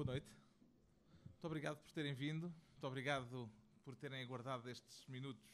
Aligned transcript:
Boa 0.00 0.12
noite. 0.12 0.34
Muito 1.26 1.46
obrigado 1.46 1.76
por 1.76 1.92
terem 1.92 2.14
vindo. 2.14 2.48
Muito 2.48 2.86
obrigado 2.86 3.52
por 3.84 3.94
terem 3.94 4.22
aguardado 4.22 4.70
estes 4.70 5.06
minutos 5.08 5.46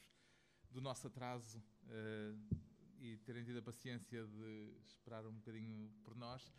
do 0.71 0.81
nosso 0.81 1.09
atraso 1.09 1.59
uh, 1.59 2.57
e 3.01 3.17
terem 3.25 3.43
tido 3.43 3.59
a 3.59 3.63
paciência 3.63 4.25
de 4.25 4.73
esperar 4.85 5.27
um 5.27 5.33
bocadinho 5.33 5.91
por 6.05 6.15
nós. 6.15 6.55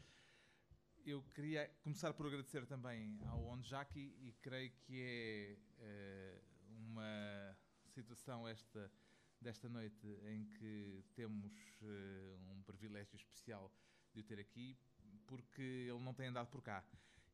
Eu 1.05 1.23
queria 1.33 1.65
começar 1.81 2.13
por 2.13 2.25
agradecer 2.25 2.65
também 2.65 3.17
ao 3.25 3.41
Onjaki 3.45 4.13
e 4.19 4.33
creio 4.41 4.69
que 4.81 5.01
é 5.01 5.57
uh, 5.79 6.41
uma 6.89 7.57
situação 7.85 8.45
esta 8.45 8.91
desta 9.39 9.69
noite 9.69 10.05
em 10.25 10.43
que 10.43 11.05
temos 11.15 11.53
uh, 11.83 12.51
um 12.51 12.61
privilégio 12.63 13.15
especial 13.15 13.71
de 14.13 14.19
o 14.19 14.23
ter 14.25 14.41
aqui, 14.41 14.77
porque 15.25 15.61
ele 15.61 16.03
não 16.03 16.13
tem 16.13 16.27
andado 16.27 16.49
por 16.49 16.61
cá 16.61 16.83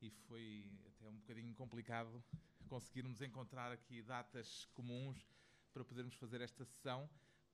e 0.04 0.10
foi 0.10 0.70
até 0.86 1.08
um 1.08 1.16
bocadinho 1.16 1.54
complicado 1.56 2.22
conseguirmos 2.68 3.22
encontrar 3.22 3.72
aqui 3.72 4.02
datas 4.02 4.66
comuns 4.74 5.26
para 5.72 5.84
podermos 5.86 6.16
fazer 6.16 6.42
esta 6.42 6.66
sessão, 6.66 7.10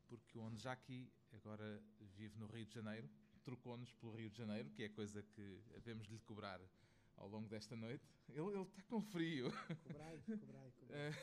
porque 0.08 0.38
o 0.38 0.42
Onjaki 0.42 1.12
agora 1.34 1.82
vive 2.16 2.40
no 2.40 2.48
Rio 2.48 2.66
de 2.66 2.74
Janeiro, 2.74 3.08
trocou-nos 3.44 3.92
pelo 3.94 4.16
Rio 4.16 4.30
de 4.32 4.38
Janeiro, 4.38 4.70
que 4.72 4.84
é 4.84 4.90
coisa 4.90 5.22
que 5.22 5.62
devemos 5.76 6.08
lhe 6.08 6.20
cobrar 6.22 6.60
ao 7.18 7.28
longo 7.28 7.48
desta 7.48 7.76
noite. 7.76 8.04
Ele, 8.30 8.48
ele 8.48 8.64
está 8.64 8.82
com 8.84 9.02
frio. 9.02 9.52
Cobrai, 9.84 10.20
cobrai, 10.40 10.72
cobrai. 10.80 11.14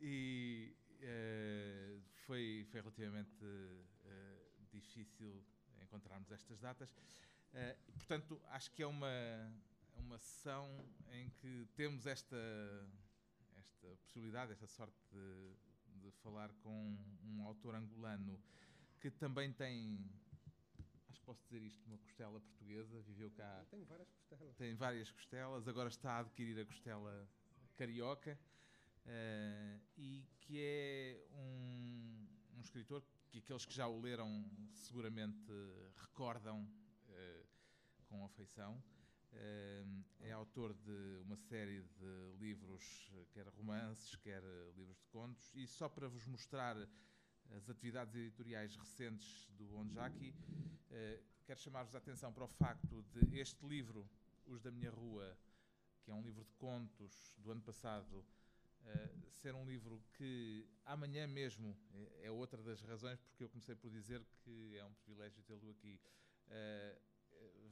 e 0.00 0.74
uh, 1.02 2.02
foi, 2.26 2.66
foi 2.68 2.80
relativamente 2.80 3.44
uh, 3.44 4.66
difícil 4.70 5.44
encontrarmos 5.80 6.32
estas 6.32 6.58
datas. 6.58 6.90
Uh, 6.90 7.92
portanto, 7.92 8.40
acho 8.48 8.70
que 8.72 8.82
é 8.82 8.86
uma, 8.86 9.06
uma 9.96 10.18
sessão 10.18 10.68
em 11.12 11.30
que 11.30 11.66
temos 11.74 12.06
esta, 12.06 12.36
esta 13.56 13.96
possibilidade, 14.02 14.52
esta 14.52 14.66
sorte 14.66 14.98
de, 15.10 15.54
de 16.00 16.10
falar 16.22 16.52
com 16.62 16.96
um 17.24 17.42
autor 17.44 17.74
angolano 17.74 18.40
que 19.00 19.10
também 19.10 19.52
tem, 19.52 19.98
acho 21.08 21.18
que 21.18 21.26
posso 21.26 21.42
dizer 21.42 21.60
isto, 21.62 21.84
uma 21.86 21.98
costela 21.98 22.40
portuguesa, 22.40 23.02
viveu 23.02 23.30
cá. 23.32 23.66
Tem 23.68 23.84
várias 23.84 24.10
costelas. 24.12 24.56
Tem 24.56 24.74
várias 24.74 25.10
costelas, 25.10 25.68
agora 25.68 25.88
está 25.88 26.12
a 26.12 26.18
adquirir 26.20 26.58
a 26.60 26.64
costela 26.64 27.28
carioca. 27.76 28.38
Uh, 29.04 29.80
e 29.96 30.24
que 30.38 30.60
é 30.60 31.26
um, 31.32 32.28
um, 32.56 32.60
escritor 32.60 33.02
que 33.28 33.38
aqueles 33.38 33.66
que 33.66 33.74
já 33.74 33.88
o 33.88 34.00
leram 34.00 34.48
seguramente 34.74 35.50
recordam 35.96 36.62
uh, 36.62 37.46
com 38.06 38.24
afeição. 38.24 38.80
Uh, 39.32 40.04
é 40.20 40.30
autor 40.32 40.74
de 40.74 41.22
uma 41.22 41.36
série 41.36 41.82
de 41.82 42.36
livros, 42.38 43.10
quer 43.32 43.48
romances, 43.48 44.14
quer 44.16 44.42
livros 44.76 44.98
de 44.98 45.06
contos, 45.06 45.50
e 45.54 45.66
só 45.66 45.88
para 45.88 46.08
vos 46.08 46.26
mostrar 46.26 46.76
as 47.56 47.68
atividades 47.68 48.14
editoriais 48.14 48.76
recentes 48.76 49.48
do 49.58 49.74
Onjaki, 49.76 50.34
quero 51.44 51.60
chamar-vos 51.60 51.94
a 51.94 51.98
atenção 51.98 52.32
para 52.32 52.44
o 52.44 52.48
facto 52.48 53.02
de 53.12 53.38
este 53.38 53.66
livro, 53.66 54.08
Os 54.46 54.62
da 54.62 54.70
Minha 54.70 54.90
Rua, 54.90 55.36
que 56.02 56.10
é 56.10 56.14
um 56.14 56.22
livro 56.22 56.44
de 56.44 56.52
contos 56.54 57.34
do 57.38 57.50
ano 57.50 57.62
passado, 57.62 58.24
Uh, 58.84 59.30
ser 59.30 59.54
um 59.54 59.64
livro 59.64 60.02
que 60.14 60.68
amanhã 60.84 61.26
mesmo 61.26 61.76
é, 62.20 62.30
outra 62.30 62.60
das 62.62 62.80
razões 62.82 63.20
porque 63.20 63.44
eu 63.44 63.48
comecei 63.48 63.74
por 63.74 63.90
dizer 63.90 64.24
que 64.42 64.76
é 64.76 64.84
um 64.84 64.92
privilégio 64.94 65.42
tê-lo 65.44 65.70
aqui. 65.70 66.00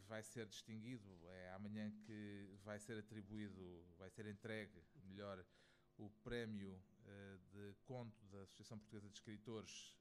Vai 0.09 0.23
ser 0.23 0.47
distinguido, 0.47 1.09
é 1.29 1.53
amanhã 1.53 1.91
que 2.07 2.49
vai 2.65 2.79
ser 2.79 2.99
atribuído, 2.99 3.85
vai 3.99 4.11
ser 4.11 4.27
entregue, 4.27 4.83
melhor, 5.05 5.45
o 5.97 6.09
prémio 6.23 6.73
uh, 6.73 7.39
de 7.53 7.75
conto 7.85 8.25
da 8.27 8.43
Associação 8.43 8.79
Portuguesa 8.79 9.09
de 9.09 9.17
Escritores 9.17 9.95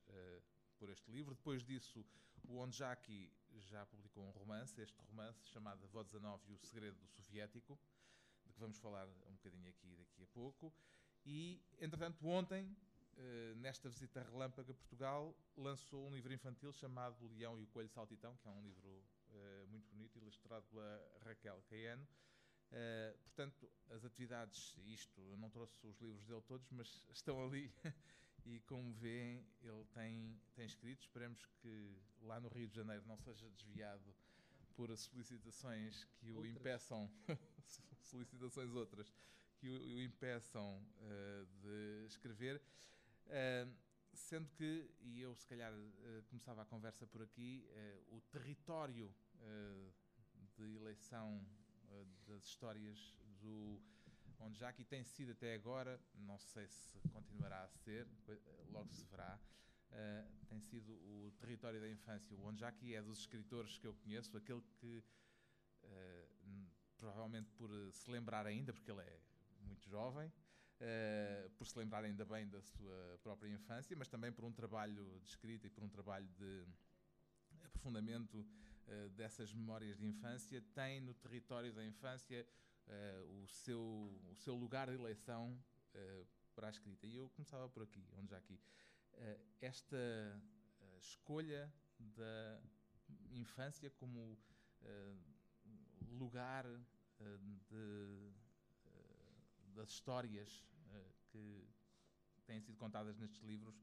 por 0.77 0.89
este 0.89 1.11
livro. 1.11 1.35
Depois 1.35 1.63
disso, 1.63 2.05
o 2.47 2.57
Onjaki 2.57 3.31
já 3.57 3.85
publicou 3.85 4.23
um 4.23 4.31
romance, 4.31 4.79
este 4.81 4.97
romance 5.01 5.45
chamado 5.47 5.85
Vó 5.87 6.03
19 6.03 6.51
e 6.51 6.53
o 6.53 6.57
Segredo 6.57 6.97
do 6.97 7.07
Soviético, 7.07 7.77
de 8.45 8.53
que 8.53 8.59
vamos 8.59 8.77
falar 8.77 9.07
um 9.27 9.33
bocadinho 9.33 9.69
aqui 9.69 9.95
daqui 9.95 10.23
a 10.23 10.27
pouco. 10.27 10.73
E, 11.25 11.61
entretanto, 11.79 12.25
ontem, 12.25 12.75
eh, 13.17 13.53
nesta 13.57 13.89
visita 13.89 14.23
relâmpago 14.23 14.71
a 14.71 14.75
Portugal, 14.75 15.35
lançou 15.57 16.07
um 16.07 16.13
livro 16.13 16.33
infantil 16.33 16.71
chamado 16.71 17.25
O 17.25 17.33
Leão 17.33 17.59
e 17.59 17.63
o 17.63 17.67
Coelho 17.67 17.89
Saltitão, 17.89 18.35
que 18.37 18.47
é 18.47 18.51
um 18.51 18.61
livro 18.61 18.87
eh, 18.87 19.18
muito 19.67 19.87
bonito, 19.89 20.17
ilustrado 20.17 20.65
pela 20.67 21.19
Raquel 21.25 21.61
Caiano. 21.69 22.07
Uh, 22.71 23.17
portanto, 23.23 23.67
as 23.89 24.05
atividades, 24.05 24.77
isto, 24.85 25.19
eu 25.21 25.37
não 25.37 25.49
trouxe 25.49 25.75
os 25.87 25.99
livros 25.99 26.23
dele 26.25 26.41
todos, 26.47 26.69
mas 26.69 27.03
estão 27.11 27.43
ali 27.43 27.73
e, 28.45 28.59
como 28.61 28.93
veem, 28.93 29.43
ele 29.63 29.85
tem, 29.93 30.39
tem 30.55 30.65
escrito. 30.65 31.01
Esperemos 31.01 31.45
que 31.61 31.97
lá 32.21 32.39
no 32.39 32.47
Rio 32.49 32.67
de 32.67 32.75
Janeiro 32.75 33.03
não 33.07 33.17
seja 33.17 33.49
desviado 33.49 34.13
por 34.75 34.95
solicitações 34.95 36.05
que 36.19 36.31
o 36.31 36.45
impeçam, 36.45 37.11
solicitações 38.03 38.71
outras, 38.71 39.11
que 39.57 39.67
o, 39.67 39.95
o 39.95 40.01
impeçam 40.01 40.77
uh, 40.77 41.45
de 41.61 42.05
escrever. 42.05 42.61
Uh, 43.25 43.73
sendo 44.13 44.49
que, 44.51 44.89
e 45.01 45.21
eu 45.21 45.35
se 45.35 45.45
calhar 45.47 45.73
começava 46.29 46.61
a 46.61 46.65
conversa 46.65 47.05
por 47.07 47.21
aqui, 47.21 47.65
o 48.09 48.19
território 48.31 49.13
de 50.55 50.75
eleição 50.75 51.45
das 52.27 52.43
histórias 52.43 53.15
do 53.41 53.81
onde 54.39 54.57
já 54.57 54.69
aqui 54.69 54.83
tem 54.83 55.03
sido 55.03 55.31
até 55.31 55.53
agora, 55.53 55.99
não 56.15 56.37
sei 56.39 56.67
se 56.67 56.99
continuará 57.09 57.63
a 57.63 57.67
ser, 57.67 58.07
logo 58.71 58.91
se 58.93 59.05
verá, 59.05 59.39
uh, 59.91 60.45
tem 60.47 60.59
sido 60.61 60.93
o 60.93 61.31
território 61.39 61.79
da 61.79 61.89
infância. 61.89 62.35
O 62.37 62.65
aqui 62.65 62.95
é 62.95 63.01
dos 63.01 63.19
escritores 63.19 63.77
que 63.77 63.87
eu 63.87 63.93
conheço, 63.95 64.35
aquele 64.37 64.61
que, 64.79 65.03
uh, 65.83 66.67
provavelmente 66.97 67.51
por 67.51 67.69
se 67.91 68.09
lembrar 68.09 68.45
ainda, 68.45 68.73
porque 68.73 68.91
ele 68.91 69.01
é 69.01 69.19
muito 69.61 69.87
jovem, 69.89 70.27
uh, 70.29 71.49
por 71.51 71.67
se 71.67 71.77
lembrar 71.77 72.03
ainda 72.03 72.23
bem 72.25 72.47
da 72.47 72.61
sua 72.61 73.19
própria 73.21 73.49
infância, 73.49 73.95
mas 73.97 74.07
também 74.07 74.31
por 74.31 74.45
um 74.45 74.53
trabalho 74.53 75.19
de 75.19 75.29
escrita 75.29 75.67
e 75.67 75.69
por 75.69 75.83
um 75.83 75.89
trabalho 75.89 76.27
de 76.37 76.65
aprofundamento 77.65 78.45
dessas 79.15 79.53
memórias 79.53 79.97
de 79.97 80.05
infância, 80.05 80.61
tem 80.73 81.01
no 81.01 81.13
território 81.13 81.73
da 81.73 81.85
infância 81.85 82.45
uh, 82.87 83.43
o, 83.43 83.47
seu, 83.47 83.81
o 84.31 84.35
seu 84.35 84.55
lugar 84.55 84.87
de 84.87 84.95
eleição 84.95 85.57
para 86.55 86.67
a 86.67 86.69
escrita. 86.69 87.07
E 87.07 87.15
eu 87.15 87.29
começava 87.29 87.67
por 87.69 87.83
aqui, 87.83 88.05
onde 88.17 88.29
já 88.29 88.37
aqui. 88.37 88.59
esta 89.59 89.97
escolha 90.99 91.71
da 91.99 92.61
infância 93.31 93.89
como 93.91 94.37
lugar 96.11 96.65
de 97.69 98.31
das 99.75 99.89
histórias 99.89 100.65
que 101.31 101.67
têm 102.45 102.59
sido 102.59 102.77
contadas 102.77 103.17
nestes 103.17 103.41
livros, 103.43 103.81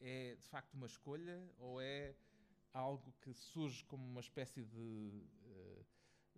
é 0.00 0.34
de 0.34 0.48
facto 0.48 0.74
uma 0.74 0.86
escolha 0.86 1.40
ou 1.58 1.80
é 1.80 2.16
algo 2.72 3.12
que 3.20 3.32
surge 3.32 3.84
como 3.84 4.04
uma 4.04 4.20
espécie 4.20 4.64
de 4.64 5.24
uh, 5.44 5.86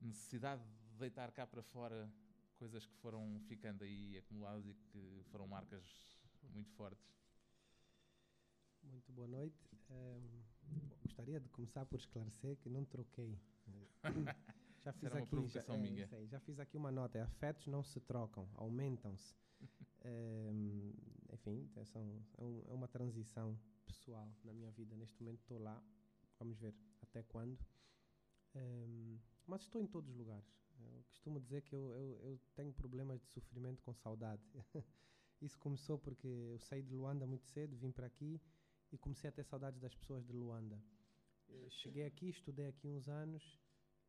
necessidade 0.01 0.63
de 0.63 0.99
deitar 0.99 1.31
cá 1.33 1.47
para 1.47 1.63
fora 1.63 2.13
coisas 2.57 2.87
que 2.87 2.95
foram 2.97 3.41
ficando 3.49 3.85
aí 3.85 4.19
acumuladas 4.19 4.67
e 4.67 4.75
que 4.75 5.25
foram 5.31 5.47
marcas 5.47 5.85
muito 6.53 6.71
fortes? 6.73 7.13
Muito 8.83 9.13
boa 9.13 9.29
noite. 9.29 9.59
Um, 9.91 10.43
gostaria 11.03 11.41
de 11.41 11.49
começar 11.49 11.85
por 11.87 11.99
esclarecer 11.99 12.57
que 12.59 12.69
não 12.69 12.85
troquei. 12.85 13.39
Já 14.85 14.93
fiz 14.93 15.15
aqui, 15.15 15.47
já, 15.49 15.61
é, 15.61 16.07
sei, 16.09 16.27
já, 16.27 16.41
fiz 16.41 16.59
aqui 16.59 16.77
uma 16.77 16.91
nota. 16.91 17.23
Afetos 17.23 17.69
não 17.69 17.85
se 17.85 18.01
trocam, 18.01 18.49
aumentam-se. 18.55 19.33
é, 20.01 20.51
enfim, 21.33 21.71
é, 21.77 21.85
são, 21.85 22.21
é, 22.37 22.45
um, 22.45 22.63
é, 22.67 22.75
uma 22.75 22.89
transição 22.89 23.57
pessoal 23.87 24.29
na 24.43 24.53
minha 24.53 24.73
vida. 24.73 24.97
Neste 24.97 25.23
momento 25.23 25.39
estou 25.39 25.61
lá. 25.61 25.81
Vamos 26.43 26.59
ver 26.59 26.75
até 27.01 27.23
quando. 27.23 27.57
mas 29.47 29.63
estou 29.63 29.81
em 29.81 29.87
todos 29.87 30.11
os 30.11 30.17
lugares. 30.17 30.45
Eu 30.77 31.05
costumo 31.05 31.39
dizer 31.39 31.63
que 31.63 31.73
eu, 31.73 31.95
eu, 31.95 32.19
eu 32.25 32.41
tenho 32.57 32.73
problemas 32.73 33.21
de 33.21 33.29
sofrimento 33.29 33.81
com 33.81 33.95
saudade. 33.95 34.43
Isso 35.41 35.57
começou 35.61 36.01
porque 36.01 36.27
eu 36.27 36.59
saí 36.59 36.83
de 36.83 36.93
Luanda 36.93 37.25
muito 37.29 37.47
cedo, 37.47 37.77
vim 37.77 37.93
para 37.93 38.07
aqui 38.09 38.41
e 38.91 38.99
comecei 38.99 39.31
a 39.31 39.33
ter 39.33 39.45
saudades 39.45 39.81
das 39.81 39.95
pessoas 39.95 40.27
de 40.27 40.33
Luanda. 40.33 40.83
Eu 41.49 41.71
cheguei 41.71 42.05
aqui, 42.07 42.29
estudei 42.31 42.67
aqui 42.67 42.89
uns 42.89 43.09
anos 43.09 43.61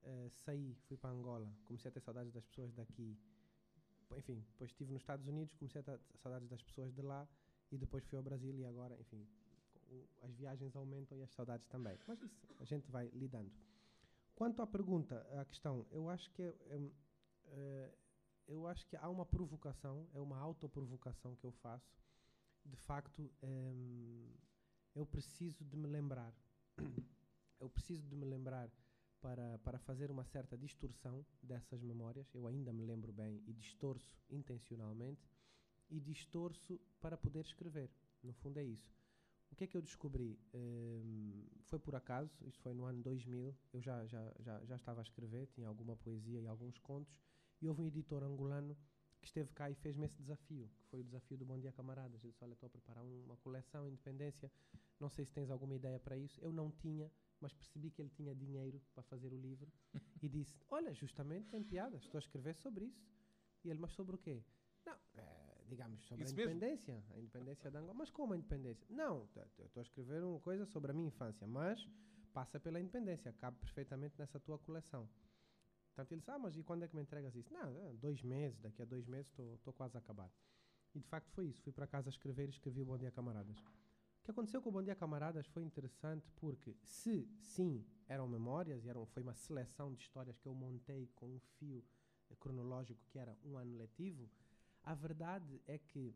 uh, 0.02 0.30
saí, 0.32 0.76
fui 0.88 0.98
para 0.98 1.12
Angola, 1.12 1.48
comecei 1.66 1.90
a 1.90 1.92
ter 1.92 2.02
saudades 2.02 2.34
das 2.34 2.46
pessoas 2.46 2.74
daqui. 2.74 3.16
Enfim, 4.18 4.44
depois 4.48 4.72
estive 4.72 4.92
nos 4.92 5.04
Estados 5.04 5.28
Unidos, 5.28 5.54
comecei 5.54 5.82
a 5.82 5.84
ter 5.84 6.00
saudades 6.18 6.50
das 6.50 6.64
pessoas 6.64 6.92
de 6.96 7.02
lá 7.04 7.28
e 7.72 7.78
depois 7.78 8.04
fui 8.06 8.18
ao 8.18 8.24
Brasil 8.24 8.58
e 8.58 8.66
agora, 8.66 9.00
enfim, 9.00 9.24
as 10.22 10.34
viagens 10.36 10.76
aumentam 10.76 11.18
e 11.18 11.24
as 11.24 11.32
saudades 11.32 11.68
também. 11.68 11.98
Mas 12.08 12.22
isso 12.22 12.48
a 12.60 12.66
gente 12.66 12.90
vai 12.92 13.10
lidando. 13.14 13.52
Quanto 14.36 14.62
à 14.62 14.68
pergunta, 14.68 15.26
à 15.40 15.46
questão, 15.46 15.86
eu 15.92 16.10
acho 16.10 16.30
que 16.32 16.42
é, 16.42 16.92
é, 17.46 17.92
acho 18.70 18.86
que 18.88 18.96
há 18.96 19.10
uma 19.10 19.26
provocação, 19.26 20.08
é 20.14 20.20
uma 20.20 20.38
autoprovocação 20.38 21.36
que 21.36 21.46
eu 21.46 21.52
faço. 21.52 21.94
De 22.66 22.78
facto, 22.78 23.32
hum, 23.44 24.28
eu 24.96 25.06
preciso 25.06 25.64
de 25.66 25.78
me 25.78 25.88
lembrar. 25.88 26.34
eu 27.60 27.70
preciso 27.70 28.08
de 28.08 28.16
me 28.16 28.26
lembrar 28.26 28.72
para, 29.22 29.58
para 29.60 29.80
fazer 29.80 30.10
uma 30.10 30.24
certa 30.26 30.58
distorção 30.58 31.26
dessas 31.42 31.82
memórias. 31.82 32.34
Eu 32.34 32.48
ainda 32.48 32.74
me 32.74 32.84
lembro 32.84 33.12
bem 33.12 33.42
e 33.46 33.54
distorço 33.54 34.18
intencionalmente 34.30 35.30
e 35.90 36.00
distorço 36.00 36.80
para 37.00 37.18
poder 37.18 37.46
escrever. 37.46 37.90
No 38.22 38.34
fundo 38.34 38.58
é 38.60 38.64
isso. 38.64 39.03
O 39.54 39.56
que 39.56 39.66
é 39.66 39.68
que 39.68 39.78
eu 39.78 39.84
descobri? 39.84 40.40
Um, 40.52 41.46
foi 41.66 41.78
por 41.78 41.94
acaso, 41.94 42.44
isso 42.44 42.60
foi 42.62 42.74
no 42.74 42.86
ano 42.86 43.04
2000, 43.04 43.56
eu 43.72 43.80
já, 43.80 44.04
já, 44.08 44.34
já, 44.40 44.66
já 44.66 44.76
estava 44.76 45.00
a 45.00 45.04
escrever, 45.04 45.46
tinha 45.46 45.68
alguma 45.68 45.96
poesia 45.96 46.42
e 46.42 46.48
alguns 46.48 46.80
contos, 46.80 47.16
e 47.62 47.70
houve 47.70 47.84
um 47.84 47.86
editor 47.86 48.24
angolano 48.24 48.76
que 49.22 49.28
esteve 49.28 49.54
cá 49.54 49.70
e 49.70 49.76
fez-me 49.76 50.08
esse 50.08 50.18
desafio, 50.18 50.68
que 50.80 50.88
foi 50.88 51.02
o 51.02 51.04
desafio 51.04 51.38
do 51.38 51.46
Bom 51.46 51.60
Dia 51.60 51.72
Camaradas. 51.72 52.24
Ele 52.24 52.32
disse, 52.32 52.44
olha, 52.44 52.54
estou 52.54 52.66
a 52.66 52.70
preparar 52.72 53.04
uma 53.04 53.38
coleção, 53.38 53.88
Independência, 53.88 54.52
não 55.00 55.08
sei 55.08 55.24
se 55.24 55.32
tens 55.32 55.52
alguma 55.52 55.76
ideia 55.76 56.00
para 56.00 56.18
isso. 56.18 56.42
Eu 56.42 56.52
não 56.52 56.72
tinha, 56.72 57.12
mas 57.40 57.54
percebi 57.54 57.92
que 57.92 58.02
ele 58.02 58.10
tinha 58.10 58.34
dinheiro 58.34 58.82
para 58.92 59.04
fazer 59.04 59.32
o 59.32 59.38
livro 59.38 59.72
e 60.20 60.28
disse, 60.28 60.58
olha, 60.72 60.92
justamente 60.96 61.48
tem 61.50 61.64
piadas, 61.64 62.02
estou 62.02 62.18
a 62.18 62.24
escrever 62.24 62.56
sobre 62.56 62.86
isso. 62.86 63.08
E 63.64 63.70
ele, 63.70 63.80
mas 63.80 63.92
sobre 63.92 64.16
o 64.16 64.18
quê? 64.18 64.44
Não, 64.84 64.98
digamos, 65.68 66.02
sobre 66.04 66.24
Isso 66.24 66.34
a 66.34 66.38
mesmo? 66.38 66.52
independência, 66.52 67.04
a 67.14 67.20
independência 67.20 67.72
da 67.72 67.80
Angola. 67.80 67.94
Mas 67.94 68.10
como 68.10 68.34
a 68.34 68.38
independência? 68.38 68.86
Não, 68.90 69.28
eu 69.36 69.66
estou 69.66 69.82
a 69.82 69.84
escrever 69.84 70.24
uma 70.24 70.40
coisa 70.40 70.66
sobre 70.66 70.92
a 70.92 70.94
minha 70.94 71.08
infância, 71.08 71.48
mas 71.48 71.88
passa 72.34 72.60
pela 72.60 72.80
independência, 72.80 73.32
cabe 73.34 73.58
perfeitamente 73.60 74.16
nessa 74.18 74.40
tua 74.40 74.58
coleção. 74.58 75.08
Portanto, 75.88 76.12
ele 76.12 76.20
disse, 76.20 76.32
ah, 76.32 76.40
mas 76.40 76.58
e 76.58 76.64
quando 76.64 76.84
é 76.84 76.88
que 76.88 76.96
me 76.96 77.02
entregas 77.02 77.36
isso? 77.36 77.54
Não, 77.54 77.70
é, 77.70 77.94
dois 77.94 78.24
meses, 78.24 78.60
daqui 78.60 78.82
a 78.82 78.86
dois 78.86 79.06
meses 79.06 79.32
estou 79.32 79.74
quase 79.74 79.96
a 79.96 80.00
acabar. 80.00 80.32
E 80.96 81.00
de 81.00 81.08
facto 81.08 81.30
foi 81.32 81.48
isso, 81.48 81.62
fui 81.62 81.72
para 81.72 81.86
casa 81.86 82.10
escrever 82.10 82.48
e 82.48 82.50
escrevi 82.50 82.82
o 82.82 82.86
Bom 82.86 82.98
Dia 82.98 83.12
Camaradas. 83.12 83.60
O 83.60 84.26
que 84.26 84.32
aconteceu 84.32 84.62
com 84.62 84.70
o 84.70 84.72
Bom 84.72 84.82
Dia 84.82 84.96
Camaradas 84.96 85.46
foi 85.48 85.64
interessante 85.64 86.32
porque, 86.38 86.76
se 86.82 87.28
sim, 87.40 87.86
eram 88.08 88.28
memórias, 88.28 88.84
e 88.86 88.90
eram, 88.90 89.06
foi 89.06 89.22
uma 89.22 89.34
seleção 89.34 89.94
de 89.94 90.02
histórias 90.02 90.38
que 90.38 90.48
eu 90.48 90.54
montei 90.54 91.10
com 91.16 91.28
um 91.28 91.40
fio 91.58 91.84
eh, 92.30 92.36
cronológico 92.40 93.04
que 93.10 93.20
era 93.20 93.38
um 93.44 93.58
ano 93.58 93.78
letivo, 93.78 94.30
a 94.84 94.94
verdade 94.94 95.62
é 95.66 95.78
que 95.78 96.16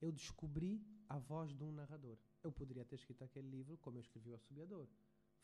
eu 0.00 0.12
descobri 0.12 0.82
a 1.08 1.18
voz 1.18 1.54
de 1.54 1.62
um 1.64 1.72
narrador. 1.72 2.18
Eu 2.42 2.52
poderia 2.52 2.84
ter 2.84 2.96
escrito 2.96 3.24
aquele 3.24 3.48
livro 3.48 3.78
como 3.78 3.96
eu 3.98 4.02
escrevi 4.02 4.30
o 4.30 4.34
Assobiador. 4.34 4.86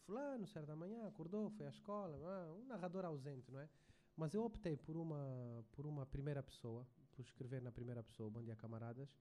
Fulano, 0.04 0.46
certa 0.46 0.74
manhã, 0.74 1.06
acordou, 1.06 1.50
foi 1.50 1.66
à 1.66 1.70
escola, 1.70 2.16
ah, 2.16 2.54
um 2.54 2.66
narrador 2.66 3.04
ausente, 3.04 3.50
não 3.50 3.60
é? 3.60 3.68
Mas 4.16 4.34
eu 4.34 4.44
optei 4.44 4.76
por 4.76 4.96
uma, 4.96 5.64
por 5.72 5.86
uma 5.86 6.04
primeira 6.04 6.42
pessoa, 6.42 6.86
por 7.12 7.22
escrever 7.22 7.62
na 7.62 7.70
primeira 7.70 8.02
pessoa, 8.02 8.30
Bom 8.30 8.42
Dia 8.42 8.56
Camaradas, 8.56 9.16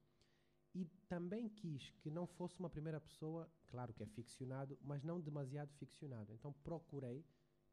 e 0.74 0.86
também 1.08 1.50
quis 1.50 1.90
que 1.92 2.10
não 2.10 2.28
fosse 2.28 2.60
uma 2.60 2.70
primeira 2.70 3.00
pessoa, 3.00 3.50
claro 3.68 3.94
que 3.94 4.04
é 4.04 4.06
ficcionado, 4.06 4.78
mas 4.82 5.04
não 5.04 5.20
demasiado 5.20 5.72
ficcionado. 5.74 6.34
Então 6.34 6.54
procurei, 6.64 7.26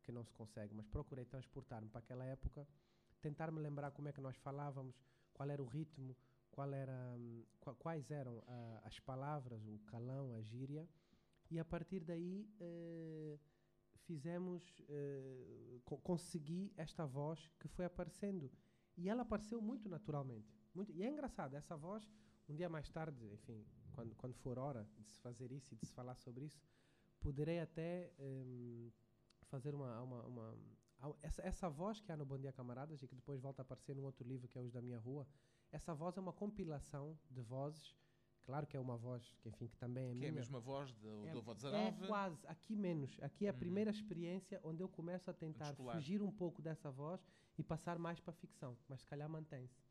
que 0.02 0.12
não 0.12 0.24
se 0.24 0.32
consegue, 0.32 0.74
mas 0.74 0.86
procurei 0.86 1.24
transportar-me 1.24 1.88
para 1.88 1.98
aquela 1.98 2.24
época, 2.24 2.66
tentar 3.20 3.50
me 3.50 3.60
lembrar 3.60 3.90
como 3.90 4.08
é 4.08 4.12
que 4.12 4.20
nós 4.20 4.36
falávamos, 4.36 4.94
qual 5.36 5.50
era 5.50 5.62
o 5.62 5.66
ritmo, 5.66 6.16
qual 6.50 6.72
era, 6.72 6.96
hum, 7.18 7.44
qua- 7.60 7.74
quais 7.74 8.10
eram 8.10 8.42
ah, 8.46 8.80
as 8.84 8.98
palavras, 9.00 9.62
o 9.66 9.78
calão, 9.80 10.34
a 10.34 10.40
gíria, 10.40 10.88
e 11.50 11.58
a 11.58 11.64
partir 11.64 12.02
daí 12.02 12.48
eh, 12.58 13.38
fizemos, 14.06 14.62
eh, 14.88 15.78
co- 15.84 15.98
consegui 15.98 16.72
esta 16.76 17.04
voz 17.06 17.38
que 17.60 17.68
foi 17.68 17.84
aparecendo. 17.84 18.50
E 18.96 19.08
ela 19.10 19.22
apareceu 19.22 19.60
muito 19.60 19.88
naturalmente. 19.88 20.48
Muito, 20.74 20.90
e 20.92 21.02
é 21.02 21.08
engraçado, 21.10 21.54
essa 21.54 21.76
voz, 21.76 22.08
um 22.48 22.54
dia 22.54 22.68
mais 22.68 22.88
tarde, 22.88 23.26
enfim, 23.34 23.64
quando, 23.92 24.14
quando 24.16 24.34
for 24.34 24.58
hora 24.58 24.88
de 24.98 25.04
se 25.10 25.20
fazer 25.20 25.52
isso 25.52 25.74
e 25.74 25.76
de 25.76 25.86
se 25.86 25.92
falar 25.92 26.16
sobre 26.16 26.46
isso, 26.46 26.60
poderei 27.20 27.58
até 27.60 28.10
hum, 28.18 28.90
fazer 29.50 29.74
uma, 29.74 30.00
uma, 30.02 30.22
uma- 30.26 30.58
essa, 31.22 31.42
essa 31.42 31.68
voz 31.68 32.00
que 32.00 32.10
há 32.10 32.16
no 32.16 32.24
Bom 32.24 32.38
Dia 32.38 32.52
Camaradas 32.52 33.02
e 33.02 33.08
que 33.08 33.14
depois 33.14 33.40
volta 33.40 33.62
a 33.62 33.64
aparecer 33.64 33.94
num 33.94 34.04
outro 34.04 34.26
livro 34.26 34.48
que 34.48 34.58
é 34.58 34.60
Os 34.62 34.72
da 34.72 34.80
Minha 34.80 34.98
Rua, 34.98 35.26
essa 35.70 35.94
voz 35.94 36.16
é 36.16 36.20
uma 36.20 36.32
compilação 36.32 37.18
de 37.30 37.40
vozes, 37.42 37.96
claro 38.44 38.66
que 38.66 38.76
é 38.76 38.80
uma 38.80 38.96
voz 38.96 39.34
que, 39.42 39.48
enfim, 39.48 39.68
que 39.68 39.76
também 39.76 40.04
é 40.04 40.06
Que 40.08 40.12
é 40.12 40.18
minha. 40.18 40.30
a 40.30 40.34
mesma 40.34 40.60
voz 40.60 40.92
do, 40.94 41.26
É- 41.26 41.32
do 41.32 41.38
Avó 41.38 41.52
É 41.52 41.54
19. 41.54 42.06
quase, 42.06 42.46
aqui 42.46 42.74
menos. 42.76 43.18
Aqui 43.22 43.46
é 43.46 43.50
a 43.50 43.52
Uhum. 43.52 43.58
primeira 43.58 43.90
experiência 43.90 44.60
onde 44.62 44.82
eu 44.82 44.88
começo 44.88 45.30
a 45.30 45.34
tentar 45.34 45.66
descolar. 45.70 45.96
fugir 45.96 46.22
um 46.22 46.30
pouco 46.32 46.62
dessa 46.62 46.90
voz 46.90 47.20
e 47.58 47.62
passar 47.62 47.98
mais 47.98 48.20
para 48.20 48.30
a 48.32 48.34
ficção, 48.36 48.76
mas 48.88 49.00
se 49.00 49.06
calhar 49.06 49.28
mantém-se. 49.28 49.84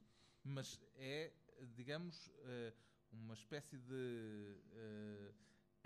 mas 0.44 0.80
é, 0.96 1.34
digamos, 1.76 2.32
eh, 2.44 2.74
uma 3.12 3.34
espécie 3.34 3.78
de 3.80 4.62
eh, 4.72 5.34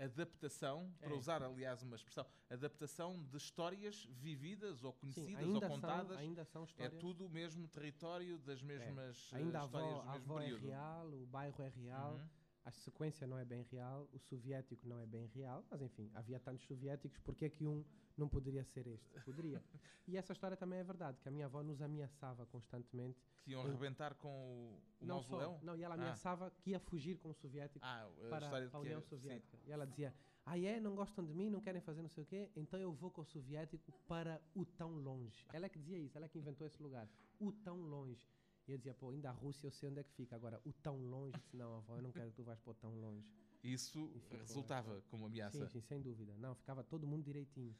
adaptação, 0.04 0.92
para 1.00 1.12
É. 1.12 1.16
usar, 1.16 1.42
aliás, 1.42 1.82
uma 1.82 1.96
expressão, 1.96 2.26
adaptação 2.48 3.22
de 3.24 3.36
histórias 3.36 4.04
vividas 4.10 4.82
ou 4.84 4.92
Sim, 4.92 4.98
conhecidas 5.00 5.42
ou 5.42 5.54
ainda 5.54 5.68
são, 5.68 5.68
contadas. 5.76 6.18
ainda 6.18 6.44
são 6.44 6.62
É 6.62 6.66
histórias. 6.66 7.00
tudo 7.00 7.26
o 7.26 7.28
mesmo 7.28 7.68
território 7.68 8.38
das 8.38 8.62
mesmas 8.62 9.30
eh, 9.32 9.36
ainda 9.36 9.58
a 9.60 9.64
histórias 9.64 9.90
avó, 9.90 10.02
do 10.02 10.08
a 10.08 10.12
mesmo 10.12 10.32
avó 10.32 10.40
é 10.40 10.42
período. 10.44 10.66
real, 10.66 11.06
o 11.12 11.26
bairro 11.26 11.62
é 11.62 11.68
real, 11.68 12.14
Uhum. 12.14 12.28
a 12.64 12.70
sequência 12.70 13.26
não 13.26 13.38
é 13.38 13.44
bem 13.44 13.62
real, 13.70 14.08
o 14.12 14.18
soviético 14.18 14.86
não 14.88 14.98
é 15.00 15.06
bem 15.06 15.26
real, 15.26 15.64
mas 15.70 15.80
enfim, 15.82 16.10
havia 16.14 16.38
tantos 16.40 16.66
soviéticos, 16.66 17.18
por 17.20 17.34
que 17.34 17.44
é 17.46 17.48
que 17.50 17.66
um 17.66 17.84
não 18.20 18.28
poderia 18.28 18.62
ser 18.64 18.86
este? 18.86 19.18
Poderia. 19.24 19.62
e 20.06 20.16
essa 20.16 20.32
história 20.32 20.56
também 20.56 20.78
é 20.78 20.84
verdade, 20.84 21.18
que 21.20 21.28
a 21.28 21.32
minha 21.32 21.46
avó 21.46 21.62
nos 21.62 21.80
ameaçava 21.82 22.46
constantemente. 22.46 23.18
Que 23.42 23.52
iam 23.52 23.62
arrebentar 23.62 24.14
com 24.14 24.28
o, 24.28 24.80
o 25.00 25.06
não 25.06 25.16
mausoléu? 25.16 25.54
só, 25.58 25.64
não, 25.64 25.76
e 25.76 25.82
ela 25.82 25.94
Ah. 25.94 25.98
ameaçava 25.98 26.50
que 26.60 26.70
ia 26.70 26.78
fugir 26.78 27.16
com 27.18 27.30
os 27.30 27.38
soviéticos 27.38 27.82
Ah, 27.88 28.08
para 28.28 28.46
a 28.46 28.68
que 28.70 28.76
União 28.76 29.00
sim. 29.00 29.08
Soviética. 29.08 29.58
E 29.66 29.72
ela 29.72 29.86
dizia: 29.86 30.14
Ah, 30.44 30.58
é? 30.58 30.78
Não 30.78 30.94
gostam 30.94 31.24
de 31.24 31.32
mim, 31.34 31.48
não 31.50 31.60
querem 31.60 31.80
fazer 31.80 32.02
não 32.02 32.08
sei 32.10 32.22
o 32.22 32.26
quê, 32.26 32.50
então 32.54 32.78
eu 32.78 32.92
vou 32.92 33.10
com 33.10 33.22
o 33.22 33.24
soviético 33.24 33.92
para 34.06 34.40
o 34.54 34.64
tão 34.64 34.90
longe. 34.96 35.46
Ela 35.52 35.66
é 35.66 35.68
que 35.68 35.78
dizia 35.78 35.98
isso, 35.98 36.16
ela 36.16 36.26
é 36.26 36.28
que 36.28 36.38
inventou 36.38 36.66
esse 36.66 36.80
lugar. 36.82 37.08
O 37.40 37.50
tão 37.50 37.80
longe. 37.80 38.28
E 38.68 38.72
eu 38.72 38.76
dizia: 38.78 38.94
Pô, 38.94 39.10
ainda 39.10 39.30
a 39.30 39.32
Rússia 39.32 39.66
eu 39.66 39.70
sei 39.72 39.88
onde 39.88 40.00
é 40.00 40.04
que 40.04 40.12
fica. 40.12 40.36
Agora, 40.36 40.60
o 40.64 40.72
tão 40.72 40.96
longe, 40.96 41.36
disse, 41.38 41.56
não, 41.56 41.76
avó, 41.78 41.96
eu 41.96 42.02
não 42.02 42.12
quero 42.12 42.30
que 42.30 42.36
tu 42.36 42.44
vás 42.44 42.60
para 42.60 42.70
o 42.72 42.74
tão 42.74 42.94
longe. 43.00 43.26
Isso 43.64 44.08
ficou 44.20 44.38
resultava 44.38 45.02
como 45.10 45.26
ameaça. 45.26 45.58
Sim, 45.66 45.68
sim, 45.68 45.80
sem 45.82 46.00
dúvida. 46.00 46.34
Não, 46.38 46.54
ficava 46.54 46.82
todo 46.84 47.06
mundo 47.06 47.24
direitinho. 47.24 47.74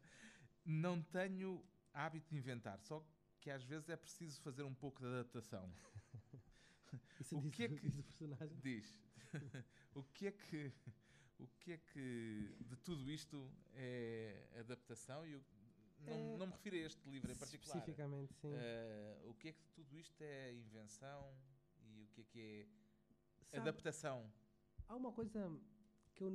Não 0.65 1.03
tenho 1.03 1.65
hábito 1.93 2.29
de 2.31 2.37
inventar, 2.37 2.79
só 2.81 3.05
que 3.41 3.51
às 3.51 3.65
vezes 3.65 3.89
é 3.89 3.97
preciso 3.97 4.41
fazer 4.43 4.63
um 4.63 4.75
pouco 4.75 5.01
de 5.01 5.07
adaptação. 5.07 5.73
Isso 7.21 7.39
O 7.39 7.43
diz, 7.43 7.55
que 7.55 7.65
é 7.65 7.69
que- 7.69 7.81
diz 7.81 7.99
o 7.99 8.03
personagem. 8.03 8.59
Diz, 8.61 9.01
o 9.95 10.03
que 10.05 10.27
é 10.27 10.33
que 10.33 10.73
o 11.39 11.47
que 11.59 11.73
é 11.73 11.79
que 11.79 12.55
de 12.69 12.77
tudo 12.77 13.11
isto 13.11 13.51
é 13.73 14.47
adaptação 14.59 15.27
e 15.27 15.37
o- 15.37 15.45
não, 16.01 16.13
É- 16.13 16.37
não 16.39 16.47
me 16.47 16.53
refiro 16.53 16.77
a 16.77 16.81
este 16.81 17.09
livro 17.09 17.33
em 17.33 17.37
particular. 17.37 17.77
Especificamente, 17.79 18.35
sim. 18.35 18.49
Eh, 18.53 19.21
o 19.25 19.35
que 19.35 19.49
é 19.49 19.53
que 19.53 19.63
de 19.63 19.71
tudo 19.73 19.97
isto 19.97 20.21
é 20.23 20.53
invenção 20.53 21.35
e 21.83 22.03
o 22.03 22.07
que 22.09 22.21
é 22.21 22.25
que 22.25 22.41
é 22.41 22.67
Sabe, 23.57 23.69
adaptação? 23.69 24.31
Há 24.89 24.97
uma 24.97 25.13
coisa 25.13 25.51
que 26.15 26.25
eu. 26.25 26.31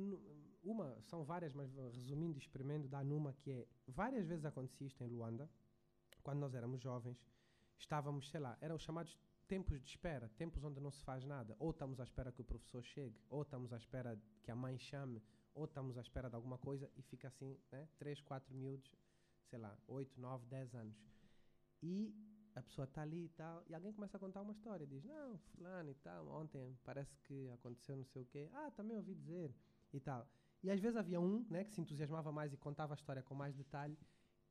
Uma, 0.62 1.00
são 1.02 1.24
várias, 1.24 1.52
mas 1.52 1.72
resumindo 1.92 2.38
e 2.38 2.40
experimento, 2.40 2.88
dá 2.88 3.02
numa 3.04 3.32
que 3.32 3.50
é. 3.52 3.66
Várias 3.86 4.26
vezes 4.26 4.44
acontecia 4.44 4.86
isto 4.86 5.02
em 5.02 5.08
Luanda, 5.08 5.48
quando 6.22 6.40
nós 6.40 6.54
éramos 6.54 6.80
jovens, 6.80 7.24
estávamos, 7.78 8.28
sei 8.30 8.40
lá, 8.40 8.56
eram 8.60 8.76
os 8.76 8.82
chamados 8.82 9.16
tempos 9.46 9.80
de 9.80 9.88
espera, 9.88 10.28
tempos 10.36 10.64
onde 10.64 10.80
não 10.80 10.90
se 10.90 11.02
faz 11.04 11.24
nada. 11.24 11.54
Ou 11.58 11.70
estamos 11.70 12.00
à 12.00 12.04
espera 12.04 12.32
que 12.32 12.40
o 12.40 12.44
professor 12.44 12.82
chegue, 12.82 13.20
ou 13.28 13.42
estamos 13.42 13.72
à 13.72 13.76
espera 13.76 14.20
que 14.42 14.50
a 14.50 14.56
mãe 14.56 14.78
chame, 14.78 15.22
ou 15.54 15.64
estamos 15.64 15.96
à 15.96 16.00
espera 16.00 16.28
de 16.28 16.34
alguma 16.34 16.58
coisa 16.58 16.90
e 16.96 17.02
fica 17.02 17.28
assim, 17.28 17.56
né? 17.70 17.88
Três, 17.98 18.20
quatro 18.20 18.54
miúdos, 18.54 18.92
sei 19.48 19.58
lá, 19.58 19.76
oito, 19.86 20.20
nove, 20.20 20.44
dez 20.46 20.74
anos. 20.74 21.00
E 21.82 22.14
a 22.54 22.62
pessoa 22.62 22.86
está 22.86 23.02
ali 23.02 23.26
e 23.26 23.28
tal, 23.28 23.62
e 23.68 23.74
alguém 23.74 23.92
começa 23.92 24.16
a 24.16 24.20
contar 24.20 24.40
uma 24.40 24.52
história, 24.52 24.86
diz, 24.86 25.04
não, 25.04 25.38
fulano 25.38 25.90
e 25.90 25.94
tal, 25.94 26.26
ontem 26.28 26.76
parece 26.82 27.16
que 27.20 27.50
aconteceu 27.50 27.96
não 27.96 28.04
sei 28.04 28.22
o 28.22 28.26
quê, 28.26 28.48
ah, 28.52 28.70
também 28.70 28.96
ouvi 28.96 29.14
dizer, 29.14 29.54
e 29.92 30.00
tal. 30.00 30.26
E 30.62 30.70
às 30.70 30.80
vezes 30.80 30.96
havia 30.96 31.20
um, 31.20 31.44
né, 31.48 31.64
que 31.64 31.72
se 31.72 31.80
entusiasmava 31.80 32.32
mais 32.32 32.52
e 32.52 32.56
contava 32.56 32.94
a 32.94 32.96
história 32.96 33.22
com 33.22 33.34
mais 33.34 33.54
detalhe, 33.54 33.96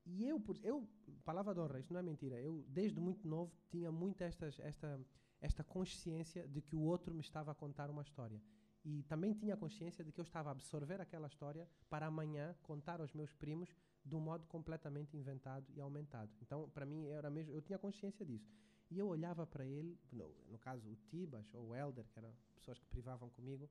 e 0.06 0.24
eu, 0.28 0.42
eu 0.64 0.88
palavra 1.24 1.54
de 1.54 1.60
honra, 1.60 1.80
isto 1.80 1.92
não 1.92 2.00
é 2.00 2.04
mentira, 2.04 2.40
eu 2.40 2.64
desde 2.68 3.00
muito 3.00 3.28
novo 3.28 3.52
tinha 3.70 3.92
muito 3.92 4.22
estas, 4.24 4.60
esta, 4.60 5.00
esta 5.42 5.64
consciência 5.64 6.48
de 6.48 6.62
que 6.62 6.76
o 6.76 6.82
outro 6.82 7.14
me 7.14 7.22
estava 7.22 7.52
a 7.52 7.56
contar 7.56 7.90
uma 7.90 8.04
história. 8.04 8.40
E 8.84 9.02
também 9.04 9.34
tinha 9.34 9.58
consciência 9.58 10.04
de 10.06 10.12
que 10.12 10.22
eu 10.22 10.24
estava 10.24 10.50
a 10.50 10.52
absorver 10.52 11.02
aquela 11.02 11.26
história 11.26 11.68
para 11.90 12.06
amanhã 12.06 12.56
contar 12.62 13.02
aos 13.02 13.12
meus 13.14 13.34
primos 13.34 13.76
de 14.06 14.16
um 14.16 14.20
modo 14.20 14.46
completamente 14.46 15.18
inventado 15.18 15.66
e 15.74 15.82
aumentado. 15.82 16.32
Então, 16.40 16.70
para 16.70 16.86
mim, 16.86 17.08
era 17.08 17.28
mesmo, 17.32 17.52
eu 17.52 17.64
tinha 17.64 17.80
consciência 17.80 18.24
disso. 18.24 18.54
E 18.92 19.00
eu 19.00 19.08
olhava 19.08 19.48
para 19.48 19.66
ele, 19.66 20.00
no, 20.12 20.32
no 20.48 20.60
caso 20.60 20.88
o 20.88 20.96
Tibas 21.08 21.52
ou 21.56 21.70
o 21.70 21.76
Elder, 21.76 22.06
que 22.14 22.20
eram 22.20 22.32
pessoas 22.54 22.78
que 22.78 22.86
privavam 22.86 23.28
comigo, 23.32 23.68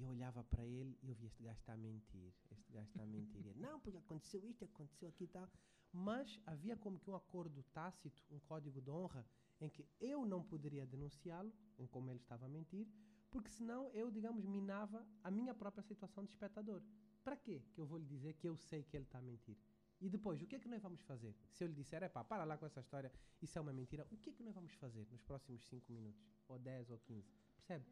e 0.00 0.02
eu 0.02 0.08
olhava 0.08 0.42
para 0.42 0.64
ele 0.64 0.98
e 1.02 1.10
eu 1.10 1.14
via 1.14 1.26
este 1.26 1.42
gajo 1.42 1.60
está 1.60 1.74
a 1.74 1.76
mentir, 1.76 2.32
este 2.50 2.72
gajo 2.72 2.88
está 2.88 3.02
a 3.02 3.06
mentir. 3.06 3.46
Ele, 3.46 3.60
não, 3.60 3.78
porque 3.78 3.98
aconteceu 3.98 4.42
isto, 4.46 4.64
aconteceu 4.64 5.08
aqui 5.10 5.24
e 5.24 5.28
tal. 5.28 5.46
mas 5.92 6.40
havia 6.46 6.74
como 6.74 6.98
que 6.98 7.10
um 7.10 7.14
acordo 7.14 7.62
tácito, 7.74 8.22
um 8.30 8.38
código 8.38 8.80
de 8.80 8.90
honra, 8.90 9.26
em 9.60 9.68
que 9.68 9.86
eu 10.00 10.24
não 10.24 10.42
poderia 10.42 10.86
denunciá-lo, 10.86 11.52
em 11.78 11.86
como 11.86 12.10
ele 12.10 12.18
estava 12.18 12.46
a 12.46 12.48
mentir, 12.48 12.88
porque 13.30 13.50
senão 13.50 13.90
eu, 13.92 14.10
digamos, 14.10 14.44
minava 14.46 15.06
a 15.22 15.30
minha 15.30 15.54
própria 15.54 15.82
situação 15.82 16.24
de 16.24 16.30
espectador. 16.30 16.82
Para 17.22 17.36
quê 17.36 17.62
que 17.74 17.80
eu 17.80 17.86
vou 17.86 17.98
lhe 17.98 18.06
dizer 18.06 18.32
que 18.34 18.48
eu 18.48 18.56
sei 18.56 18.82
que 18.82 18.96
ele 18.96 19.04
está 19.04 19.18
a 19.18 19.22
mentir? 19.22 19.58
E 20.00 20.08
depois, 20.08 20.40
o 20.40 20.46
que 20.46 20.56
é 20.56 20.58
que 20.58 20.68
nós 20.68 20.80
vamos 20.80 21.02
fazer? 21.02 21.36
Se 21.50 21.62
eu 21.62 21.68
lhe 21.68 21.74
disser, 21.74 22.02
é 22.02 22.08
pá, 22.08 22.24
para 22.24 22.44
lá 22.44 22.56
com 22.56 22.64
essa 22.64 22.80
história, 22.80 23.12
isso 23.42 23.58
é 23.58 23.60
uma 23.60 23.72
mentira, 23.72 24.06
o 24.10 24.16
que 24.16 24.30
é 24.30 24.32
que 24.32 24.42
nós 24.42 24.54
vamos 24.54 24.72
fazer 24.72 25.06
nos 25.10 25.20
próximos 25.20 25.62
5 25.68 25.92
minutos? 25.92 26.24
Ou 26.48 26.58
10 26.58 26.90
ou 26.90 26.98
15? 27.00 27.30
Percebe? 27.56 27.84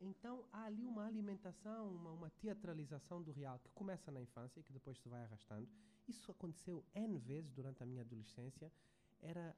Então 0.00 0.44
há 0.52 0.64
ali 0.64 0.86
uma 0.86 1.06
alimentação, 1.06 1.88
uma, 1.90 2.12
uma, 2.12 2.30
teatralização 2.30 3.22
do 3.22 3.32
real 3.32 3.58
que 3.58 3.70
começa 3.70 4.10
na 4.10 4.20
infância 4.20 4.60
e 4.60 4.62
que 4.62 4.72
depois 4.72 4.98
se 4.98 5.08
vai 5.08 5.22
arrastando. 5.22 5.68
Isso 6.06 6.30
aconteceu 6.30 6.84
N 6.94 7.18
vezes 7.18 7.50
durante 7.52 7.82
a 7.82 7.86
minha 7.86 8.02
adolescência. 8.02 8.70
Era. 9.20 9.56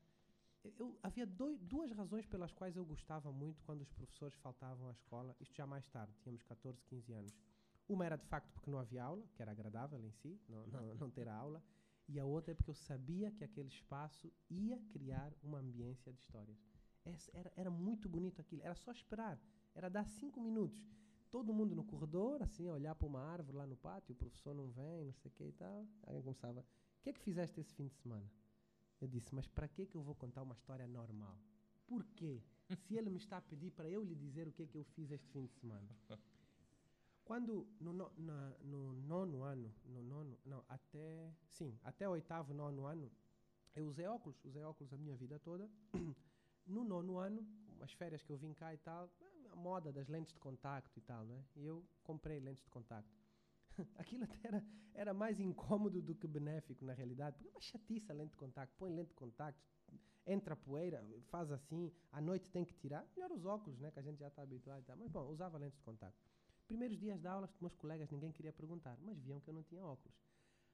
Eu, 0.77 0.99
havia 1.03 1.25
dois, 1.25 1.61
duas 1.63 1.91
razões 1.93 2.27
pelas 2.27 2.53
quais 2.53 2.77
eu 2.77 2.85
gostava 2.85 3.33
muito 3.33 3.63
quando 3.63 3.83
os 3.83 3.91
professores 3.93 4.37
faltavam 4.39 4.89
à 4.89 4.93
escola, 4.93 5.35
isto 5.41 5.55
já 5.55 5.67
mais 5.67 5.87
tarde, 5.89 6.13
tínhamos 6.21 6.43
14, 6.43 6.83
15 6.85 7.13
anos. 7.13 7.33
Uma 7.89 8.05
era 8.05 8.17
de 8.17 8.27
facto 8.27 8.51
porque 8.53 8.71
não 8.71 8.79
havia 8.79 9.05
aula, 9.05 9.25
que 9.35 9.41
era 9.41 9.53
agradável 9.53 10.05
em 10.05 10.11
si, 10.11 10.39
não, 10.49 10.67
não, 10.67 10.95
não 10.97 11.11
ter 11.11 11.29
aula, 11.29 11.63
e 12.09 12.19
a 12.19 12.25
outra 12.25 12.53
é 12.53 12.55
porque 12.55 12.71
eu 12.71 12.75
sabia 12.75 13.31
que 13.31 13.45
aquele 13.45 13.69
espaço 13.69 14.33
ia 14.51 14.79
criar 14.91 15.33
uma 15.43 15.61
ambiência 15.61 16.13
de 16.13 16.21
histórias. 16.21 16.59
Era, 17.33 17.53
era 17.57 17.71
muito 17.71 18.09
bonito 18.09 18.41
aquilo, 18.41 18.63
era 18.63 18.75
só 18.75 18.91
esperar. 18.91 19.39
Era 19.75 19.89
dar 19.89 20.05
cinco 20.07 20.41
minutos. 20.41 20.83
Todo 21.31 21.53
mundo 21.53 21.75
no 21.75 21.85
corredor, 21.85 22.43
assim, 22.43 22.69
a 22.69 22.73
olhar 22.73 22.95
para 22.95 23.07
uma 23.07 23.21
árvore 23.21 23.57
lá 23.59 23.67
no 23.67 23.77
pátio, 23.77 24.13
o 24.13 24.17
professor 24.17 24.55
não 24.55 24.71
vem, 24.71 25.05
não 25.05 25.13
sei 25.13 25.31
o 25.31 25.35
que 25.35 25.45
e 25.45 25.53
tal. 25.53 25.87
Alguém 26.03 26.23
começava, 26.23 26.61
o 26.61 27.03
que 27.03 27.11
é 27.11 27.13
que 27.13 27.21
fizeste 27.21 27.61
esse 27.61 27.75
fim 27.75 27.87
de 27.87 27.95
semana? 27.97 28.31
Eu 29.01 29.07
disse, 29.07 29.35
mas 29.35 29.47
para 29.47 29.69
que 29.69 29.87
que 29.87 29.97
eu 29.97 30.03
vou 30.03 30.15
contar 30.15 30.43
uma 30.43 30.55
história 30.55 30.87
normal? 30.87 31.39
Por 31.87 32.05
quê? 32.17 32.43
Se 32.77 32.97
ele 32.97 33.11
me 33.11 33.19
está 33.19 33.39
a 33.39 33.43
pedir 33.43 33.71
para 33.71 33.89
eu 33.89 34.03
lhe 34.03 34.15
dizer 34.15 34.49
o 34.49 34.53
que 34.53 34.63
é 34.63 34.67
que 34.67 34.77
eu 34.77 34.85
fiz 34.85 35.11
este 35.11 35.29
fim 35.29 35.47
de 35.47 35.53
semana. 35.53 35.89
Quando, 37.25 37.67
no, 37.79 37.93
no, 37.93 38.11
na, 38.17 38.57
no 38.63 38.93
nono 38.93 39.43
ano, 39.43 39.75
no 39.85 40.03
nono, 40.03 40.39
não, 40.47 40.65
até, 40.69 41.31
sim, 41.51 41.79
até 41.85 42.09
oitavo, 42.09 42.55
nono 42.55 42.87
ano, 42.87 43.11
eu 43.77 43.87
usei 43.87 44.07
óculos, 44.07 44.43
usei 44.45 44.65
óculos 44.65 44.93
a 44.93 44.97
minha 44.97 45.17
vida 45.17 45.39
toda. 45.39 45.71
No 46.67 46.85
nono 46.85 47.17
ano, 47.17 47.49
umas 47.77 47.91
férias 47.95 48.23
que 48.23 48.31
eu 48.31 48.37
vim 48.37 48.53
cá 48.53 48.75
e 48.75 48.77
tal, 48.77 49.11
moda 49.59 49.93
das 49.93 50.09
lentes 50.09 50.33
de 50.33 50.41
contacto 50.41 50.99
e 50.99 51.03
tal, 51.03 51.25
né? 51.25 51.45
E 51.57 51.67
eu 51.67 51.85
comprei 52.03 52.41
lentes 52.41 52.65
de 52.65 52.71
contacto. 52.71 53.15
Aquilo 53.99 54.25
até 54.25 54.49
era, 54.49 54.65
era 54.95 55.15
mais 55.15 55.39
incômodo 55.39 56.01
do 56.01 56.15
que 56.15 56.27
benéfico, 56.27 56.85
na 56.85 56.95
realidade, 56.95 57.37
porque 57.37 57.49
é 57.49 57.53
uma 57.53 57.61
chatice 57.61 58.11
a 58.11 58.15
lente 58.15 58.31
de 58.31 58.37
contacto. 58.37 58.75
Põe 58.79 58.93
lente 58.93 59.09
de 59.09 59.15
contacto, 59.15 59.61
entra 60.27 60.57
poeira, 60.57 61.05
faz 61.29 61.51
assim, 61.51 61.93
à 62.13 62.21
noite 62.21 62.51
tem 62.51 62.65
que 62.65 62.75
tirar. 62.75 63.07
Melhor 63.15 63.33
os 63.33 63.45
óculos, 63.45 63.79
né? 63.79 63.91
Que 63.91 63.99
a 63.99 64.03
gente 64.03 64.19
já 64.19 64.29
está 64.29 64.43
habituado 64.43 64.81
e 64.83 64.85
tal. 64.85 64.97
Mas, 64.97 65.11
bom, 65.11 65.29
usava 65.29 65.59
lentes 65.59 65.77
de 65.77 65.85
contacto. 65.85 66.19
Primeiros 66.67 66.99
dias 66.99 67.21
da 67.21 67.33
aula, 67.33 67.49
meus 67.61 67.75
colegas, 67.75 68.11
ninguém 68.11 68.31
queria 68.31 68.53
perguntar, 68.53 68.99
mas 69.01 69.19
viam 69.21 69.41
que 69.41 69.49
eu 69.49 69.55
não 69.55 69.63
tinha 69.63 69.85
óculos. 69.85 70.17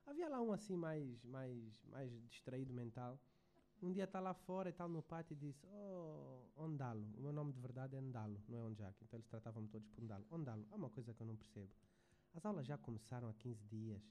Havia 0.07 0.29
lá 0.29 0.41
um 0.41 0.53
assim 0.53 0.77
mais, 0.77 1.25
mais, 1.25 1.83
mais 1.87 2.11
distraído 2.29 2.75
mental 2.75 3.19
um 3.85 3.93
dia 3.93 4.05
está 4.05 4.19
lá 4.19 4.33
fora 4.33 4.71
e 4.71 4.73
tal 4.73 4.89
no 4.89 5.03
pátio 5.03 5.35
e 5.35 5.37
disse: 5.37 5.67
Oh, 5.67 6.49
Ondalo. 6.57 7.07
O 7.17 7.21
meu 7.21 7.33
nome 7.33 7.53
de 7.53 7.61
verdade 7.61 7.95
é 7.95 7.99
Ondalo, 7.99 8.43
não 8.49 8.59
é 8.59 8.63
Onjak. 8.63 8.97
Então 9.05 9.19
eles 9.19 9.29
tratavam-me 9.29 9.69
todos 9.69 9.87
por 9.89 10.03
Ondalo. 10.03 10.27
Ondalo, 10.31 10.67
há 10.71 10.75
uma 10.77 10.91
coisa 10.91 11.13
que 11.13 11.21
eu 11.21 11.27
não 11.27 11.37
percebo. 11.37 11.73
As 12.35 12.45
aulas 12.45 12.67
já 12.67 12.79
começaram 12.79 13.29
há 13.29 13.35
15 13.35 13.65
dias. 13.67 14.03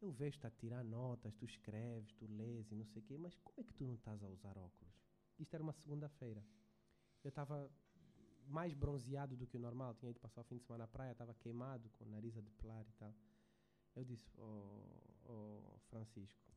Eu 0.00 0.10
vejo-te 0.10 0.46
a 0.46 0.50
tirar 0.50 0.82
notas, 0.82 1.32
tu 1.34 1.44
escreves, 1.44 2.12
tu 2.14 2.26
lês 2.26 2.70
e 2.72 2.74
não 2.74 2.84
sei 2.84 3.00
o 3.00 3.04
quê, 3.04 3.16
mas 3.16 3.36
como 3.36 3.60
é 3.60 3.62
que 3.62 3.72
tu 3.72 3.84
não 3.84 3.94
estás 3.94 4.22
a 4.22 4.28
usar 4.28 4.58
óculos? 4.58 4.92
Isto 5.38 5.54
era 5.54 5.62
uma 5.62 5.72
segunda-feira. 5.72 6.44
Eu 7.22 7.28
estava 7.28 7.70
mais 8.48 8.74
bronzeado 8.74 9.36
do 9.36 9.46
que 9.46 9.56
o 9.56 9.60
normal, 9.60 9.94
tinha 9.94 10.10
ido 10.10 10.18
passar 10.18 10.40
o 10.40 10.44
fim 10.44 10.56
de 10.56 10.64
semana 10.64 10.84
na 10.84 10.88
praia, 10.88 11.12
estava 11.12 11.32
queimado, 11.34 11.88
com 11.90 12.04
o 12.04 12.08
nariz 12.08 12.36
a 12.36 12.40
depilar 12.40 12.84
e 12.88 12.92
tal. 12.94 13.14
Eu 13.94 14.04
disse, 14.04 14.28
oh, 14.38 14.82
oh, 15.26 15.78
Francisco, 15.88 16.52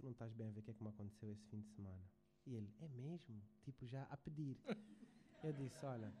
tu 0.00 0.04
não 0.06 0.12
estás 0.12 0.32
bem 0.32 0.48
a 0.48 0.50
ver 0.50 0.60
o 0.60 0.62
que 0.62 0.70
é 0.70 0.74
que 0.74 0.82
me 0.82 0.88
aconteceu 0.88 1.30
esse 1.30 1.46
fim 1.48 1.60
de 1.60 1.68
semana. 1.68 2.10
E 2.46 2.54
ele, 2.54 2.72
é 2.80 2.88
mesmo? 2.88 3.42
Tipo, 3.62 3.86
já 3.86 4.04
a 4.04 4.16
pedir. 4.16 4.56
Eu 5.44 5.52
disse, 5.52 5.84
olha, 5.84 6.12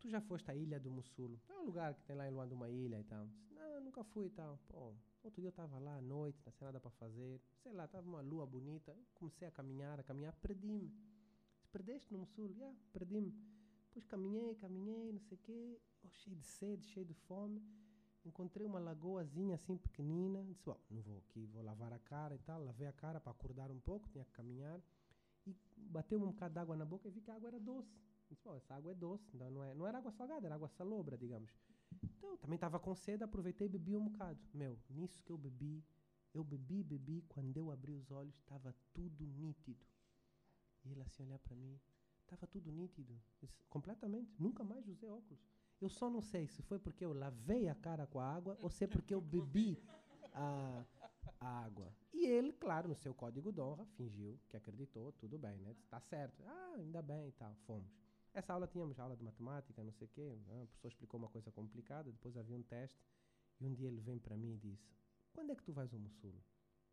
tu 0.00 0.08
já 0.08 0.20
foste 0.20 0.50
à 0.50 0.54
Ilha 0.54 0.78
do 0.80 0.90
Mussulo? 0.90 1.40
É 1.48 1.54
um 1.54 1.64
lugar 1.64 1.94
que 1.94 2.04
tem 2.04 2.16
lá 2.16 2.26
em 2.26 2.30
Luanda 2.30 2.54
uma 2.54 2.68
ilha 2.68 3.00
e 3.00 3.04
tal. 3.04 3.26
Disse, 3.26 3.52
não, 3.52 3.80
nunca 3.80 4.04
fui 4.04 4.26
e 4.26 4.30
tal. 4.30 4.58
Pô, 4.68 4.94
outro 5.22 5.40
dia 5.40 5.48
eu 5.48 5.50
estava 5.50 5.78
lá 5.78 5.96
à 5.96 6.00
noite, 6.00 6.40
não 6.44 6.52
tinha 6.52 6.68
nada 6.68 6.80
para 6.80 6.90
fazer. 6.92 7.40
Sei 7.62 7.72
lá, 7.72 7.84
estava 7.84 8.08
uma 8.08 8.20
lua 8.20 8.46
bonita. 8.46 8.96
Comecei 9.14 9.46
a 9.48 9.50
caminhar, 9.50 9.98
a 9.98 10.02
caminhar, 10.04 10.34
perdi-me. 10.36 10.92
Perdeste 11.72 12.12
no 12.12 12.20
Mussulo? 12.20 12.52
Já, 12.52 12.64
yeah, 12.64 12.78
perdi-me. 12.92 13.32
Depois 13.86 14.04
caminhei, 14.06 14.54
caminhei, 14.54 15.12
não 15.12 15.20
sei 15.20 15.36
o 15.36 15.40
quê. 15.40 15.80
Oh, 16.04 16.10
cheio 16.10 16.36
de 16.36 16.44
sede, 16.44 16.86
cheio 16.86 17.06
de 17.06 17.14
fome 17.14 17.60
encontrei 18.24 18.66
uma 18.66 18.78
lagoazinha 18.78 19.56
assim 19.56 19.76
pequenina, 19.76 20.44
disse, 20.44 20.62
bom, 20.64 20.78
não 20.90 21.02
vou 21.02 21.18
aqui, 21.18 21.46
vou 21.46 21.62
lavar 21.62 21.92
a 21.92 21.98
cara 21.98 22.34
e 22.34 22.38
tal, 22.38 22.62
lavei 22.62 22.86
a 22.86 22.92
cara 22.92 23.20
para 23.20 23.32
acordar 23.32 23.70
um 23.70 23.80
pouco, 23.80 24.08
tinha 24.08 24.24
que 24.24 24.32
caminhar, 24.32 24.80
e 25.46 25.56
bateu 25.76 26.18
um 26.18 26.26
bocado 26.26 26.54
de 26.54 26.60
água 26.60 26.76
na 26.76 26.84
boca 26.84 27.08
e 27.08 27.10
vi 27.10 27.20
que 27.20 27.30
a 27.30 27.34
água 27.34 27.48
era 27.48 27.60
doce. 27.60 28.00
Disse, 28.30 28.42
bom, 28.42 28.54
essa 28.54 28.74
água 28.74 28.92
é 28.92 28.94
doce, 28.94 29.28
então 29.34 29.50
não, 29.50 29.64
é, 29.64 29.74
não 29.74 29.86
era 29.86 29.98
água 29.98 30.10
salgada, 30.12 30.46
era 30.46 30.54
água 30.54 30.68
salobra, 30.68 31.18
digamos. 31.18 31.52
Então, 32.02 32.36
também 32.38 32.54
estava 32.54 32.78
com 32.78 32.94
sede, 32.94 33.22
aproveitei 33.22 33.66
e 33.66 33.70
bebi 33.70 33.96
um 33.96 34.04
bocado. 34.04 34.40
Meu, 34.54 34.78
nisso 34.88 35.22
que 35.22 35.30
eu 35.30 35.36
bebi, 35.36 35.84
eu 36.32 36.42
bebi, 36.42 36.82
bebi, 36.82 37.22
quando 37.28 37.56
eu 37.56 37.70
abri 37.70 37.92
os 37.92 38.10
olhos, 38.10 38.34
estava 38.38 38.74
tudo 38.94 39.26
nítido. 39.26 39.84
E 40.84 40.90
ele 40.90 41.02
assim 41.02 41.22
olhar 41.24 41.38
para 41.38 41.54
mim, 41.54 41.78
estava 42.22 42.46
tudo 42.46 42.72
nítido. 42.72 43.20
Disse, 43.40 43.62
completamente, 43.68 44.34
nunca 44.38 44.64
mais 44.64 44.88
usei 44.88 45.10
óculos. 45.10 45.42
Eu 45.82 45.88
só 45.88 46.08
não 46.08 46.22
sei 46.22 46.46
se 46.46 46.62
foi 46.62 46.78
porque 46.78 47.04
eu 47.04 47.12
lavei 47.12 47.68
a 47.68 47.74
cara 47.74 48.06
com 48.06 48.20
a 48.20 48.24
água 48.24 48.56
ou 48.60 48.70
se 48.70 48.84
é 48.84 48.86
porque 48.86 49.12
eu 49.12 49.20
bebi 49.20 49.76
a, 50.32 50.84
a 51.40 51.48
água. 51.64 51.92
E 52.12 52.24
ele, 52.24 52.52
claro, 52.52 52.86
no 52.86 52.94
seu 52.94 53.12
código 53.12 53.52
de 53.52 53.60
honra, 53.60 53.84
fingiu 53.96 54.38
que 54.48 54.56
acreditou, 54.56 55.10
tudo 55.14 55.36
bem, 55.36 55.58
né? 55.58 55.74
Está 55.84 55.98
certo. 55.98 56.40
Ah, 56.46 56.74
ainda 56.76 57.02
bem 57.02 57.26
e 57.26 57.32
tal, 57.32 57.52
fomos. 57.66 57.92
Essa 58.32 58.52
aula 58.52 58.68
tínhamos 58.68 59.00
aula 59.00 59.16
de 59.16 59.24
matemática, 59.24 59.82
não 59.82 59.90
sei 59.90 60.06
o 60.06 60.10
quê. 60.10 60.38
Né? 60.46 60.62
O 60.62 60.66
professor 60.68 60.86
explicou 60.86 61.18
uma 61.18 61.28
coisa 61.28 61.50
complicada, 61.50 62.12
depois 62.12 62.36
havia 62.36 62.56
um 62.56 62.62
teste. 62.62 63.04
E 63.60 63.66
um 63.66 63.74
dia 63.74 63.88
ele 63.88 64.00
vem 64.00 64.20
para 64.20 64.36
mim 64.36 64.54
e 64.54 64.58
disse: 64.58 64.88
Quando 65.32 65.50
é 65.50 65.56
que 65.56 65.64
tu 65.64 65.72
vais 65.72 65.92
ao 65.92 65.98
Mussulo? 65.98 66.40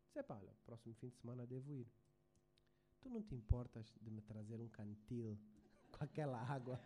Disse: 0.06 0.32
olha, 0.32 0.52
próximo 0.66 0.94
fim 0.94 1.10
de 1.10 1.16
semana 1.16 1.46
devo 1.46 1.72
ir. 1.72 1.86
Tu 3.00 3.08
não 3.08 3.22
te 3.22 3.36
importas 3.36 3.94
de 4.02 4.10
me 4.10 4.20
trazer 4.20 4.60
um 4.60 4.68
cantil 4.68 5.38
com 5.92 6.02
aquela 6.02 6.38
água? 6.42 6.80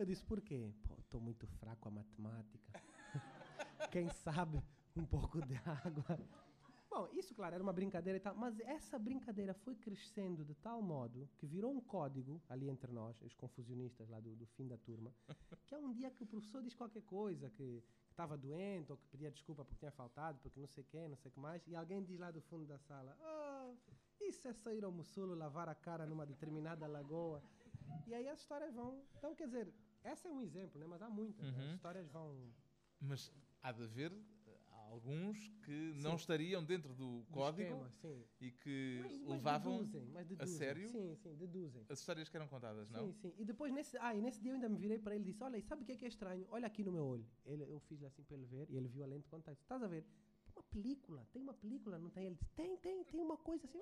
Eu 0.00 0.06
disse, 0.06 0.24
por 0.24 0.40
quê? 0.40 0.72
Estou 0.98 1.20
muito 1.20 1.46
fraco 1.46 1.86
a 1.86 1.90
matemática. 1.90 2.82
Quem 3.92 4.08
sabe 4.08 4.58
um 4.96 5.04
pouco 5.04 5.42
de 5.42 5.54
água. 5.56 6.18
Bom, 6.88 7.06
isso, 7.12 7.34
claro, 7.34 7.56
era 7.56 7.62
uma 7.62 7.72
brincadeira 7.74 8.16
e 8.16 8.20
tal, 8.20 8.34
mas 8.34 8.58
essa 8.60 8.98
brincadeira 8.98 9.52
foi 9.52 9.74
crescendo 9.74 10.42
de 10.42 10.54
tal 10.54 10.80
modo 10.80 11.28
que 11.36 11.46
virou 11.46 11.70
um 11.70 11.82
código 11.82 12.40
ali 12.48 12.70
entre 12.70 12.90
nós, 12.90 13.20
os 13.20 13.34
confusionistas 13.34 14.08
lá 14.08 14.18
do, 14.20 14.34
do 14.34 14.46
fim 14.46 14.66
da 14.66 14.78
turma, 14.78 15.12
que 15.66 15.74
é 15.74 15.78
um 15.78 15.92
dia 15.92 16.10
que 16.10 16.22
o 16.22 16.26
professor 16.26 16.62
diz 16.62 16.74
qualquer 16.74 17.02
coisa, 17.02 17.50
que 17.50 17.84
estava 18.08 18.38
doente 18.38 18.90
ou 18.90 18.96
que 18.96 19.06
pedia 19.06 19.30
desculpa 19.30 19.66
porque 19.66 19.80
tinha 19.80 19.92
faltado, 19.92 20.38
porque 20.40 20.58
não 20.58 20.66
sei 20.66 20.82
quem, 20.84 21.10
não 21.10 21.16
sei 21.18 21.28
o 21.28 21.34
que 21.34 21.40
mais, 21.40 21.62
e 21.68 21.76
alguém 21.76 22.02
diz 22.02 22.18
lá 22.18 22.30
do 22.30 22.40
fundo 22.40 22.64
da 22.64 22.78
sala: 22.78 23.14
oh, 23.20 24.24
Isso 24.24 24.48
é 24.48 24.54
sair 24.54 24.82
ao 24.82 24.90
Mussulo, 24.90 25.34
lavar 25.34 25.68
a 25.68 25.74
cara 25.74 26.06
numa 26.06 26.24
determinada 26.24 26.86
lagoa. 26.86 27.42
E 28.06 28.14
aí 28.14 28.28
as 28.28 28.40
histórias 28.40 28.74
vão. 28.74 29.02
Então, 29.16 29.34
quer 29.34 29.46
dizer, 29.46 29.72
essa 30.02 30.28
é 30.28 30.30
um 30.30 30.40
exemplo, 30.40 30.80
né? 30.80 30.86
mas 30.86 31.02
há 31.02 31.08
muitas. 31.08 31.46
Uhum. 31.46 31.62
As 31.62 31.74
histórias 31.74 32.08
vão. 32.08 32.52
Mas 33.00 33.32
há 33.62 33.72
de 33.72 33.82
haver 33.82 34.12
eh, 34.12 34.58
alguns 34.70 35.48
que 35.64 35.92
sim. 35.94 36.02
não 36.02 36.16
estariam 36.16 36.64
dentro 36.64 36.94
do, 36.94 37.22
do 37.22 37.26
código 37.30 37.86
esquema, 37.86 38.26
e 38.40 38.50
que 38.50 39.00
mas, 39.02 39.18
mas 39.18 39.28
levavam 39.28 39.78
deduzem, 39.78 40.06
mas 40.12 40.26
deduzem. 40.26 40.54
a 40.54 40.58
sério 40.58 40.88
sim, 40.88 41.14
sim, 41.16 41.34
deduzem. 41.34 41.86
as 41.88 41.98
histórias 41.98 42.28
que 42.28 42.36
eram 42.36 42.48
contadas, 42.48 42.90
não? 42.90 43.06
Sim, 43.06 43.12
sim. 43.12 43.34
E 43.38 43.44
depois, 43.44 43.72
nesse, 43.72 43.96
ah, 43.98 44.14
e 44.14 44.20
nesse 44.20 44.40
dia 44.40 44.50
eu 44.50 44.54
ainda 44.54 44.68
me 44.68 44.76
virei 44.76 44.98
para 44.98 45.14
ele 45.14 45.24
e 45.24 45.32
disse: 45.32 45.42
Olha, 45.42 45.60
sabe 45.62 45.82
o 45.82 45.84
que 45.86 45.92
é, 45.92 45.96
que 45.96 46.04
é 46.04 46.08
estranho? 46.08 46.46
Olha 46.50 46.66
aqui 46.66 46.82
no 46.82 46.92
meu 46.92 47.04
olho. 47.04 47.26
Ele, 47.44 47.62
eu 47.62 47.80
fiz 47.80 48.02
assim 48.02 48.22
para 48.22 48.36
ele 48.36 48.46
ver 48.46 48.66
e 48.68 48.76
ele 48.76 48.88
viu 48.88 49.02
a 49.02 49.06
lente 49.06 49.22
de 49.22 49.28
contato. 49.28 49.58
Estás 49.60 49.82
a 49.82 49.86
ver? 49.86 50.04
Uma 50.54 50.62
película, 50.64 51.26
tem 51.32 51.40
uma 51.40 51.54
película, 51.54 51.98
não 51.98 52.10
tem? 52.10 52.26
Ele 52.26 52.34
disse: 52.34 52.50
Tem, 52.50 52.76
tem, 52.78 53.04
tem 53.04 53.20
uma 53.20 53.36
coisa 53.36 53.66
assim. 53.66 53.80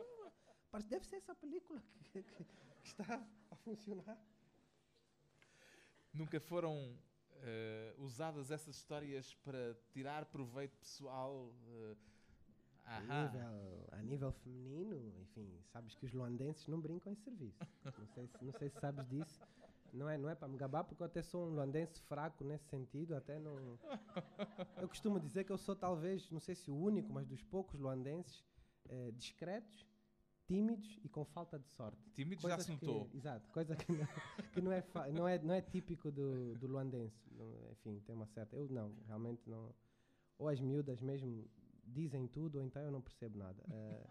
Deve 0.86 1.06
ser 1.06 1.16
essa 1.16 1.34
película 1.34 1.82
que, 2.12 2.22
que, 2.22 2.44
que 2.44 2.86
está 2.86 3.26
a 3.50 3.56
funcionar 3.56 4.18
nunca 6.12 6.40
foram 6.40 6.74
uh, 6.76 8.02
usadas 8.02 8.50
essas 8.50 8.76
histórias 8.76 9.34
para 9.44 9.74
tirar 9.90 10.24
proveito 10.26 10.76
pessoal? 10.78 11.52
Uh, 11.66 11.96
a, 12.84 13.00
nível, 13.00 13.88
a 13.92 14.02
nível 14.02 14.32
feminino, 14.32 15.12
enfim, 15.20 15.46
sabes 15.72 15.94
que 15.94 16.06
os 16.06 16.12
luandenses 16.12 16.66
não 16.66 16.80
brincam 16.80 17.12
em 17.12 17.16
serviço. 17.16 17.58
não, 17.84 18.06
sei 18.06 18.26
se, 18.26 18.44
não 18.44 18.52
sei 18.52 18.70
se 18.70 18.80
sabes 18.80 19.06
disso. 19.08 19.40
Não 19.92 20.08
é, 20.08 20.18
não 20.18 20.28
é 20.28 20.34
para 20.34 20.48
me 20.48 20.56
gabar, 20.56 20.84
porque 20.84 21.02
eu 21.02 21.06
até 21.06 21.22
sou 21.22 21.46
um 21.46 21.54
luandense 21.54 22.00
fraco 22.02 22.44
nesse 22.44 22.66
sentido, 22.68 23.14
até 23.14 23.38
não... 23.38 23.78
Eu 24.76 24.88
costumo 24.88 25.18
dizer 25.18 25.44
que 25.44 25.52
eu 25.52 25.56
sou 25.56 25.74
talvez, 25.74 26.30
não 26.30 26.40
sei 26.40 26.54
se 26.54 26.70
o 26.70 26.76
único, 26.76 27.10
mas 27.10 27.26
dos 27.26 27.42
poucos 27.42 27.78
luandenses 27.78 28.44
eh, 28.90 29.10
discretos 29.12 29.87
tímidos 30.48 30.98
e 31.04 31.08
com 31.08 31.24
falta 31.24 31.58
de 31.58 31.68
sorte. 31.68 32.10
Tímidos 32.14 32.42
já 32.42 32.56
Coisas 32.56 32.66
se 32.66 32.76
que- 32.78 32.86
notou. 32.86 33.10
exato, 33.14 33.50
coisa 33.50 33.76
que 33.76 33.92
não, 33.92 33.98
que 34.52 34.60
não, 34.62 34.72
é, 34.72 34.82
não, 35.12 35.28
é, 35.28 35.38
não 35.38 35.54
é 35.54 35.60
típico 35.60 36.10
do, 36.10 36.54
do 36.56 36.66
luandense. 36.66 37.22
Não- 37.32 37.70
enfim, 37.72 38.00
tem 38.00 38.14
uma 38.14 38.26
certa. 38.26 38.56
Eu 38.56 38.68
não, 38.68 38.94
realmente 39.06 39.48
não. 39.48 39.72
Ou 40.38 40.48
as 40.48 40.58
miúdas 40.60 41.00
mesmo 41.02 41.46
dizem 41.84 42.26
tudo, 42.26 42.56
ou 42.58 42.64
então 42.64 42.82
eu 42.82 42.90
não 42.90 43.00
percebo 43.02 43.38
nada. 43.38 43.62
Eh, 43.70 44.06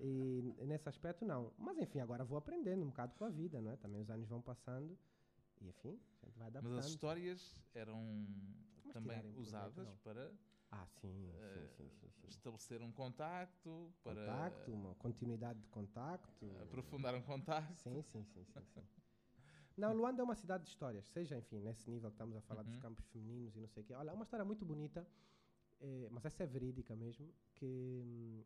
e 0.00 0.54
nesse 0.66 0.88
aspecto, 0.88 1.24
não. 1.24 1.52
Mas 1.58 1.76
enfim, 1.78 2.00
agora 2.00 2.24
vou 2.24 2.38
aprendendo 2.38 2.82
um 2.84 2.88
bocado 2.88 3.14
com 3.16 3.24
a 3.24 3.30
vida, 3.30 3.60
não 3.60 3.70
é? 3.72 3.76
Também 3.76 4.00
os 4.00 4.10
anos 4.10 4.28
vão 4.28 4.40
passando 4.42 4.96
e 5.60 5.68
enfim, 5.68 5.98
a 6.22 6.26
gente 6.26 6.38
vai 6.38 6.48
Mas 6.50 6.56
adaptando. 6.56 6.78
as 6.78 6.86
histórias 6.86 7.62
eram 7.74 8.26
Mas 8.84 8.92
também 8.92 9.32
usadas 9.36 9.88
para 10.02 10.30
Ah, 10.70 10.86
sim, 11.00 11.30
eh, 11.30 11.68
sim, 11.76 11.88
sim, 11.90 12.10
sim, 12.10 12.28
estabelecer 12.28 12.80
um 12.82 12.90
contacto, 12.90 13.92
para 14.02 14.12
Contacto, 14.14 14.72
uma 14.72 14.94
continuidade 14.96 15.60
de 15.60 15.68
contacto. 15.68 16.46
aprofundar 16.62 17.14
um 17.14 17.22
contacto. 17.22 17.74
Sim, 17.76 18.02
sim, 18.02 18.24
sim, 18.24 18.44
sim, 18.44 18.64
sim. 18.74 18.82
Não, 19.76 19.92
Luanda 19.92 20.22
é 20.22 20.24
uma 20.24 20.34
cidade 20.34 20.64
de 20.64 20.70
histórias, 20.70 21.06
seja, 21.08 21.36
enfim, 21.36 21.60
nesse 21.60 21.88
nível 21.90 22.10
que 22.10 22.14
estamos 22.14 22.36
a 22.36 22.40
falar 22.40 22.62
dos 22.62 22.74
Uhum. 22.74 22.80
campos 22.80 23.04
femininos 23.06 23.56
e 23.56 23.60
não 23.60 23.68
sei 23.68 23.82
o 23.82 23.86
quê. 23.86 23.94
Olha, 23.94 24.10
é 24.10 24.12
uma 24.14 24.22
história 24.24 24.44
muito 24.44 24.64
bonita, 24.64 25.06
eh, 25.80 26.08
mas 26.10 26.24
essa 26.24 26.42
é 26.44 26.46
verídica 26.46 26.94
mesmo, 26.96 27.32
que 27.54 28.00
hum, 28.04 28.44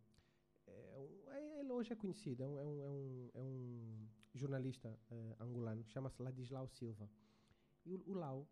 é 0.66 1.08
é- 1.28 1.60
ele 1.60 1.70
hoje 1.72 1.92
é 1.92 1.96
conhecido, 1.96 2.42
é 2.42 2.46
um, 2.48 2.58
é 2.58 2.64
um, 2.64 2.82
é 2.84 2.88
um, 2.90 3.30
é 3.34 3.42
um 3.42 4.08
jornalista 4.34 4.98
eh, 5.10 5.36
angolano, 5.40 5.84
chama-se 5.84 6.22
Ladislau 6.22 6.66
Silva. 6.68 7.10
E 7.84 7.94
o, 7.94 8.02
o 8.10 8.14
Lau, 8.14 8.48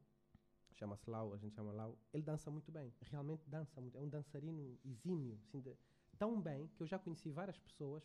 chama-se 0.78 1.08
Lau, 1.08 1.32
a 1.32 1.36
gente 1.38 1.54
chama 1.54 1.72
Lau, 1.72 1.98
ele 2.12 2.22
dança 2.22 2.50
muito 2.50 2.70
bem, 2.70 2.92
realmente 3.02 3.48
dança 3.48 3.80
muito, 3.80 3.96
é 3.96 4.00
um 4.00 4.08
dançarino 4.08 4.78
exímio, 4.84 5.38
assim, 5.42 5.60
de- 5.60 5.76
tão 6.18 6.40
bem 6.40 6.68
que 6.76 6.82
eu 6.82 6.86
já 6.86 6.98
conheci 6.98 7.30
várias 7.30 7.58
pessoas 7.58 8.02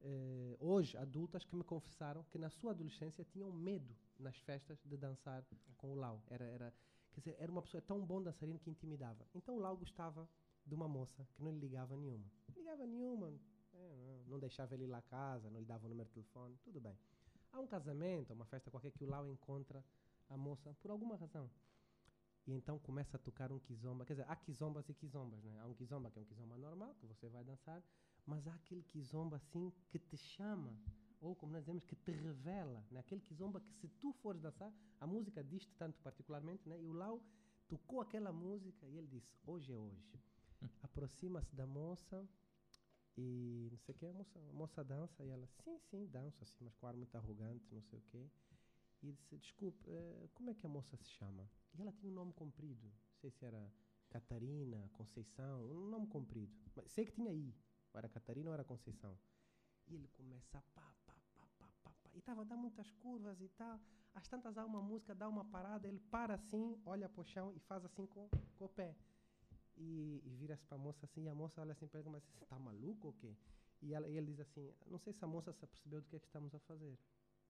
eh, 0.00 0.56
hoje 0.60 0.96
adultas 0.98 1.44
que 1.44 1.56
me 1.56 1.64
confessaram 1.64 2.22
que 2.24 2.38
na 2.38 2.50
sua 2.50 2.72
adolescência 2.72 3.24
tinham 3.24 3.50
medo 3.52 3.96
nas 4.18 4.36
festas 4.38 4.78
de 4.84 4.96
dançar 4.96 5.42
com 5.78 5.92
o 5.92 5.94
Lau. 5.94 6.22
Era, 6.28 6.44
era, 6.44 6.74
quer 7.12 7.20
dizer, 7.20 7.36
era 7.38 7.50
uma 7.50 7.62
pessoa 7.62 7.80
tão 7.80 8.04
bom 8.04 8.22
dançarino 8.22 8.58
que 8.58 8.68
intimidava. 8.70 9.26
Então 9.34 9.56
o 9.56 9.58
Lau 9.58 9.76
gostava 9.76 10.28
de 10.66 10.74
uma 10.74 10.86
moça 10.88 11.26
que 11.34 11.42
não 11.42 11.52
lhe 11.52 11.58
ligava 11.60 11.96
nenhuma. 11.96 12.26
Não 12.48 12.54
ligava 12.54 12.86
nenhuma, 12.86 13.32
é, 13.72 14.22
não, 14.26 14.38
deixava 14.38 14.74
ele 14.74 14.84
ir 14.84 14.88
lá 14.88 14.98
à 14.98 15.02
casa, 15.02 15.50
não 15.50 15.60
lhe 15.60 15.66
dava 15.66 15.86
o 15.86 15.88
número 15.88 16.08
de 16.08 16.14
telefone, 16.14 16.56
tudo 16.62 16.80
bem. 16.80 16.96
Há 17.52 17.60
um 17.60 17.66
casamento, 17.66 18.32
uma 18.32 18.44
festa 18.44 18.70
qualquer 18.70 18.90
que 18.92 19.04
o 19.04 19.08
Lau 19.08 19.26
encontra 19.26 19.82
a 20.28 20.36
moça 20.36 20.74
por 20.82 20.90
alguma 20.90 21.16
razão. 21.16 21.50
E 22.46 22.52
então 22.52 22.78
começa 22.78 23.16
a 23.16 23.20
tocar 23.20 23.50
um 23.50 23.58
kizomba. 23.58 24.04
Quer 24.04 24.14
dizer, 24.14 24.26
há 24.28 24.36
kizombas 24.36 24.88
e 24.88 24.94
kizombas, 24.94 25.42
né? 25.42 25.58
Há 25.60 25.66
um 25.66 25.74
kizomba 25.74 26.10
que 26.10 26.18
é 26.18 26.22
um 26.22 26.24
kizomba 26.24 26.56
normal, 26.58 26.94
que 27.00 27.06
você 27.06 27.28
vai 27.28 27.42
dançar, 27.42 27.82
mas 28.26 28.46
há 28.46 28.54
aquele 28.54 28.82
kizomba 28.82 29.36
assim 29.36 29.72
que 29.88 29.98
te 29.98 30.16
chama, 30.16 30.78
ou 31.20 31.34
como 31.34 31.52
nós 31.52 31.62
dizemos, 31.62 31.84
que 31.84 31.96
te 31.96 32.10
revela, 32.10 32.84
né? 32.90 33.00
aquele 33.00 33.20
kizomba 33.22 33.60
que 33.60 33.72
se 33.72 33.88
tu 33.88 34.12
fores 34.14 34.40
dançar, 34.40 34.72
a 35.00 35.06
música 35.06 35.42
diz-te 35.42 35.74
tanto 35.76 35.98
particularmente, 36.00 36.68
né? 36.68 36.78
e 36.80 36.86
o 36.86 36.92
Lau 36.92 37.22
tocou 37.66 38.00
aquela 38.00 38.32
música 38.32 38.86
e 38.86 38.98
ele 38.98 39.06
disse, 39.06 39.34
hoje 39.46 39.72
é 39.72 39.76
hoje. 39.76 40.20
Aproxima-se 40.82 41.54
da 41.54 41.66
moça 41.66 42.26
e 43.16 43.68
não 43.70 43.78
sei 43.78 43.94
o 43.94 43.98
que, 43.98 44.06
a 44.06 44.12
moça, 44.12 44.38
a 44.38 44.52
moça 44.52 44.84
dança 44.84 45.24
e 45.24 45.30
ela, 45.30 45.46
sim, 45.46 45.78
sim, 45.90 46.06
dança 46.06 46.44
assim, 46.44 46.64
mas 46.64 46.74
com 46.74 46.86
ar 46.86 46.94
muito 46.94 47.14
arrogante, 47.16 47.72
não 47.72 47.82
sei 47.82 47.98
o 47.98 48.02
quê. 48.02 48.28
E 49.04 49.12
disse, 49.12 49.36
desculpe, 49.36 49.84
eh, 49.86 50.28
como 50.32 50.48
é 50.48 50.54
que 50.54 50.64
a 50.64 50.68
moça 50.68 50.96
se 50.96 51.10
chama? 51.10 51.46
E 51.74 51.82
ela 51.82 51.92
tinha 51.92 52.10
um 52.10 52.14
nome 52.14 52.32
comprido, 52.32 52.86
não 52.86 53.16
sei 53.20 53.30
se 53.30 53.44
era 53.44 53.70
Catarina, 54.08 54.88
Conceição, 54.94 55.62
um 55.62 55.90
nome 55.90 56.06
comprido. 56.06 56.56
Mas 56.74 56.90
sei 56.90 57.04
que 57.04 57.12
tinha 57.12 57.30
I, 57.30 57.54
ou 57.92 57.98
era 57.98 58.08
Catarina 58.08 58.48
ou 58.48 58.54
era 58.54 58.64
Conceição. 58.64 59.18
E 59.86 59.94
ele 59.94 60.08
começa 60.08 60.56
a 60.56 60.62
pá, 60.62 60.94
pá, 61.04 61.14
pá, 61.34 61.46
pá, 61.58 61.68
pá, 61.82 61.92
pá. 62.02 62.10
E 62.14 62.18
estava 62.18 62.40
a 62.40 62.44
dar 62.44 62.56
muitas 62.56 62.90
curvas 62.92 63.38
e 63.42 63.48
tal. 63.50 63.78
Às 64.14 64.26
tantas 64.26 64.56
há 64.56 64.64
uma 64.64 64.80
música, 64.80 65.14
dá 65.14 65.28
uma 65.28 65.44
parada, 65.44 65.86
ele 65.86 66.00
para 66.10 66.34
assim, 66.36 66.80
olha 66.86 67.06
para 67.06 67.20
o 67.20 67.24
chão 67.24 67.52
e 67.54 67.60
faz 67.60 67.84
assim 67.84 68.06
com, 68.06 68.26
com 68.56 68.64
o 68.64 68.68
pé. 68.70 68.96
E, 69.76 70.22
e 70.24 70.34
vira-se 70.34 70.64
para 70.64 70.76
a 70.76 70.80
moça 70.80 71.04
assim, 71.04 71.24
e 71.24 71.28
a 71.28 71.34
moça 71.34 71.60
olha 71.60 71.72
assim 71.72 71.86
para 71.86 72.00
ele, 72.00 72.08
mas 72.08 72.24
você 72.24 72.44
está 72.44 72.58
maluco 72.58 73.08
ou 73.08 73.12
quê? 73.12 73.36
E, 73.82 73.92
ela, 73.92 74.08
e 74.08 74.16
ele 74.16 74.28
diz 74.28 74.40
assim, 74.40 74.72
não 74.86 74.98
sei 74.98 75.12
se 75.12 75.22
a 75.22 75.28
moça 75.28 75.52
se 75.52 75.62
apercebeu 75.62 76.00
do 76.00 76.08
que 76.08 76.16
é 76.16 76.20
que 76.20 76.26
estamos 76.26 76.54
a 76.54 76.58
fazer. 76.60 76.96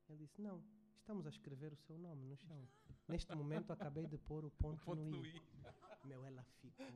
Ele 0.09 0.19
disse, 0.19 0.40
não, 0.43 0.64
estamos 0.99 1.27
a 1.27 1.31
escrever 1.31 1.73
o 1.73 1.77
seu 1.77 1.99
nome 1.99 2.25
no 2.27 2.37
chão. 2.37 2.69
Neste 3.09 3.35
momento 3.35 3.73
acabei 3.73 4.07
de 4.07 4.17
pôr 4.17 4.45
o 4.45 4.51
ponto, 4.51 4.85
Ponto 4.85 5.03
no, 5.03 5.11
no 5.11 5.25
I. 5.25 5.37
i. 5.37 5.43
Meu, 6.05 6.25
ela 6.25 6.43
ficou. 6.61 6.87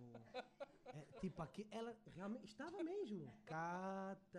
é, 0.86 1.06
tipo, 1.20 1.42
aqui, 1.42 1.66
ela 1.70 1.94
realmente 2.14 2.46
estava 2.46 2.82
mesmo. 2.82 3.30
Catarina. 3.46 4.38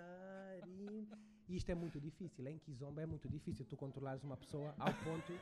E 1.48 1.56
isto 1.56 1.70
é 1.72 1.76
muito 1.76 2.00
difícil. 2.00 2.48
Em 2.48 2.60
Kizomba 2.60 3.02
é 3.02 3.06
muito 3.08 3.28
difícil 3.28 3.66
tu 3.66 3.76
controlares 3.76 4.24
uma 4.24 4.38
pessoa 4.38 4.74
ao 4.78 4.94
ponto. 4.94 5.34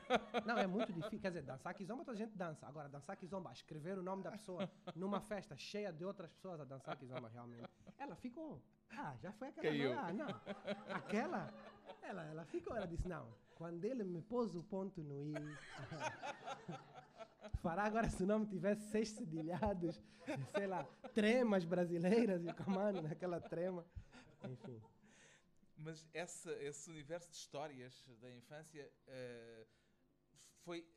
Não, 0.45 0.57
é 0.57 0.65
muito 0.65 0.93
difícil. 0.93 1.19
Quer 1.19 1.29
dizer, 1.29 1.43
dançar 1.43 1.73
Kizomba 1.73 2.05
toda 2.05 2.15
a 2.15 2.19
gente 2.19 2.35
dança. 2.37 2.65
Agora, 2.65 2.87
dançar 2.87 3.17
Kizomba, 3.17 3.51
escrever 3.51 3.97
o 3.97 4.03
nome 4.03 4.23
da 4.23 4.31
pessoa 4.31 4.69
numa 4.95 5.19
festa 5.19 5.57
cheia 5.57 5.91
de 5.91 6.05
outras 6.05 6.31
pessoas 6.31 6.61
a 6.61 6.63
dançar 6.63 6.95
Kizomba, 6.97 7.27
realmente. 7.27 7.69
Ela 7.97 8.15
ficou. 8.15 8.61
Ah, 8.91 9.15
já 9.21 9.33
foi 9.33 9.49
aquela. 9.49 9.67
Caiu. 9.67 9.95
Não, 9.95 10.13
não. 10.13 10.41
Aquela. 10.95 11.53
Ela, 12.01 12.23
ela 12.25 12.45
ficou. 12.45 12.75
Ela 12.75 12.87
disse: 12.87 13.07
não. 13.07 13.27
Quando 13.57 13.83
ele 13.85 14.03
me 14.03 14.21
pôs 14.21 14.55
o 14.55 14.63
ponto 14.63 15.01
no 15.01 15.25
I. 15.25 15.33
Fará 17.63 17.85
agora 17.85 18.07
se 18.07 18.21
o 18.21 18.27
nome 18.27 18.45
tivesse 18.45 18.91
seis 18.91 19.09
cedilhados, 19.09 19.99
sei 20.51 20.67
lá, 20.67 20.83
tremas 21.15 21.65
brasileiras 21.65 22.45
e 22.45 22.49
o 22.49 22.55
comando 22.55 23.01
naquela 23.01 23.41
trema. 23.41 23.83
Enfim. 24.47 24.79
Mas 25.75 26.07
essa, 26.13 26.51
esse 26.61 26.91
universo 26.91 27.31
de 27.31 27.35
histórias 27.35 28.07
da 28.21 28.31
infância 28.31 28.87
eh, 29.07 29.65
foi 30.63 30.87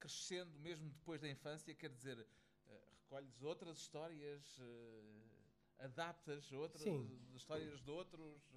crescendo 0.00 0.58
mesmo 0.60 0.88
depois 0.88 1.20
da 1.20 1.28
infância, 1.28 1.74
quer 1.74 1.90
dizer, 1.90 2.26
eh, 2.66 2.80
recolhes 3.02 3.42
outras 3.42 3.76
histórias, 3.76 4.58
eh, 4.58 5.84
adaptas 5.84 6.50
outras 6.52 6.82
Sim. 6.82 7.20
histórias 7.34 7.78
de 7.78 7.90
outros, 7.90 8.54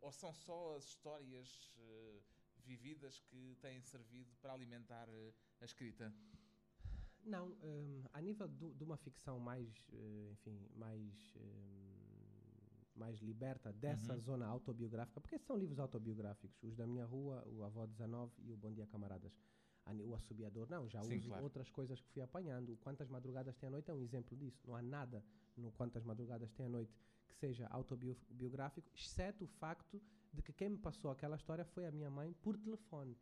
ou 0.00 0.12
são 0.12 0.32
só 0.32 0.76
as 0.76 0.84
histórias 0.84 1.72
vividas 2.72 3.18
que 3.28 3.56
têm 3.62 3.80
servido 3.82 4.30
para 4.42 4.52
alimentar 4.52 5.08
eh, 5.08 5.32
a 5.60 5.64
escrita? 5.64 6.12
Não, 7.24 7.46
hum, 7.62 8.02
a 8.12 8.20
nível 8.20 8.48
do- 8.48 8.74
de 8.74 8.84
uma 8.84 8.96
ficção 8.96 9.38
mais, 9.38 9.68
eh, 9.92 10.28
enfim, 10.32 10.58
mais, 10.74 11.34
hum, 11.36 11.88
mais 12.94 13.18
liberta 13.20 13.72
dessa 13.72 14.14
Uhum. 14.14 14.20
zona 14.20 14.46
autobiográfica, 14.46 15.20
porque 15.20 15.38
são 15.38 15.56
livros 15.56 15.78
autobiográficos, 15.78 16.56
os 16.62 16.74
da 16.76 16.86
minha 16.86 17.04
rua, 17.06 17.42
o 17.46 17.62
Avó 17.64 17.86
19 17.86 18.32
e 18.46 18.52
o 18.52 18.56
Bom 18.56 18.72
Dia 18.72 18.86
Camaradas. 18.86 19.32
O 20.04 20.14
Assobiador, 20.14 20.68
não, 20.68 20.86
já 20.86 21.02
Sim, 21.02 21.16
uso 21.16 21.28
claro. 21.28 21.44
outras 21.44 21.70
coisas 21.70 21.98
que 22.02 22.10
fui 22.10 22.20
apanhando. 22.20 22.74
O 22.74 22.76
Quantas 22.76 23.08
Madrugadas 23.08 23.56
Tem 23.56 23.68
a 23.68 23.70
Noite 23.70 23.90
é 23.90 23.94
um 23.94 24.02
exemplo 24.02 24.36
disso. 24.36 24.60
Não 24.66 24.76
há 24.76 24.82
nada 24.82 25.24
no 25.56 25.72
Quantas 25.72 26.04
Madrugadas 26.04 26.52
Tem 26.52 26.66
a 26.66 26.68
Noite 26.68 26.92
que 27.26 27.34
seja 27.34 27.66
autobiográfico, 27.68 28.90
exceto 28.94 29.44
o 29.44 29.46
facto 29.46 29.98
de 30.32 30.42
que 30.42 30.52
quem 30.52 30.68
me 30.70 30.78
passou 30.78 31.10
aquela 31.10 31.36
história 31.36 31.64
foi 31.64 31.86
a 31.86 31.90
minha 31.90 32.10
mãe 32.10 32.32
por 32.42 32.56
telefone. 32.56 33.16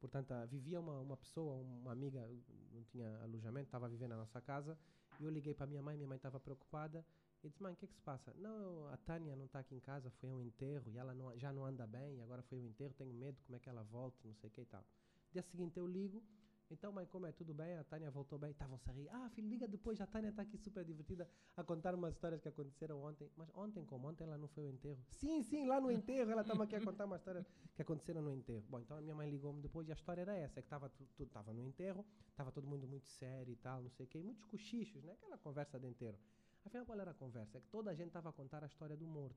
Portanto, 0.00 0.32
ah, 0.32 0.44
vivia 0.44 0.80
uma, 0.80 1.00
uma 1.00 1.16
pessoa, 1.16 1.56
uma 1.56 1.92
amiga, 1.92 2.28
não 2.72 2.82
tinha 2.84 3.08
alojamento, 3.22 3.66
estava 3.68 3.88
vivendo 3.88 4.10
na 4.10 4.18
nossa 4.18 4.40
casa, 4.40 4.78
e 5.18 5.24
eu 5.24 5.30
liguei 5.30 5.54
para 5.54 5.66
minha 5.66 5.82
mãe, 5.82 5.96
minha 5.96 6.08
mãe 6.08 6.16
estava 6.16 6.38
preocupada, 6.38 7.04
e 7.42 7.48
disse, 7.48 7.62
mãe, 7.62 7.72
o 7.72 7.76
que 7.76 7.84
é 7.84 7.88
que 7.88 7.94
se 7.94 8.00
passa? 8.02 8.32
Não, 8.34 8.86
a 8.88 8.96
Tânia 8.98 9.34
não 9.36 9.46
está 9.46 9.60
aqui 9.60 9.74
em 9.74 9.80
casa, 9.80 10.10
foi 10.10 10.30
um 10.30 10.40
enterro, 10.40 10.90
e 10.90 10.98
ela 10.98 11.14
não- 11.14 11.36
já 11.38 11.52
não 11.52 11.64
anda 11.64 11.86
bem, 11.86 12.20
agora 12.22 12.42
foi 12.42 12.58
um 12.58 12.66
enterro, 12.66 12.92
tenho 12.94 13.12
medo 13.14 13.40
como 13.42 13.56
é 13.56 13.58
que 13.60 13.68
ela 13.68 13.82
volta, 13.82 14.18
não 14.24 14.34
sei 14.34 14.48
o 14.48 14.52
que 14.52 14.60
e 14.62 14.66
tal. 14.66 14.84
Dia 15.32 15.42
seguinte 15.42 15.78
eu 15.78 15.86
ligo, 15.86 16.22
então 16.70 16.92
mãe, 16.92 17.06
como 17.06 17.26
é? 17.26 17.32
Tudo 17.32 17.52
bem? 17.54 17.76
A 17.76 17.84
Tânia 17.84 18.10
voltou 18.10 18.38
bem? 18.38 18.50
Estavam-se 18.50 18.88
a 18.90 18.92
rir. 18.92 19.08
Ah, 19.10 19.28
filho, 19.30 19.48
liga 19.48 19.68
depois, 19.68 20.00
a 20.00 20.06
Tânia 20.06 20.30
está 20.30 20.42
aqui 20.42 20.56
super 20.56 20.84
divertida 20.84 21.28
a 21.56 21.62
contar 21.62 21.94
umas 21.94 22.14
histórias 22.14 22.40
que 22.40 22.48
aconteceram 22.48 23.02
ontem. 23.02 23.30
Mas 23.36 23.48
ontem 23.54 23.84
como? 23.84 24.08
Ontem 24.08 24.24
ela 24.24 24.38
não 24.38 24.48
foi 24.48 24.64
ao 24.64 24.70
enterro. 24.70 25.04
Sim, 25.08 25.42
sim, 25.42 25.66
lá 25.66 25.80
no 25.80 25.90
enterro, 25.90 26.30
ela 26.30 26.42
estava 26.42 26.64
aqui 26.64 26.76
a 26.76 26.80
contar 26.80 27.04
umas 27.04 27.20
histórias 27.20 27.46
que 27.74 27.82
aconteceram 27.82 28.22
no 28.22 28.32
enterro. 28.32 28.64
Bom, 28.68 28.80
então 28.80 28.96
a 28.96 29.00
minha 29.00 29.14
mãe 29.14 29.28
ligou-me 29.30 29.60
depois 29.60 29.88
e 29.88 29.92
a 29.92 29.94
história 29.94 30.22
era 30.22 30.34
essa, 30.34 30.58
é 30.58 30.62
que 30.62 30.66
estava 30.66 30.88
tu, 30.88 31.26
tava 31.26 31.52
no 31.52 31.62
enterro, 31.62 32.04
estava 32.30 32.50
todo 32.50 32.66
mundo 32.66 32.86
muito 32.86 33.06
sério 33.06 33.52
e 33.52 33.56
tal, 33.56 33.82
não 33.82 33.90
sei 33.90 34.06
o 34.06 34.08
quê, 34.08 34.22
muitos 34.22 34.44
cochichos, 34.44 35.02
né? 35.04 35.12
Aquela 35.12 35.38
conversa 35.38 35.78
de 35.78 35.86
enterro. 35.86 36.18
Afinal, 36.64 36.86
qual 36.86 36.98
era 36.98 37.10
a 37.10 37.14
conversa? 37.14 37.58
É 37.58 37.60
que 37.60 37.68
toda 37.68 37.90
a 37.90 37.94
gente 37.94 38.08
estava 38.08 38.30
a 38.30 38.32
contar 38.32 38.64
a 38.64 38.66
história 38.66 38.96
do 38.96 39.06
morto. 39.06 39.36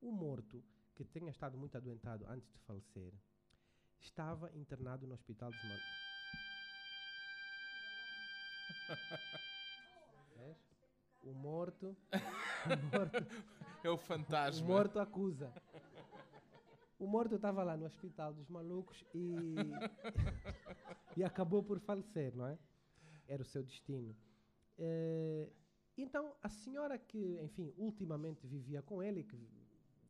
O 0.00 0.10
morto, 0.10 0.62
que 0.94 1.04
tinha 1.04 1.30
estado 1.30 1.56
muito 1.56 1.76
adoentado 1.76 2.26
antes 2.26 2.50
de 2.50 2.58
falecer, 2.58 3.14
estava 4.00 4.50
internado 4.54 5.06
no 5.06 5.14
hospital 5.14 5.52
de 5.52 5.66
Mal... 5.66 5.80
Vês? 10.36 10.56
O 11.22 11.32
morto, 11.32 11.96
o 12.12 12.96
morto 12.96 13.26
É 13.82 13.88
o 13.90 13.94
o 13.94 13.98
fantasma. 13.98 14.66
morto 14.66 14.98
acusa. 14.98 15.52
O 16.98 17.06
morto 17.06 17.34
estava 17.36 17.62
lá 17.62 17.76
no 17.76 17.86
hospital 17.86 18.32
dos 18.32 18.48
malucos 18.48 19.04
e, 19.14 19.54
e 21.16 21.24
acabou 21.24 21.62
por 21.62 21.78
falecer, 21.80 22.34
não 22.36 22.46
é? 22.46 22.58
Era 23.26 23.42
o 23.42 23.46
seu 23.46 23.62
destino. 23.62 24.14
Eh, 24.78 25.50
então, 25.96 26.34
a 26.42 26.48
senhora 26.48 26.98
que, 26.98 27.38
enfim, 27.42 27.72
ultimamente 27.76 28.46
vivia 28.46 28.82
com 28.82 29.02
ele, 29.02 29.24
que 29.24 29.36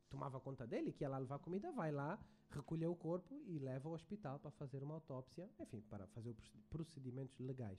tomava 0.09 0.41
conta 0.41 0.67
dele, 0.67 0.93
que 0.93 1.05
ia 1.05 1.09
lá 1.09 1.19
levar 1.19 1.39
comida, 1.39 1.71
vai 1.73 1.91
lá, 1.93 2.19
recolher 2.51 2.87
o 2.87 2.95
corpo 2.97 3.43
e 3.47 3.59
leva 3.59 3.89
ao 3.89 3.95
hospital 3.95 4.39
para 4.39 4.51
fazer 4.53 4.83
uma 4.83 4.95
autópsia, 4.95 5.49
enfim, 5.59 5.81
para 5.83 6.07
fazer 6.09 6.31
os 6.39 6.49
procedimentos 6.71 7.39
legais. 7.39 7.79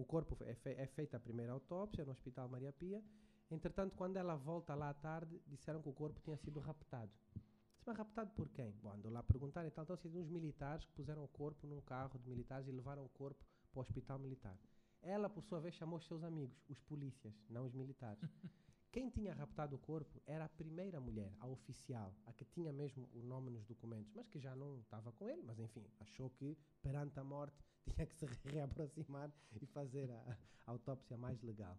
O 0.00 0.04
corpo 0.06 0.34
é, 0.44 0.54
fe 0.54 0.70
é 0.70 0.86
feita 0.86 1.18
a 1.18 1.20
primeira 1.20 1.52
autópsia 1.52 2.06
no 2.06 2.12
Hospital 2.12 2.48
Maria 2.48 2.72
Pia. 2.72 3.04
Entretanto, 3.50 3.94
quando 3.94 4.16
ela 4.16 4.34
volta 4.34 4.74
lá 4.74 4.88
à 4.88 4.94
tarde, 4.94 5.38
disseram 5.46 5.82
que 5.82 5.90
o 5.90 5.92
corpo 5.92 6.18
tinha 6.20 6.38
sido 6.38 6.58
raptado. 6.58 7.12
Disse, 7.34 7.84
mas 7.84 7.98
raptado 7.98 8.30
por 8.30 8.48
quem? 8.48 8.72
Bom, 8.82 8.92
andou 8.92 9.12
lá 9.12 9.20
a 9.20 9.22
perguntar 9.22 9.66
e 9.66 9.70
tal. 9.70 9.84
Então, 9.84 9.98
uns 10.14 10.30
militares 10.30 10.86
que 10.86 10.92
puseram 10.92 11.22
o 11.22 11.28
corpo 11.28 11.66
num 11.66 11.82
carro 11.82 12.18
de 12.18 12.30
militares 12.30 12.66
e 12.66 12.72
levaram 12.72 13.04
o 13.04 13.10
corpo 13.10 13.44
para 13.70 13.78
o 13.78 13.82
hospital 13.82 14.18
militar. 14.18 14.58
Ela, 15.02 15.28
por 15.28 15.44
sua 15.44 15.60
vez, 15.60 15.74
chamou 15.74 15.98
os 15.98 16.06
seus 16.06 16.24
amigos, 16.24 16.56
os 16.66 16.80
polícias, 16.80 17.34
não 17.50 17.66
os 17.66 17.74
militares. 17.74 18.22
Quem 18.90 19.10
tinha 19.10 19.34
raptado 19.34 19.76
o 19.76 19.78
corpo 19.78 20.22
era 20.26 20.46
a 20.46 20.48
primeira 20.48 20.98
mulher, 20.98 21.30
a 21.40 21.46
oficial, 21.46 22.14
a 22.24 22.32
que 22.32 22.46
tinha 22.46 22.72
mesmo 22.72 23.06
o 23.12 23.22
nome 23.22 23.50
nos 23.50 23.66
documentos, 23.66 24.10
mas 24.14 24.26
que 24.28 24.40
já 24.40 24.56
não 24.56 24.80
estava 24.80 25.12
com 25.12 25.28
ele, 25.28 25.42
mas 25.42 25.60
enfim, 25.60 25.86
achou 26.00 26.30
que 26.30 26.56
perante 26.82 27.20
a 27.20 27.22
morte 27.22 27.62
tinha 27.96 28.06
que 28.06 28.14
se 28.14 28.26
reaproximar 28.48 29.30
e 29.60 29.66
fazer 29.66 30.10
a, 30.10 30.38
a 30.66 30.70
autópsia 30.70 31.16
mais 31.16 31.40
legal. 31.42 31.78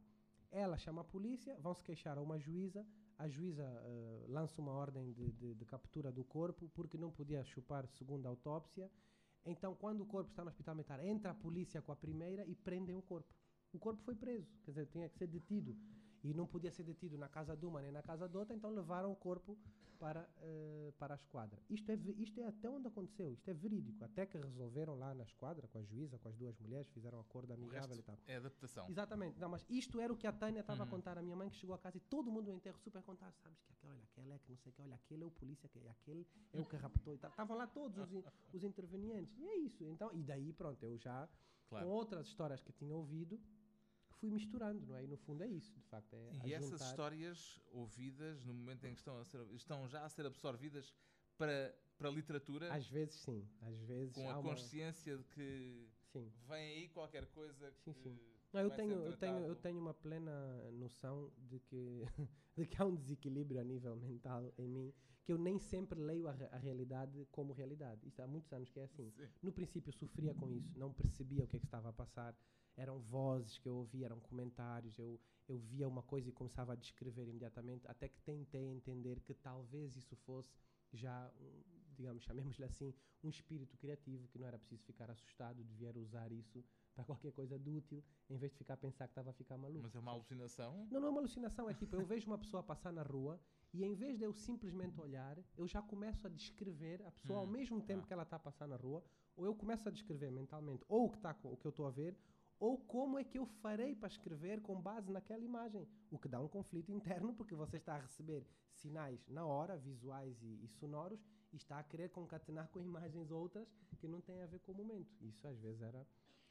Ela 0.51 0.77
chama 0.77 1.01
a 1.01 1.05
polícia, 1.05 1.57
vão 1.59 1.73
se 1.73 1.83
queixar 1.83 2.17
a 2.17 2.21
uma 2.21 2.37
juíza, 2.37 2.85
a 3.17 3.27
juíza 3.27 3.63
uh, 3.63 4.31
lança 4.31 4.59
uma 4.59 4.73
ordem 4.73 5.13
de, 5.13 5.31
de, 5.33 5.53
de, 5.53 5.65
captura 5.65 6.11
do 6.11 6.23
corpo 6.23 6.69
porque 6.73 6.97
não 6.97 7.11
podia 7.11 7.43
chupar 7.43 7.87
segunda 7.87 8.27
autópsia. 8.27 8.91
Então, 9.45 9.75
quando 9.75 10.01
o 10.01 10.05
corpo 10.05 10.29
está 10.29 10.43
no 10.43 10.49
hospital 10.49 10.75
militar, 10.75 11.03
entra 11.03 11.31
a 11.31 11.35
polícia 11.35 11.81
com 11.81 11.91
a 11.91 11.95
primeira 11.95 12.45
e 12.45 12.55
prendem 12.55 12.95
o 12.95 13.01
corpo. 13.01 13.33
O 13.71 13.79
corpo 13.79 14.01
foi 14.03 14.15
preso, 14.15 14.51
quer 14.63 14.71
dizer, 14.71 14.87
tinha 14.87 15.07
que 15.07 15.17
ser 15.17 15.27
detido 15.27 15.77
e 16.23 16.33
não 16.33 16.45
podia 16.47 16.71
ser 16.71 16.83
detido 16.83 17.17
na 17.17 17.27
casa 17.27 17.55
de 17.55 17.65
uma 17.65 17.81
nem 17.81 17.91
na 17.91 18.01
casa 18.01 18.27
de 18.27 18.37
outra, 18.37 18.55
então 18.55 18.71
levaram 18.71 19.11
o 19.11 19.15
corpo 19.15 19.57
para, 20.01 20.27
uh, 20.37 20.91
para 20.93 21.13
a 21.13 21.15
esquadra. 21.15 21.61
Isto 21.69 21.91
é, 21.91 21.95
isto 22.17 22.39
é 22.39 22.47
até 22.47 22.67
onde 22.67 22.87
aconteceu, 22.87 23.31
isto 23.31 23.47
é 23.47 23.53
verídico. 23.53 24.03
Até 24.03 24.25
que 24.25 24.35
resolveram 24.35 24.97
lá 24.97 25.13
na 25.13 25.23
esquadra, 25.23 25.67
com 25.67 25.77
a 25.77 25.83
juíza, 25.83 26.17
com 26.17 26.27
as 26.27 26.35
duas 26.35 26.57
mulheres, 26.57 26.89
fizeram 26.89 27.19
um 27.19 27.21
acordo 27.21 27.53
amigável 27.53 27.95
e 27.95 28.01
tal. 28.01 28.17
É 28.25 28.37
adaptação. 28.37 28.89
Exatamente. 28.89 29.39
Não, 29.39 29.47
mas 29.47 29.63
isto 29.69 29.99
era 29.99 30.11
o 30.11 30.17
que 30.17 30.25
a 30.25 30.31
Tânia 30.31 30.61
estava 30.61 30.81
uhum. 30.81 30.87
a 30.87 30.89
contar 30.89 31.19
à 31.19 31.21
minha 31.21 31.35
mãe, 31.35 31.51
que 31.51 31.55
chegou 31.55 31.75
a 31.75 31.77
casa 31.77 31.97
e 31.97 31.99
todo 31.99 32.31
mundo 32.31 32.47
no 32.47 32.53
enterro 32.53 32.79
super 32.79 33.03
contava, 33.03 33.31
sabes 33.43 33.61
que 33.61 33.73
aquele, 33.73 33.93
olha, 33.93 34.03
aquele 34.03 34.33
é 34.33 34.39
que 34.39 34.49
não 34.49 34.57
sei 34.57 34.71
o 34.71 34.73
que, 34.73 34.81
olha, 34.81 34.95
aquele 34.95 35.23
é 35.23 35.27
o 35.27 35.31
polícia, 35.31 35.69
que 35.69 35.77
aquele 35.87 36.27
é 36.51 36.59
o 36.59 36.65
que 36.65 36.75
raptou 36.77 37.13
e 37.13 37.19
tal. 37.19 37.29
Estavam 37.29 37.55
lá 37.55 37.67
todos 37.67 37.99
os, 37.99 38.25
os 38.51 38.63
intervenientes. 38.63 39.37
E 39.37 39.47
é 39.47 39.55
isso. 39.57 39.83
Então, 39.85 40.11
e 40.13 40.23
daí, 40.23 40.51
pronto, 40.51 40.83
eu 40.83 40.97
já, 40.97 41.29
claro. 41.69 41.85
com 41.85 41.91
outras 41.91 42.25
histórias 42.25 42.63
que 42.63 42.73
tinha 42.73 42.95
ouvido, 42.95 43.39
fui 44.21 44.29
misturando, 44.29 44.85
não 44.85 44.95
é? 44.95 45.03
E 45.03 45.07
no 45.07 45.17
fundo 45.17 45.43
é 45.43 45.47
isso, 45.47 45.73
de 45.73 45.87
facto. 45.87 46.15
É 46.15 46.47
e 46.47 46.53
essas 46.53 46.79
histórias 46.79 47.59
ouvidas 47.71 48.45
no 48.45 48.53
momento 48.53 48.85
em 48.85 48.93
que 48.93 48.99
estão, 48.99 49.17
a 49.17 49.25
ser, 49.25 49.41
estão 49.51 49.87
já 49.87 50.05
a 50.05 50.09
ser 50.09 50.25
absorvidas 50.27 50.93
para, 51.37 51.75
para 51.97 52.07
a 52.07 52.11
literatura? 52.11 52.71
Às 52.71 52.87
vezes 52.87 53.15
sim, 53.15 53.49
às 53.61 53.77
vezes. 53.79 54.13
Com 54.13 54.29
a 54.29 54.37
uma... 54.37 54.51
consciência 54.51 55.17
de 55.17 55.23
que 55.23 55.89
sim. 56.13 56.31
vem 56.47 56.77
aí 56.77 56.89
qualquer 56.89 57.25
coisa 57.27 57.71
que. 57.71 57.91
Sim, 57.91 57.93
sim. 57.93 58.19
Não, 58.53 58.61
eu, 58.61 58.69
tenho, 58.69 58.91
eu, 58.91 59.17
tenho, 59.17 59.45
eu 59.45 59.55
tenho 59.55 59.79
uma 59.79 59.93
plena 59.93 60.71
noção 60.73 61.31
de 61.37 61.59
que, 61.59 62.03
de 62.55 62.65
que 62.67 62.81
há 62.81 62.85
um 62.85 62.95
desequilíbrio 62.95 63.59
a 63.59 63.63
nível 63.63 63.95
mental 63.95 64.53
em 64.57 64.67
mim, 64.67 64.93
que 65.23 65.31
eu 65.31 65.37
nem 65.37 65.59
sempre 65.59 65.99
leio 65.99 66.27
a, 66.27 66.31
a 66.51 66.57
realidade 66.57 67.27
como 67.31 67.53
realidade. 67.53 68.07
Isto 68.07 68.21
há 68.21 68.27
muitos 68.27 68.51
anos 68.53 68.69
que 68.69 68.79
é 68.79 68.83
assim. 68.83 69.11
Sim. 69.11 69.27
No 69.41 69.51
princípio 69.51 69.89
eu 69.89 69.93
sofria 69.93 70.33
com 70.33 70.49
isso, 70.51 70.77
não 70.77 70.91
percebia 70.91 71.43
o 71.43 71.47
que 71.47 71.57
é 71.57 71.59
que 71.59 71.65
estava 71.65 71.89
a 71.89 71.93
passar 71.93 72.35
eram 72.77 72.99
vozes 72.99 73.57
que 73.57 73.67
eu 73.67 73.75
ouvia, 73.75 74.05
eram 74.05 74.19
comentários, 74.19 74.97
eu, 74.97 75.19
eu 75.47 75.57
via 75.57 75.87
uma 75.87 76.01
coisa 76.01 76.29
e 76.29 76.31
começava 76.31 76.73
a 76.73 76.75
descrever 76.75 77.27
imediatamente, 77.27 77.87
até 77.87 78.07
que 78.07 78.19
tentei 78.21 78.65
entender 78.65 79.19
que 79.21 79.33
talvez 79.33 79.95
isso 79.95 80.15
fosse 80.15 80.57
já, 80.93 81.31
digamos, 81.95 82.23
chamemos-lhe 82.23 82.65
assim, 82.65 82.93
um 83.23 83.29
espírito 83.29 83.77
criativo, 83.77 84.27
que 84.27 84.37
não 84.37 84.47
era 84.47 84.57
preciso 84.57 84.83
ficar 84.83 85.09
assustado, 85.09 85.63
devia 85.63 85.91
usar 85.97 86.31
isso 86.31 86.63
para 86.93 87.05
qualquer 87.05 87.31
coisa 87.31 87.57
de 87.57 87.69
útil, 87.69 88.03
em 88.29 88.37
vez 88.37 88.51
de 88.51 88.57
ficar 88.57 88.73
a 88.73 88.77
pensar 88.77 89.07
que 89.07 89.11
estava 89.11 89.29
a 89.29 89.33
ficar 89.33 89.57
maluco. 89.57 89.83
Mas 89.83 89.95
é 89.95 89.99
uma 89.99 90.11
alucinação? 90.11 90.87
Não, 90.91 90.99
não 90.99 91.07
é 91.07 91.11
uma 91.11 91.21
alucinação, 91.21 91.69
é 91.69 91.73
tipo, 91.73 91.95
eu 91.95 92.05
vejo 92.05 92.27
uma 92.27 92.37
pessoa 92.37 92.61
passar 92.61 92.91
na 92.91 93.03
rua 93.03 93.39
e 93.73 93.83
em 93.83 93.93
vez 93.95 94.17
de 94.17 94.25
eu 94.25 94.33
simplesmente 94.33 94.99
olhar, 94.99 95.37
eu 95.57 95.67
já 95.67 95.81
começo 95.81 96.27
a 96.27 96.29
descrever 96.29 97.01
a 97.03 97.11
pessoa 97.11 97.39
hum, 97.39 97.41
ao 97.43 97.47
mesmo 97.47 97.81
tempo 97.81 98.03
ah. 98.03 98.07
que 98.07 98.13
ela 98.13 98.23
está 98.23 98.35
a 98.35 98.39
passar 98.39 98.67
na 98.67 98.75
rua, 98.75 99.03
ou 99.35 99.45
eu 99.45 99.55
começo 99.55 99.87
a 99.87 99.91
descrever 99.91 100.29
mentalmente 100.31 100.83
ou 100.87 101.05
o 101.05 101.09
que, 101.09 101.19
tá, 101.19 101.35
o 101.43 101.55
que 101.55 101.65
eu 101.65 101.69
estou 101.69 101.87
a 101.87 101.91
ver, 101.91 102.17
ou 102.59 102.77
como 102.77 103.17
é 103.17 103.23
que 103.23 103.39
eu 103.39 103.45
farei 103.45 103.95
para 103.95 104.07
escrever 104.07 104.61
com 104.61 104.79
base 104.79 105.11
naquela 105.11 105.43
imagem. 105.43 105.87
O 106.11 106.19
que 106.19 106.27
dá 106.27 106.39
um 106.39 106.47
conflito 106.47 106.91
interno, 106.91 107.33
porque 107.33 107.55
você 107.55 107.77
está 107.77 107.95
a 107.95 108.01
receber 108.01 108.45
sinais 108.71 109.27
na 109.27 109.45
hora, 109.45 109.77
visuais 109.77 110.39
e, 110.43 110.63
e 110.63 110.67
sonoros, 110.67 111.25
e 111.51 111.55
está 111.55 111.79
a 111.79 111.83
querer 111.83 112.09
concatenar 112.09 112.67
com 112.69 112.79
imagens 112.79 113.31
outras 113.31 113.67
que 113.97 114.07
não 114.07 114.21
têm 114.21 114.41
a 114.41 114.45
ver 114.45 114.59
com 114.59 114.73
o 114.73 114.75
momento. 114.75 115.11
Isso 115.21 115.47
às 115.47 115.59
vezes 115.59 115.81
era, 115.81 116.05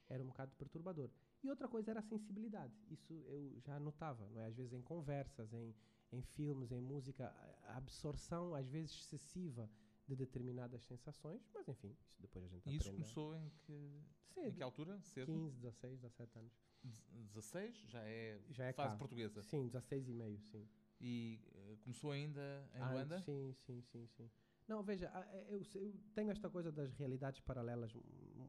era 0.09 0.23
um 0.23 0.27
bocado 0.27 0.53
perturbador. 0.57 1.11
E 1.45 1.49
outra 1.49 1.69
coisa 1.69 1.93
era 1.93 2.01
a 2.01 2.03
sensibilidade. 2.03 2.75
Isso 2.91 3.13
eu 3.29 3.61
já 3.61 3.79
notava, 3.79 4.29
não 4.31 4.41
é? 4.41 4.47
Às 4.47 4.57
vezes 4.57 4.73
em 4.73 4.83
conversas, 4.83 5.53
em, 5.53 5.75
em 6.13 6.23
filmes, 6.23 6.73
em 6.73 6.81
música, 6.81 7.29
a 7.65 7.77
absorção 7.77 8.55
às 8.55 8.67
vezes 8.69 8.93
excessiva 8.93 9.71
de 10.07 10.17
determinadas 10.17 10.85
sensações, 10.85 11.49
mas 11.55 11.69
enfim, 11.69 11.97
isso 12.01 12.21
depois 12.21 12.45
a 12.45 12.49
gente 12.49 12.63
aprende. 12.63 12.77
E 12.77 12.79
isso 12.79 12.93
começou 12.93 13.37
em 13.37 13.49
que, 13.61 14.03
Cedo. 14.35 14.49
em 14.49 14.53
que 14.53 14.63
altura? 14.63 15.01
Cedo? 15.03 15.27
15, 15.27 15.57
16, 15.57 16.01
17 16.01 16.39
anos. 16.39 16.53
16 16.83 17.77
já 17.89 18.03
é, 18.03 18.41
já 18.51 18.65
é 18.65 18.73
fase 18.73 18.95
cá. 18.95 18.99
portuguesa? 18.99 19.43
Sim, 19.43 19.67
16 19.67 20.09
e 20.09 20.13
meio, 20.13 20.41
sim. 20.41 20.67
E 21.01 21.39
uh, 21.55 21.77
começou 21.79 22.11
ainda 22.11 22.69
em 22.75 22.81
ah, 22.81 22.93
Luanda? 22.93 23.21
Sim, 23.23 23.55
sim, 23.55 23.83
sim, 23.83 24.07
sim. 24.07 24.31
Não, 24.67 24.83
veja, 24.83 25.11
é, 25.33 25.47
eu, 25.49 25.63
eu, 25.75 25.95
tenho 26.15 26.31
esta 26.31 26.49
coisa 26.49 26.71
das 26.71 26.93
realidades 26.93 27.41
paralelas 27.41 27.93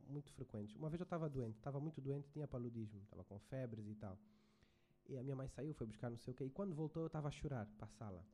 muito 0.08 0.32
frequentes. 0.32 0.76
Uma 0.76 0.90
vez 0.90 1.00
eu 1.00 1.04
estava 1.04 1.30
doente, 1.30 1.58
estava 1.58 1.80
muito 1.80 2.00
doente, 2.00 2.30
tinha 2.30 2.48
paludismo, 2.48 3.02
estava 3.04 3.24
com 3.24 3.40
febres 3.40 3.88
e 3.88 3.96
tal. 3.96 4.20
E 5.12 5.18
a 5.18 5.24
minha 5.24 5.36
mãe 5.36 5.48
saiu, 5.50 5.74
foi 5.74 5.86
buscar 5.86 6.10
não 6.10 6.18
sei 6.18 6.34
o 6.34 6.36
quê, 6.38 6.46
e 6.46 6.50
quando 6.50 6.74
voltou 6.74 7.04
eu 7.04 7.08
estava 7.08 7.28
a 7.28 7.32
chorar 7.32 7.66
para 7.78 7.86
a 7.86 7.90
sala. 7.90 8.26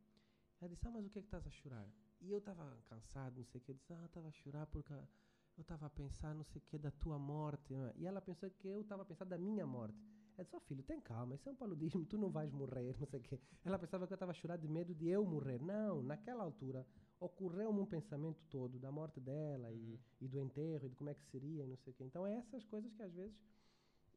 Ela 0.62 0.70
disse, 0.70 0.88
ah, 0.88 0.92
mas 0.92 1.06
o 1.06 1.10
que 1.10 1.20
é 1.20 1.22
que 1.22 1.28
estás 1.28 1.46
a 1.46 1.50
chorar? 1.50 1.88
E 2.22 2.32
eu 2.32 2.38
estava 2.38 2.78
cansado, 2.88 3.38
não 3.38 3.46
sei 3.46 3.60
o 3.60 3.64
que, 3.64 3.72
eu 3.72 3.76
disse, 3.76 3.94
ah, 3.94 4.06
estava 4.06 4.28
a 4.28 4.32
chorar 4.32 4.68
porque 4.68 4.94
eu 4.94 5.62
estava 5.62 5.88
a 5.88 5.90
pensar, 5.90 6.36
não 6.36 6.44
sei 6.44 6.62
o 6.62 6.66
que, 6.66 6.78
da 6.78 6.92
tua 6.92 7.18
morte. 7.18 7.74
E 7.96 8.06
ela 8.06 8.22
pensou 8.22 8.50
que 8.52 8.68
eu 8.68 8.82
estava 8.82 9.02
a 9.02 9.06
pensar 9.06 9.26
da 9.26 9.38
minha 9.38 9.66
morte. 9.66 9.98
Ela 10.36 10.44
disse, 10.44 10.56
oh, 10.56 10.60
filho, 10.60 10.84
tem 10.84 11.02
calma, 11.02 11.34
isso 11.34 11.50
é 11.50 11.52
um 11.52 11.56
paludismo, 11.56 12.06
tu 12.06 12.16
não 12.16 12.30
vais 12.30 12.52
morrer, 12.52 12.96
não 13.00 13.08
sei 13.08 13.20
o 13.20 13.24
quê. 13.24 13.40
Ela 13.66 13.80
pensava 13.80 14.06
que 14.06 14.14
eu 14.14 14.16
estava 14.16 14.32
a 14.32 14.36
chorar 14.36 14.58
de 14.58 14.68
medo 14.68 14.94
de 14.94 15.08
eu 15.08 15.26
morrer. 15.26 15.60
Não, 15.60 16.04
naquela 16.04 16.44
altura 16.44 16.86
ocorreu-me 17.20 17.80
um 17.80 17.86
pensamento 17.88 18.44
todo 18.50 18.78
da 18.78 18.92
morte 18.92 19.20
dela 19.20 19.70
uhum. 19.70 19.76
e, 19.76 20.00
e, 20.22 20.28
do 20.28 20.40
enterro 20.40 20.86
e 20.86 20.90
de 20.90 20.96
como 20.96 21.10
é 21.10 21.16
que 21.16 21.24
seria 21.24 21.64
e 21.64 21.68
não 21.68 21.78
sei 21.78 21.92
o 21.92 21.96
quê. 21.96 22.04
Então 22.04 22.28
é 22.28 22.36
essas 22.36 22.64
coisas 22.66 22.94
que 22.94 23.02
às 23.02 23.12
vezes 23.14 23.36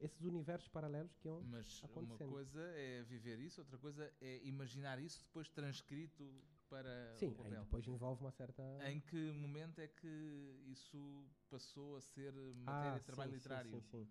esses 0.01 0.23
universos 0.23 0.69
paralelos 0.69 1.15
que 1.17 1.29
iam 1.29 1.43
Mas 1.43 1.83
uma 1.83 2.17
coisa 2.17 2.61
é 2.75 3.03
viver 3.03 3.39
isso, 3.39 3.61
outra 3.61 3.79
coisa 3.79 4.13
é 4.21 4.41
imaginar 4.45 4.99
isso 4.99 5.23
depois 5.25 5.49
transcrito 5.49 6.25
para 6.69 7.15
Sim, 7.17 7.29
o 7.29 7.35
papel. 7.35 7.65
depois 7.65 7.87
envolve 7.87 8.23
uma 8.23 8.31
certa... 8.31 8.63
Em 8.89 9.01
que 9.01 9.33
momento 9.33 9.81
é 9.81 9.89
que 9.89 10.63
isso 10.67 11.29
passou 11.49 11.97
a 11.97 12.01
ser 12.01 12.33
matéria 12.55 12.95
ah, 12.95 12.99
de 12.99 13.05
trabalho 13.05 13.31
sim, 13.31 13.37
literário? 13.37 13.71
Sim, 13.71 13.81
sim, 13.81 14.05
sim. 14.05 14.09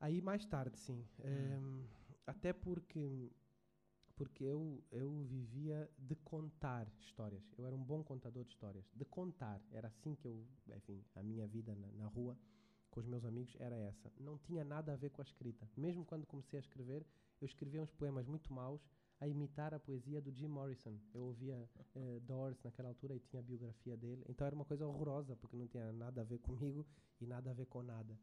Aí 0.00 0.20
mais 0.20 0.44
tarde, 0.44 0.78
sim. 0.78 1.06
Hum. 1.20 1.84
Um, 1.84 1.86
até 2.26 2.52
porque 2.52 3.30
porque 4.16 4.44
eu, 4.44 4.82
eu 4.92 5.24
vivia 5.24 5.90
de 5.98 6.14
contar 6.14 6.86
histórias. 6.98 7.42
Eu 7.58 7.66
era 7.66 7.74
um 7.74 7.82
bom 7.82 8.02
contador 8.02 8.44
de 8.44 8.52
histórias. 8.52 8.88
De 8.94 9.04
contar. 9.04 9.60
Era 9.72 9.88
assim 9.88 10.14
que 10.14 10.26
eu, 10.26 10.46
enfim, 10.76 11.04
a 11.16 11.22
minha 11.22 11.46
vida 11.48 11.74
na, 11.74 11.88
na 11.92 12.06
rua 12.06 12.38
com 12.94 13.00
os 13.00 13.06
meus 13.06 13.24
amigos 13.24 13.56
era 13.58 13.76
essa. 13.76 14.12
Não 14.20 14.38
tinha 14.38 14.62
nada 14.62 14.92
a 14.92 14.96
ver 14.96 15.10
com 15.10 15.20
a 15.20 15.24
escrita. 15.24 15.68
Mesmo 15.76 16.04
quando 16.04 16.24
comecei 16.24 16.56
a 16.58 16.60
escrever, 16.60 17.04
eu 17.40 17.46
escrevia 17.46 17.82
uns 17.82 17.90
poemas 17.90 18.24
muito 18.28 18.52
maus 18.52 18.80
a 19.20 19.26
imitar 19.26 19.74
a 19.74 19.80
poesia 19.80 20.20
do 20.22 20.30
Jim 20.30 20.46
Morrison. 20.46 20.96
Eu 21.12 21.24
ouvia 21.24 21.68
uh, 21.96 22.20
Doors 22.20 22.62
naquela 22.62 22.88
altura 22.90 23.16
e 23.16 23.18
tinha 23.18 23.40
a 23.40 23.42
biografia 23.42 23.96
dele. 23.96 24.24
Então 24.28 24.46
era 24.46 24.54
uma 24.54 24.64
coisa 24.64 24.86
horrorosa, 24.86 25.34
porque 25.34 25.56
não 25.56 25.66
tinha 25.66 25.92
nada 25.92 26.20
a 26.20 26.24
ver 26.24 26.38
comigo 26.38 26.86
e 27.20 27.26
nada 27.26 27.50
a 27.50 27.54
ver 27.54 27.66
com 27.66 27.82
nada. 27.82 28.16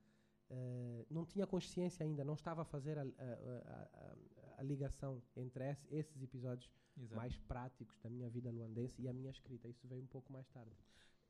Uh, 0.49 1.05
não 1.09 1.25
tinha 1.25 1.45
consciência 1.45 2.05
ainda, 2.05 2.23
não 2.23 2.33
estava 2.33 2.61
a 2.61 2.65
fazer 2.65 2.97
a, 2.97 3.03
a, 3.03 3.05
a, 3.05 4.15
a 4.57 4.63
ligação 4.63 5.21
entre 5.35 5.69
esses 5.89 6.21
episódios 6.21 6.69
Exato. 6.97 7.15
mais 7.15 7.37
práticos 7.37 7.97
da 7.99 8.09
minha 8.09 8.29
vida 8.29 8.49
luandense 8.49 9.01
e 9.01 9.07
a 9.09 9.13
minha 9.13 9.31
escrita. 9.31 9.67
Isso 9.67 9.85
veio 9.85 10.03
um 10.03 10.07
pouco 10.07 10.31
mais 10.31 10.47
tarde. 10.49 10.77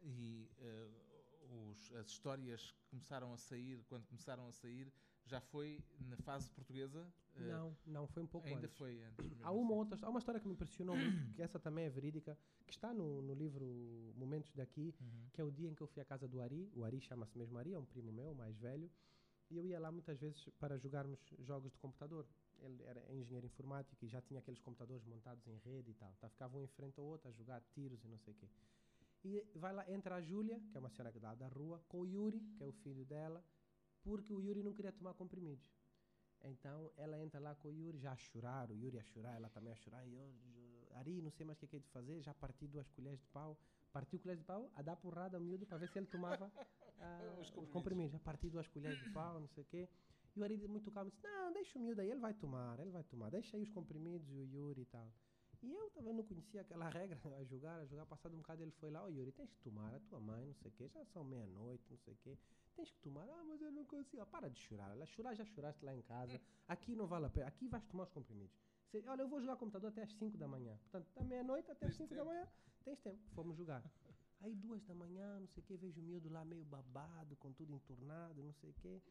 E 0.02 0.50
uh, 0.60 1.11
os, 1.52 1.92
as 1.94 2.08
histórias 2.08 2.72
que 2.72 2.84
começaram 2.90 3.34
a 3.34 3.38
sair, 3.38 3.84
quando 3.88 4.06
começaram 4.08 4.48
a 4.48 4.52
sair, 4.52 4.92
já 5.26 5.40
foi 5.40 5.84
na 6.00 6.18
fase 6.18 6.50
portuguesa? 6.50 7.08
Eh, 7.36 7.42
não, 7.42 7.78
não, 7.86 8.08
foi 8.08 8.24
um 8.24 8.28
pouco 8.28 8.48
ainda 8.48 8.66
antes. 8.66 8.78
foi 8.78 9.02
antes. 9.02 9.42
Há 9.42 9.52
uma, 9.52 9.74
outra, 9.74 9.98
há 10.02 10.10
uma 10.10 10.20
história 10.20 10.40
que 10.40 10.48
me 10.48 10.54
impressionou 10.54 10.96
muito, 10.96 11.34
que 11.34 11.42
essa 11.42 11.60
também 11.60 11.86
é 11.86 11.90
verídica, 11.90 12.38
que 12.66 12.74
está 12.74 12.94
no, 12.94 13.22
no 13.22 13.34
livro 13.34 14.14
Momentos 14.16 14.54
daqui, 14.54 14.94
uhum. 15.00 15.30
que 15.34 15.42
é 15.42 15.44
o 15.44 15.52
dia 15.52 15.70
em 15.70 15.76
que 15.76 15.82
eu 15.82 15.88
fui 15.88 16.02
à 16.02 16.06
casa 16.06 16.28
do 16.28 16.42
Ari. 16.42 16.70
O 16.74 16.84
Ari 16.84 17.00
chama-se 17.00 17.38
mesmo 17.38 17.58
Ari, 17.58 17.74
é 17.74 17.80
um 17.80 17.86
primo 17.86 18.12
meu, 18.12 18.34
mais 18.34 18.58
velho. 18.58 18.90
E 19.50 19.58
eu 19.58 19.66
ia 19.66 19.80
lá 19.80 19.92
muitas 19.92 20.18
vezes 20.18 20.48
para 20.60 20.78
jogarmos 20.78 21.20
jogos 21.40 21.72
de 21.74 21.78
computador. 21.78 22.26
ele 22.60 22.82
era 22.84 23.02
engenheiro 23.14 23.46
informático 23.46 24.06
e 24.06 24.08
já 24.08 24.22
tinha 24.22 24.40
aqueles 24.40 24.62
computadores 24.62 25.04
montados 25.06 25.46
em 25.48 25.58
rede 25.58 25.92
e 25.92 25.94
tal. 25.94 26.16
Tá, 26.22 26.30
ficava 26.30 26.58
um 26.58 26.64
em 26.64 26.68
frente 26.68 27.00
ao 27.00 27.06
outro 27.06 27.28
a 27.28 27.32
jogar 27.32 27.62
tiros 27.74 28.04
e 28.04 28.08
não 28.08 28.18
sei 28.18 28.34
o 28.34 28.38
quê. 28.38 28.48
E 29.24 29.44
vai 29.56 29.72
lá, 29.72 29.90
entra 29.92 30.16
a 30.16 30.22
Júlia, 30.22 30.60
que 30.72 30.78
é 30.78 30.80
uma 30.80 30.90
senhora 30.90 31.12
da, 31.20 31.36
da 31.36 31.48
rua, 31.48 31.84
com 31.88 32.00
o 32.02 32.06
Yuri, 32.06 32.40
que 32.58 32.64
é 32.64 32.66
o 32.66 32.72
filho 32.72 33.06
dela, 33.06 33.44
porque 34.04 34.34
o 34.34 34.40
Yuri 34.42 34.64
não 34.64 34.74
queria 34.74 34.92
tomar 34.92 35.14
comprimidos. 35.14 35.70
Então 36.44 36.92
ela 36.98 37.20
entra 37.20 37.40
lá 37.40 37.54
com 37.56 37.68
o 37.68 37.72
Yuri, 37.72 38.00
já 38.00 38.14
a 38.14 38.18
chorar, 38.18 38.72
o 38.72 38.76
Yuri 38.76 38.98
a 38.98 39.04
chorar, 39.04 39.36
ela 39.36 39.50
também 39.50 39.72
a 39.72 39.76
chorar. 39.76 40.06
E 40.08 40.16
eu, 40.16 40.34
Ari, 40.96 41.22
não 41.22 41.32
sei 41.32 41.46
mais 41.46 41.58
o 41.58 41.60
que 41.60 41.66
é 41.66 41.70
que 41.70 41.76
é 41.78 41.80
de 41.80 41.88
fazer, 41.90 42.20
já 42.22 42.34
parti 42.34 42.68
duas 42.68 42.90
colheres 42.90 43.20
de 43.20 43.28
pau. 43.28 43.58
Partiu 43.92 44.20
colheres 44.20 44.40
de 44.40 44.46
pau, 44.46 44.72
a 44.74 44.82
dar 44.82 44.96
porrada 44.96 45.36
ao 45.38 45.44
miúdo 45.44 45.66
para 45.66 45.78
ver 45.78 45.90
se 45.90 46.00
ele 46.00 46.08
tomava 46.08 46.50
ah, 47.00 47.36
Os 47.40 47.48
os, 47.48 47.50
comprimidos. 47.50 47.74
comprimidos. 47.74 48.12
Já 48.14 48.20
parti 48.20 48.50
duas 48.50 48.68
colheres 48.70 49.00
de 49.00 49.10
pau, 49.12 49.40
não 49.40 49.48
sei 49.50 49.64
o 49.64 49.66
quê. 49.68 49.90
E 50.36 50.40
o 50.40 50.44
Ari 50.44 50.56
muito 50.68 50.90
calmo 50.92 51.12
disse, 51.12 51.22
não, 51.22 51.52
deixa 51.52 51.78
o 51.78 51.82
miúdo 51.82 52.00
aí, 52.00 52.10
ele 52.10 52.20
vai 52.22 52.34
tomar, 52.34 52.80
ele 52.80 52.90
vai 52.90 53.04
tomar. 53.04 53.30
Deixa 53.30 53.58
aí 53.58 53.64
os 53.64 53.70
comprimidos 53.70 54.30
e 54.32 54.38
o 54.38 54.46
Yuri 54.46 54.82
e 54.82 54.86
tal. 54.86 55.12
E 55.62 55.72
eu 55.76 55.90
também 55.92 56.14
não 56.14 56.24
conhecia 56.24 56.62
aquela 56.62 56.90
regra, 56.90 57.20
a 57.38 57.44
jogar, 57.44 57.80
a 57.80 57.86
jogar. 57.86 58.06
Passado 58.06 58.34
um 58.34 58.38
bocado 58.40 58.64
ele 58.64 58.72
foi 58.72 58.90
lá, 58.90 59.04
ó 59.04 59.08
Yuri, 59.08 59.32
tens 59.32 59.52
que 59.52 59.60
tomar, 59.60 59.94
a 59.94 60.00
tua 60.00 60.20
mãe, 60.20 60.46
não 60.46 60.54
sei 60.56 60.70
o 60.70 60.74
quê, 60.74 60.88
já 60.88 61.06
são 61.06 61.24
meia-noite, 61.24 61.86
não 61.90 61.98
sei 61.98 62.14
o 62.14 62.18
quê. 62.18 62.38
Tens 62.76 62.92
que 62.92 63.00
tomar, 63.00 63.28
ah, 63.30 63.44
mas 63.44 63.62
eu 63.62 63.72
não 63.72 63.86
consigo. 63.86 64.22
Ah, 64.22 64.26
para 64.26 64.50
de 64.50 64.60
chorar, 64.60 64.92
ela 64.92 65.06
chorar 65.06 65.36
já 65.36 65.46
choraste 65.46 65.86
lá 65.86 65.94
em 65.94 66.02
casa. 66.02 66.40
Aqui 66.68 66.96
não 66.96 67.06
vale 67.06 67.26
a 67.26 67.30
pena, 67.30 67.48
aqui 67.48 67.68
vais 67.68 67.84
tomar 67.86 68.04
os 68.04 68.12
comprimidos. 68.12 68.56
Olha, 69.08 69.22
eu 69.22 69.28
vou 69.28 69.40
jogar 69.40 69.56
computador 69.58 69.90
até 69.90 70.04
às 70.04 70.12
5 70.14 70.38
da 70.38 70.48
manhã. 70.48 70.78
Portanto, 70.84 71.08
da 71.14 71.24
meia-noite 71.24 71.70
até 71.72 71.86
às 71.86 71.98
Tens 71.98 72.08
5 72.10 72.16
da 72.16 72.26
manhã, 72.26 72.48
tens 72.84 73.00
tempo. 73.00 73.20
Fomos 73.34 73.58
jogar. 73.58 73.84
Aí 74.42 74.56
duas 74.56 74.84
da 74.84 74.96
manhã, 74.96 75.40
não 75.40 75.48
sei 75.48 75.62
o 75.62 75.66
quê, 75.66 75.78
vejo 75.78 76.02
o 76.02 76.04
miúdo 76.04 76.30
lá 76.30 76.44
meio 76.44 76.66
babado, 76.66 77.36
com 77.36 77.52
tudo 77.54 77.74
entornado, 77.74 78.42
não 78.42 78.54
sei 78.54 78.70
o 78.70 78.74
quê. 78.74 79.02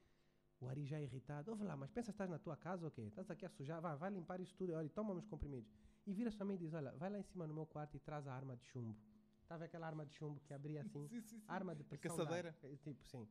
O 0.60 0.68
Ari 0.68 0.84
já 0.84 1.00
irritado. 1.00 1.50
Ouve 1.50 1.64
lá, 1.64 1.76
mas 1.76 1.90
pensa 1.90 2.06
que 2.06 2.14
estás 2.14 2.28
na 2.28 2.38
tua 2.38 2.56
casa 2.56 2.84
ou 2.84 2.90
quê? 2.90 3.02
Estás 3.02 3.30
aqui 3.30 3.46
a 3.46 3.48
sujar? 3.48 3.80
Vai, 3.80 3.96
vai 3.96 4.10
limpar 4.10 4.40
isso 4.40 4.54
tudo. 4.56 4.74
Olha, 4.74 4.88
toma 4.90 5.14
uns 5.14 5.26
comprimidos. 5.26 5.70
E 6.06 6.12
vira 6.12 6.30
sua 6.30 6.44
mãe 6.46 6.56
e 6.56 6.58
diz, 6.58 6.72
olha, 6.74 6.92
vai 6.96 7.10
lá 7.10 7.18
em 7.18 7.22
cima 7.22 7.46
no 7.46 7.54
meu 7.54 7.66
quarto 7.66 7.96
e 7.96 8.00
traz 8.00 8.26
a 8.26 8.32
arma 8.34 8.56
de 8.56 8.64
chumbo. 8.66 8.96
Estava 9.42 9.64
aquela 9.64 9.86
arma 9.86 10.06
de 10.06 10.12
chumbo 10.14 10.40
que 10.40 10.54
abria 10.54 10.80
assim? 10.82 11.06
Sim, 11.08 11.20
sim, 11.20 11.38
sim. 11.38 11.44
Arma 11.48 11.74
de 11.74 11.82
A 11.82 11.84
pressão. 11.86 12.10
ar. 12.12 12.16
caçadeira? 12.18 12.56
É, 12.62 12.76
Tipo, 12.76 13.04
sim. 13.04 13.28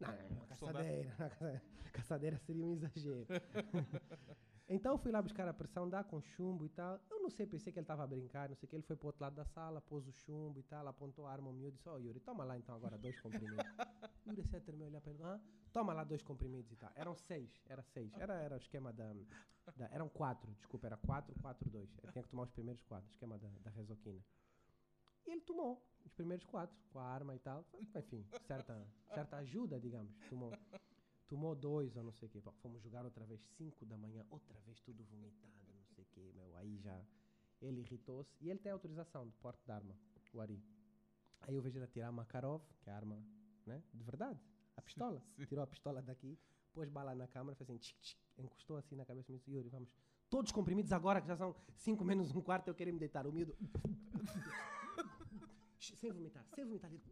Não, 0.00 0.08
Ah, 0.08 0.26
uma 0.30 0.46
caçadeira. 0.46 1.08
uma 1.18 1.28
caça- 1.28 1.62
caçadeira 1.92 2.38
seria 2.38 2.64
um 2.64 2.72
exagero. 2.72 3.26
então 4.72 4.96
fui 4.96 5.10
lá 5.10 5.20
buscar 5.20 5.46
a 5.48 5.52
pressão 5.52 5.90
ar 5.92 6.04
com 6.04 6.20
chumbo 6.20 6.64
e 6.64 6.68
tal. 6.68 6.98
Eu 7.10 7.20
não 7.20 7.28
sei, 7.28 7.44
pensei 7.46 7.72
que 7.72 7.78
ele 7.78 7.84
estava 7.84 8.04
a 8.04 8.06
brincar, 8.06 8.48
não 8.48 8.56
sei 8.56 8.66
o 8.66 8.70
que. 8.70 8.76
Ele 8.76 8.82
foi 8.84 8.96
para 8.96 9.04
o 9.04 9.08
outro 9.08 9.22
lado 9.22 9.34
da 9.34 9.44
sala, 9.44 9.80
pôs 9.80 10.06
o 10.06 10.12
chumbo 10.12 10.60
e 10.60 10.62
tal, 10.62 10.86
apontou 10.86 11.26
a 11.26 11.32
arma 11.32 11.48
ao 11.48 11.52
miúdo 11.52 11.74
e 11.74 11.76
disse, 11.76 11.88
ó 11.88 11.98
Yuri, 11.98 12.20
toma 12.20 12.44
lá 12.44 12.56
então 12.56 12.74
agora 12.74 12.96
dois 12.96 13.18
comprimidos. 13.20 13.66
Yuri 14.26 14.40
assim, 14.42 14.60
terminou 14.60 14.88
olhar 14.88 15.00
para 15.00 15.12
ele, 15.12 15.22
ah, 15.24 15.40
toma 15.72 15.92
lá 15.92 16.04
dois 16.04 16.22
comprimidos 16.22 16.70
e 16.72 16.76
tal. 16.76 16.90
Eram 16.94 17.14
seis, 17.16 17.50
era 17.68 17.82
seis. 17.82 18.12
Era, 18.18 18.34
era 18.34 18.54
o 18.54 18.58
esquema 18.58 18.92
da, 18.92 19.12
da- 19.76 19.88
Eram 19.90 20.08
quatro, 20.08 20.50
desculpa, 20.54 20.86
era 20.86 20.96
quatro, 20.96 21.34
quatro, 21.40 21.68
dois. 21.68 21.90
Eu 22.02 22.10
tinha 22.12 22.22
que 22.22 22.28
tomar 22.30 22.44
os 22.44 22.50
primeiros 22.50 22.82
quatro, 22.84 23.10
esquema 23.10 23.38
da, 23.38 23.48
da 23.62 23.70
resoquina. 23.70 24.20
E 25.26 25.30
ele 25.32 25.40
tomou 25.42 25.84
os 26.04 26.12
primeiros 26.12 26.44
quatro, 26.46 26.76
com 26.92 26.98
a 26.98 27.04
arma 27.04 27.34
e 27.34 27.38
tal. 27.38 27.64
Enfim, 27.96 28.24
certa, 28.46 28.86
certa 29.14 29.36
ajuda, 29.38 29.78
digamos. 29.80 30.12
Tomou, 30.28 30.52
tomou 31.30 31.54
dois 31.54 31.96
ou 31.96 32.02
não 32.02 32.12
sei 32.12 32.26
o 32.26 32.30
quê. 32.30 32.40
Pá, 32.40 32.52
Fomos 32.60 32.82
jogar 32.82 33.04
outra 33.04 33.24
vez, 33.24 33.40
cinco 33.56 33.86
da 33.86 33.96
manhã, 33.96 34.26
outra 34.28 34.58
vez 34.66 34.80
tudo 34.80 35.04
vomitado, 35.04 35.72
não 35.72 35.86
sei 35.94 36.02
o 36.02 36.06
quê, 36.08 36.32
meu. 36.34 36.56
Aí 36.56 36.76
já 36.78 37.00
ele 37.62 37.80
irritou-se. 37.80 38.36
E 38.40 38.50
ele 38.50 38.58
tem 38.58 38.72
autorização 38.72 39.26
de 39.28 39.36
porte 39.36 39.64
de 39.64 39.70
arma, 39.70 39.96
o 40.34 40.40
Ari. 40.40 40.60
Aí 41.42 41.54
eu 41.54 41.62
vejo 41.62 41.78
ele 41.78 41.86
tirar 41.86 42.08
a 42.08 42.12
Makarov, 42.12 42.62
que 42.82 42.90
é 42.90 42.92
a 42.92 42.96
arma, 42.96 43.22
né? 43.64 43.82
De 43.94 44.02
verdade. 44.02 44.40
A 44.76 44.82
pistola. 44.82 45.22
sim. 45.36 45.46
Tirou 45.46 45.62
a 45.62 45.66
pistola 45.66 46.02
daqui, 46.02 46.36
pôs 46.72 46.88
bala 46.88 47.14
na 47.14 47.28
câmera, 47.28 47.54
fez 47.54 47.70
assim, 47.70 47.78
tchic, 47.78 48.00
tchic, 48.00 48.20
encostou 48.36 48.76
assim 48.76 48.96
na 48.96 49.04
cabeça 49.04 49.30
e 49.30 49.36
disse, 49.36 49.50
Yuri, 49.52 49.68
vamos. 49.68 49.88
Todos 50.28 50.50
comprimidos 50.52 50.92
agora, 50.92 51.20
que 51.20 51.28
já 51.28 51.36
são 51.36 51.54
cinco 51.76 52.04
menos 52.04 52.34
um 52.34 52.42
quarto, 52.42 52.68
eu 52.68 52.74
quero 52.74 52.92
me 52.92 52.98
deitar. 52.98 53.26
O 53.26 53.32
miúdo. 53.32 53.56
sem 55.78 56.10
vomitar, 56.12 56.44
sem 56.54 56.64
vomitar. 56.64 56.90
Ele 56.90 57.02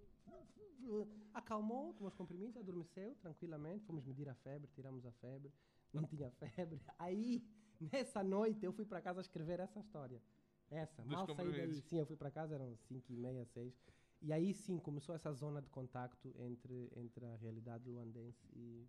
acalmou, 1.35 1.93
tomou 1.95 2.09
os 2.09 2.15
comprimidos, 2.15 2.57
adormeceu 2.57 3.15
tranquilamente. 3.17 3.85
Fomos 3.85 4.05
medir 4.05 4.29
a 4.29 4.35
febre, 4.35 4.69
tiramos 4.69 5.05
a 5.07 5.13
febre. 5.13 5.53
Não 5.93 6.05
tinha 6.05 6.31
febre. 6.31 6.81
Aí, 6.99 7.43
nessa 7.81 8.23
noite, 8.23 8.65
eu 8.65 8.73
fui 8.73 8.85
para 8.85 9.01
casa 9.01 9.21
escrever 9.21 9.61
essa 9.61 9.79
história. 9.81 10.23
Essa, 10.71 11.03
Dos 11.03 11.11
mal 11.11 11.27
saí 11.35 11.51
daí. 11.51 11.81
Sim, 11.83 11.99
eu 11.99 12.07
fui 12.07 12.17
para 12.17 12.31
casa, 12.31 12.55
eram 12.55 12.77
5 12.77 13.13
e 13.13 13.17
meia, 13.17 13.45
6. 13.47 13.75
E 14.21 14.33
aí 14.33 14.53
sim 14.53 14.79
começou 14.79 15.15
essa 15.15 15.33
zona 15.33 15.63
de 15.63 15.71
contacto 15.71 16.35
entre, 16.39 16.91
entre 16.97 17.25
a 17.25 17.37
realidade 17.37 17.89
luandense 17.89 18.45
e, 18.53 18.89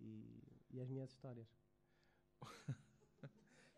e, 0.00 0.42
e 0.70 0.80
as 0.80 0.88
minhas 0.88 1.10
histórias. 1.10 1.46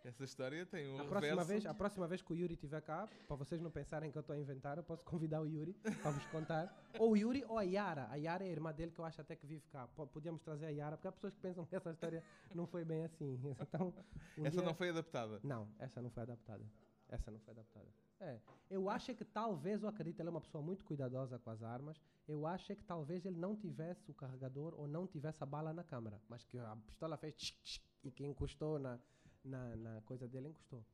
Essa 0.04 0.22
história 0.24 0.66
tem 0.66 0.86
um 0.86 1.00
A 1.00 1.04
próxima, 1.06 1.20
reverso. 1.30 1.48
vez, 1.48 1.66
a 1.66 1.72
próxima 1.72 2.06
vez 2.06 2.20
que 2.20 2.30
o 2.30 2.36
Yuri 2.36 2.52
estiver 2.54 2.82
cá, 2.82 3.08
para 3.26 3.36
vocês 3.36 3.58
não 3.62 3.70
pensarem 3.70 4.12
que 4.12 4.18
eu 4.18 4.20
estou 4.20 4.36
a 4.36 4.38
inventar, 4.38 4.76
eu 4.76 4.84
posso 4.84 5.02
convidar 5.02 5.40
o 5.40 5.46
Yuri 5.46 5.72
para 6.02 6.10
vos 6.10 6.26
contar. 6.26 6.70
Ou 7.00 7.12
o 7.12 7.16
Yuri 7.16 7.42
ou 7.48 7.56
a 7.56 7.62
Yara. 7.62 8.06
A 8.10 8.16
Yara 8.16 8.44
é 8.44 8.48
a 8.48 8.50
irmã 8.52 8.72
dele 8.72 8.92
que 8.92 8.98
eu 9.00 9.04
acho 9.04 9.20
até 9.20 9.34
que 9.34 9.46
vive 9.46 9.66
cá. 9.72 9.88
Po- 9.88 10.06
Podíamos 10.06 10.42
trazer 10.42 10.66
a 10.66 10.70
Yara, 10.70 10.96
porque 10.96 11.08
há 11.08 11.12
pessoas 11.12 11.32
que 11.34 11.40
pensam 11.40 11.64
que 11.64 11.74
essa 11.74 11.90
história 11.90 12.22
não 12.54 12.66
foi 12.66 12.84
bem 12.84 13.02
assim. 13.04 13.40
Então, 13.60 13.94
um 14.36 14.44
Essa 14.46 14.56
dia- 14.58 14.62
não 14.62 14.74
foi 14.74 14.90
adaptada. 14.90 15.40
Não, 15.42 15.66
essa 15.78 16.02
não 16.02 16.10
foi 16.10 16.22
adaptada. 16.22 16.64
Essa 17.08 17.30
não 17.30 17.40
foi 17.40 17.52
adaptada. 17.54 17.86
É, 18.20 18.38
eu 18.70 18.88
acho 18.90 19.10
é 19.10 19.14
que 19.14 19.24
talvez, 19.24 19.82
eu 19.82 19.88
acredito, 19.88 20.20
ele 20.20 20.28
é 20.28 20.30
uma 20.30 20.40
pessoa 20.40 20.62
muito 20.62 20.84
cuidadosa 20.84 21.38
com 21.38 21.50
as 21.50 21.62
armas. 21.62 22.00
Eu 22.28 22.46
acho 22.46 22.72
é 22.72 22.74
que 22.76 22.84
talvez 22.84 23.24
ele 23.24 23.36
não 23.38 23.56
tivesse 23.56 24.10
o 24.10 24.14
carregador 24.14 24.74
ou 24.78 24.86
não 24.86 25.06
tivesse 25.06 25.42
a 25.42 25.46
bala 25.46 25.72
na 25.72 25.82
câmara, 25.82 26.20
mas 26.28 26.44
que 26.44 26.58
a 26.58 26.76
pistola 26.86 27.16
fez 27.16 27.34
tchic, 27.34 27.58
tchic, 27.62 27.84
e 28.04 28.10
que 28.10 28.24
encostou 28.24 28.78
na, 28.78 28.98
na, 29.44 29.76
na 29.76 30.00
coisa 30.02 30.26
dele, 30.26 30.48
encostou. 30.48 30.84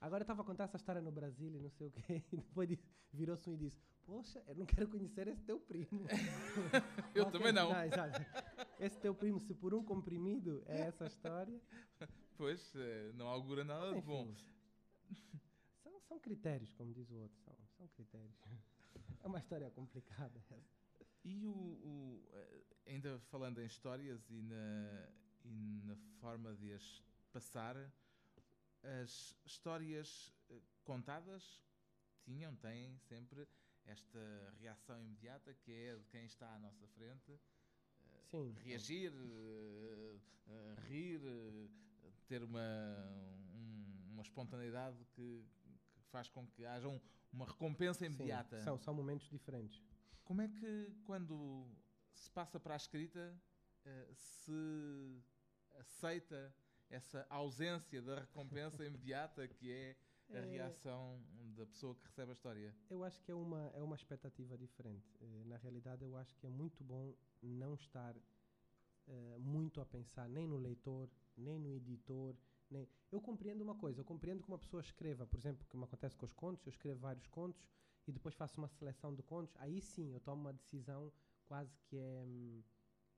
Agora 0.00 0.22
eu 0.22 0.24
estava 0.24 0.40
a 0.40 0.44
contar 0.44 0.64
essa 0.64 0.76
história 0.76 1.02
no 1.02 1.12
Brasil 1.12 1.54
e 1.54 1.58
não 1.58 1.68
sei 1.70 1.88
o 1.88 1.90
quê, 1.90 2.22
e 2.32 2.36
depois 2.36 2.70
virou-se 3.12 3.48
um 3.50 3.54
e 3.54 3.56
disse: 3.58 3.78
Poxa, 4.06 4.42
eu 4.46 4.54
não 4.54 4.64
quero 4.64 4.88
conhecer 4.88 5.28
esse 5.28 5.42
teu 5.42 5.60
primo. 5.60 6.06
Eu 7.14 7.30
também 7.30 7.52
não. 7.52 7.70
Esse 8.78 8.98
teu 8.98 9.14
primo, 9.14 9.38
se 9.38 9.54
por 9.54 9.74
um 9.74 9.84
comprimido 9.84 10.62
é 10.66 10.80
essa 10.80 11.06
história. 11.06 11.60
Pois, 12.36 12.74
eh, 12.74 13.12
não 13.14 13.28
augura 13.28 13.62
nada 13.62 13.92
de 13.94 14.00
bom. 14.00 14.34
São, 15.84 16.00
são 16.00 16.18
critérios, 16.18 16.72
como 16.72 16.92
diz 16.92 17.10
o 17.10 17.16
outro. 17.16 17.38
São, 17.44 17.54
são 17.76 17.88
critérios. 17.88 18.34
É 19.22 19.28
uma 19.28 19.38
história 19.38 19.70
complicada. 19.70 20.38
essa. 20.38 20.58
E 21.22 21.44
o, 21.46 21.52
o, 21.52 22.24
eh, 22.32 22.64
ainda 22.86 23.20
falando 23.30 23.60
em 23.60 23.66
histórias 23.66 24.28
e 24.30 24.40
na, 24.40 25.08
e 25.44 25.82
na 25.84 25.94
forma 26.20 26.54
de 26.54 26.72
as 26.72 27.02
passar, 27.30 27.76
as 28.82 29.36
histórias 29.44 30.32
eh, 30.48 30.60
contadas 30.84 31.62
tinham, 32.24 32.54
têm 32.56 32.98
sempre 32.98 33.46
esta 33.84 34.54
reação 34.58 35.00
imediata 35.02 35.54
que 35.54 35.72
é 35.72 35.96
de 35.96 36.04
quem 36.06 36.24
está 36.24 36.54
à 36.54 36.58
nossa 36.58 36.86
frente, 36.88 37.38
Sim. 38.30 38.52
reagir, 38.62 39.12
eh, 39.12 40.18
eh, 40.46 40.74
rir, 40.88 41.20
eh, 41.24 41.68
ter 42.26 42.42
uma, 42.42 42.60
um- 43.54 44.06
uma 44.12 44.22
espontaneidade 44.22 45.04
que, 45.14 45.44
que 45.92 46.00
faz 46.10 46.28
com 46.28 46.46
que 46.46 46.64
haja 46.64 46.88
um- 46.88 47.00
uma 47.32 47.44
recompensa 47.46 48.00
Sim, 48.06 48.14
imediata. 48.14 48.60
São, 48.62 48.78
são 48.78 48.94
momentos 48.94 49.28
diferentes. 49.28 49.82
Como 50.24 50.42
é 50.42 50.48
que, 50.48 50.92
quando 51.04 51.66
se 52.12 52.30
passa 52.30 52.60
para 52.60 52.74
a 52.74 52.76
escrita, 52.76 53.36
eh, 53.84 54.08
se 54.14 55.22
aceita 55.78 56.54
essa 56.90 57.26
ausência 57.30 58.02
da 58.02 58.20
recompensa 58.20 58.84
imediata 58.84 59.48
que 59.48 59.72
é 59.72 59.96
a 60.32 60.38
É, 60.38 60.44
reação 60.44 61.20
da 61.56 61.66
pessoa 61.66 61.94
que 61.94 62.04
recebe 62.06 62.30
a 62.30 62.34
história? 62.34 62.74
Eu 62.88 63.02
acho 63.04 63.20
que 63.22 63.30
é 63.30 63.34
uma, 63.34 63.70
é 63.74 63.82
uma 63.82 63.96
expectativa 63.96 64.56
diferente. 64.58 65.16
Eh, 65.20 65.44
Na 65.46 65.56
realidade, 65.56 66.04
eu 66.04 66.16
acho 66.16 66.36
que 66.36 66.46
é 66.46 66.50
muito 66.50 66.84
bom 66.84 67.14
não 67.42 67.74
estar 67.74 68.14
eh, 69.08 69.38
muito 69.38 69.80
a 69.80 69.86
pensar 69.86 70.28
nem 70.28 70.46
no 70.46 70.58
leitor, 70.58 71.08
nem 71.36 71.58
no 71.58 71.72
editor. 71.74 72.36
Nem... 72.70 72.88
Eu 73.10 73.20
compreendo 73.20 73.62
uma 73.62 73.74
coisa, 73.74 74.00
eu 74.00 74.04
compreendo 74.04 74.42
que 74.42 74.48
uma 74.48 74.58
pessoa 74.58 74.80
escreva, 74.80 75.26
por 75.26 75.38
exemplo, 75.38 75.66
como 75.68 75.84
acontece 75.84 76.16
com 76.16 76.26
os 76.26 76.32
contos, 76.32 76.66
eu 76.66 76.70
escrevo 76.70 77.00
vários 77.00 77.26
contos 77.26 77.68
e 78.06 78.12
depois 78.12 78.34
faço 78.34 78.58
uma 78.58 78.68
seleção 78.68 79.14
de 79.14 79.22
contos, 79.22 79.54
aí 79.58 79.80
sim 79.80 80.12
eu 80.12 80.20
tomo 80.20 80.42
uma 80.42 80.52
decisão 80.52 81.12
quase 81.46 81.76
que 81.80 81.96
é, 81.96 82.22
hum, 82.24 82.62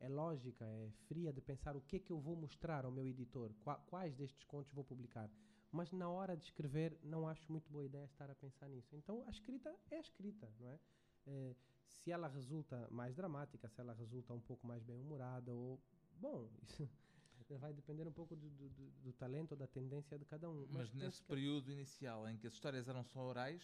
é 0.03 0.09
lógica, 0.09 0.65
é 0.65 0.91
fria 1.07 1.33
de 1.33 1.41
pensar 1.41 1.77
o 1.77 1.81
que 1.81 1.97
é 1.97 1.99
que 2.01 2.13
eu 2.13 2.19
vou 2.21 2.37
mostrar 2.37 2.85
ao 2.85 2.91
meu 2.91 3.07
editor, 3.07 3.53
qua- 3.63 3.79
quais 3.87 4.15
destes 4.17 4.45
contos 4.45 4.73
vou 4.73 4.85
publicar. 4.85 5.31
Mas 5.71 5.91
na 5.93 6.09
hora 6.11 6.37
de 6.37 6.45
escrever, 6.45 6.99
não 7.03 7.27
acho 7.27 7.51
muito 7.51 7.71
boa 7.71 7.85
ideia 7.85 8.05
estar 8.05 8.29
a 8.31 8.35
pensar 8.35 8.69
nisso. 8.69 8.95
Então 8.95 9.23
a 9.27 9.31
escrita 9.31 9.75
é 9.91 9.97
a 9.97 10.01
escrita, 10.01 10.53
não 10.61 10.69
é? 10.69 10.79
Eh, 11.27 11.55
se 11.87 12.11
ela 12.11 12.29
resulta 12.29 12.89
mais 12.91 13.15
dramática, 13.15 13.69
se 13.69 13.81
ela 13.81 13.95
resulta 13.95 14.35
um 14.35 14.41
pouco 14.41 14.67
mais 14.67 14.83
bem-humorada, 14.83 15.55
ou. 15.55 15.81
Bom, 16.21 16.51
isso 16.63 16.89
vai 17.61 17.73
depender 17.73 18.07
um 18.07 18.13
pouco 18.13 18.35
do, 18.37 18.51
do, 18.51 18.69
do- 18.69 19.13
talento 19.13 19.53
ou 19.53 19.57
da 19.59 19.67
tendência 19.67 20.19
de 20.19 20.25
cada 20.25 20.51
um. 20.51 20.67
Mas, 20.69 20.91
penso 20.91 21.05
nesse 21.05 21.21
que- 21.23 21.29
período 21.29 21.71
inicial 21.71 22.29
em 22.29 22.37
que 22.37 22.47
as 22.47 22.55
histórias 22.55 22.89
eram 22.89 23.05
só 23.05 23.21
orais, 23.21 23.63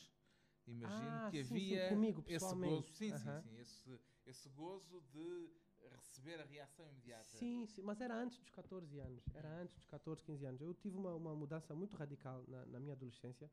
imagino 0.66 1.09
Ah, 1.11 1.29
que 1.31 1.42
sim, 1.44 1.48
sim, 1.59 1.74
havia 1.77 1.88
comigo, 1.90 2.22
esse 2.27 2.55
gozo, 2.55 2.87
sim, 2.92 3.18
sim, 3.18 3.40
sim, 3.42 3.59
esse, 3.59 4.01
esse 4.27 4.48
gozo 4.51 5.01
de 5.12 5.51
receber 5.88 6.40
a 6.40 6.44
reação 6.44 6.87
imediata. 6.88 7.24
Sim, 7.38 7.66
sim, 7.66 7.83
mas 7.83 8.01
era 8.01 8.14
antes 8.14 8.38
dos 8.38 8.51
14 8.51 8.98
anos. 8.98 9.22
Era 9.35 9.48
antes 9.61 9.74
dos 9.77 9.87
14, 9.87 10.22
15 10.22 10.44
anos. 10.44 10.61
Eu 10.61 10.74
tive 10.74 10.96
uma, 10.96 11.14
uma 11.14 11.35
mudança 11.35 11.74
muito 11.74 11.96
radical 11.96 12.44
na, 12.48 12.64
na 12.66 12.81
minha 12.81 12.92
adolescência. 12.94 13.51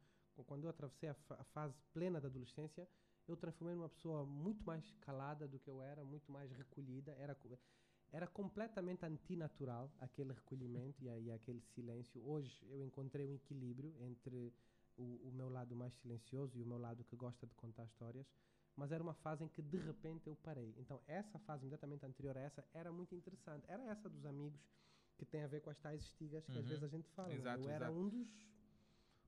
Quando 0.48 0.66
eu 0.66 0.70
atravessei 0.70 1.10
a, 1.10 1.14
fa- 1.14 1.38
a 1.40 1.44
fase 1.46 1.82
plena 1.94 2.20
da 2.20 2.28
adolescência, 2.28 2.88
eu 3.28 3.36
transformei 3.38 3.76
numa 3.76 3.90
pessoa 3.90 4.26
muito 4.26 4.64
mais 4.66 4.92
calada 5.02 5.48
do 5.48 5.60
que 5.60 5.70
eu 5.70 5.82
era, 5.82 6.04
muito 6.04 6.32
mais 6.32 6.52
recolhida. 6.52 7.12
Era, 7.14 7.38
era 8.12 8.28
completamente 8.28 9.06
antinatural 9.06 9.92
aquele 10.00 10.34
recolhimento 10.34 11.04
e, 11.04 11.08
e 11.24 11.32
aquele 11.32 11.62
silêncio. 11.62 12.22
Hoje 12.28 12.66
eu 12.70 12.84
encontrei 12.84 13.26
um 13.26 13.34
equilíbrio 13.34 13.96
entre 14.00 14.54
o, 14.98 15.30
o 15.30 15.32
meu 15.34 15.50
lado 15.50 15.76
mais 15.76 15.94
silencioso 15.96 16.58
e 16.58 16.62
o 16.64 16.66
meu 16.66 16.78
lado 16.78 17.04
que 17.04 17.16
gosta 17.16 17.46
de 17.48 17.56
contar 17.56 17.86
histórias. 17.86 18.28
Mas 18.76 18.92
era 18.92 19.02
uma 19.02 19.14
fase 19.14 19.44
em 19.44 19.48
que 19.48 19.62
de 19.62 19.78
repente 19.78 20.28
eu 20.28 20.36
parei. 20.36 20.74
Então, 20.78 21.02
essa 21.08 21.40
fase 21.40 21.64
imediatamente 21.64 22.06
anterior 22.06 22.38
a 22.38 22.42
essa 22.42 22.66
era 22.74 22.92
muito 22.92 23.16
interessante. 23.16 23.64
Era 23.70 23.84
essa 23.86 24.10
dos 24.10 24.26
amigos 24.26 24.60
que 25.18 25.26
tem 25.26 25.44
a 25.44 25.48
ver 25.48 25.62
com 25.62 25.70
as 25.70 25.80
tais 25.80 26.02
estigas 26.04 26.46
que 26.46 26.52
às 26.52 26.58
Uhum. 26.58 26.64
vezes 26.70 26.84
a 26.84 26.88
gente 26.88 27.10
fala. 27.12 27.30
né? 27.30 27.36
Exato, 27.36 27.64
eu 27.64 27.70
era 27.70 27.86
exato. 27.86 27.98
um 28.00 28.10
dos 28.10 28.28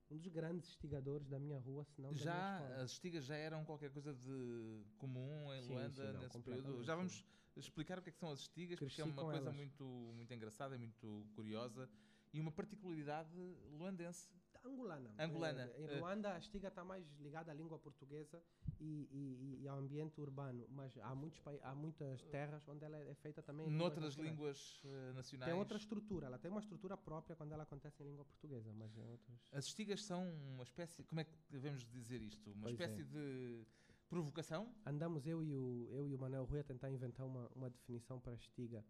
um 0.10 0.18
dos 0.18 0.28
grandes 0.28 0.70
estigadores 0.70 1.28
da 1.28 1.38
minha 1.38 1.60
rua, 1.60 1.84
se 1.84 2.02
não 2.02 2.14
Já 2.16 2.60
as 2.82 2.92
estigas 2.92 3.26
já 3.26 3.36
eram 3.36 3.66
qualquer 3.66 3.90
coisa 3.92 4.14
de 4.14 4.82
comum 4.98 5.54
em 5.54 5.62
Sim, 5.62 5.74
Luanda 5.74 6.06
sim, 6.08 6.14
não, 6.14 6.22
nesse 6.22 6.42
período. 6.42 6.84
Já 6.84 6.96
vamos 6.96 7.26
explicar 7.58 8.00
o 8.00 8.02
que 8.02 8.10
é 8.10 8.12
que 8.14 8.18
são 8.18 8.32
as 8.32 8.40
estigas, 8.40 8.80
porque 8.80 9.02
é 9.02 9.04
Cresci 9.04 9.10
uma 9.20 9.24
coisa 9.24 9.38
elas. 9.48 9.56
muito, 9.56 9.84
muito 9.84 10.34
engraçada 10.34 10.76
e 10.76 10.80
muito 10.80 11.26
curiosa 11.36 11.90
e 12.34 12.40
uma 12.40 12.52
particularidade 12.52 13.36
luandense. 13.78 14.30
Angolana. 14.68 15.10
Angolana, 15.18 15.64
Eh, 15.76 15.82
Em 15.82 15.86
eh. 15.86 16.00
Ruanda, 16.00 16.34
a 16.34 16.38
estiga 16.40 16.68
está 16.68 16.84
mais 16.84 17.06
ligada 17.20 17.52
à 17.52 17.54
língua 17.56 17.80
portuguesa 17.80 18.42
e, 18.80 19.08
e- 19.12 19.64
e 19.64 19.68
ao 19.68 19.78
ambiente 19.78 20.20
urbano, 20.22 20.66
mas 20.70 20.98
há, 20.98 21.16
muitos, 21.16 21.42
há 21.64 21.74
muitas 21.74 22.22
terras 22.26 22.68
onde 22.68 22.84
ela 22.86 22.98
é 22.98 23.14
feita 23.16 23.42
também 23.42 23.66
em 23.66 23.70
línguas 23.70 23.80
Noutras 23.90 24.06
nacionais. 24.16 24.32
línguas 24.32 24.82
eh, 24.86 25.14
nacionais. 25.14 25.52
Tem 25.52 25.60
outra 25.60 25.78
estrutura, 25.78 26.28
ela 26.28 26.38
tem 26.38 26.52
uma 26.52 26.60
estrutura 26.60 26.98
própria 26.98 27.36
quando 27.36 27.52
ela 27.54 27.64
acontece 27.64 28.04
em 28.04 28.06
língua 28.08 28.26
portuguesa, 28.26 28.72
mas 28.74 28.96
em 28.98 29.08
outras... 29.08 29.40
As 29.52 29.66
estigas 29.66 30.04
são 30.04 30.30
uma 30.54 30.64
espécie, 30.64 31.04
como 31.04 31.22
é 31.22 31.24
que 31.24 31.34
devemos 31.50 31.86
dizer 31.86 32.22
isto? 32.22 32.52
Uma 32.52 32.64
Pois 32.64 32.74
espécie 32.74 33.02
é. 33.02 33.06
de 33.06 33.66
provocação? 34.10 34.74
Andamos 34.86 35.26
eu 35.28 35.44
e 35.44 35.54
o, 35.54 35.88
eu 35.92 36.08
e 36.08 36.16
o 36.16 36.20
Manuel 36.20 36.46
Rui 36.46 36.60
a 36.60 36.64
tentar 36.64 36.90
inventar 36.92 37.26
uma, 37.26 37.50
uma 37.56 37.70
definição 37.70 38.20
para 38.20 38.34
a 38.34 38.36
estiga. 38.36 38.84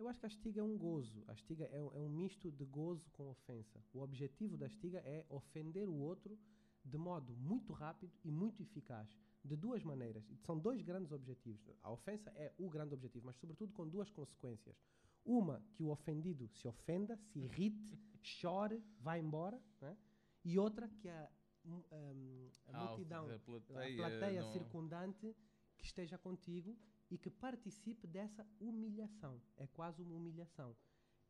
Eu 0.00 0.08
acho 0.08 0.18
que 0.18 0.24
a 0.24 0.28
estiga 0.28 0.60
é 0.62 0.64
um 0.64 0.78
gozo. 0.78 1.22
A 1.28 1.34
estiga 1.34 1.66
é 1.66 1.82
um, 1.82 1.92
é 1.94 2.00
um 2.00 2.08
misto 2.08 2.50
de 2.50 2.64
gozo 2.64 3.10
com 3.10 3.28
ofensa. 3.28 3.84
O 3.92 4.00
objetivo 4.00 4.56
da 4.56 4.66
estiga 4.66 4.98
é 5.00 5.26
ofender 5.28 5.86
o 5.86 5.94
outro 5.94 6.38
de 6.82 6.96
modo 6.96 7.36
muito 7.36 7.74
rápido 7.74 8.10
e 8.24 8.30
muito 8.30 8.62
eficaz. 8.62 9.14
De 9.44 9.54
duas 9.54 9.84
maneiras. 9.84 10.24
São 10.38 10.58
dois 10.58 10.80
grandes 10.80 11.12
objetivos. 11.12 11.70
A 11.82 11.90
ofensa 11.90 12.30
é 12.34 12.50
o 12.56 12.70
grande 12.70 12.94
objetivo, 12.94 13.26
mas 13.26 13.36
sobretudo 13.36 13.74
com 13.74 13.86
duas 13.86 14.10
consequências. 14.10 14.74
Uma, 15.22 15.62
que 15.74 15.82
o 15.82 15.90
ofendido 15.90 16.48
se 16.48 16.66
ofenda, 16.66 17.18
se 17.18 17.38
irrite, 17.38 18.00
chore, 18.22 18.82
vá 19.00 19.18
embora. 19.18 19.62
Né? 19.82 19.98
E 20.42 20.58
outra, 20.58 20.88
que 20.88 21.10
a, 21.10 21.30
hum, 21.66 22.48
a 22.68 22.72
multidão 22.86 23.26
a 23.30 23.38
plateia, 23.38 23.96
plateia 23.98 24.40
não- 24.40 24.52
circundante 24.52 25.36
que 25.76 25.84
esteja 25.84 26.16
contigo 26.16 26.74
e 27.10 27.18
que 27.18 27.28
participe 27.30 28.06
dessa 28.06 28.46
humilhação. 28.60 29.40
É 29.56 29.66
quase 29.66 30.02
uma 30.02 30.14
humilhação. 30.14 30.76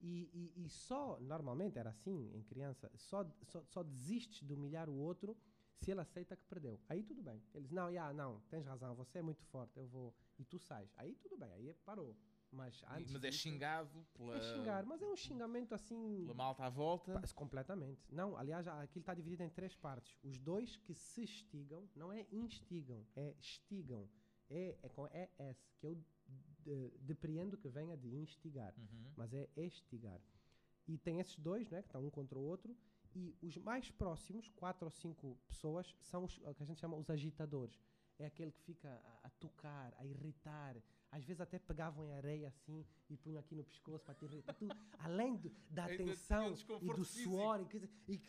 E, 0.01 0.31
e- 0.33 0.65
e 0.65 0.69
só, 0.69 1.19
normalmente 1.21 1.79
era 1.79 1.91
assim 1.91 2.31
em 2.35 2.43
criança, 2.43 2.91
só, 2.97 3.25
só, 3.45 3.63
só 3.65 3.83
desistes 3.83 4.43
de 4.47 4.53
humilhar 4.55 4.89
o 4.89 4.95
outro 4.95 5.37
se 5.79 5.91
ele 5.91 6.01
aceita 6.01 6.37
que 6.37 6.45
perdeu. 6.45 6.79
Aí 6.89 7.03
tudo 7.03 7.23
bem. 7.23 7.43
Ele 7.55 7.65
diz, 7.65 7.73
não, 7.73 7.93
já, 7.93 8.13
não, 8.13 8.41
tens 8.51 8.65
razão, 8.67 8.95
você 8.95 9.19
é 9.19 9.23
muito 9.23 9.43
forte, 9.45 9.77
eu 9.79 9.87
vou. 9.87 10.15
E 10.39 10.45
tu 10.45 10.59
sais. 10.59 10.91
Aí 10.97 11.15
tudo 11.17 11.37
bem, 11.37 11.51
aí 11.53 11.75
parou. 11.85 12.17
Mas 12.53 12.83
antes. 12.89 13.13
mas 13.13 13.23
é 13.23 13.31
xingado 13.31 14.05
pela, 14.13 14.37
É 14.37 14.41
xingar, 14.41 14.85
mas 14.85 15.01
é 15.01 15.07
um 15.07 15.15
xingamento 15.17 15.73
assim. 15.73 16.23
pela 16.23 16.35
malta 16.35 16.65
à 16.65 16.69
volta. 16.69 17.21
Completamente. 17.35 18.03
Não, 18.13 18.37
aliás, 18.37 18.67
aquilo 18.67 19.03
está 19.03 19.15
dividido 19.15 19.43
em 19.45 19.49
três 19.51 19.77
partes. 19.77 20.19
Os 20.23 20.37
dois 20.39 20.77
que 20.77 20.93
se 20.93 21.23
estigam, 21.23 21.89
não 21.95 22.11
é 22.13 22.27
instigam, 22.33 23.07
é 23.15 23.35
estigam. 23.39 24.09
É, 24.51 24.77
é 24.83 24.89
com 24.89 25.07
ES, 25.07 25.71
que 25.79 25.87
eu 25.87 25.95
de- 26.63 26.91
depreendo 27.01 27.57
que 27.57 27.69
venha 27.69 27.97
de 27.97 28.09
instigar, 28.15 28.75
Uhum. 28.77 29.13
mas 29.17 29.33
é 29.33 29.49
estigar. 29.57 30.21
E 30.87 30.99
tem 30.99 31.21
esses 31.21 31.39
dois, 31.39 31.71
né, 31.71 31.81
que 31.83 31.89
estão 31.89 32.05
um 32.05 32.11
contra 32.11 32.39
o 32.39 32.43
outro, 32.43 32.77
e 33.15 33.35
os 33.43 33.57
mais 33.57 33.91
próximos, 33.91 34.49
quatro 34.51 34.85
ou 34.85 34.91
cinco 34.91 35.37
pessoas, 35.49 35.97
são 36.01 36.25
os 36.25 36.37
que 36.39 36.63
a 36.63 36.67
gente 36.67 36.79
chama 36.81 36.97
os 36.97 37.09
agitadores. 37.11 37.81
É 38.19 38.27
aquele 38.27 38.53
que 38.53 38.61
fica 38.63 38.89
a, 38.89 39.27
a 39.29 39.31
tocar, 39.31 39.95
a 39.99 40.05
irritar. 40.05 40.77
Às 41.11 41.25
vezes 41.25 41.41
até 41.41 41.59
pegavam 41.59 42.05
em 42.05 42.13
areia 42.13 42.49
assim 42.49 42.85
e 43.09 43.17
punham 43.17 43.41
aqui 43.41 43.55
no 43.55 43.65
pescoço 43.65 44.05
para 44.05 44.15
te 44.15 44.27
irritar. 44.27 44.53
Tu, 44.55 44.69
além 44.99 45.37
do- 45.37 45.51
da 45.71 45.87
atenção 45.87 46.53
e 46.83 46.87
do 46.87 47.05
físico. 47.05 47.31
suor 47.31 47.67
e, 48.07 48.13
e, 48.15 48.21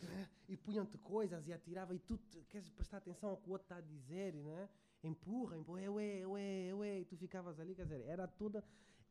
e 0.48 0.56
punham-te 0.56 0.96
coisas 0.98 1.46
e 1.46 1.52
atiravam 1.52 1.94
e 1.94 1.98
tu 1.98 2.16
te- 2.16 2.42
queres 2.44 2.68
prestar 2.70 2.96
atenção 2.96 3.30
ao 3.30 3.36
que 3.36 3.48
o 3.48 3.52
outro 3.52 3.66
está 3.66 3.76
a 3.76 3.80
dizer, 3.82 4.34
né? 4.34 4.68
Empurra, 5.02 5.56
empurra, 5.58 5.80
eu 5.82 5.98
é, 5.98 6.18
eu 6.18 6.36
é, 6.36 6.64
eu 6.66 6.84
é, 6.84 7.00
e 7.00 7.04
tu 7.04 7.16
ficavas 7.16 7.58
ali, 7.60 7.74
quer 7.74 7.84
dizer, 7.84 8.00
era 8.02 8.26
toda. 8.26 8.64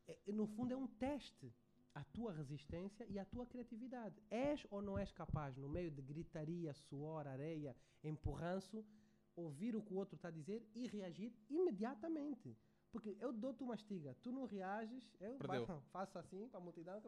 é- 0.06 0.32
no 0.32 0.46
fundo, 0.46 0.72
é 0.72 0.76
um 0.76 0.86
teste 0.86 1.52
a 1.94 2.02
tua 2.04 2.32
resistência 2.32 3.04
e 3.08 3.18
a 3.18 3.24
tua 3.24 3.46
criatividade. 3.46 4.16
És 4.30 4.66
ou 4.70 4.80
não 4.80 4.98
és 4.98 5.12
capaz, 5.12 5.56
no 5.56 5.68
meio 5.68 5.90
de 5.90 6.00
gritaria, 6.02 6.72
suor, 6.72 7.26
areia, 7.26 7.76
empurranço, 8.02 8.84
ouvir 9.36 9.76
o 9.76 9.82
que 9.82 9.92
o 9.92 9.96
outro 9.96 10.16
está 10.16 10.28
a 10.28 10.30
dizer 10.30 10.66
e 10.74 10.86
reagir 10.86 11.32
imediatamente? 11.50 12.56
Porque 12.90 13.16
eu 13.20 13.32
dou-te 13.32 13.62
uma 13.62 13.74
estiga, 13.74 14.14
tu 14.22 14.30
não 14.30 14.44
reages, 14.44 15.14
eu 15.20 15.36
Perdeu. 15.38 15.66
faço 15.92 16.18
assim 16.18 16.48
para 16.48 16.58
a 16.60 16.62
multidão, 16.62 17.00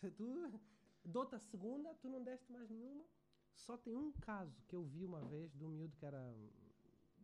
que 0.00 0.10
tu 0.10 0.60
dou-te 1.04 1.34
a 1.34 1.38
segunda, 1.38 1.94
tu 1.94 2.08
não 2.08 2.22
deste 2.22 2.50
mais 2.52 2.68
nenhuma. 2.68 3.04
Só 3.54 3.76
tem 3.76 3.96
um 3.96 4.12
caso 4.12 4.62
que 4.68 4.74
eu 4.74 4.84
vi 4.84 5.04
uma 5.04 5.20
vez 5.22 5.52
de 5.52 5.64
um 5.64 5.68
miúdo 5.68 5.96
que 5.96 6.06
era. 6.06 6.34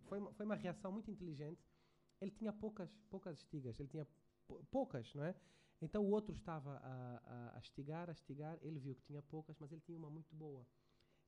Foi 0.07 0.19
uma, 0.19 0.33
foi 0.33 0.47
uma 0.47 0.55
reação 0.57 0.91
muito 0.93 1.11
inteligente. 1.11 1.65
Ele 2.21 2.31
tinha 2.31 2.53
poucas, 2.53 2.91
poucas 3.11 3.39
estigas, 3.39 3.79
ele 3.79 3.89
tinha 3.89 4.07
pou- 4.47 4.65
poucas, 4.71 5.13
não 5.15 5.25
é? 5.25 5.35
Então 5.83 6.03
o 6.03 6.11
outro 6.11 6.35
estava 6.35 6.79
a, 6.79 7.21
a, 7.25 7.57
a 7.57 7.59
estigar, 7.59 8.09
a 8.09 8.13
estigar, 8.13 8.59
ele 8.63 8.79
viu 8.79 8.95
que 8.95 9.03
tinha 9.03 9.21
poucas, 9.23 9.59
mas 9.59 9.71
ele 9.71 9.83
tinha 9.83 9.99
uma 9.99 10.09
muito 10.09 10.35
boa. 10.35 10.67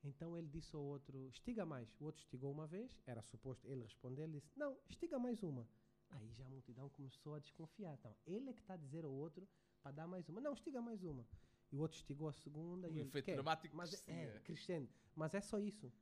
Então 0.03 0.39
ele 0.39 0.49
disse 0.49 0.75
ao 0.75 0.83
outro: 0.83 1.29
estiga 1.29 1.67
mais. 1.67 1.95
O 2.01 2.05
outro 2.05 2.23
estigou 2.23 2.51
uma 2.51 2.67
vez, 2.67 2.99
era 3.07 3.21
suposto 3.23 3.69
ele 3.69 3.83
responder, 3.83 4.23
ele 4.23 4.41
disse: 4.41 4.51
não, 4.57 4.79
estiga 4.89 5.19
mais 5.19 5.43
uma. 5.43 5.69
Aí 6.11 6.33
já 6.33 6.47
a 6.47 6.49
multidão 6.49 6.89
começou 6.89 7.35
a 7.35 7.39
desconfiar. 7.39 7.93
Então 7.95 8.17
ele 8.27 8.49
é 8.49 8.53
que 8.55 8.61
está 8.61 8.75
a 8.75 8.79
dizer 8.79 9.05
ao 9.05 9.13
outro 9.13 9.47
para 9.83 9.93
dar 9.93 10.07
mais 10.07 10.27
uma. 10.29 10.41
Não, 10.41 10.55
estiga 10.55 10.81
mais 10.81 11.03
uma. 11.05 11.27
E 11.71 11.77
o 11.77 11.81
outro 11.81 11.99
estigou 11.99 12.29
a 12.29 12.33
segunda. 12.33 12.89
O 12.89 12.91
e 12.91 13.01
ele, 13.01 13.09
efeito 13.09 13.27
"Quê?" 13.27 13.35
dramático 13.35 13.77
Mas 13.77 13.93
é, 13.93 13.97
crescia. 13.97 14.15
é, 14.15 14.41
crescendo. 14.41 14.89
Mas 15.15 15.35
é 15.35 15.41
só 15.43 15.59
isso. 15.59 15.93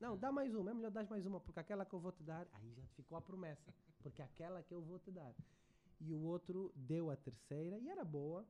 Não, 0.00 0.16
dá 0.16 0.32
mais 0.32 0.54
uma, 0.54 0.70
é 0.70 0.74
melhor 0.74 0.90
dar 0.90 1.06
mais 1.10 1.26
uma, 1.26 1.38
porque 1.38 1.60
aquela 1.60 1.84
que 1.84 1.92
eu 1.92 2.00
vou 2.00 2.10
te 2.10 2.22
dar, 2.22 2.48
aí 2.54 2.72
já 2.72 2.86
ficou 2.96 3.18
a 3.18 3.20
promessa, 3.20 3.74
porque 4.02 4.22
aquela 4.22 4.62
que 4.62 4.72
eu 4.72 4.80
vou 4.80 4.98
te 4.98 5.10
dar. 5.10 5.34
E 6.00 6.14
o 6.14 6.22
outro 6.22 6.72
deu 6.74 7.10
a 7.10 7.16
terceira, 7.16 7.78
e 7.78 7.86
era 7.90 8.02
boa, 8.02 8.46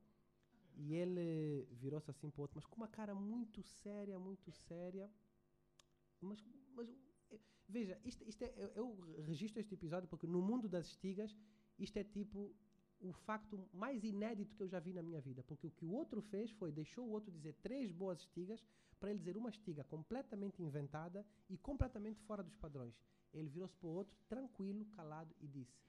e 0.77 0.95
ele 0.95 1.67
virou-se 1.73 2.09
assim 2.09 2.31
para 2.31 2.41
o 2.41 2.43
outro, 2.43 2.57
mas 2.57 2.65
com 2.65 2.77
uma 2.77 2.87
cara 2.87 3.15
muito 3.17 3.65
séria, 3.65 4.17
muito 4.17 4.53
séria. 4.53 5.11
Mas, 6.21 6.39
mas 6.73 6.89
eh, 7.33 7.41
veja, 7.69 8.01
isto, 8.05 8.23
isto 8.29 8.43
é, 8.45 8.55
eu, 8.57 8.71
eu 8.77 9.23
registro 9.23 9.61
este 9.61 9.75
episódio 9.75 10.09
porque 10.09 10.29
no 10.29 10.41
mundo 10.41 10.69
das 10.69 10.87
estigas, 10.87 11.37
isto 11.77 11.97
é 11.97 12.05
tipo 12.05 12.55
o 13.01 13.13
facto 13.13 13.69
mais 13.73 14.05
inédito 14.05 14.55
que 14.55 14.63
eu 14.63 14.69
já 14.69 14.79
vi 14.79 14.93
na 14.93 15.03
minha 15.03 15.21
vida. 15.21 15.43
Porque 15.43 15.67
o 15.67 15.71
que 15.71 15.85
o 15.85 15.93
outro 15.93 16.21
fez 16.21 16.51
foi 16.53 16.71
deixou 16.71 17.07
o 17.07 17.11
outro 17.11 17.31
dizer 17.33 17.55
três 17.63 17.91
boas 17.91 18.21
estigas 18.21 18.65
para 18.99 19.11
ele 19.11 19.19
dizer 19.19 19.37
uma 19.37 19.49
estiga 19.49 19.83
completamente 19.85 20.63
inventada 20.63 21.25
e 21.49 21.57
completamente 21.57 22.21
fora 22.23 22.43
dos 22.43 22.55
padrões. 22.57 22.95
Ele 23.33 23.49
virou-se 23.49 23.77
para 23.77 23.89
o 23.89 23.93
outro, 23.93 24.15
tranquilo, 24.29 24.85
calado, 24.97 25.35
e 25.41 25.47
disse: 25.47 25.81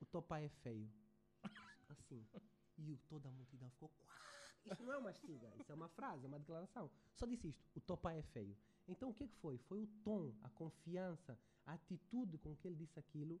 O 0.00 0.06
teu 0.06 0.22
pai 0.22 0.46
é 0.46 0.48
feio. 0.48 0.90
Assim. 1.88 2.26
E 2.78 2.96
toda 3.08 3.28
a 3.28 3.32
multidão 3.32 3.70
ficou. 3.70 3.90
Isso 4.70 4.82
não 4.82 4.92
é 4.92 4.98
uma 4.98 5.10
estiga, 5.10 5.50
isso 5.58 5.72
é 5.72 5.74
uma 5.74 5.88
frase, 5.88 6.24
é 6.24 6.28
uma 6.28 6.38
declaração. 6.38 6.90
Só 7.14 7.26
disse 7.26 7.48
isto: 7.48 7.62
O 7.76 7.80
teu 7.80 7.96
pai 7.96 8.18
é 8.18 8.22
feio. 8.22 8.56
Então 8.88 9.10
o 9.10 9.14
que, 9.14 9.24
é 9.24 9.28
que 9.28 9.36
foi? 9.36 9.58
Foi 9.58 9.82
o 9.82 9.86
tom, 10.02 10.32
a 10.42 10.48
confiança, 10.50 11.38
a 11.66 11.74
atitude 11.74 12.38
com 12.38 12.56
que 12.56 12.66
ele 12.66 12.76
disse 12.76 12.98
aquilo, 12.98 13.40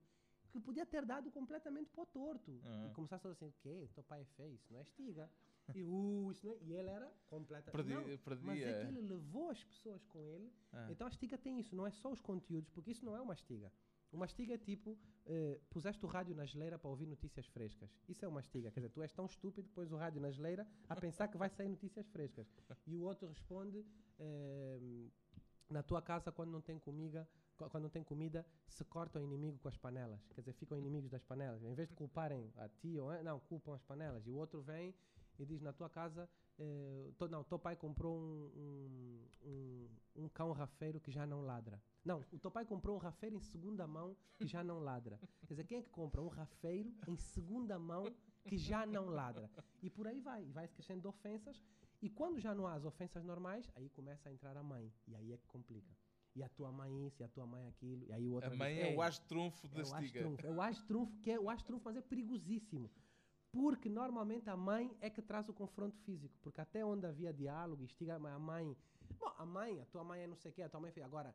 que 0.50 0.60
podia 0.60 0.86
ter 0.86 1.04
dado 1.04 1.30
completamente 1.30 1.90
para 1.90 2.02
o 2.02 2.06
torto. 2.06 2.60
Aham. 2.64 2.86
E 2.86 2.90
começasse 2.94 3.26
a 3.26 3.30
dizer 3.30 3.44
assim: 3.46 3.54
O 3.54 3.54
quê? 3.62 3.88
Teu 3.94 4.02
pai 4.04 4.22
é 4.22 4.24
feio, 4.24 4.54
isso 4.54 4.72
não 4.72 4.78
é 4.78 4.82
estiga. 4.82 5.30
E, 5.74 5.82
uh, 5.84 6.30
isso 6.32 6.46
não 6.46 6.54
é... 6.54 6.58
e 6.62 6.72
ele 6.72 6.88
era 6.88 7.12
completamente. 7.26 7.72
Perdi- 7.72 7.92
Não, 7.94 8.02
mas 8.46 8.58
é 8.62 8.80
que 8.80 8.86
ele 8.86 9.00
levou 9.02 9.50
as 9.50 9.62
pessoas 9.64 10.02
com 10.06 10.22
ele. 10.22 10.50
Ah. 10.72 10.88
Então 10.90 11.06
a 11.06 11.10
estiga 11.10 11.36
tem 11.36 11.58
isso, 11.60 11.76
não 11.76 11.86
é 11.86 11.90
só 11.90 12.10
os 12.10 12.20
conteúdos, 12.22 12.70
porque 12.70 12.90
isso 12.90 13.04
não 13.04 13.14
é 13.14 13.20
uma 13.20 13.34
estiga. 13.34 13.70
Uma 14.10 14.24
estiga 14.24 14.54
é 14.54 14.56
tipo, 14.58 14.98
eh, 15.26 15.60
puseste 15.68 16.02
o 16.06 16.08
rádio 16.08 16.34
na 16.34 16.46
geleira 16.46 16.78
para 16.78 16.88
ouvir 16.88 17.04
notícias 17.06 17.46
frescas. 17.46 17.90
Isso 18.08 18.24
é 18.24 18.28
uma 18.28 18.40
estiga. 18.40 18.70
Quer 18.70 18.80
dizer, 18.80 18.88
tu 18.88 19.02
és 19.02 19.12
tão 19.12 19.26
estúpido 19.26 19.68
que 19.68 19.74
pões 19.74 19.92
o 19.92 19.96
rádio 19.98 20.18
na 20.18 20.30
geleira 20.30 20.66
a 20.88 20.96
pensar 20.96 21.28
que 21.28 21.36
vai 21.36 21.50
sair 21.50 21.68
notícias 21.68 22.06
frescas. 22.08 22.50
E 22.86 22.96
o 22.96 23.02
outro 23.02 23.28
responde, 23.28 23.84
eh, 24.18 24.78
na 25.68 25.82
tua 25.82 26.00
casa, 26.00 26.32
quando 26.32 26.50
não 26.50 26.62
tem 26.62 26.78
comida, 26.78 27.28
quando 27.70 27.82
não 27.84 27.90
tem 27.90 28.04
comida, 28.04 28.46
se 28.68 28.84
corta 28.84 29.18
o 29.18 29.22
inimigo 29.22 29.58
com 29.58 29.68
as 29.68 29.76
panelas. 29.76 30.20
Quer 30.34 30.42
dizer, 30.42 30.52
ficam 30.52 30.76
inimigos 30.78 31.10
das 31.10 31.22
panelas. 31.24 31.62
Em 31.64 31.74
vez 31.74 31.88
de 31.88 31.94
culparem 31.94 32.52
a 32.56 32.68
ti, 32.68 32.98
ou, 32.98 33.10
não, 33.24 33.40
culpam 33.40 33.74
as 33.74 33.82
panelas. 33.82 34.26
E 34.26 34.30
o 34.30 34.36
outro 34.36 34.60
vem 34.62 34.94
e 35.38 35.44
diz: 35.46 35.60
Na 35.60 35.72
tua 35.72 35.88
casa, 35.88 36.28
eh, 36.58 37.10
to- 37.18 37.28
não, 37.28 37.42
teu 37.44 37.58
pai 37.58 37.74
comprou 37.76 38.18
um, 38.18 38.50
um, 38.56 39.28
um, 39.44 39.88
um 40.24 40.28
cão 40.28 40.52
rafeiro 40.52 41.00
que 41.00 41.10
já 41.10 41.26
não 41.26 41.40
ladra. 41.42 41.82
Não, 42.04 42.20
o 42.32 42.38
teu 42.38 42.50
pai 42.50 42.64
comprou 42.64 42.96
um 42.96 42.98
rafeiro 42.98 43.34
em 43.36 43.40
segunda 43.40 43.86
mão 43.86 44.16
que 44.36 44.46
já 44.46 44.62
não 44.64 44.78
ladra. 44.80 45.18
Quer 45.46 45.54
dizer, 45.54 45.64
quem 45.64 45.78
é 45.78 45.82
que 45.82 45.90
compra 45.90 46.22
um 46.22 46.28
rafeiro 46.28 46.94
em 47.06 47.16
segunda 47.16 47.78
mão 47.78 48.04
que 48.44 48.56
já 48.56 48.86
não 48.86 49.06
ladra? 49.06 49.50
E 49.82 49.90
por 49.90 50.06
aí 50.06 50.20
vai. 50.20 50.44
E 50.44 50.52
vai 50.52 50.66
crescendo 50.68 51.00
de 51.02 51.08
ofensas. 51.08 51.62
E 52.00 52.08
quando 52.08 52.38
já 52.38 52.54
não 52.54 52.66
há 52.66 52.74
as 52.74 52.84
ofensas 52.84 53.24
normais, 53.24 53.68
aí 53.74 53.88
começa 53.90 54.28
a 54.28 54.32
entrar 54.32 54.56
a 54.56 54.62
mãe. 54.62 54.92
E 55.06 55.14
aí 55.16 55.32
é 55.32 55.36
que 55.36 55.46
complica. 55.48 55.92
E 56.38 56.42
a 56.44 56.48
tua 56.48 56.70
mãe 56.70 57.06
isso, 57.06 57.20
e 57.20 57.24
a 57.24 57.28
tua 57.28 57.44
mãe 57.46 57.66
aquilo. 57.66 58.04
E 58.06 58.12
aí 58.12 58.26
o 58.28 58.32
outro 58.34 58.46
A 58.48 58.50
diz, 58.50 58.58
mãe 58.58 58.78
é 58.78 58.90
"Ei, 58.90 58.96
o 58.96 59.02
as 59.02 59.18
trunfo 59.18 59.66
da 59.68 59.80
é 59.80 59.82
o 59.82 59.82
estiga. 59.82 60.20
astrunfo. 60.20 60.46
É 60.46 60.50
o 60.50 60.62
astrunfo, 60.62 61.18
que 61.20 61.30
é 61.32 61.40
o 61.40 61.50
astrunfo, 61.50 61.84
mas 61.84 61.96
é 61.96 62.00
perigosíssimo. 62.00 62.88
Porque 63.50 63.88
normalmente 63.88 64.48
a 64.48 64.56
mãe 64.56 64.96
é 65.00 65.10
que 65.10 65.20
traz 65.20 65.48
o 65.48 65.52
confronto 65.52 65.96
físico. 66.06 66.38
Porque 66.42 66.60
até 66.60 66.84
onde 66.84 67.06
havia 67.06 67.32
diálogo, 67.32 67.82
estiga 67.84 68.14
a 68.14 68.38
mãe. 68.38 68.76
Bom, 69.18 69.32
a 69.36 69.44
mãe, 69.44 69.80
a 69.80 69.86
tua 69.86 70.04
mãe 70.04 70.20
é 70.22 70.26
não 70.26 70.36
sei 70.36 70.50
o 70.50 70.54
quê, 70.54 70.62
a 70.62 70.68
tua 70.68 70.80
mãe 70.80 70.92
fez. 70.92 71.04
Agora, 71.04 71.34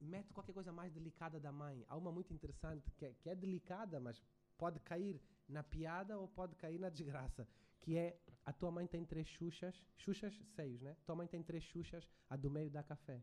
mete 0.00 0.32
qualquer 0.34 0.52
coisa 0.52 0.70
mais 0.72 0.92
delicada 0.92 1.40
da 1.40 1.50
mãe. 1.50 1.84
Há 1.88 1.96
uma 1.96 2.12
muito 2.12 2.34
interessante 2.34 2.90
que 2.96 3.06
é, 3.06 3.14
que 3.14 3.30
é 3.30 3.34
delicada, 3.34 3.98
mas 3.98 4.22
pode 4.58 4.78
cair 4.80 5.18
na 5.48 5.62
piada 5.62 6.18
ou 6.18 6.28
pode 6.28 6.54
cair 6.56 6.78
na 6.78 6.90
desgraça. 6.90 7.48
Que 7.80 7.96
é 7.96 8.20
a 8.48 8.52
tua 8.54 8.70
mãe 8.70 8.86
tem 8.86 9.04
três 9.04 9.28
xuxas, 9.28 9.74
xuxas 9.94 10.34
seios, 10.56 10.80
né? 10.80 10.96
Tua 11.04 11.14
mãe 11.14 11.26
tem 11.26 11.42
três 11.42 11.62
xuxas, 11.64 12.08
a 12.30 12.34
do 12.34 12.50
meio 12.50 12.70
dá 12.70 12.82
café. 12.82 13.22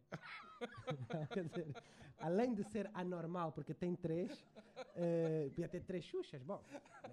Quer 1.33 1.45
dizer, 1.45 1.75
além 2.19 2.53
de 2.53 2.63
ser 2.63 2.91
anormal, 2.93 3.51
porque 3.51 3.73
tem 3.73 3.95
três, 3.95 4.45
eh, 4.95 5.49
podia 5.49 5.67
ter 5.67 5.81
três 5.81 6.05
xuxas, 6.05 6.43
bom, 6.43 6.63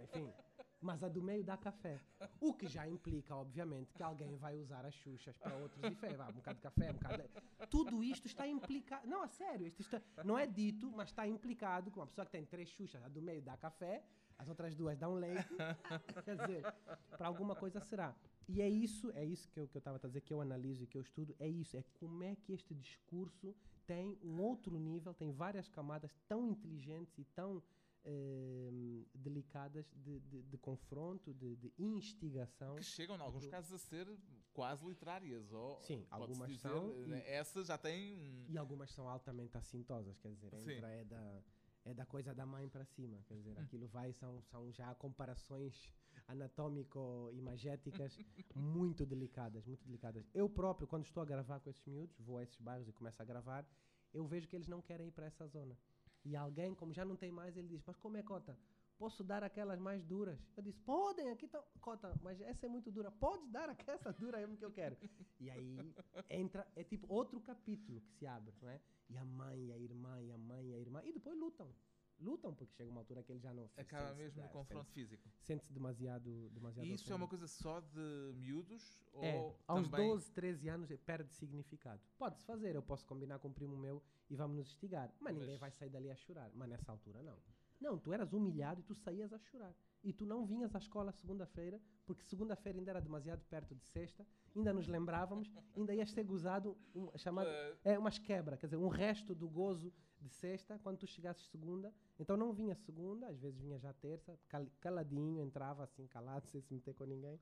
enfim. 0.02 0.30
Mas 0.78 1.02
a 1.02 1.08
do 1.08 1.22
meio 1.22 1.42
dá 1.42 1.56
café. 1.56 2.02
O 2.38 2.52
que 2.52 2.66
já 2.66 2.86
implica, 2.86 3.34
obviamente, 3.34 3.94
que 3.94 4.02
alguém 4.02 4.36
vai 4.36 4.58
usar 4.58 4.84
as 4.84 4.94
xuxas 4.96 5.34
para 5.38 5.56
outros 5.56 5.82
efeitos. 5.82 6.18
Vai, 6.18 6.28
um 6.28 6.34
bocado 6.34 6.56
de 6.56 6.62
café, 6.62 6.90
um 6.90 6.94
bocado 6.94 7.22
de... 7.22 7.66
Tudo 7.68 8.04
isto 8.04 8.26
está 8.26 8.46
implicado. 8.46 9.08
Não, 9.08 9.22
a 9.22 9.28
sério, 9.28 9.66
isto 9.66 9.80
está... 9.80 10.02
não 10.22 10.36
é 10.36 10.46
dito, 10.46 10.92
mas 10.92 11.08
está 11.08 11.26
implicado 11.26 11.90
que 11.90 11.98
uma 11.98 12.06
pessoa 12.06 12.26
que 12.26 12.32
tem 12.32 12.44
três 12.44 12.68
xuxas, 12.68 13.02
a 13.02 13.08
do 13.08 13.22
meio 13.22 13.40
dá 13.40 13.56
café, 13.56 14.04
as 14.38 14.48
outras 14.48 14.74
duas 14.74 14.98
dão 14.98 15.14
leite. 15.14 15.48
Quer 16.24 16.36
dizer, 16.36 16.74
para 17.16 17.26
alguma 17.28 17.54
coisa 17.54 17.80
será. 17.80 18.14
E 18.48 18.60
é 18.60 18.68
isso, 18.68 19.10
é 19.12 19.24
isso 19.24 19.48
que 19.50 19.58
eu 19.60 19.68
que 19.68 19.76
eu 19.76 19.78
estava 19.78 19.98
a 20.02 20.06
dizer, 20.06 20.20
que 20.20 20.32
eu 20.34 20.40
analiso 20.40 20.82
e 20.82 20.86
que 20.86 20.98
eu 20.98 21.02
estudo, 21.02 21.34
é 21.38 21.48
isso, 21.48 21.76
é 21.76 21.82
como 21.94 22.22
é 22.24 22.34
que 22.36 22.52
este 22.52 22.74
discurso 22.74 23.54
tem 23.86 24.18
um 24.22 24.40
outro 24.40 24.76
nível, 24.78 25.14
tem 25.14 25.30
várias 25.32 25.68
camadas 25.68 26.12
tão 26.28 26.46
inteligentes 26.46 27.16
e 27.18 27.24
tão 27.24 27.62
eh, 28.04 29.04
delicadas 29.14 29.86
de, 29.94 30.18
de- 30.20 30.42
de 30.42 30.58
confronto, 30.58 31.32
de, 31.32 31.54
de 31.56 31.72
instigação. 31.78 32.74
Que 32.76 32.82
chegam, 32.82 33.16
em 33.16 33.20
alguns 33.20 33.44
do- 33.44 33.50
casos, 33.50 33.72
a 33.72 33.78
ser 33.78 34.08
quase 34.52 34.84
literárias. 34.84 35.52
Ou, 35.52 35.80
Sim, 35.82 36.04
algumas 36.10 36.48
dizer, 36.50 36.60
são, 36.68 36.92
eh, 37.12 37.34
Essa 37.36 37.64
já 37.64 37.78
tem. 37.78 38.16
um- 38.16 38.46
E 38.48 38.58
algumas 38.58 38.90
são 38.90 39.08
altamente 39.08 39.56
assintosas, 39.56 40.18
quer 40.18 40.30
dizer, 40.32 40.50
Sim. 40.56 40.72
entra 40.72 40.88
é 40.88 41.04
da, 41.04 41.42
é 41.84 41.92
da 41.94 42.06
coisa 42.06 42.34
da 42.34 42.46
mãe 42.46 42.68
para 42.68 42.84
cima, 42.84 43.22
quer 43.26 43.34
dizer, 43.34 43.56
Hum. 43.58 43.62
aquilo 43.62 43.86
vai, 43.88 44.12
são, 44.12 44.40
são 44.42 44.70
já 44.72 44.94
comparações 44.94 45.90
anatômico-imagéticas 46.28 48.18
muito 48.54 49.04
delicadas, 49.04 49.66
muito 49.66 49.84
delicadas. 49.84 50.24
Eu 50.34 50.48
próprio, 50.48 50.86
quando 50.86 51.04
estou 51.04 51.22
a 51.22 51.26
gravar 51.26 51.60
com 51.60 51.70
esses 51.70 51.84
miúdos, 51.86 52.18
vou 52.20 52.38
a 52.38 52.42
esses 52.42 52.58
bairros 52.58 52.88
e 52.88 52.92
começo 52.92 53.20
a 53.20 53.24
gravar, 53.24 53.66
eu 54.12 54.26
vejo 54.26 54.48
que 54.48 54.56
eles 54.56 54.68
não 54.68 54.80
querem 54.80 55.08
ir 55.08 55.12
para 55.12 55.26
essa 55.26 55.46
zona. 55.46 55.76
E 56.24 56.36
alguém, 56.36 56.74
como 56.74 56.92
já 56.92 57.04
não 57.04 57.16
tem 57.16 57.32
mais, 57.32 57.56
ele 57.56 57.68
diz, 57.68 57.82
mas 57.84 57.96
como 57.96 58.16
é, 58.16 58.22
Cota? 58.22 58.56
Posso 59.02 59.24
dar 59.24 59.42
aquelas 59.42 59.80
mais 59.80 60.04
duras? 60.04 60.38
Eu 60.56 60.62
disse, 60.62 60.78
podem, 60.82 61.28
aqui 61.30 61.46
estão. 61.46 61.60
Cota, 61.80 62.14
mas 62.22 62.40
essa 62.40 62.66
é 62.66 62.68
muito 62.68 62.88
dura. 62.88 63.10
Pode 63.10 63.44
dar 63.48 63.68
aquela 63.68 64.12
dura 64.16 64.38
mesmo 64.38 64.56
que 64.56 64.64
eu 64.64 64.70
quero. 64.70 64.96
E 65.40 65.50
aí 65.50 65.92
entra, 66.30 66.64
é 66.76 66.84
tipo 66.84 67.12
outro 67.12 67.40
capítulo 67.40 68.00
que 68.02 68.12
se 68.12 68.28
abre, 68.28 68.54
não 68.62 68.70
é? 68.70 68.80
E 69.10 69.16
a 69.18 69.24
mãe, 69.24 69.66
e 69.66 69.72
a 69.72 69.76
irmã, 69.76 70.22
e 70.22 70.30
a 70.30 70.38
mãe, 70.38 70.68
e 70.68 70.74
a 70.74 70.78
irmã. 70.78 71.02
E 71.04 71.12
depois 71.12 71.36
lutam. 71.36 71.74
Lutam, 72.20 72.54
porque 72.54 72.72
chega 72.74 72.88
uma 72.88 73.00
altura 73.00 73.24
que 73.24 73.32
ele 73.32 73.40
já 73.40 73.52
não 73.52 73.68
Acaba 73.76 74.14
mesmo 74.14 74.40
no 74.40 74.48
confronto 74.50 74.84
sente-se- 74.84 74.94
físico. 74.94 75.28
Sente-se 75.40 75.72
demasiado, 75.72 76.48
demasiado. 76.50 76.86
E 76.86 76.92
isso 76.92 77.12
é 77.12 77.16
uma 77.16 77.24
ofendido. 77.24 77.40
coisa 77.40 77.48
só 77.48 77.80
de 77.80 78.32
miúdos? 78.36 79.02
É, 79.14 79.34
ou 79.36 79.58
aos 79.66 79.88
também... 79.88 80.08
12, 80.10 80.30
13 80.30 80.68
anos 80.68 80.90
eh, 80.92 80.96
perde 80.96 81.32
significado. 81.34 82.00
Pode-se 82.16 82.44
fazer, 82.44 82.76
eu 82.76 82.82
posso 82.84 83.04
combinar 83.04 83.40
com 83.40 83.48
um 83.48 83.52
primo 83.52 83.76
meu 83.76 84.00
e 84.30 84.36
vamos 84.36 84.56
nos 84.56 84.68
estigar. 84.68 85.12
Mas 85.18 85.34
ninguém 85.34 85.50
Mas- 85.54 85.60
vai 85.60 85.70
sair 85.72 85.90
dali 85.90 86.08
a 86.08 86.14
chorar. 86.14 86.52
Mas 86.54 86.68
nessa 86.68 86.92
altura 86.92 87.20
não. 87.20 87.36
Não, 87.82 87.98
tu 87.98 88.12
eras 88.12 88.32
humilhado 88.32 88.80
e 88.80 88.84
tu 88.84 88.94
saías 88.94 89.32
a 89.32 89.38
chorar. 89.38 89.74
E 90.04 90.12
tu 90.12 90.24
não 90.24 90.44
vinhas 90.46 90.74
à 90.74 90.78
escola 90.78 91.12
segunda-feira, 91.12 91.80
porque 92.06 92.22
segunda-feira 92.24 92.78
ainda 92.78 92.90
era 92.90 93.00
demasiado 93.00 93.42
perto 93.44 93.74
de 93.74 93.84
sexta, 93.84 94.26
ainda 94.56 94.72
nos 94.72 94.86
lembrávamos, 94.88 95.48
ainda 95.76 95.94
ias 95.94 96.10
ser 96.10 96.24
gozado, 96.24 96.76
um, 96.94 97.08
chamado, 97.18 97.48
é 97.84 97.98
umas 97.98 98.18
quebra, 98.18 98.56
quer 98.56 98.66
dizer, 98.66 98.76
um 98.76 98.88
resto 98.88 99.34
do 99.34 99.48
gozo 99.48 99.92
de 100.20 100.28
sexta 100.28 100.78
quando 100.82 100.98
tu 100.98 101.06
chegasses 101.06 101.46
segunda. 101.48 101.92
Então 102.18 102.36
não 102.36 102.52
vinha 102.52 102.74
segunda, 102.76 103.26
às 103.28 103.38
vezes 103.38 103.58
vinha 103.60 103.78
já 103.78 103.92
terça, 103.92 104.38
cal- 104.48 104.66
caladinho, 104.80 105.40
entrava 105.42 105.82
assim 105.84 106.06
calado, 106.06 106.46
sem 106.50 106.60
se 106.60 106.72
meter 106.72 106.94
com 106.94 107.04
ninguém, 107.04 107.40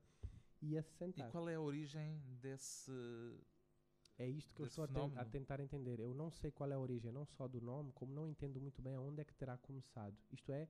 ia 0.61 0.81
se 0.81 0.91
E 0.93 0.97
sentar. 0.97 1.31
qual 1.31 1.47
é 1.49 1.55
a 1.55 1.61
origem 1.61 2.19
desse. 2.41 2.91
É 4.21 4.27
isto 4.27 4.53
que 4.53 4.61
eu 4.61 4.65
estou 4.67 4.83
a, 4.83 4.87
a 5.21 5.25
tentar 5.31 5.59
entender. 5.59 5.99
Eu 5.99 6.13
não 6.13 6.29
sei 6.29 6.51
qual 6.51 6.69
é 6.71 6.75
a 6.75 6.79
origem, 6.79 7.11
não 7.11 7.25
só 7.25 7.47
do 7.47 7.59
nome, 7.59 7.91
como 7.93 8.13
não 8.13 8.27
entendo 8.27 8.59
muito 8.61 8.81
bem 8.81 8.93
aonde 8.95 9.21
é 9.21 9.25
que 9.25 9.33
terá 9.33 9.57
começado. 9.57 10.15
Isto 10.31 10.51
é, 10.51 10.67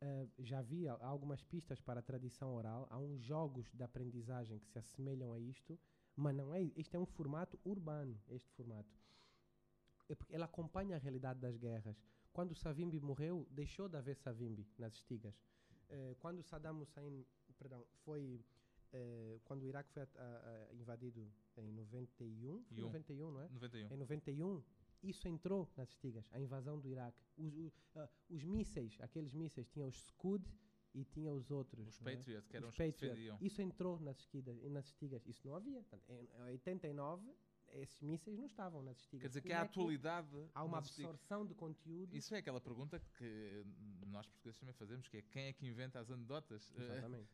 eh, 0.00 0.28
já 0.38 0.60
vi 0.62 0.86
al- 0.86 1.02
algumas 1.02 1.42
pistas 1.42 1.80
para 1.80 2.00
a 2.00 2.02
tradição 2.02 2.54
oral, 2.54 2.86
há 2.90 2.98
uns 2.98 3.20
jogos 3.22 3.66
de 3.72 3.82
aprendizagem 3.82 4.58
que 4.60 4.68
se 4.68 4.78
assemelham 4.78 5.32
a 5.32 5.40
isto, 5.40 5.78
mas 6.14 6.34
não 6.36 6.54
é. 6.54 6.62
Isto 6.76 6.94
é 6.96 6.98
um 7.00 7.06
formato 7.06 7.58
urbano, 7.64 8.16
este 8.28 8.48
formato. 8.52 8.96
É 10.08 10.14
ele 10.28 10.44
acompanha 10.44 10.96
a 10.96 10.98
realidade 10.98 11.40
das 11.40 11.56
guerras. 11.56 11.96
Quando 12.32 12.54
Savimbi 12.54 13.00
morreu, 13.00 13.46
deixou 13.50 13.88
de 13.88 13.96
haver 13.96 14.16
Savimbi 14.16 14.66
nas 14.78 14.92
estigas. 14.94 15.34
Eh, 15.88 16.14
quando 16.20 16.42
Saddam 16.42 16.80
Hussein, 16.80 17.24
perdão, 17.58 17.84
foi 18.04 18.44
eh, 18.94 19.40
quando 19.44 19.62
o 19.62 19.66
Iraque 19.66 19.90
foi 19.90 20.02
a- 20.02 20.06
a- 20.16 20.74
invadido 20.74 21.20
em 21.56 21.72
91, 21.72 22.62
foi 22.64 22.78
E 22.78 22.82
um. 22.82 22.86
91, 22.86 23.30
não 23.32 23.40
é? 23.42 23.48
91. 23.48 23.92
Em 23.92 23.96
91, 23.96 24.62
isso 25.02 25.28
entrou 25.28 25.68
nas 25.76 25.88
estigas, 25.90 26.26
a 26.32 26.38
invasão 26.40 26.78
do 26.80 26.88
Iraque. 26.88 27.18
Os, 27.36 27.54
o- 27.56 27.72
ah, 27.96 28.08
os 28.30 28.44
mísseis, 28.44 28.96
aqueles 29.00 29.34
mísseis, 29.34 29.68
tinham 29.68 29.88
os 29.88 29.96
Scud 30.06 30.44
e 30.94 31.04
tinha 31.04 31.32
os 31.32 31.50
outros. 31.50 31.88
Os 31.88 32.00
não 32.00 32.08
é? 32.12 32.16
Que 32.22 32.56
eram 32.56 32.68
Os 32.68 32.74
os 32.74 32.76
que 32.76 32.86
Patriot. 32.86 33.00
defendiam. 33.14 33.38
Isso 33.40 33.60
entrou 33.60 33.98
nas 34.00 34.16
estigas, 34.20 34.56
nas 34.70 34.86
estigas. 34.86 35.26
Isso 35.26 35.46
não 35.46 35.56
havia. 35.56 35.82
Portanto, 35.82 36.08
em, 36.10 36.28
em 36.48 36.50
89, 36.52 37.34
esses 37.72 38.00
mísseis 38.02 38.38
não 38.38 38.46
estavam 38.46 38.80
nas 38.82 38.96
estigas. 38.98 39.22
Quer 39.22 39.28
dizer 39.28 39.40
que 39.42 39.52
a 39.52 39.58
é 39.58 39.60
atualidade. 39.62 40.28
Há 40.54 40.62
uma 40.62 40.78
absorção 40.78 41.44
de 41.44 41.54
conteúdo. 41.54 42.14
Isso 42.16 42.32
é 42.34 42.38
aquela 42.38 42.60
pergunta 42.60 43.00
que 43.18 43.64
nós 44.06 44.26
portugueses 44.28 44.60
também 44.60 44.74
fazemos, 44.74 45.08
que 45.08 45.16
é 45.16 45.22
quem 45.22 45.46
é 45.46 45.52
que 45.52 45.66
inventa 45.66 45.98
as 45.98 46.08
anedotas? 46.10 46.72
Eh, 46.76 46.82
Exatamente. 46.82 47.28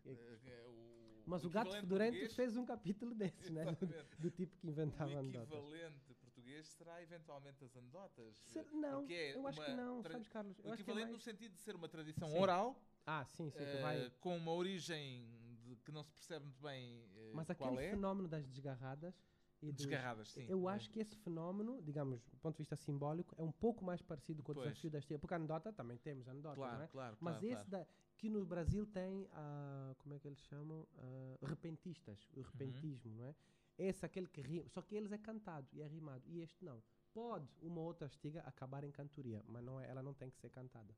Eh, 1.21 1.27
o- 1.27 1.31
Mas 1.31 1.45
o, 1.45 1.51
gato 1.51 1.73
fedorento 1.73 2.35
fez 2.35 2.57
um 2.57 2.65
capítulo 2.65 3.15
desses, 3.15 3.51
né? 3.51 3.65
Do, 3.65 3.87
do 4.19 4.31
tipo 4.31 4.57
que 4.59 4.67
inventava 4.69 5.11
O 5.13 5.19
anedotas. 5.19 5.53
equivalente 5.53 6.15
português 6.15 6.67
será 6.67 7.03
eventualmente 7.03 7.65
as 7.65 7.77
anedotas. 7.77 8.37
Ser- 8.37 8.67
não, 8.73 9.07
é 9.09 9.37
eu 9.37 9.47
acho 9.47 9.65
que 9.65 9.71
não, 9.73 10.03
tra- 10.03 10.13
sabes, 10.13 10.29
Carlos? 10.29 10.59
O 10.59 10.69
é 10.69 10.75
equivalente 10.75 11.07
no 11.07 11.13
mais... 11.13 11.23
sentido 11.25 11.55
de 11.55 11.61
ser 11.61 11.75
uma 11.77 11.89
tradição 11.89 12.29
Sim. 12.29 12.39
oral, 12.39 12.83
Ah, 13.07 13.25
sim, 13.25 13.51
sim, 13.51 13.59
que 13.59 13.65
eh, 13.65 13.81
vai... 13.81 14.11
com 14.21 14.37
uma 14.37 14.53
origem 14.53 15.27
de- 15.65 15.77
que 15.77 15.93
não 15.93 16.03
se 16.03 16.13
percebe 16.13 16.45
muito 16.47 16.61
bem 16.63 17.03
eh, 17.17 17.33
Mas 17.35 17.51
aquele 17.51 17.77
é. 17.79 17.91
fenómeno 17.91 18.29
das 18.29 18.47
desgarradas 18.47 19.15
e 19.63 19.73
dos- 19.73 19.87
Desgarradas, 19.87 20.31
sim. 20.31 20.47
Eu 20.49 20.69
é. 20.69 20.73
acho 20.75 20.91
que 20.91 21.01
esse 21.01 21.15
fenómeno, 21.17 21.81
digamos, 21.83 22.23
do 22.25 22.37
ponto 22.39 22.55
de 22.55 22.59
vista 22.63 22.77
simbólico, 22.77 23.35
é 23.39 23.43
um 23.43 23.53
pouco 23.53 23.85
mais 23.85 24.01
parecido 24.03 24.43
com 24.43 24.53
o 24.53 24.55
Pois. 24.55 24.69
desafio 24.69 24.91
da 24.91 24.99
estiga. 24.99 25.19
Porque 25.19 25.35
a 25.35 25.37
anedota 25.37 25.73
também 25.73 25.99
temos 25.99 26.27
anedota, 26.29 26.55
Claro, 26.57 26.77
não 26.77 26.83
é? 26.85 26.89
claro, 26.89 27.17
Mas 27.21 27.37
claro, 27.39 27.53
esse 27.53 27.71
claro. 27.71 27.87
da, 27.87 27.93
que 28.17 28.29
no 28.31 28.45
Brasil 28.45 28.87
tem, 28.87 29.29
a, 29.33 29.95
como 29.99 30.15
é 30.15 30.19
que 30.19 30.27
eles 30.29 30.41
chamam? 30.41 30.87
Ah, 30.99 31.37
repentistas, 31.47 32.29
Uhum. 32.33 32.41
o 32.41 32.43
repentismo, 32.43 33.15
não 33.17 33.25
é? 33.27 33.35
Esse, 33.79 34.05
aquele 34.05 34.27
que 34.29 34.43
rima, 34.43 34.69
só 34.69 34.83
que 34.83 34.95
eles 34.95 35.11
é 35.13 35.19
cantado 35.19 35.67
e 35.73 35.81
é 35.81 35.87
rimado, 35.87 36.23
e 36.29 36.41
este 36.41 36.63
não. 36.65 36.83
Pode 37.15 37.49
uma 37.63 37.81
outra 37.81 38.07
estiga 38.07 38.41
acabar 38.43 38.85
em 38.85 38.91
cantoria, 38.91 39.43
mas 39.47 39.65
não 39.65 39.81
é, 39.81 39.89
ela 39.89 40.03
não 40.03 40.13
tem 40.15 40.31
que 40.31 40.39
ser 40.39 40.51
cantada. 40.51 40.95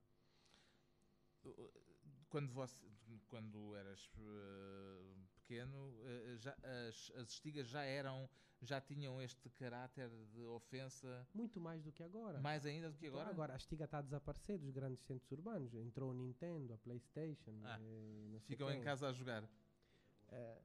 Quando, 2.29 2.51
você, 2.53 2.87
quando 3.29 3.75
eras 3.77 4.11
eh, 4.19 5.12
pequeno, 5.53 5.94
eh, 6.05 6.36
já, 6.38 6.57
as, 6.88 7.12
as 7.16 7.28
estigas 7.28 7.68
já 7.68 7.82
eram, 7.82 8.28
já 8.62 8.80
tinham 8.80 9.20
este 9.20 9.50
caráter 9.50 10.09
de 10.32 10.42
ofensa 10.46 11.26
Muito 11.34 11.61
mais 11.61 11.82
do 11.82 11.92
que 11.92 12.03
agora. 12.03 12.40
mais 12.40 12.64
ainda 12.64 12.90
do 12.90 12.96
que 12.96 13.07
Então, 13.07 13.18
agora? 13.20 13.34
Agora, 13.34 13.53
a 13.53 13.57
estiga 13.57 13.84
está 13.84 13.98
a 13.98 14.03
desaparecer 14.03 14.59
dos 14.59 14.70
grandes 14.70 15.03
centros 15.05 15.30
urbanos. 15.30 15.74
Entrou 15.74 16.11
o 16.11 16.14
Nintendo, 16.14 16.72
a 16.72 16.78
Playstation, 16.78 17.53
Ah, 17.64 17.78
eh, 17.78 18.28
não 18.30 18.40
sei 18.40 18.57
Ficam 18.57 18.72
em 18.72 18.80
casa 18.80 19.09
a 19.09 19.12
jogar. 19.12 19.46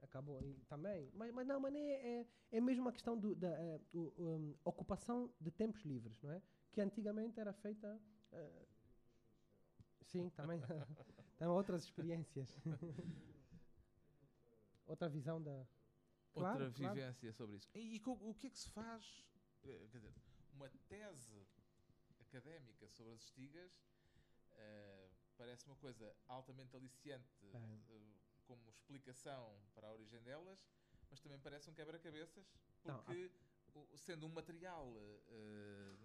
Acabou 0.01 0.41
e 0.41 0.53
também 0.69 1.11
mas, 1.13 1.29
mas 1.33 1.45
não 1.45 1.59
mas 1.59 1.75
é, 1.75 2.19
é, 2.21 2.25
é 2.53 2.61
mesmo 2.61 2.83
uma 2.83 2.93
questão 2.93 3.17
do, 3.19 3.35
da 3.35 3.49
eh, 3.49 3.81
um, 3.93 4.55
ocupação 4.63 5.29
de 5.41 5.51
tempos 5.51 5.83
livres 5.83 6.21
não 6.21 6.31
é 6.31 6.41
que 6.71 6.79
antigamente 6.79 7.37
era 7.37 7.51
feita. 7.51 7.99
eh, 8.31 8.65
sim, 10.03 10.29
também. 10.29 10.61
Tem 11.37 11.47
outras 11.49 11.83
experiências. 11.83 12.49
Outra 14.87 15.09
visão 15.09 15.41
da. 15.41 15.67
Claro, 16.33 16.65
outra 16.65 16.71
claro. 16.77 16.93
vivência 16.95 17.31
sobre 17.33 17.57
isso. 17.57 17.67
E, 17.73 17.95
e 17.97 18.01
o 18.05 18.33
que 18.35 18.47
é 18.47 18.49
que 18.49 18.57
se 18.57 18.69
faz? 18.69 19.25
eh, 19.63 19.87
Quer 19.91 19.97
dizer, 19.97 20.13
uma 20.53 20.69
tese 20.87 21.47
académica 22.19 22.87
sobre 22.89 23.13
as 23.13 23.21
estigas 23.23 23.71
eh, 24.55 25.09
parece 25.37 25.65
uma 25.65 25.75
coisa 25.75 26.15
altamente 26.27 26.75
aliciante 26.75 27.27
eh, 27.89 28.01
como 28.45 28.69
explicação 28.69 29.59
para 29.75 29.87
a 29.87 29.91
origem 29.91 30.21
delas, 30.23 30.59
mas 31.09 31.19
também 31.19 31.39
parece 31.39 31.69
um 31.69 31.73
quebra-cabeças, 31.73 32.45
Não, 32.85 32.95
porque 33.03 33.31
o- 33.73 33.97
sendo 33.97 34.25
um 34.25 34.29
material 34.29 34.93
eh, 35.27 35.95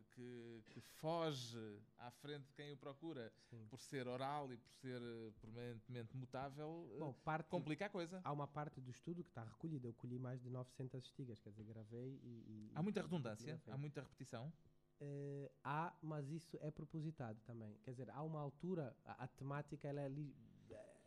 que- 0.12 0.62
que 0.70 0.80
foge 0.80 1.80
à 1.98 2.10
frente 2.10 2.46
de 2.46 2.52
quem 2.54 2.72
o 2.72 2.76
procura 2.76 3.32
Sim. 3.50 3.66
por 3.68 3.80
ser 3.80 4.06
oral 4.08 4.52
e 4.52 4.56
por 4.56 4.70
ser 4.72 5.00
eh, 5.02 5.30
permanentemente 5.40 6.16
mutável, 6.16 6.88
eh, 6.94 6.98
Bom, 6.98 7.12
parte, 7.24 7.48
complica 7.48 7.86
a 7.86 7.88
coisa. 7.90 8.20
há 8.24 8.32
uma 8.32 8.46
parte 8.46 8.80
do 8.80 8.90
estudo 8.90 9.22
que 9.22 9.30
está 9.30 9.44
recolhida. 9.44 9.86
Eu 9.86 9.94
colhi 9.94 10.18
mais 10.18 10.40
de 10.40 10.48
900 10.50 11.04
estigas, 11.04 11.40
quer 11.40 11.50
dizer, 11.50 11.64
gravei 11.64 12.20
e. 12.22 12.70
e- 12.70 12.72
Há 12.74 12.82
muita 12.82 13.02
redundância, 13.02 13.60
e- 13.66 13.70
há 13.70 13.76
muita 13.76 14.00
repetição. 14.02 14.52
Eh, 15.00 15.50
há, 15.64 15.94
mas 16.00 16.28
isso 16.30 16.56
é 16.60 16.70
propositado 16.70 17.40
também. 17.42 17.76
Quer 17.84 17.90
dizer, 17.90 18.10
há 18.10 18.22
uma 18.22 18.40
altura, 18.40 18.96
a, 19.04 19.24
a 19.24 19.28
temática 19.28 19.88
ela 19.88 20.00
é, 20.00 20.08
li- 20.08 20.34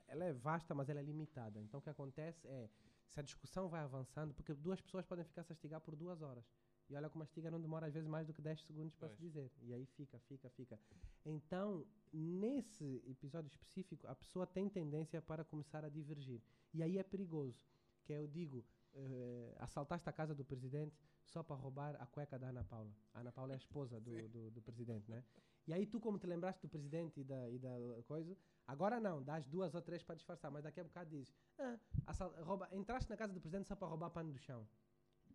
ela 0.07 0.25
é 0.25 0.33
vasta, 0.33 0.73
mas 0.75 0.89
ela 0.89 0.99
é 0.99 1.03
limitada. 1.03 1.59
Então 1.61 1.79
o 1.79 1.83
que 1.83 1.89
acontece 1.89 2.47
é, 2.47 2.69
se 3.07 3.19
a 3.19 3.23
discussão 3.23 3.69
vai 3.69 3.81
avançando, 3.81 4.33
porque 4.33 4.53
duas 4.53 4.81
pessoas 4.81 5.05
podem 5.05 5.23
ficar 5.23 5.41
a 5.41 5.43
se 5.45 5.53
astigar 5.53 5.79
por 5.81 5.95
duas 5.95 6.21
horas. 6.21 6.45
E 6.89 6.95
olha 6.95 7.09
como 7.09 7.23
a 7.23 7.25
estiga 7.25 7.49
não 7.49 7.59
demora 7.59 7.87
às 7.87 7.93
vezes 7.93 8.07
mais 8.07 8.27
do 8.27 8.33
que 8.33 8.41
10 8.41 8.61
segundos 8.61 8.95
para 8.95 9.09
se 9.09 9.19
dizer. 9.19 9.51
E 9.61 9.73
aí 9.73 9.85
fica, 9.85 10.19
fica, 10.19 10.49
fica. 10.49 10.79
Então, 11.25 11.85
nesse 12.13 13.01
episódio 13.07 13.49
específico, 13.49 14.07
a 14.07 14.15
pessoa 14.15 14.45
tem 14.45 14.69
tendência 14.69 15.21
para 15.21 15.43
começar 15.43 15.83
a 15.83 15.89
divergir. 15.89 16.41
E 16.73 16.83
aí 16.83 16.97
é 16.97 17.03
perigoso. 17.03 17.59
Que 18.03 18.13
eu 18.13 18.27
digo, 18.27 18.63
eh, 18.93 19.55
assaltaste 19.59 20.07
a 20.07 20.13
casa 20.13 20.35
do 20.35 20.45
presidente 20.45 20.95
só 21.25 21.41
para 21.41 21.55
roubar 21.55 21.95
a 21.99 22.05
cueca 22.05 22.37
da 22.37 22.49
Ana 22.49 22.63
Paula. 22.63 22.95
A 23.13 23.19
Ana 23.21 23.31
Paula 23.31 23.53
é 23.53 23.55
a 23.55 23.57
esposa 23.57 23.99
do, 23.99 24.11
do, 24.29 24.51
do 24.51 24.61
presidente, 24.61 25.09
né? 25.09 25.23
E 25.67 25.73
aí 25.73 25.85
tu, 25.87 25.99
como 25.99 26.19
te 26.19 26.27
lembraste 26.27 26.61
do 26.61 26.69
presidente 26.69 27.21
e 27.21 27.23
da, 27.23 27.49
e 27.49 27.57
da 27.57 28.03
coisa, 28.07 28.37
agora 28.67 28.99
não, 28.99 29.23
dás 29.23 29.47
duas 29.47 29.73
ou 29.73 29.81
três 29.81 30.03
para 30.03 30.15
disfarçar, 30.15 30.51
mas 30.51 30.63
daqui 30.63 30.79
a 30.79 30.83
bocado 30.83 31.09
dizes, 31.09 31.33
ah, 31.57 31.77
rouba, 32.43 32.69
entraste 32.71 33.09
na 33.09 33.17
casa 33.17 33.33
do 33.33 33.41
presidente 33.41 33.67
só 33.67 33.75
para 33.75 33.87
roubar 33.87 34.11
pano 34.11 34.31
do 34.31 34.37
chão. 34.37 34.67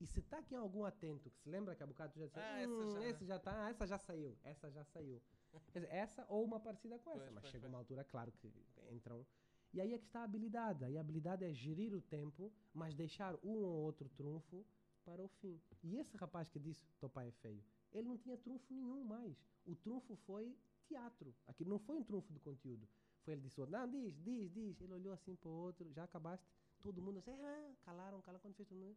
E 0.01 0.07
se 0.07 0.21
está 0.21 0.39
aqui 0.39 0.55
algum 0.55 0.85
atento 0.85 1.29
que 1.31 1.39
se 1.39 1.49
lembra 1.49 1.75
que 1.77 1.83
há 1.83 1.87
bocado 1.87 2.19
já 2.19 2.27
disse, 2.27 2.39
Ah, 2.39 2.61
essa 2.61 2.73
"Hum, 2.73 2.91
já- 2.93 3.05
esse 3.07 3.25
já 3.27 3.37
está, 3.37 3.69
essa 3.71 3.87
já 3.87 3.99
saiu, 3.99 4.39
essa 4.43 4.71
já 4.71 4.85
saiu. 4.85 5.21
Dizer, 5.67 5.85
essa 5.91 6.25
ou 6.29 6.45
uma 6.45 6.59
parecida 6.59 6.99
com 6.99 7.11
essa, 7.11 7.21
Pois, 7.25 7.33
mas 7.35 7.43
pois, 7.43 7.51
chega 7.53 7.63
pois. 7.63 7.73
uma 7.73 7.79
altura, 7.79 8.05
claro, 8.05 8.33
que 8.33 8.51
entram. 8.91 9.27
E 9.73 9.81
aí 9.81 9.93
é 9.93 9.99
que 9.99 10.07
está 10.07 10.21
a 10.21 10.25
habilidade. 10.25 10.85
Aí 10.85 10.97
a 10.97 11.01
habilidade 11.01 11.45
é 11.45 11.53
gerir 11.53 11.95
o 11.95 12.01
tempo, 12.01 12.51
mas 12.73 12.95
deixar 12.95 13.35
um 13.45 13.59
ou 13.63 13.83
outro 13.85 14.09
trunfo 14.09 14.65
para 15.05 15.23
o 15.23 15.29
fim. 15.29 15.61
E 15.83 15.97
esse 15.99 16.17
rapaz 16.17 16.49
que 16.49 16.59
disse 16.59 16.87
teu 16.99 17.09
pai 17.11 17.29
é 17.29 17.33
feio, 17.33 17.63
ele 17.93 18.09
não 18.09 18.17
tinha 18.17 18.37
trunfo 18.39 18.73
nenhum 18.73 19.05
mais. 19.05 19.37
O 19.67 19.75
trunfo 19.77 20.17
foi 20.17 20.57
teatro. 20.87 21.35
Aquilo 21.47 21.69
não 21.71 21.79
foi 21.79 21.97
um 21.97 22.03
trunfo 22.03 22.33
de 22.33 22.41
conteúdo. 22.41 22.89
Foi 23.23 23.35
ele 23.35 23.43
disse, 23.43 23.61
não, 23.67 23.89
diz, 23.89 24.17
diz, 24.23 24.51
diz. 24.51 24.81
Ele 24.81 24.95
olhou 24.95 25.13
assim 25.13 25.37
para 25.37 25.49
o 25.49 25.53
outro, 25.53 25.93
já 25.93 26.05
acabaste? 26.05 26.47
Todo 26.81 27.03
mundo 27.03 27.19
assim, 27.19 27.31
ah, 27.33 27.73
calaram, 27.83 28.21
calaram 28.23 28.41
quando 28.41 28.55
fez 28.55 28.71
mundo. 28.71 28.97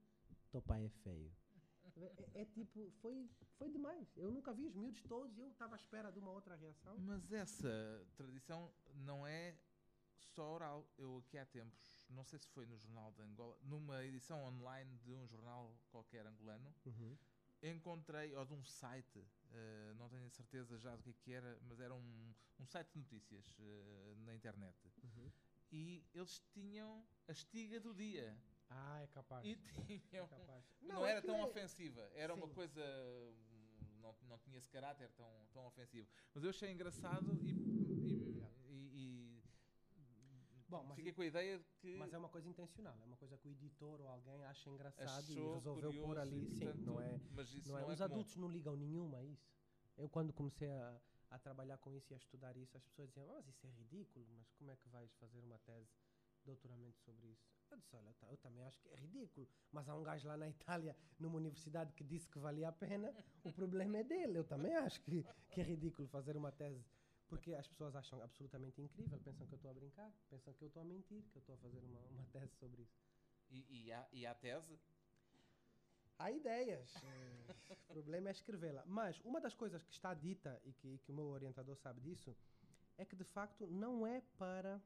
Teu 0.54 0.62
pai 0.62 0.86
é 0.86 0.90
feio. 0.90 1.36
É, 1.96 2.42
é 2.42 2.46
tipo, 2.46 2.92
foi, 3.02 3.28
foi 3.58 3.72
demais. 3.72 4.16
Eu 4.16 4.32
nunca 4.32 4.54
vi 4.54 4.68
os 4.68 4.76
miúdos 4.76 5.02
todos 5.02 5.36
e 5.36 5.42
eu 5.42 5.50
estava 5.50 5.74
à 5.74 5.78
espera 5.78 6.12
de 6.12 6.20
uma 6.20 6.30
outra 6.30 6.56
reação. 6.56 6.96
Mas 7.00 7.32
essa 7.32 8.08
tradição 8.16 8.72
não 8.94 9.26
é 9.26 9.58
só 10.20 10.54
oral. 10.54 10.88
Eu 10.96 11.18
aqui 11.18 11.40
há 11.40 11.46
tempos, 11.48 12.06
não 12.08 12.24
sei 12.24 12.38
se 12.38 12.48
foi 12.50 12.68
no 12.68 12.78
Jornal 12.78 13.12
de 13.14 13.24
Angola, 13.24 13.58
numa 13.64 14.04
edição 14.06 14.44
online 14.46 14.96
de 15.00 15.12
um 15.12 15.26
jornal 15.28 15.76
qualquer 15.90 16.24
angolano, 16.28 16.72
Uhum. 16.86 17.18
encontrei, 17.64 18.36
ou 18.36 18.46
de 18.46 18.54
um 18.54 18.64
site, 18.64 19.26
eh, 19.52 19.94
não 19.96 20.08
tenho 20.08 20.28
a 20.28 20.30
certeza 20.30 20.78
já 20.78 20.96
do 20.96 21.02
que, 21.02 21.10
é 21.10 21.14
que 21.14 21.32
era, 21.32 21.60
mas 21.64 21.80
era 21.80 21.96
um, 21.96 22.34
um 22.60 22.66
site 22.68 22.92
de 22.94 23.00
notícias 23.00 23.56
eh, 23.60 24.14
na 24.18 24.36
internet. 24.36 24.78
Uhum. 25.04 25.32
E 25.72 26.06
eles 26.14 26.40
tinham 26.54 27.04
a 27.28 27.32
estiga 27.32 27.80
do 27.80 27.92
dia. 27.96 28.38
Ah, 28.76 29.02
é 29.04 29.08
capaz. 29.08 29.46
E 29.46 29.56
tinham. 30.10 30.26
É 30.26 30.28
capaz. 30.28 30.66
Não, 30.82 31.06
era 31.06 31.20
aquilo 31.20 31.34
tão 31.34 31.42
é- 31.44 31.48
ofensiva, 31.50 32.02
era 32.14 32.34
uma 32.34 32.48
Sim. 32.48 32.54
coisa. 32.54 32.82
hum, 32.82 33.52
Não, 34.02 34.14
não 34.24 34.38
tinha 34.40 34.58
esse 34.58 34.70
caráter 34.70 35.10
tão, 35.12 35.32
tão 35.54 35.66
ofensivo. 35.66 36.10
Mas 36.34 36.44
eu 36.44 36.50
achei 36.50 36.70
engraçado 36.72 37.38
e. 37.38 37.52
e, 38.02 38.34
e- 38.70 39.44
e 40.58 40.64
Bom, 40.68 40.84
mas- 40.84 40.96
fiquei 40.96 41.14
com 41.14 41.22
a 41.22 41.26
ideia 41.26 41.60
de 41.60 41.66
que. 41.80 41.96
Mas 41.98 42.12
é 42.12 42.18
uma 42.18 42.28
coisa 42.30 42.50
intencional, 42.50 42.98
é 43.02 43.06
uma 43.06 43.16
coisa 43.16 43.38
que 43.38 43.48
o 43.48 43.52
editor 43.52 44.02
ou 44.02 44.08
alguém 44.08 44.44
acha 44.46 44.70
engraçado 44.70 45.08
achou 45.32 45.52
e 45.52 45.54
resolveu 45.56 45.94
pôr 45.94 46.18
ali. 46.18 46.48
e, 46.48 46.50
Sim, 46.56 46.66
portanto, 46.66 46.84
não 46.86 47.00
é, 47.00 47.22
Mas 47.30 47.54
isso 47.54 47.68
não 47.72 47.76
não 47.76 47.80
é. 47.80 47.92
é 47.92 47.94
Os 47.94 48.00
comum. 48.00 48.12
adultos 48.12 48.36
não 48.36 48.50
ligam 48.50 48.76
nenhuma 48.76 49.18
a 49.20 49.24
isso. 49.24 49.54
Eu, 49.96 50.10
quando 50.10 50.34
comecei 50.34 50.70
a, 50.70 51.00
a 51.30 51.40
trabalhar 51.40 51.78
com 51.78 51.94
isso 51.94 52.12
e 52.12 52.16
a 52.16 52.18
estudar 52.18 52.58
isso, 52.58 52.76
as 52.76 52.84
pessoas 52.84 53.08
diziam: 53.10 53.30
"Ah, 53.32 53.42
Mas 53.46 53.56
isso 53.56 53.68
é 53.68 53.70
ridículo, 53.70 54.26
mas 54.36 54.52
como 54.54 54.70
é 54.72 54.76
que 54.76 54.90
vais 54.90 55.14
fazer 55.16 55.40
uma 55.46 55.60
tese 55.60 55.88
de 56.40 56.44
doutoramento 56.46 57.00
sobre 57.02 57.28
isso? 57.28 57.48
Eu 57.74 57.80
disse: 57.80 57.96
Olha, 57.96 58.14
tá- 58.20 58.28
eu 58.30 58.38
também 58.38 58.64
acho 58.66 58.80
que 58.82 58.90
é 58.90 58.96
ridículo, 58.96 59.48
mas 59.72 59.90
há 59.90 59.96
um 59.96 60.04
gajo 60.04 60.28
lá 60.28 60.38
na 60.38 60.48
Itália, 60.48 60.96
numa 61.20 61.38
universidade, 61.38 61.92
que 61.94 62.04
disse 62.04 62.30
que 62.30 62.38
valia 62.40 62.70
a 62.70 62.72
pena, 62.72 63.14
o 63.44 63.52
problema 63.52 63.98
é 63.98 64.04
dele. 64.04 64.38
Eu 64.38 64.44
também 64.44 64.76
acho 64.76 65.02
que, 65.02 65.26
que 65.52 65.60
é 65.62 65.64
ridículo 65.64 66.08
fazer 66.08 66.38
uma 66.38 66.52
tese. 66.52 66.86
Porque 67.28 67.54
as 67.56 67.68
pessoas 67.68 67.96
acham 67.96 68.22
absolutamente 68.22 68.80
incrível, 68.80 69.20
pensam 69.20 69.48
que 69.48 69.54
eu 69.54 69.56
estou 69.56 69.72
a 69.72 69.74
brincar, 69.74 70.12
pensam 70.30 70.54
que 70.54 70.64
eu 70.64 70.68
estou 70.68 70.82
a 70.84 70.86
mentir, 70.86 71.24
que 71.32 71.38
eu 71.38 71.40
estou 71.40 71.56
a 71.56 71.58
fazer 71.58 71.84
uma, 71.84 72.00
uma 72.12 72.26
tese 72.28 72.54
sobre 72.58 72.84
isso. 72.84 73.02
E, 73.50 73.86
e, 73.86 73.92
há, 73.92 74.08
e 74.12 74.26
há 74.28 74.36
tese? 74.36 74.80
Há 76.20 76.32
ideias. 76.32 76.94
o 77.72 77.94
problema 77.94 78.30
é 78.30 78.32
escrevê-la. 78.32 78.84
Mas 78.86 79.20
uma 79.22 79.42
das 79.42 79.56
coisas 79.56 79.82
que 79.84 79.92
está 79.94 80.14
dita 80.14 80.62
e 80.64 80.74
que, 80.74 81.00
que 81.00 81.12
o 81.12 81.16
meu 81.16 81.26
orientador 81.26 81.76
sabe 81.78 82.02
disso 82.02 82.36
é 82.98 83.06
que 83.06 83.16
de 83.16 83.24
facto 83.24 83.66
não 83.66 84.06
é 84.06 84.22
para. 84.38 84.80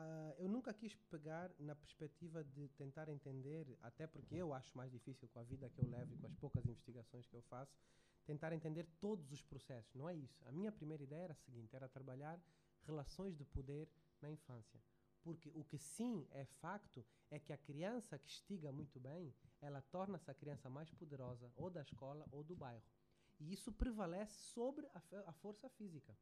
Ah, 0.00 0.34
eu 0.38 0.48
nunca 0.48 0.72
quis 0.72 0.94
pegar 1.10 1.50
na 1.58 1.74
perspectiva 1.74 2.42
de 2.42 2.68
tentar 2.70 3.08
entender, 3.10 3.76
até 3.82 4.06
porque 4.06 4.34
eu 4.34 4.54
acho 4.54 4.74
mais 4.74 4.90
difícil 4.90 5.28
com 5.28 5.38
a 5.38 5.42
vida 5.42 5.68
que 5.68 5.78
eu 5.78 5.86
levo 5.86 6.14
e 6.14 6.16
com 6.16 6.26
as 6.26 6.34
poucas 6.36 6.64
investigações 6.64 7.26
que 7.26 7.36
eu 7.36 7.42
faço, 7.42 7.76
tentar 8.24 8.52
entender 8.54 8.86
todos 8.98 9.30
os 9.30 9.42
processos. 9.42 9.94
Não 9.94 10.08
é 10.08 10.14
isso. 10.14 10.42
A 10.46 10.52
minha 10.52 10.72
primeira 10.72 11.02
ideia 11.02 11.24
era 11.24 11.32
a 11.34 11.36
seguinte: 11.36 11.76
era 11.76 11.86
trabalhar 11.86 12.40
relações 12.86 13.36
de 13.36 13.44
poder 13.44 13.90
na 14.22 14.30
infância. 14.30 14.80
Porque 15.22 15.52
o 15.54 15.62
que 15.64 15.76
sim 15.76 16.26
é 16.30 16.46
facto 16.46 17.04
é 17.30 17.38
que 17.38 17.52
a 17.52 17.58
criança 17.58 18.18
que 18.18 18.30
estiga 18.30 18.72
muito 18.72 18.98
bem, 18.98 19.34
ela 19.60 19.82
torna-se 19.82 20.30
a 20.30 20.34
criança 20.34 20.70
mais 20.70 20.90
poderosa 20.90 21.52
ou 21.56 21.68
da 21.68 21.82
escola 21.82 22.26
ou 22.32 22.42
do 22.42 22.56
bairro. 22.56 22.90
E 23.38 23.52
isso 23.52 23.70
prevalece 23.70 24.38
sobre 24.54 24.86
a, 24.94 25.02
a 25.26 25.32
força 25.34 25.68
física. 25.68 26.16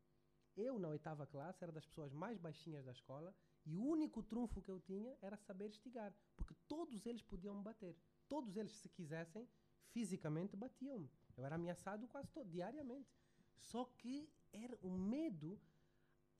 Eu, 0.56 0.80
na 0.80 0.88
oitava 0.88 1.24
classe, 1.28 1.62
era 1.62 1.70
das 1.70 1.86
pessoas 1.86 2.12
mais 2.12 2.36
baixinhas 2.38 2.84
da 2.84 2.90
escola 2.90 3.32
e 3.68 3.76
o 3.76 3.82
único 3.84 4.22
trunfo 4.22 4.62
que 4.62 4.70
eu 4.70 4.80
tinha 4.80 5.14
era 5.20 5.36
saber 5.36 5.68
estigar. 5.68 6.14
Porque 6.36 6.54
todos 6.66 7.04
eles 7.04 7.22
podiam 7.22 7.54
me 7.54 7.62
bater. 7.62 7.94
Todos 8.26 8.56
eles, 8.56 8.72
se 8.72 8.88
quisessem, 8.88 9.46
fisicamente 9.90 10.56
batiam-me. 10.56 11.10
Eu 11.36 11.44
era 11.44 11.56
ameaçado 11.56 12.08
quase 12.08 12.30
todo, 12.30 12.48
diariamente. 12.48 13.14
Só 13.58 13.84
que 13.84 14.32
era 14.52 14.74
o 14.80 14.90
medo 14.90 15.60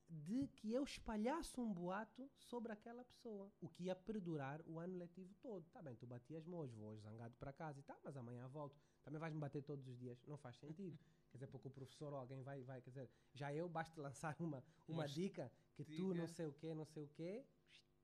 de 0.09 0.49
que 0.57 0.72
eu 0.72 0.83
espalhasse 0.85 1.61
um 1.61 1.70
boato 1.70 2.31
sobre 2.39 2.72
aquela 2.72 3.05
pessoa, 3.05 3.53
o 3.61 3.68
que 3.68 3.85
ia 3.85 3.95
perdurar 3.95 4.62
o 4.66 4.79
ano 4.79 4.97
letivo 4.97 5.35
todo. 5.43 5.68
Tá 5.68 5.83
bem, 5.83 5.97
tu 5.97 6.07
batias-me 6.07 6.55
hoje, 6.55 6.74
vou 6.74 6.89
hoje 6.89 7.03
zangado 7.03 7.35
para 7.37 7.53
casa 7.53 7.79
e 7.79 7.83
tá, 7.83 7.95
mas 8.03 8.16
amanhã 8.16 8.49
volto. 8.49 8.74
Também 9.03 9.20
vais 9.20 9.35
me 9.35 9.41
bater 9.41 9.62
todos 9.62 9.87
os 9.87 9.99
dias. 9.99 10.18
Não 10.26 10.39
faz 10.39 10.57
sentido. 10.57 10.99
quer 11.31 11.37
dizer, 11.37 11.47
porque 11.49 11.68
o 11.68 11.70
professor 11.70 12.11
ou 12.14 12.18
alguém 12.18 12.43
vai, 12.43 12.62
vai, 12.62 12.81
quer 12.81 12.89
dizer, 12.89 13.11
já 13.35 13.53
eu 13.53 13.68
basta 13.68 14.01
lançar 14.01 14.35
uma, 14.41 14.64
uma 14.89 15.01
Uma 15.01 15.07
dica 15.07 15.53
que 15.85 15.97
tu 15.97 16.14
não 16.14 16.26
sei 16.26 16.47
o 16.47 16.53
quê, 16.53 16.74
não 16.74 16.85
sei 16.85 17.05
o 17.05 17.09
quê, 17.09 17.45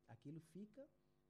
aquilo 0.09 0.41
fica. 0.41 0.87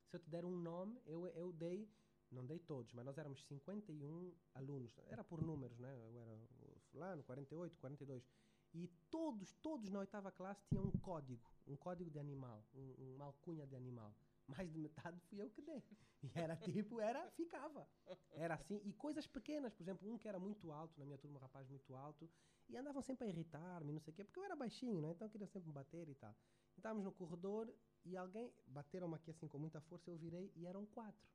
Se 0.07 0.17
eu 0.17 0.21
te 0.21 0.29
der 0.31 0.45
um 0.45 0.57
nome, 0.57 1.01
eu, 1.07 1.27
eu 1.29 1.53
dei, 1.53 1.91
não 2.31 2.45
dei 2.45 2.59
todos, 2.59 2.93
mas 2.93 3.05
nós 3.05 3.19
éramos 3.19 3.43
51 3.45 4.35
alunos. 4.55 4.97
Era 5.07 5.25
por 5.25 5.43
números, 5.43 5.79
né? 5.79 5.97
Eu 6.05 6.19
era 6.19 6.47
fulano, 6.91 7.23
48, 7.25 7.79
42. 7.79 8.29
E 8.75 8.89
todos, 9.09 9.55
todos 9.63 9.89
na 9.89 10.01
oitava 10.01 10.33
classe 10.33 10.65
tinham 10.67 10.85
um 10.85 10.91
código, 10.91 11.49
um 11.67 11.77
código 11.77 12.11
de 12.11 12.19
animal, 12.19 12.65
um, 12.75 13.15
uma 13.15 13.27
alcunha 13.27 13.67
de 13.67 13.77
animal. 13.77 14.15
Mais 14.47 14.71
de 14.71 14.79
metade 14.79 15.19
fui 15.21 15.41
eu 15.41 15.49
que 15.51 15.63
dei. 15.63 15.83
E 16.23 16.31
era 16.35 16.57
tipo, 16.57 17.01
era, 17.01 17.31
ficava. 17.31 17.89
Era 18.33 18.55
assim. 18.55 18.81
E 18.85 18.93
coisas 18.93 19.27
pequenas, 19.27 19.73
por 19.75 19.83
exemplo, 19.83 20.11
um 20.11 20.19
que 20.19 20.29
era 20.29 20.39
muito 20.39 20.71
alto, 20.73 20.99
na 20.99 21.07
minha 21.07 21.19
turma, 21.19 21.39
um 21.39 21.41
rapaz 21.41 21.69
muito 21.69 21.95
alto, 21.95 22.29
e 22.69 22.77
andavam 22.77 23.03
sempre 23.03 23.27
a 23.27 23.31
irritar-me, 23.31 23.93
não 23.93 24.01
sei 24.01 24.13
o 24.13 24.17
quê, 24.17 24.25
porque 24.25 24.39
eu 24.39 24.45
era 24.45 24.57
baixinho, 24.57 25.01
né? 25.01 25.11
Então 25.11 25.29
queriam 25.29 25.49
sempre 25.49 25.69
me 25.69 25.75
bater 25.75 26.09
e 26.09 26.15
tal. 26.15 26.35
Estávamos 26.77 27.05
no 27.05 27.13
corredor 27.13 27.73
e 28.05 28.17
alguém, 28.17 28.53
bateram-me 28.67 29.15
aqui 29.15 29.31
assim 29.31 29.49
com 29.49 29.59
muita 29.59 29.81
força, 29.81 30.11
eu 30.11 30.17
virei 30.17 30.53
e 30.57 30.67
eram 30.67 30.85
quatro. 30.87 31.29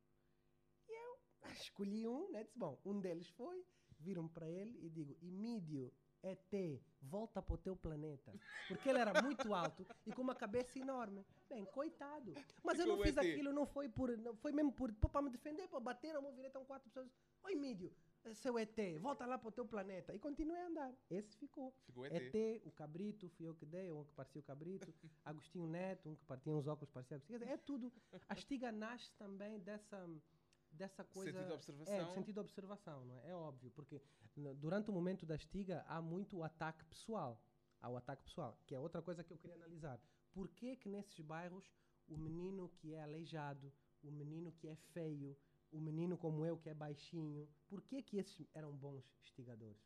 E 0.88 0.92
eu 0.92 1.20
escolhi 1.54 2.08
um, 2.08 2.32
né? 2.32 2.44
Disse, 2.44 2.58
bom, 2.58 2.80
um 2.86 3.00
deles 3.00 3.30
foi, 3.30 3.66
viram 4.00 4.28
para 4.28 4.50
ele 4.50 4.78
e 4.84 4.90
digo, 4.90 5.18
Emídio, 5.22 5.92
ET, 6.22 6.82
volta 7.02 7.42
para 7.42 7.54
o 7.54 7.58
teu 7.58 7.76
planeta. 7.76 8.34
Porque 8.68 8.90
ele 8.90 9.00
era 9.00 9.22
muito 9.22 9.54
alto 9.56 9.86
e 10.06 10.12
com 10.12 10.22
uma 10.22 10.36
cabeça 10.36 10.78
enorme. 10.78 11.26
Bem, 11.48 11.66
coitado. 11.66 12.34
Mas 12.64 12.78
eu 12.80 12.86
não 12.86 12.98
fiz 13.02 13.16
ET. 13.16 13.26
aquilo, 13.26 13.54
não 13.54 13.66
foi 13.66 13.88
por. 13.88 14.18
Não, 14.18 14.36
foi 14.36 14.52
mesmo 14.52 14.72
por, 14.72 14.92
para 14.94 15.22
me 15.22 15.30
defender, 15.30 15.68
para 15.68 15.80
bater 15.80 16.14
mão 16.22 16.34
virei, 16.34 16.48
estão 16.48 16.66
quatro 16.66 16.90
pessoas. 16.90 17.10
Oi, 17.44 17.54
Emídio, 17.54 17.94
seu 18.34 18.58
ET, 18.60 18.76
volta 19.00 19.26
lá 19.26 19.38
para 19.38 19.50
o 19.50 19.52
teu 19.52 19.66
planeta. 19.66 20.14
E 20.14 20.20
continuei 20.20 20.60
a 20.62 20.68
andar. 20.68 20.94
Esse 21.10 21.36
ficou. 21.38 21.74
Ficou 21.86 22.06
ET. 22.06 22.14
ET, 22.36 22.62
o 22.66 22.72
cabrito, 22.72 23.30
fui 23.30 23.48
eu 23.48 23.56
que 23.56 23.66
dei, 23.66 23.92
um 23.92 24.04
que 24.04 24.14
parecia 24.14 24.40
o 24.40 24.44
cabrito, 24.44 24.94
Agostinho 25.26 25.68
Neto, 25.68 26.10
um 26.10 26.16
que 26.16 26.26
partia 26.26 26.54
uns 26.54 26.68
óculos, 26.68 26.90
parecia 26.92 27.16
Agostinho. 27.18 27.44
É 27.44 27.58
tudo. 27.58 27.92
A 28.28 28.34
estiga 28.34 28.72
nasce 28.72 29.12
também 29.14 29.60
dessa, 29.60 30.08
dessa 30.72 31.04
coisa. 31.04 31.32
Sentido 31.32 31.46
de 31.46 31.52
É, 31.52 31.56
observação. 31.56 32.08
de 32.08 32.14
sentido 32.14 32.34
de 32.34 32.40
observação, 32.42 33.06
não 33.06 33.16
é? 33.16 33.30
É 33.30 33.36
óbvio, 33.36 33.72
porque 33.72 34.02
durante 34.58 34.90
o 34.90 34.94
momento 34.94 35.26
da 35.26 35.36
estiga 35.36 35.84
há 35.88 36.02
muito 36.02 36.38
o 36.38 36.44
ataque 36.44 36.84
pessoal. 36.86 37.42
Há 37.82 37.90
o 37.90 37.96
ataque 37.96 38.24
pessoal, 38.24 38.62
que 38.68 38.76
é 38.76 38.80
outra 38.80 39.02
coisa 39.02 39.24
que 39.24 39.32
eu 39.32 39.38
queria 39.38 39.56
analisar. 39.56 40.02
Por 40.34 40.50
que 40.50 40.76
que 40.76 40.90
nesses 40.90 41.20
bairros 41.22 41.72
o 42.10 42.18
menino 42.18 42.68
que 42.70 42.94
é 42.94 43.02
aleijado, 43.02 43.72
o 44.04 44.12
menino 44.12 44.52
que 44.52 44.68
é 44.68 44.76
feio, 44.76 45.38
o 45.72 45.80
menino 45.80 46.18
como 46.18 46.46
eu 46.46 46.58
que 46.58 46.70
é 46.70 46.74
baixinho, 46.74 47.48
por 47.68 47.82
que 47.82 48.02
que 48.02 48.18
esses 48.18 48.48
eram 48.54 48.76
bons 48.76 49.04
estigadores? 49.24 49.82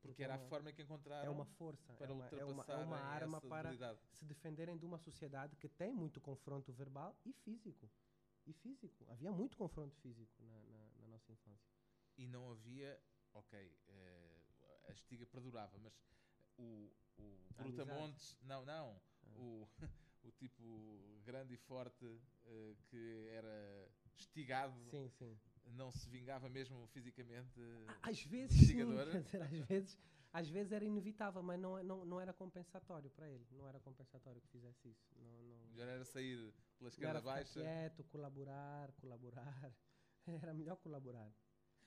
Porque 0.00 0.22
era 0.22 0.34
a 0.34 0.36
é 0.36 0.40
uma- 0.40 0.48
forma 0.48 0.72
que 0.72 0.82
encontraram 0.82 1.26
é 1.26 1.30
uma 1.30 1.46
força, 1.46 1.92
para 1.94 2.10
é 2.10 2.12
uma, 2.12 2.26
é 2.26 2.44
uma, 2.44 2.44
ultrapassar 2.46 2.80
é 2.80 2.84
uma 2.84 2.98
arma 2.98 3.38
essa 3.38 3.48
para 3.48 3.70
debilidade. 3.70 4.00
se 4.10 4.24
defenderem 4.26 4.76
de 4.76 4.84
uma 4.84 4.98
sociedade 4.98 5.56
que 5.56 5.68
tem 5.68 5.92
muito 5.92 6.20
confronto 6.20 6.72
verbal 6.72 7.16
e 7.24 7.32
físico. 7.32 7.90
E 8.46 8.52
físico. 8.52 9.06
Havia 9.08 9.32
muito 9.32 9.56
confronto 9.56 9.96
físico 9.96 10.42
na, 10.42 10.62
na- 10.64 10.90
na 11.00 11.08
nossa 11.08 11.32
infância. 11.32 11.72
E 12.18 12.26
não 12.26 12.50
havia, 12.50 13.00
ok, 13.32 13.72
eh, 13.88 14.42
a 14.88 14.92
estiga 14.92 15.24
perdurava, 15.24 15.78
mas 15.78 15.98
o, 16.58 16.92
o 17.18 17.38
Brutamontes, 17.56 18.36
não, 18.42 18.64
não, 18.66 19.00
Ah. 19.26 19.38
o, 19.38 19.66
o 20.22 20.30
tipo 20.32 21.20
grande 21.24 21.54
e 21.54 21.56
forte 21.56 22.20
eh, 22.44 22.76
que 22.90 23.26
era 23.30 23.88
estigado, 24.18 24.74
Sim, 24.90 25.08
sim. 25.10 25.38
não 25.66 25.90
se 25.90 26.08
vingava 26.08 26.48
mesmo 26.48 26.86
fisicamente. 26.88 27.60
Às 28.02 28.22
vezes, 28.24 28.66
sim, 28.68 28.76
quer 28.76 28.86
dizer, 28.86 29.42
às 29.42 29.68
vezes, 29.68 29.98
às 30.32 30.48
vezes 30.48 30.72
era 30.72 30.84
inevitável, 30.84 31.42
mas 31.42 31.60
não, 31.60 31.82
não, 31.82 32.04
não 32.04 32.20
era 32.20 32.32
compensatório 32.32 33.10
para 33.10 33.28
ele. 33.28 33.46
Não 33.52 33.68
era 33.68 33.78
compensatório 33.80 34.40
que 34.40 34.48
fizesse 34.48 34.88
isso. 34.88 35.06
Não, 35.16 35.42
não, 35.42 35.66
Melhor 35.68 35.88
era 35.88 36.04
sair 36.04 36.36
pela 36.38 36.52
não 36.80 36.88
esquerda 36.88 37.10
era 37.10 37.20
ficar 37.20 37.34
baixa. 37.34 37.60
quieto, 37.60 38.04
colaborar, 38.04 38.92
colaborar. 38.92 39.72
Era 40.42 40.54
melhor 40.54 40.76
colaborar. 40.76 41.30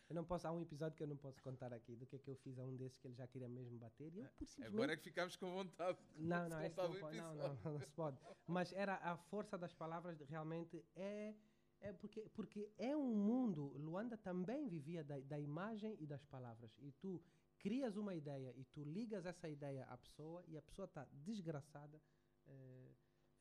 Eu 0.08 0.16
não 0.16 0.24
posso, 0.24 0.48
há 0.48 0.52
um 0.52 0.62
episódio 0.62 0.96
que 0.96 1.02
eu 1.04 1.08
não 1.08 1.18
posso 1.18 1.42
contar 1.42 1.74
aqui 1.74 1.96
do 1.96 2.06
que 2.06 2.16
é 2.16 2.20
que 2.20 2.30
eu 2.30 2.36
fiz 2.36 2.58
a 2.60 2.64
um 2.64 2.76
desses 2.78 2.98
que 3.00 3.08
ele 3.08 3.16
já 3.16 3.28
queria 3.28 3.50
mesmo 3.50 3.78
bater 3.78 4.14
e 4.14 4.20
eu 4.20 4.26
por 4.30 4.46
simplesmente 4.46 4.74
Agora 4.76 4.94
é 4.94 4.96
que 4.96 5.04
ficámos 5.04 5.36
com 5.36 5.52
vontade. 5.52 5.98
Não, 6.16 6.48
não, 6.48 6.70
contar 6.70 6.88
não, 6.88 7.36
não, 7.36 7.56
não, 7.56 7.74
não 7.74 7.80
se 7.82 7.92
pode. 7.92 8.18
Mas 8.46 8.72
era 8.74 8.96
a 8.98 9.18
força 9.18 9.58
das 9.58 9.74
palavras 9.74 10.20
realmente 10.22 10.86
é 10.96 11.34
é 11.82 11.94
porque 11.94 12.22
porque 12.34 12.70
é 12.78 12.96
um 12.96 13.16
mundo. 13.16 13.68
Luanda 13.78 14.18
também 14.18 14.68
vivia 14.68 15.04
da, 15.04 15.20
da 15.20 15.40
imagem 15.40 15.96
e 16.00 16.06
das 16.08 16.24
palavras. 16.26 16.72
E 16.80 16.92
tu 16.94 17.22
crias 17.60 17.96
uma 17.98 18.14
ideia 18.16 18.54
e 18.56 18.64
tu 18.66 18.84
ligas 18.84 19.26
essa 19.26 19.48
ideia 19.50 19.86
à 19.86 19.98
pessoa 19.98 20.44
e 20.48 20.58
a 20.58 20.62
pessoa 20.62 20.86
está 20.86 21.06
desgraçada. 21.12 22.02
eh, 22.48 22.92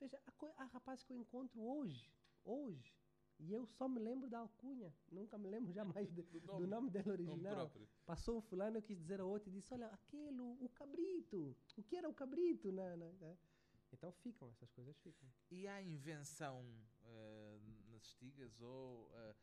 veja, 0.01 0.21
há, 0.27 0.33
há 0.63 0.65
rapazes 0.67 1.05
que 1.05 1.13
eu 1.13 1.17
encontro 1.19 1.61
hoje, 1.61 2.11
hoje. 2.45 2.95
E 3.39 3.53
eu 3.53 3.67
só 3.67 3.87
me 3.87 3.99
lembro 4.01 4.31
da 4.31 4.39
alcunha. 4.39 4.91
Nunca 5.13 5.37
me 5.37 5.47
lembro 5.47 5.71
jamais 5.71 6.11
de- 6.11 6.23
Do 6.33 6.41
do 6.41 6.47
nome, 6.47 6.67
nome 6.67 6.91
dele 6.91 7.09
nome 7.11 7.23
original. 7.25 7.55
próprio. 7.57 7.87
Passou 8.07 8.39
um 8.39 8.41
fulano, 8.41 8.79
eu 8.79 8.83
quis 8.83 8.97
dizer 8.99 9.21
ao 9.21 9.29
outro 9.29 9.51
e 9.51 9.53
disse: 9.53 9.73
Olha, 9.75 9.89
aquele, 9.89 10.41
o, 10.41 10.69
cabrito. 10.71 11.55
O 11.77 11.83
que 11.83 11.97
era 11.97 12.09
o 12.09 12.15
cabrito? 12.15 12.73
Na, 12.73 12.97
na- 12.97 13.13
né? 13.13 13.37
Então 13.93 14.11
ficam, 14.11 14.49
essas 14.51 14.71
coisas 14.73 14.97
ficam. 15.01 15.29
E 15.51 15.67
há 15.69 15.81
invenção 15.83 16.65
eh, 17.05 17.46
nas 17.97 18.05
estigas 18.05 18.61
ou 18.61 19.11
eh, 19.15 19.35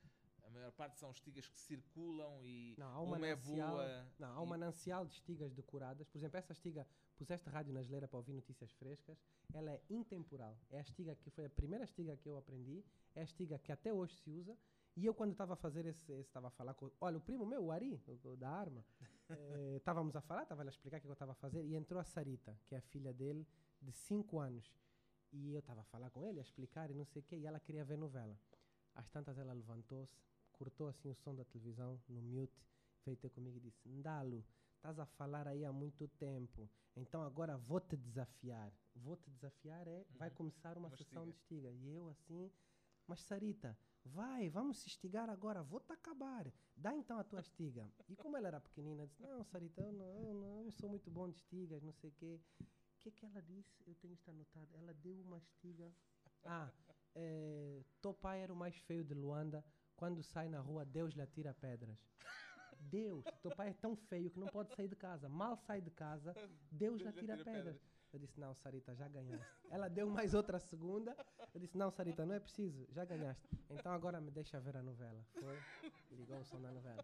a 0.43 0.49
maior 0.51 0.71
parte 0.71 0.99
são 0.99 1.09
estigas 1.11 1.47
que 1.47 1.59
circulam 1.59 2.39
e 2.43 2.75
Não, 2.77 3.03
um 3.03 3.07
uma 3.07 3.25
é 3.27 3.35
boa. 3.35 4.07
não, 4.19 4.27
há 4.33 4.41
um 4.41 4.45
e- 4.45 4.49
manancial 4.49 5.05
de 5.05 5.13
estigas 5.15 5.51
decoradas. 5.53 6.07
Por 6.07 6.17
exemplo, 6.19 6.37
essa 6.37 6.53
estiga, 6.53 6.87
puseste 7.17 7.49
rádio 7.49 7.73
na 7.73 7.81
geleira 7.81 8.07
para 8.07 8.17
ouvir 8.17 8.33
notícias 8.33 8.71
frescas, 8.73 9.17
ela 9.53 9.71
é 9.71 9.81
intemporal. 9.89 10.55
É 10.69 10.77
a 10.77 10.81
estiga 10.81 11.15
que 11.15 11.29
foi 11.31 11.45
a 11.45 11.49
primeira 11.49 11.83
estiga 11.85 12.15
que 12.15 12.29
eu 12.29 12.37
aprendi, 12.37 12.83
é 13.15 13.21
a 13.21 13.23
estiga 13.23 13.57
que 13.57 13.71
até 13.71 13.91
hoje 13.91 14.15
se 14.17 14.29
usa. 14.29 14.55
E 14.95 15.03
eu, 15.07 15.13
quando 15.15 15.31
estava 15.31 15.53
a 15.53 15.55
fazer 15.55 15.87
esse, 15.87 16.11
estava 16.13 16.47
a 16.49 16.51
falar 16.51 16.75
com. 16.75 16.91
Olha, 17.01 17.17
o 17.17 17.21
primo 17.21 17.45
meu, 17.47 17.63
o 17.65 17.71
Ari, 17.71 17.99
o- 18.23 18.35
da 18.35 18.49
arma, 18.49 18.85
eh, 19.29 19.77
estávamos 19.77 20.15
a 20.15 20.21
falar, 20.21 20.43
estava 20.43 20.61
a 20.61 20.67
explicar 20.67 20.97
o 20.99 21.01
que 21.01 21.07
eu 21.07 21.13
estava 21.13 21.31
a 21.31 21.35
fazer, 21.35 21.63
e 21.63 21.73
entrou 21.75 21.99
a 21.99 22.03
Sarita, 22.03 22.55
que 22.67 22.75
é 22.75 22.77
a 22.77 22.81
filha 22.81 23.11
dele, 23.11 23.47
de 23.81 23.91
5 23.91 24.37
anos. 24.39 24.71
E 25.33 25.51
eu 25.53 25.59
estava 25.59 25.81
a 25.81 25.85
falar 25.85 26.09
com 26.11 26.23
ele, 26.23 26.39
a 26.39 26.41
explicar 26.41 26.89
e 26.89 26.93
não 26.93 27.05
sei 27.05 27.19
o 27.21 27.25
quê, 27.25 27.35
e 27.35 27.45
ela 27.45 27.59
queria 27.59 27.83
ver 27.83 27.97
novela. 27.97 28.37
Às 28.95 29.09
tantas 29.09 29.37
ela 29.37 29.51
levantou-se, 29.53 30.15
cortou 30.51 30.87
assim 30.87 31.09
o 31.09 31.15
som 31.15 31.33
da 31.35 31.43
televisão 31.43 31.99
no 32.07 32.21
mute, 32.21 32.63
veio 33.05 33.17
ter 33.17 33.29
comigo 33.29 33.57
e 33.57 33.61
disse: 33.61 33.89
Ndalo, 33.89 34.45
estás 34.77 34.99
a 34.99 35.05
falar 35.05 35.47
aí 35.47 35.65
há 35.65 35.71
muito 35.71 36.07
tempo, 36.07 36.69
então 36.95 37.23
agora 37.23 37.57
vou 37.57 37.79
te 37.79 37.97
desafiar. 37.97 38.71
Vou 38.95 39.17
te 39.17 39.29
desafiar 39.31 39.87
é, 39.87 40.05
vai 40.19 40.29
Uhum. 40.29 40.35
começar 40.35 40.77
uma, 40.77 40.87
Uma 40.87 40.95
sessão 40.97 41.25
de 41.25 41.31
estiga. 41.31 41.71
E 41.71 41.89
eu 41.89 42.07
assim, 42.09 42.51
mas 43.07 43.19
Sarita, 43.21 43.75
vai, 44.05 44.49
vamos 44.49 44.77
se 44.77 44.87
estigar 44.87 45.29
agora, 45.29 45.63
vou 45.63 45.79
te 45.79 45.91
acabar. 45.91 46.45
Dá 46.75 46.95
então 46.95 47.17
a 47.17 47.23
tua 47.23 47.39
estiga. 47.41 47.89
E 48.07 48.15
como 48.15 48.37
ela 48.37 48.47
era 48.47 48.61
pequenina, 48.61 49.07
disse: 49.07 49.21
Não, 49.21 49.43
Sarita, 49.43 49.81
eu 49.81 49.91
não, 49.91 50.05
eu 50.05 50.33
não 50.35 50.71
sou 50.71 50.89
muito 50.89 51.09
bom 51.09 51.27
de 51.29 51.37
estigas, 51.37 51.81
não 51.81 51.91
sei 51.93 52.09
o 52.11 52.13
quê. 52.13 52.39
O 53.03 53.09
que 53.09 53.11
que 53.11 53.25
ela 53.25 53.41
disse? 53.41 53.83
Eu 53.85 53.93
tenho 53.95 54.13
isto 54.13 54.29
anotado. 54.29 54.69
Ela 54.77 54.93
deu 54.93 55.19
uma 55.19 55.37
estiga. 55.37 55.91
Ah, 56.45 56.71
é, 57.13 57.83
teu 58.01 58.13
pai 58.13 58.41
era 58.41 58.53
o 58.53 58.55
mais 58.55 58.77
feio 58.77 59.03
de 59.03 59.13
Luanda. 59.13 59.61
Quando 59.97 60.23
sai 60.23 60.47
na 60.47 60.61
rua, 60.61 60.85
Deus 60.85 61.13
lhe 61.13 61.21
atira 61.21 61.53
pedras. 61.53 61.99
Deus, 62.79 63.25
teu 63.41 63.53
pai 63.53 63.71
é 63.71 63.73
tão 63.73 63.93
feio 63.93 64.31
que 64.31 64.39
não 64.39 64.47
pode 64.47 64.73
sair 64.73 64.87
de 64.87 64.95
casa. 64.95 65.27
Mal 65.27 65.57
sai 65.57 65.81
de 65.81 65.91
casa, 65.91 66.33
Deus 66.71 67.01
lhe 67.01 67.09
atira 67.09 67.35
pedras. 67.43 67.77
Eu 68.13 68.19
disse, 68.19 68.39
não, 68.39 68.53
Sarita, 68.55 68.95
já 68.95 69.09
ganhaste. 69.09 69.67
Ela 69.69 69.89
deu 69.89 70.09
mais 70.09 70.33
outra 70.33 70.57
segunda. 70.57 71.13
Eu 71.53 71.59
disse, 71.59 71.77
não, 71.77 71.91
Sarita, 71.91 72.25
não 72.25 72.35
é 72.35 72.39
preciso, 72.39 72.87
já 72.89 73.03
ganhaste. 73.03 73.49
Então 73.69 73.91
agora 73.91 74.21
me 74.21 74.31
deixa 74.31 74.61
ver 74.61 74.77
a 74.77 74.81
novela. 74.81 75.25
Foi, 75.41 75.59
ligou 76.11 76.39
o 76.39 76.45
som 76.45 76.61
da 76.61 76.71
novela. 76.71 77.03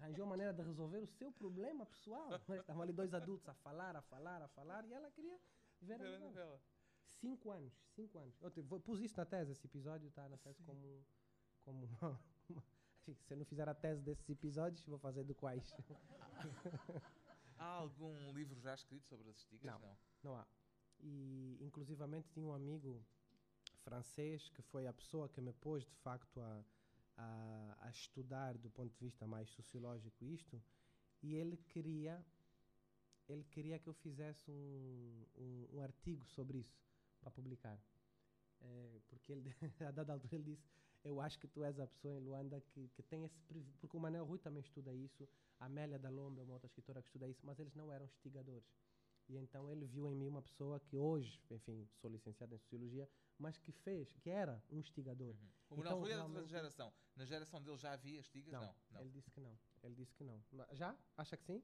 Arranjou 0.00 0.26
maneira 0.26 0.52
de 0.52 0.62
resolver 0.62 0.98
o 0.98 1.06
seu 1.06 1.30
problema 1.32 1.84
pessoal. 1.86 2.28
Estavam 2.60 2.82
ali 2.82 2.92
dois 2.92 3.12
adultos 3.14 3.48
a 3.48 3.54
falar, 3.54 3.96
a 3.96 4.02
falar, 4.02 4.42
a 4.42 4.48
falar, 4.48 4.84
e 4.86 4.92
ela 4.92 5.10
queria 5.10 5.38
ver 5.80 5.94
a 5.94 5.98
Ver 5.98 6.14
a 6.16 6.18
novela. 6.18 6.60
Cinco 7.04 7.50
anos, 7.50 7.72
cinco 7.94 8.18
anos. 8.18 8.36
Eu 8.42 8.50
te- 8.50 8.60
vou- 8.62 8.80
pus 8.80 9.00
isso 9.00 9.16
na 9.16 9.24
tese, 9.24 9.52
esse 9.52 9.66
episódio 9.66 10.08
está 10.08 10.28
na 10.28 10.36
tese 10.38 10.62
como, 10.64 11.04
como 11.64 11.84
uma, 11.86 12.20
uma- 12.50 12.62
Se 13.24 13.32
eu 13.32 13.36
não 13.36 13.44
fizer 13.44 13.68
a 13.68 13.74
tese 13.74 14.02
desses 14.02 14.28
episódios, 14.28 14.84
vou 14.86 14.98
fazer 14.98 15.22
do 15.24 15.34
quais. 15.34 15.72
Há 17.58 17.64
algum 17.64 18.32
livro 18.32 18.58
já 18.60 18.74
escrito 18.74 19.06
sobre 19.06 19.30
as 19.30 19.36
estigas? 19.36 19.64
Não. 19.64 19.78
Não. 19.80 19.96
Não 20.22 20.36
há. 20.36 20.46
E, 21.00 21.56
inclusivamente, 21.62 22.28
tinha 22.30 22.44
um 22.44 22.52
amigo 22.52 23.02
francês 23.82 24.48
que 24.50 24.60
foi 24.62 24.86
a 24.86 24.92
pessoa 24.92 25.28
que 25.28 25.40
me 25.40 25.52
pôs, 25.54 25.84
de 25.86 25.94
facto, 25.96 26.40
a, 26.40 26.64
a, 27.16 27.76
a 27.80 27.90
estudar 27.90 28.56
do 28.58 28.70
ponto 28.70 28.92
de 28.92 28.98
vista 28.98 29.26
mais 29.26 29.48
sociológico 29.50 30.24
isto. 30.24 30.62
E 31.22 31.34
ele 31.34 31.56
queria, 31.56 32.24
ele 33.28 33.44
queria 33.44 33.78
que 33.78 33.88
eu 33.88 33.94
fizesse 33.94 34.50
um, 34.50 35.24
um, 35.36 35.68
um 35.74 35.80
artigo 35.80 36.26
sobre 36.26 36.58
isso, 36.58 36.78
para 37.20 37.30
publicar. 37.30 37.78
Eh, 38.60 39.00
porque 39.08 39.32
ele, 39.32 39.54
a 39.86 39.90
dada 39.90 40.12
altura 40.12 40.34
ele 40.34 40.44
disse, 40.44 40.66
eu 41.04 41.20
acho 41.20 41.38
que 41.38 41.46
tu 41.46 41.62
és 41.64 41.78
a 41.78 41.86
pessoa 41.86 42.14
em 42.14 42.18
Luanda 42.18 42.60
que, 42.60 42.88
que 42.88 43.02
tem 43.02 43.24
esse 43.24 43.38
porque 43.80 43.96
o 43.96 44.00
Manel 44.00 44.24
Rui 44.24 44.38
também 44.38 44.60
estuda 44.60 44.92
isso, 44.92 45.28
a 45.60 45.66
Amélia 45.66 45.98
da 45.98 46.10
Lomba 46.10 46.40
é 46.40 46.44
uma 46.44 46.54
outra 46.54 46.66
escritora 46.66 47.00
que 47.00 47.08
estuda 47.08 47.28
isso, 47.28 47.44
mas 47.44 47.58
eles 47.58 47.74
não 47.74 47.92
eram 47.92 48.06
estigadores. 48.06 48.66
E 49.28 49.36
então 49.36 49.70
ele 49.70 49.86
viu 49.86 50.06
em 50.08 50.14
mim 50.14 50.28
uma 50.28 50.42
pessoa 50.42 50.78
que 50.80 50.96
hoje, 50.96 51.40
enfim, 51.50 51.88
sou 52.00 52.10
licenciado 52.10 52.54
em 52.54 52.58
Sociologia, 52.58 53.08
mas 53.38 53.58
que 53.58 53.72
fez, 53.72 54.12
que 54.16 54.30
era 54.30 54.62
um 54.70 54.80
estigador. 54.80 55.34
Uhum. 55.34 55.50
O 55.70 55.76
Manuel 55.76 55.86
Então, 55.86 56.00
Rui 56.00 56.12
é 56.12 56.16
da 56.16 56.22
outra 56.22 56.32
realmente- 56.34 56.50
geração. 56.50 56.92
Na 57.16 57.24
geração 57.24 57.62
dele 57.62 57.76
já 57.78 57.92
havia 57.92 58.20
estigas? 58.20 58.52
Não. 58.52 58.74
não. 58.90 59.00
Ele 59.00 59.10
disse 59.10 59.30
que 59.30 59.40
não. 59.40 59.58
Ele 59.82 59.94
disse 59.94 60.14
que 60.14 60.24
não. 60.24 60.42
Já? 60.72 60.96
Acha 61.16 61.36
que 61.36 61.44
sim? 61.44 61.62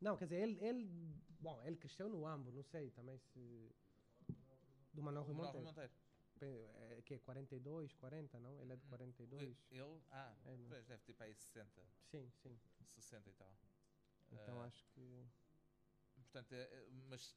Não, 0.00 0.16
quer 0.16 0.24
dizer, 0.24 0.42
ele, 0.42 0.62
ele 0.64 0.84
bom, 1.40 1.62
ele 1.64 1.76
cresceu 1.76 2.08
no 2.08 2.26
Ambo, 2.26 2.50
não 2.52 2.62
sei 2.62 2.90
também 2.90 3.18
se 3.18 3.74
do 4.92 5.02
Manuel 5.02 5.24
Rui 5.24 5.34
Monteiro. 5.34 5.64
Monteiro. 5.66 5.92
É, 6.40 7.00
que 7.04 7.14
é 7.14 7.18
42, 7.20 7.94
40, 7.94 8.38
não? 8.40 8.60
Ele 8.60 8.72
é 8.72 8.76
de 8.76 8.84
Hum. 8.84 8.88
42. 8.88 9.56
Ele, 9.70 10.02
ah, 10.10 10.34
É, 10.44 10.56
não. 10.56 10.68
pois, 10.68 10.84
deve 10.86 11.02
ter 11.04 11.14
para 11.14 11.26
aí 11.26 11.34
60, 11.34 11.82
Sim, 12.10 12.30
sim. 12.42 12.58
60 12.86 13.30
e 13.30 13.32
tal. 13.34 13.54
Então 14.32 14.60
Ah, 14.60 14.66
acho 14.66 14.84
que 14.88 15.26
Portanto, 16.16 16.52
é- 16.52 16.62
é- 16.62 16.88
mas 17.08 17.36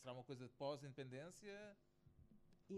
será 0.00 0.12
uma 0.12 0.24
coisa 0.24 0.46
de 0.46 0.52
pós-independência? 0.54 1.76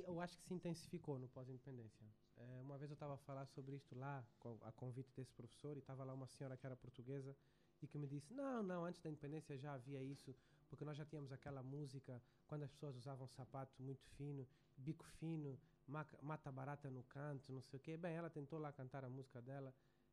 Eu 0.03 0.21
acho 0.21 0.37
que 0.37 0.45
se 0.45 0.55
intensificou 0.55 1.19
no 1.19 1.29
pós-independência. 1.29 2.05
É, 2.37 2.61
uma 2.61 2.77
vez 2.77 2.91
eu 2.91 2.95
estava 2.95 3.15
a 3.15 3.19
falar 3.19 3.47
sobre 3.47 3.77
isto 3.77 3.95
lá, 3.97 4.25
a 4.63 4.73
convite 4.73 5.13
desse 5.15 5.33
professor, 5.33 5.77
e 5.77 5.81
estava 5.81 6.05
lá 6.05 6.13
uma 6.13 6.27
senhora 6.27 6.57
que 6.57 6.67
era 6.67 6.77
portuguesa 6.77 7.37
e 7.81 7.87
que 7.87 7.99
me 7.99 8.07
disse: 8.07 8.33
Não, 8.35 8.63
não, 8.63 8.85
antes 8.85 9.01
da 9.01 9.09
independência 9.09 9.57
já 9.57 9.75
havia 9.75 10.03
isso, 10.03 10.35
porque 10.69 10.85
nós 10.85 10.97
já 10.97 11.05
tínhamos 11.05 11.33
aquela 11.33 11.63
música 11.63 12.21
quando 12.47 12.65
as 12.65 12.71
pessoas 12.73 12.97
usavam 12.97 13.29
sapato 13.29 13.81
muito 13.83 14.05
fino, 14.17 14.47
bico 14.77 15.05
fino, 15.05 15.59
mata 15.87 16.51
barata 16.51 16.91
no 16.91 17.05
canto, 17.05 17.53
não 17.53 17.63
sei 17.63 17.79
o 17.79 17.81
quê. 17.81 17.97
Bem, 17.97 18.15
ela 18.15 18.31
tentou 18.31 18.59
lá 18.59 18.73
cantar 18.73 19.05
a 19.05 19.09
música 19.09 19.41
dela. 19.41 19.73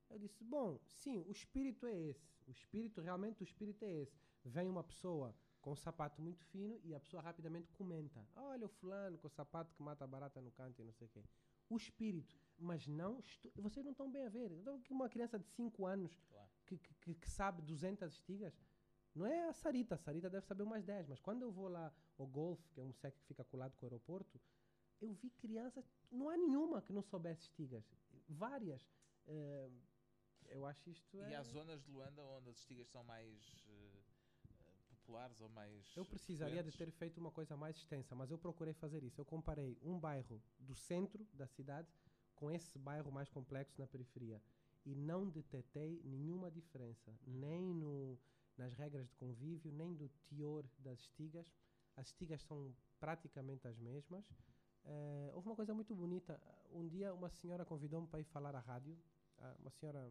Eu 0.09 0.19
disse: 0.19 0.43
Bom, 0.43 0.79
sim, 0.85 1.23
o 1.27 1.31
espírito 1.31 1.85
é 1.87 1.97
esse. 1.97 2.29
O 2.47 2.51
espírito, 2.51 3.01
realmente, 3.01 3.41
o 3.41 3.45
espírito 3.45 3.83
é 3.85 3.91
esse. 3.91 4.19
Vem 4.43 4.69
uma 4.69 4.83
pessoa 4.83 5.33
com 5.61 5.71
um 5.71 5.75
sapato 5.75 6.21
muito 6.21 6.43
fino 6.45 6.79
e 6.83 6.93
a 6.93 6.99
pessoa 6.99 7.21
rapidamente 7.21 7.71
comenta: 7.71 8.25
Olha 8.35 8.65
o 8.65 8.69
fulano 8.69 9.17
com 9.17 9.27
o 9.27 9.29
sapato 9.29 9.73
que 9.75 9.83
mata 9.83 10.05
barata 10.07 10.41
no 10.41 10.51
canto 10.51 10.81
e 10.81 10.83
não 10.85 10.93
sei 10.93 11.07
o 11.07 11.09
quê. 11.09 11.23
O 11.69 11.77
espírito, 11.77 12.35
mas 12.57 12.87
não. 12.87 13.21
Vocês 13.55 13.85
não 13.85 13.93
estão 13.93 14.11
bem 14.11 14.25
a 14.25 14.29
ver. 14.29 14.51
Então, 14.51 14.81
uma 14.89 15.07
criança 15.07 15.39
de 15.39 15.47
5 15.47 15.85
anos 15.85 16.19
claro. 16.29 16.49
que, 16.65 16.77
que, 16.77 17.15
que, 17.15 17.29
sabe 17.29 17.61
200 17.61 18.11
estigas, 18.11 18.53
não 19.15 19.25
é 19.25 19.47
a 19.47 19.53
Sarita. 19.53 19.95
A 19.95 19.97
Sarita 19.97 20.29
deve 20.29 20.45
saber 20.45 20.63
umas 20.63 20.83
10, 20.83 21.07
mas 21.07 21.19
quando 21.19 21.43
eu 21.43 21.51
vou 21.51 21.69
lá 21.69 21.93
ao 22.17 22.27
Golf, 22.27 22.59
que 22.73 22.81
é 22.81 22.83
um 22.83 22.91
SEC 22.91 23.15
que 23.15 23.25
fica 23.25 23.45
colado 23.45 23.75
com 23.77 23.85
o 23.85 23.87
aeroporto, 23.87 24.41
eu 24.99 25.13
vi 25.13 25.29
crianças. 25.29 25.85
Não 26.11 26.29
há 26.29 26.35
nenhuma 26.35 26.81
que 26.81 26.91
não 26.91 27.01
soubesse 27.01 27.43
estigas. 27.43 27.85
Várias. 28.27 28.83
Uh, 29.27 29.71
eu 30.49 30.65
acho 30.65 30.89
isto. 30.89 31.17
E 31.17 31.33
é... 31.33 31.35
há 31.35 31.43
zonas 31.43 31.81
de 31.83 31.91
Luanda 31.91 32.21
onde 32.23 32.49
as 32.49 32.57
estigas 32.57 32.89
são 32.89 33.03
mais. 33.03 33.65
Populares 35.11 35.41
ou 35.41 35.49
mais. 35.49 35.93
Eu 35.95 36.05
precisaria 36.05 36.63
de 36.63 36.71
ter 36.71 36.89
feito 36.89 37.19
uma 37.19 37.31
coisa 37.31 37.57
mais 37.57 37.75
extensa, 37.75 38.15
mas 38.15 38.31
eu 38.31 38.37
procurei 38.37 38.73
fazer 38.73 39.03
isso. 39.03 39.19
Eu 39.19 39.25
comparei 39.25 39.77
um 39.83 39.99
bairro 39.99 40.41
do 40.57 40.73
centro 40.73 41.27
da 41.33 41.45
cidade 41.45 41.89
com 42.33 42.49
esse 42.49 42.79
bairro 42.79 43.11
mais 43.11 43.29
complexo 43.29 43.75
na 43.77 43.85
periferia 43.85 44.41
e 44.85 44.95
não 44.95 45.29
detetei 45.29 46.01
nenhuma 46.05 46.49
diferença, 46.49 47.11
uhum. 47.11 47.39
nem 47.39 47.73
no, 47.73 48.17
nas 48.57 48.73
regras 48.73 49.05
de 49.09 49.15
convívio, 49.15 49.69
nem 49.71 49.93
do 49.93 50.07
teor 50.29 50.65
das 50.79 50.99
estigas. 50.99 51.45
As 51.97 52.07
estigas 52.07 52.41
são 52.43 52.73
praticamente 52.97 53.67
as 53.67 53.77
mesmas. 53.77 54.25
Uh, 54.85 55.35
houve 55.35 55.49
uma 55.49 55.55
coisa 55.57 55.73
muito 55.73 55.93
bonita. 55.93 56.41
Um 56.71 56.87
dia 56.87 57.13
uma 57.13 57.29
senhora 57.29 57.65
convidou-me 57.65 58.07
para 58.07 58.21
ir 58.21 58.25
falar 58.25 58.55
à 58.55 58.59
rádio. 58.59 58.97
Uh, 59.37 59.61
uma 59.61 59.71
senhora 59.71 60.09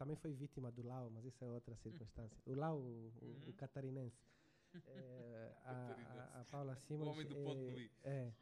também 0.00 0.16
foi 0.16 0.32
vítima 0.32 0.72
do 0.72 0.82
Lau, 0.82 1.10
mas 1.10 1.26
isso 1.26 1.44
é 1.44 1.50
outra 1.50 1.76
circunstância. 1.76 2.40
O 2.46 2.54
Lau, 2.54 2.78
o, 2.78 3.12
o, 3.20 3.26
o 3.26 3.46
uhum. 3.46 3.52
catarinense. 3.52 4.18
É, 4.86 5.56
a, 5.64 5.72
a, 5.72 6.40
a, 6.40 6.44
Paula 6.44 6.76
Simons. 6.76 7.08
O 7.08 7.10
homem 7.10 7.26
do 7.26 7.34
ponto 7.34 7.70
é, 7.70 7.90
é, 8.04 8.32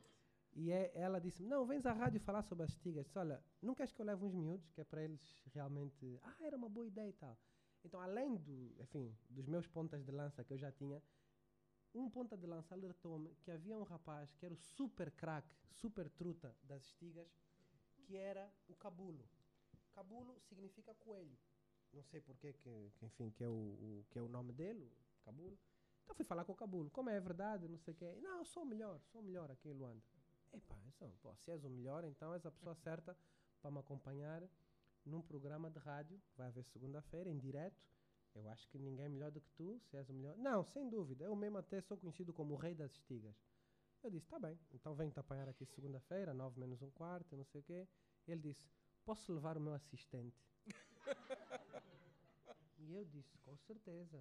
e 0.52 0.70
é, 0.70 0.92
ela 0.94 1.18
disse 1.18 1.42
não, 1.42 1.64
vens 1.64 1.86
à 1.86 1.92
rádio 1.94 2.20
falar 2.20 2.42
sobre 2.42 2.64
as 2.64 2.70
estigas. 2.70 3.06
Disse, 3.06 3.18
olha, 3.18 3.42
não 3.62 3.74
queres 3.74 3.92
que 3.94 4.00
eu 4.02 4.04
leve 4.04 4.22
uns 4.22 4.34
miúdos, 4.34 4.70
que 4.70 4.82
é 4.82 4.84
para 4.84 5.02
eles 5.02 5.42
realmente... 5.54 6.20
Ah, 6.22 6.36
era 6.42 6.54
uma 6.54 6.68
boa 6.68 6.86
ideia 6.86 7.08
e 7.08 7.14
tal. 7.14 7.36
Então, 7.82 7.98
além 7.98 8.36
do, 8.36 8.76
enfim, 8.78 9.16
dos 9.30 9.46
meus 9.46 9.66
pontas 9.66 10.04
de 10.04 10.12
lança 10.12 10.44
que 10.44 10.52
eu 10.52 10.58
já 10.58 10.70
tinha, 10.70 11.02
um 11.94 12.10
ponta 12.10 12.36
de 12.36 12.46
lança 12.46 12.74
alertou-me 12.74 13.34
que 13.36 13.50
havia 13.50 13.76
um 13.78 13.84
rapaz 13.84 14.34
que 14.34 14.44
era 14.44 14.52
o 14.52 14.58
super 14.58 15.10
crack, 15.12 15.48
super 15.70 16.10
truta 16.10 16.54
das 16.62 16.82
estigas, 16.84 17.26
que 18.04 18.16
era 18.16 18.52
o 18.68 18.74
Cabulo. 18.74 19.26
Cabulo 19.98 20.38
significa 20.48 20.94
coelho 20.94 21.36
não 21.92 22.02
sei 22.04 22.20
porque 22.20 22.52
que, 22.52 22.90
que, 22.98 23.06
enfim, 23.06 23.30
que 23.30 23.42
é 23.42 23.48
o, 23.48 23.52
o, 23.52 24.06
que 24.10 24.18
é 24.18 24.22
o 24.22 24.28
nome 24.28 24.52
dele, 24.52 24.92
Cabulo. 25.24 25.58
Então 26.04 26.14
fui 26.14 26.24
falar 26.24 26.44
com 26.44 26.52
o 26.52 26.56
Cabulo, 26.56 26.90
como 26.90 27.10
é 27.10 27.18
verdade, 27.18 27.66
não 27.66 27.78
sei 27.78 27.94
o 27.94 27.96
quê. 27.96 28.14
Não, 28.20 28.38
eu 28.38 28.44
sou 28.44 28.62
o 28.62 28.66
melhor, 28.66 29.00
sou 29.10 29.20
o 29.20 29.24
melhor 29.24 29.50
aqui 29.50 29.68
em 29.68 29.72
Luanda. 29.72 30.02
Epá, 30.52 30.78
então, 30.86 31.12
pô, 31.22 31.34
se 31.36 31.50
és 31.50 31.64
o 31.64 31.70
melhor, 31.70 32.04
então 32.04 32.32
és 32.34 32.44
a 32.46 32.50
pessoa 32.50 32.74
certa 32.84 33.16
para 33.60 33.70
me 33.70 33.78
acompanhar 33.78 34.42
num 35.04 35.22
programa 35.22 35.70
de 35.70 35.78
rádio, 35.78 36.20
vai 36.36 36.48
haver 36.48 36.64
segunda-feira, 36.64 37.30
em 37.30 37.38
direto. 37.38 37.82
Eu 38.34 38.48
acho 38.50 38.68
que 38.68 38.78
ninguém 38.78 39.06
é 39.06 39.08
melhor 39.08 39.30
do 39.30 39.40
que 39.40 39.50
tu, 39.52 39.80
se 39.80 39.96
és 39.96 40.08
o 40.08 40.12
melhor. 40.12 40.36
Não, 40.36 40.62
sem 40.62 40.88
dúvida, 40.88 41.24
eu 41.24 41.34
mesmo 41.34 41.58
até 41.58 41.80
sou 41.80 41.96
conhecido 41.96 42.32
como 42.32 42.54
o 42.54 42.56
rei 42.56 42.74
das 42.74 42.92
estigas. 42.92 43.34
Eu 44.02 44.10
disse, 44.10 44.28
tá 44.28 44.38
bem, 44.38 44.58
então 44.72 44.94
venho 44.94 45.10
te 45.10 45.18
apanhar 45.18 45.48
aqui 45.48 45.66
segunda-feira, 45.66 46.32
nove 46.32 46.60
menos 46.60 46.82
um 46.82 46.90
quarto, 46.90 47.36
não 47.36 47.44
sei 47.44 47.60
o 47.60 47.64
quê. 47.64 47.88
Ele 48.26 48.40
disse, 48.40 48.68
posso 49.08 49.32
levar 49.32 49.56
o 49.56 49.60
meu 49.60 49.72
assistente? 49.72 50.36
E 52.80 52.94
eu 52.94 53.04
disse, 53.04 53.36
com 53.38 53.54
certeza, 53.58 54.18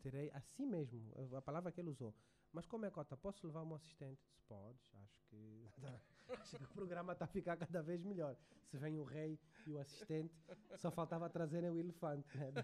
terei, 0.00 0.30
assim 0.34 0.64
mesmo, 0.64 1.10
a 1.36 1.42
palavra 1.42 1.72
que 1.72 1.80
ele 1.80 1.90
usou. 1.90 2.14
Mas 2.52 2.64
como 2.64 2.86
é, 2.86 2.90
Cota, 2.90 3.16
posso 3.16 3.44
levar 3.44 3.64
um 3.64 3.74
assistente? 3.74 4.22
Disse, 4.24 4.40
podes, 4.46 4.94
acho 5.02 5.20
que, 5.24 5.68
acho 6.38 6.56
que 6.58 6.64
o 6.64 6.68
programa 6.68 7.12
está 7.12 7.24
a 7.24 7.28
ficar 7.28 7.56
cada 7.56 7.82
vez 7.82 8.04
melhor. 8.04 8.36
Se 8.66 8.76
vem 8.76 9.00
o 9.00 9.04
rei 9.04 9.36
e 9.66 9.72
o 9.72 9.78
assistente, 9.78 10.32
só 10.76 10.92
faltava 10.92 11.28
trazerem 11.28 11.70
o 11.70 11.78
elefante 11.78 12.38
né, 12.38 12.52
da, 12.52 12.62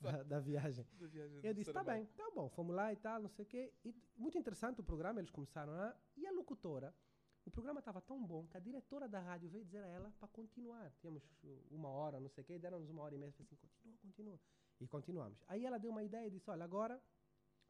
da, 0.00 0.22
da, 0.24 0.40
viagem. 0.40 0.84
Da 0.98 1.06
viagem 1.06 1.40
eu 1.44 1.54
disse, 1.54 1.72
tá 1.72 1.84
bem, 1.84 2.06
tá 2.06 2.28
bom, 2.34 2.48
fomos 2.48 2.74
lá 2.74 2.92
e 2.92 2.96
tal, 2.96 3.20
não 3.22 3.28
sei 3.28 3.44
o 3.44 3.48
quê. 3.48 3.72
E, 3.84 3.94
muito 4.16 4.36
interessante 4.36 4.80
o 4.80 4.84
programa, 4.84 5.20
eles 5.20 5.30
começaram 5.30 5.72
a... 5.72 5.94
E 6.16 6.26
a 6.26 6.32
locutora, 6.32 6.92
o 7.44 7.50
programa 7.50 7.80
estava 7.80 8.00
tão 8.00 8.24
bom 8.24 8.46
que 8.46 8.56
a 8.56 8.60
diretora 8.60 9.08
da 9.08 9.20
rádio 9.20 9.48
veio 9.48 9.64
dizer 9.64 9.82
a 9.82 9.88
ela 9.88 10.12
para 10.18 10.28
continuar. 10.28 10.90
Tínhamos 11.00 11.22
uma 11.70 11.88
hora, 11.88 12.20
não 12.20 12.28
sei 12.28 12.42
o 12.42 12.46
quê, 12.46 12.58
deram-nos 12.58 12.90
uma 12.90 13.02
hora 13.02 13.14
e 13.14 13.18
meia. 13.18 13.32
Falei 13.32 13.46
assim, 13.46 13.56
continua, 13.56 13.98
continua. 13.98 14.40
E 14.80 14.86
continuamos. 14.86 15.42
Aí 15.48 15.64
ela 15.64 15.78
deu 15.78 15.90
uma 15.90 16.02
ideia 16.02 16.26
e 16.26 16.30
disse: 16.30 16.50
Olha, 16.50 16.64
agora 16.64 17.00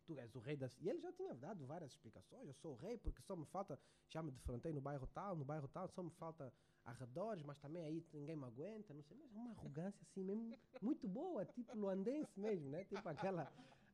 tu 0.06 0.18
és 0.18 0.34
o 0.34 0.38
rei 0.40 0.56
das. 0.56 0.76
E 0.80 0.88
ele 0.88 1.00
já 1.00 1.12
tinha 1.12 1.34
dado 1.34 1.66
várias 1.66 1.90
explicações. 1.92 2.46
Eu 2.46 2.54
sou 2.54 2.72
o 2.74 2.76
rei 2.76 2.96
porque 2.96 3.20
só 3.22 3.34
me 3.34 3.44
falta. 3.46 3.78
Já 4.08 4.22
me 4.22 4.30
defrontei 4.30 4.72
no 4.72 4.80
bairro 4.80 5.06
tal, 5.08 5.36
no 5.36 5.44
bairro 5.44 5.68
tal, 5.68 5.88
só 5.88 6.02
me 6.02 6.10
falta 6.10 6.52
arredores, 6.84 7.42
mas 7.44 7.58
também 7.58 7.84
aí 7.84 8.04
ninguém 8.12 8.36
me 8.36 8.44
aguenta, 8.44 8.94
não 8.94 9.02
sei. 9.02 9.16
Mas 9.16 9.32
uma 9.32 9.50
arrogância 9.50 10.02
assim 10.02 10.24
mesmo, 10.24 10.56
muito 10.80 11.06
boa, 11.08 11.44
tipo 11.44 11.76
luandense 11.76 12.38
mesmo, 12.38 12.68
né? 12.68 12.84
Tipo 12.84 13.08
aquela. 13.08 13.52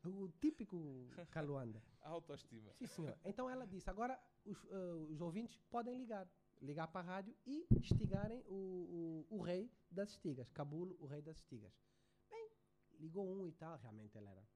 O 0.08 0.28
típico 0.40 1.08
Caluanda. 1.30 1.82
A 2.02 2.10
autoestima. 2.10 2.72
Sim, 2.74 2.86
senhor. 2.86 3.18
Então 3.24 3.50
ela 3.50 3.66
disse: 3.66 3.90
agora 3.90 4.20
os, 4.44 4.62
uh, 4.64 5.06
os 5.10 5.20
ouvintes 5.20 5.56
podem 5.70 5.96
ligar. 5.96 6.28
Ligar 6.62 6.86
para 6.86 7.00
a 7.00 7.04
rádio 7.16 7.36
e 7.44 7.66
estigarem 7.82 8.42
o, 8.46 9.26
o, 9.30 9.36
o 9.36 9.42
rei 9.42 9.70
das 9.90 10.12
estigas. 10.12 10.50
Cabulo, 10.52 10.96
o 10.98 11.06
rei 11.06 11.20
das 11.20 11.36
estigas 11.36 11.70
ligou 12.98 13.28
um 13.28 13.46
e 13.46 13.52
tal, 13.52 13.76
realmente 13.78 14.16
ele 14.16 14.28
era 14.28 14.46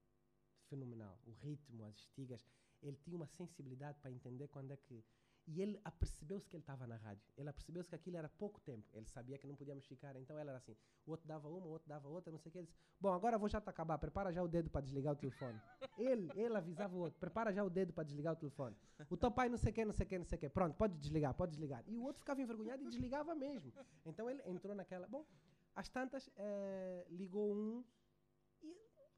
fenomenal. 0.67 1.19
O 1.25 1.33
ritmo, 1.33 1.83
as 1.85 1.95
estigas, 1.97 2.47
ele 2.81 2.97
tinha 2.97 3.15
uma 3.15 3.27
sensibilidade 3.27 3.99
para 3.99 4.11
entender 4.11 4.47
quando 4.47 4.71
é 4.71 4.77
que. 4.77 5.03
E 5.47 5.61
ele 5.61 5.79
apercebeu-se 5.83 6.47
que 6.47 6.55
ele 6.55 6.63
estava 6.63 6.85
na 6.85 6.95
rádio. 6.97 7.23
Ele 7.35 7.49
apercebeu-se 7.49 7.89
que 7.89 7.95
aquilo 7.95 8.17
era 8.17 8.29
pouco 8.29 8.59
tempo. 8.61 8.87
Ele 8.93 9.05
sabia 9.07 9.37
que 9.37 9.47
não 9.47 9.55
podíamos 9.55 9.85
ficar. 9.85 10.15
Então 10.15 10.39
ele 10.39 10.49
era 10.49 10.57
assim: 10.57 10.75
o 11.05 11.11
outro 11.11 11.27
dava 11.27 11.49
uma, 11.49 11.65
o 11.65 11.69
outro 11.69 11.89
dava 11.89 12.07
outra, 12.07 12.31
não 12.31 12.39
sei 12.39 12.49
o 12.49 12.53
que. 12.53 12.57
Ele 12.59 12.67
disse: 12.67 12.79
Bom, 12.99 13.11
agora 13.11 13.37
vou 13.37 13.49
já 13.49 13.59
te 13.59 13.69
acabar. 13.69 13.97
Prepara 13.97 14.31
já 14.31 14.43
o 14.43 14.47
dedo 14.47 14.69
para 14.69 14.81
desligar 14.81 15.13
o 15.13 15.15
telefone. 15.15 15.59
ele, 15.97 16.31
ele 16.35 16.55
avisava 16.55 16.95
o 16.95 16.99
outro: 16.99 17.19
Prepara 17.19 17.51
já 17.51 17.63
o 17.63 17.69
dedo 17.69 17.91
para 17.91 18.03
desligar 18.03 18.33
o 18.33 18.35
telefone. 18.35 18.75
O 19.09 19.17
teu 19.17 19.31
pai 19.31 19.49
não 19.49 19.57
sei 19.57 19.71
o 19.71 19.73
que, 19.73 19.85
não 19.85 19.93
sei 19.93 20.05
o 20.05 20.09
que, 20.09 20.17
não 20.17 20.25
sei 20.25 20.37
o 20.37 20.39
que. 20.39 20.49
Pronto, 20.49 20.75
pode 20.75 20.95
desligar, 20.97 21.33
pode 21.33 21.51
desligar. 21.51 21.83
E 21.87 21.97
o 21.97 22.03
outro 22.03 22.19
ficava 22.19 22.41
envergonhado 22.41 22.83
e 22.83 22.85
desligava 22.85 23.33
mesmo. 23.35 23.73
Então 24.05 24.29
ele 24.29 24.41
entrou 24.45 24.75
naquela. 24.75 25.07
Bom, 25.07 25.25
às 25.75 25.89
tantas, 25.89 26.29
eh, 26.35 27.07
ligou 27.09 27.53
um 27.53 27.83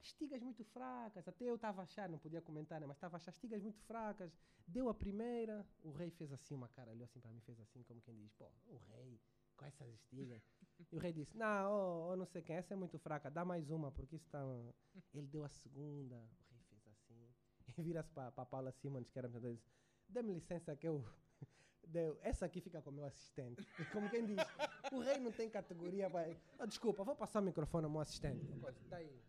estigas 0.04 0.42
muito 0.42 0.64
fracas. 0.66 1.28
Até 1.28 1.46
eu 1.46 1.56
estava 1.56 1.82
a 1.82 1.84
achar, 1.84 2.10
não 2.10 2.18
podia 2.18 2.42
comentar, 2.42 2.80
né, 2.80 2.88
mas 2.88 2.98
estava 2.98 3.16
a 3.16 3.18
achar 3.18 3.32
estigas 3.32 3.62
muito 3.62 3.82
fracas. 3.82 4.32
Deu 4.68 4.90
a 4.90 4.94
primeira, 4.94 5.66
o 5.82 5.92
rei 5.92 6.12
fez 6.12 6.32
assim 6.32 6.54
uma 6.54 6.68
cara, 6.70 6.92
olhou 6.92 7.06
assim 7.06 7.20
para 7.20 7.32
mim, 7.32 7.42
fez 7.42 7.60
assim, 7.60 7.84
como 7.84 8.02
quem 8.02 8.16
diz: 8.16 8.32
pô, 8.34 8.52
o 8.66 8.78
rei, 8.78 9.20
com 9.56 9.66
essas 9.66 9.94
estigas. 9.94 10.42
e 10.92 10.96
o 10.96 11.00
rei 11.00 11.14
disse: 11.14 11.38
não, 11.38 11.72
oh, 11.72 12.12
oh, 12.12 12.16
não 12.16 12.26
sei 12.26 12.42
quem, 12.42 12.56
essa 12.56 12.74
é 12.74 12.78
muito 12.78 12.98
fraca, 13.00 13.30
dá 13.30 13.44
mais 13.44 13.70
uma, 13.70 13.92
porque 13.92 14.16
isso 14.16 14.26
está. 14.26 14.42
Ele 15.14 15.28
deu 15.28 15.44
a 15.44 15.50
segunda, 15.50 16.16
o 16.16 16.54
rei 16.54 16.62
fez 16.70 16.88
assim. 16.88 17.34
E 17.78 17.82
vira-se 17.82 18.12
para 18.12 18.30
Paula 18.32 18.72
Simons, 18.74 19.10
que 19.10 19.18
era 19.18 19.28
apresentadora, 19.28 19.56
disse: 19.56 19.72
dê-me 20.10 20.34
licença 20.34 20.76
que 20.76 20.88
eu 20.88 21.04
deu, 21.88 22.18
essa 22.22 22.46
aqui 22.46 22.62
fica 22.62 22.82
com 22.82 22.90
o 22.90 22.94
meu 22.94 23.06
assistente. 23.06 23.66
Como 23.92 24.10
quem 24.10 24.26
diz, 24.26 24.38
o 24.92 25.00
rei 25.00 25.20
não 25.20 25.32
tem 25.32 25.50
categoria 25.50 26.10
para. 26.10 26.36
Oh, 26.60 26.66
desculpa, 26.66 27.04
vou 27.04 27.16
passar 27.16 27.40
o 27.40 27.44
microfone 27.44 27.86
ao 27.86 27.92
meu 27.92 28.02
assistente. 28.02 28.46
Daí. 28.90 29.22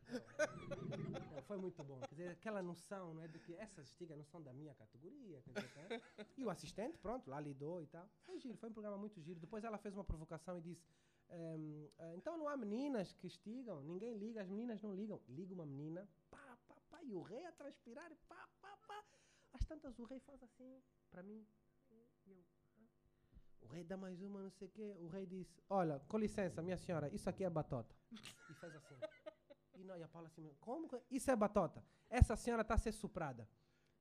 Não, 1.35 1.43
foi 1.43 1.57
muito 1.57 1.83
bom. 1.83 2.01
Quer 2.01 2.15
dizer, 2.15 2.29
aquela 2.31 2.63
noção 2.63 3.15
não 3.15 3.23
é, 3.23 3.29
de 3.29 3.39
que 3.39 3.55
essas 3.55 3.87
estigas 3.87 4.17
não 4.17 4.25
são 4.25 4.43
da 4.43 4.53
minha 4.53 4.75
categoria. 4.75 5.43
Dizer, 5.47 5.71
né? 5.77 6.03
E 6.37 6.45
o 6.45 6.51
assistente, 6.51 6.99
pronto, 6.99 7.29
lá 7.29 7.41
lidou 7.41 7.83
e 7.83 7.87
tal. 7.87 8.09
Foi 8.25 8.39
giro, 8.39 8.57
foi 8.57 8.69
um 8.69 8.73
programa 8.73 8.97
muito 8.97 9.21
giro. 9.21 9.39
Depois 9.41 9.65
ela 9.65 9.79
fez 9.79 9.95
uma 9.95 10.05
provocação 10.05 10.59
e 10.59 10.61
disse. 10.61 10.87
Um, 11.31 11.89
ah, 11.99 12.15
então 12.15 12.37
não 12.37 12.49
há 12.49 12.57
meninas 12.57 13.13
que 13.15 13.27
estigam, 13.27 13.83
ninguém 13.83 14.17
liga, 14.17 14.43
as 14.43 14.49
meninas 14.49 14.83
não 14.83 14.95
ligam. 14.95 15.21
Liga 15.29 15.55
uma 15.55 15.67
menina, 15.67 16.09
pá, 16.31 16.59
pá, 16.69 16.77
pá, 16.91 17.03
e 17.03 17.15
o 17.15 17.23
rei 17.23 17.45
a 17.47 17.53
transpirar, 17.53 18.11
pá, 18.29 18.49
pá, 18.61 18.77
pá. 18.87 19.05
Às 19.53 19.65
tantas 19.65 19.99
o 19.99 20.05
rei 20.05 20.21
faz 20.21 20.43
assim, 20.43 20.83
para 21.11 21.23
mim, 21.23 21.47
o 23.65 23.69
rei 23.69 23.85
dá 23.85 23.97
mais 23.97 24.21
uma, 24.21 24.43
não 24.43 24.51
sei 24.51 24.69
o 24.69 24.71
quê. 24.71 24.97
O 25.01 25.09
rei 25.09 25.27
disse: 25.27 25.63
Olha, 25.69 26.01
com 26.09 26.19
licença, 26.19 26.63
minha 26.63 26.77
senhora, 26.77 27.09
isso 27.15 27.29
aqui 27.29 27.45
é 27.45 27.51
batota. 27.51 27.95
E 28.51 28.55
faz 28.55 28.75
assim. 28.77 28.95
E, 29.77 29.85
não, 29.85 29.97
e 29.97 30.03
a 30.03 30.09
Paula 30.09 30.29
assim: 30.29 30.55
Como? 30.61 30.89
Isso 31.11 31.31
é 31.31 31.37
batota. 31.37 31.85
Essa 32.09 32.37
senhora 32.37 32.63
está 32.63 32.75
a 32.75 32.79
ser 32.79 32.93
suprada. 32.93 33.49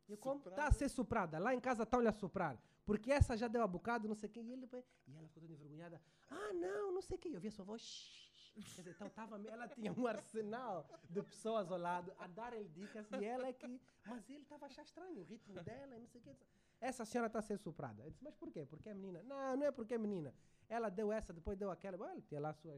E 0.07 0.17
como 0.17 0.47
está 0.47 0.67
a 0.67 0.71
ser 0.71 0.89
soprada? 0.89 1.39
Lá 1.39 1.53
em 1.55 1.59
casa 1.59 1.83
estão-lhe 1.83 2.07
a 2.07 2.11
soprar. 2.11 2.61
Porque 2.85 3.11
essa 3.11 3.37
já 3.37 3.47
deu 3.47 3.63
a 3.63 3.67
bocado, 3.67 4.07
não 4.07 4.15
sei 4.15 4.29
o 4.29 4.31
quê. 4.31 4.41
E, 4.41 4.51
ele, 4.51 4.69
e 5.07 5.15
ela 5.15 5.27
ficou 5.27 5.41
toda 5.41 5.53
envergonhada. 5.53 6.01
Ah, 6.29 6.51
não, 6.53 6.91
não 6.91 7.01
sei 7.01 7.15
o 7.15 7.19
quê. 7.19 7.29
Eu 7.29 7.35
ouvi 7.35 7.47
a 7.47 7.51
sua 7.51 7.65
voz. 7.65 8.21
Quer 8.53 8.81
dizer, 8.81 8.91
então 8.91 9.09
tava, 9.09 9.41
ela 9.47 9.67
tinha 9.67 9.91
um 9.91 10.05
arsenal 10.05 10.87
de 11.09 11.23
pessoas 11.23 11.71
ao 11.71 11.77
lado 11.77 12.13
a 12.19 12.27
dar-lhe 12.27 12.67
dicas 12.69 13.09
e 13.19 13.25
ela 13.25 13.47
é 13.47 13.53
que. 13.53 13.81
Mas 14.05 14.29
ele 14.29 14.43
estava 14.43 14.65
a 14.65 14.67
achar 14.67 14.83
estranho 14.83 15.21
o 15.21 15.23
ritmo 15.23 15.55
dela 15.63 15.95
e 15.95 15.99
não 15.99 16.07
sei 16.07 16.21
o 16.21 16.23
quê. 16.23 16.35
Essa 16.83 17.05
senhora 17.05 17.27
está 17.27 17.39
a 17.39 17.41
ser 17.41 17.57
soprada. 17.57 18.03
Eu 18.03 18.11
disse, 18.11 18.21
mas 18.21 18.35
por 18.35 18.51
quê? 18.51 18.65
Porque 18.65 18.89
é 18.89 18.93
menina? 18.93 19.23
Não, 19.23 19.55
não 19.55 19.65
é 19.65 19.71
porque 19.71 19.93
é 19.93 19.97
menina. 19.97 20.35
Ela 20.67 20.89
deu 20.89 21.13
essa, 21.13 21.31
depois 21.31 21.57
deu 21.57 21.71
aquela. 21.71 21.97
Olha, 22.05 22.21
tinha 22.21 22.41
lá 22.41 22.49
a 22.49 22.53
sua. 22.53 22.75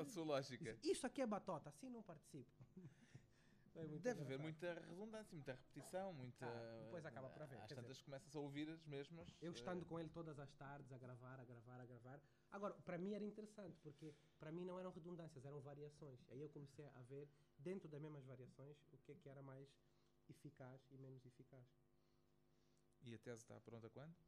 A 0.00 0.04
sua 0.04 0.24
lógica. 0.24 0.74
Disse, 0.74 0.92
Isso 0.92 1.06
aqui 1.06 1.20
é 1.20 1.26
batota, 1.26 1.68
assim 1.68 1.88
não 1.90 2.00
participo. 2.00 2.48
Deve 4.00 4.22
haver 4.22 4.38
muita 4.38 4.74
redundância, 4.74 5.34
muita 5.34 5.52
repetição, 5.52 6.12
muita. 6.12 6.46
Ah, 6.46 6.80
depois 6.84 7.04
acaba 7.06 7.28
por 7.28 7.42
haver, 7.42 7.60
Às 7.60 7.68
tantas 7.68 8.00
começas 8.02 8.34
a 8.34 8.38
ouvir 8.40 8.68
as 8.68 8.84
mesmas. 8.84 9.28
Eu 9.40 9.52
eh, 9.52 9.54
estando 9.54 9.84
com 9.84 10.00
ele 10.00 10.08
todas 10.08 10.38
as 10.38 10.52
tardes, 10.54 10.92
a 10.92 10.98
gravar, 10.98 11.38
a 11.40 11.44
gravar, 11.44 11.80
a 11.80 11.86
gravar. 11.86 12.20
Agora, 12.50 12.74
para 12.84 12.98
mim 12.98 13.14
era 13.14 13.24
interessante, 13.24 13.78
porque 13.80 14.14
para 14.38 14.50
mim 14.50 14.64
não 14.64 14.80
eram 14.80 14.90
redundâncias, 14.90 15.44
eram 15.44 15.60
variações. 15.60 16.24
Aí 16.30 16.40
eu 16.40 16.48
comecei 16.48 16.86
a 16.86 17.02
ver, 17.02 17.28
dentro 17.56 17.88
das 17.88 18.00
mesmas 18.00 18.24
variações, 18.24 18.76
o 18.92 18.98
que 18.98 19.12
é 19.12 19.14
que 19.14 19.28
era 19.28 19.42
mais 19.42 19.68
eficaz 20.28 20.84
e 20.90 20.98
menos 20.98 21.24
eficaz. 21.24 21.66
E 23.08 23.14
a 23.14 23.18
tese 23.18 23.40
está 23.42 23.58
pronta 23.60 23.88
quando? 23.88 24.14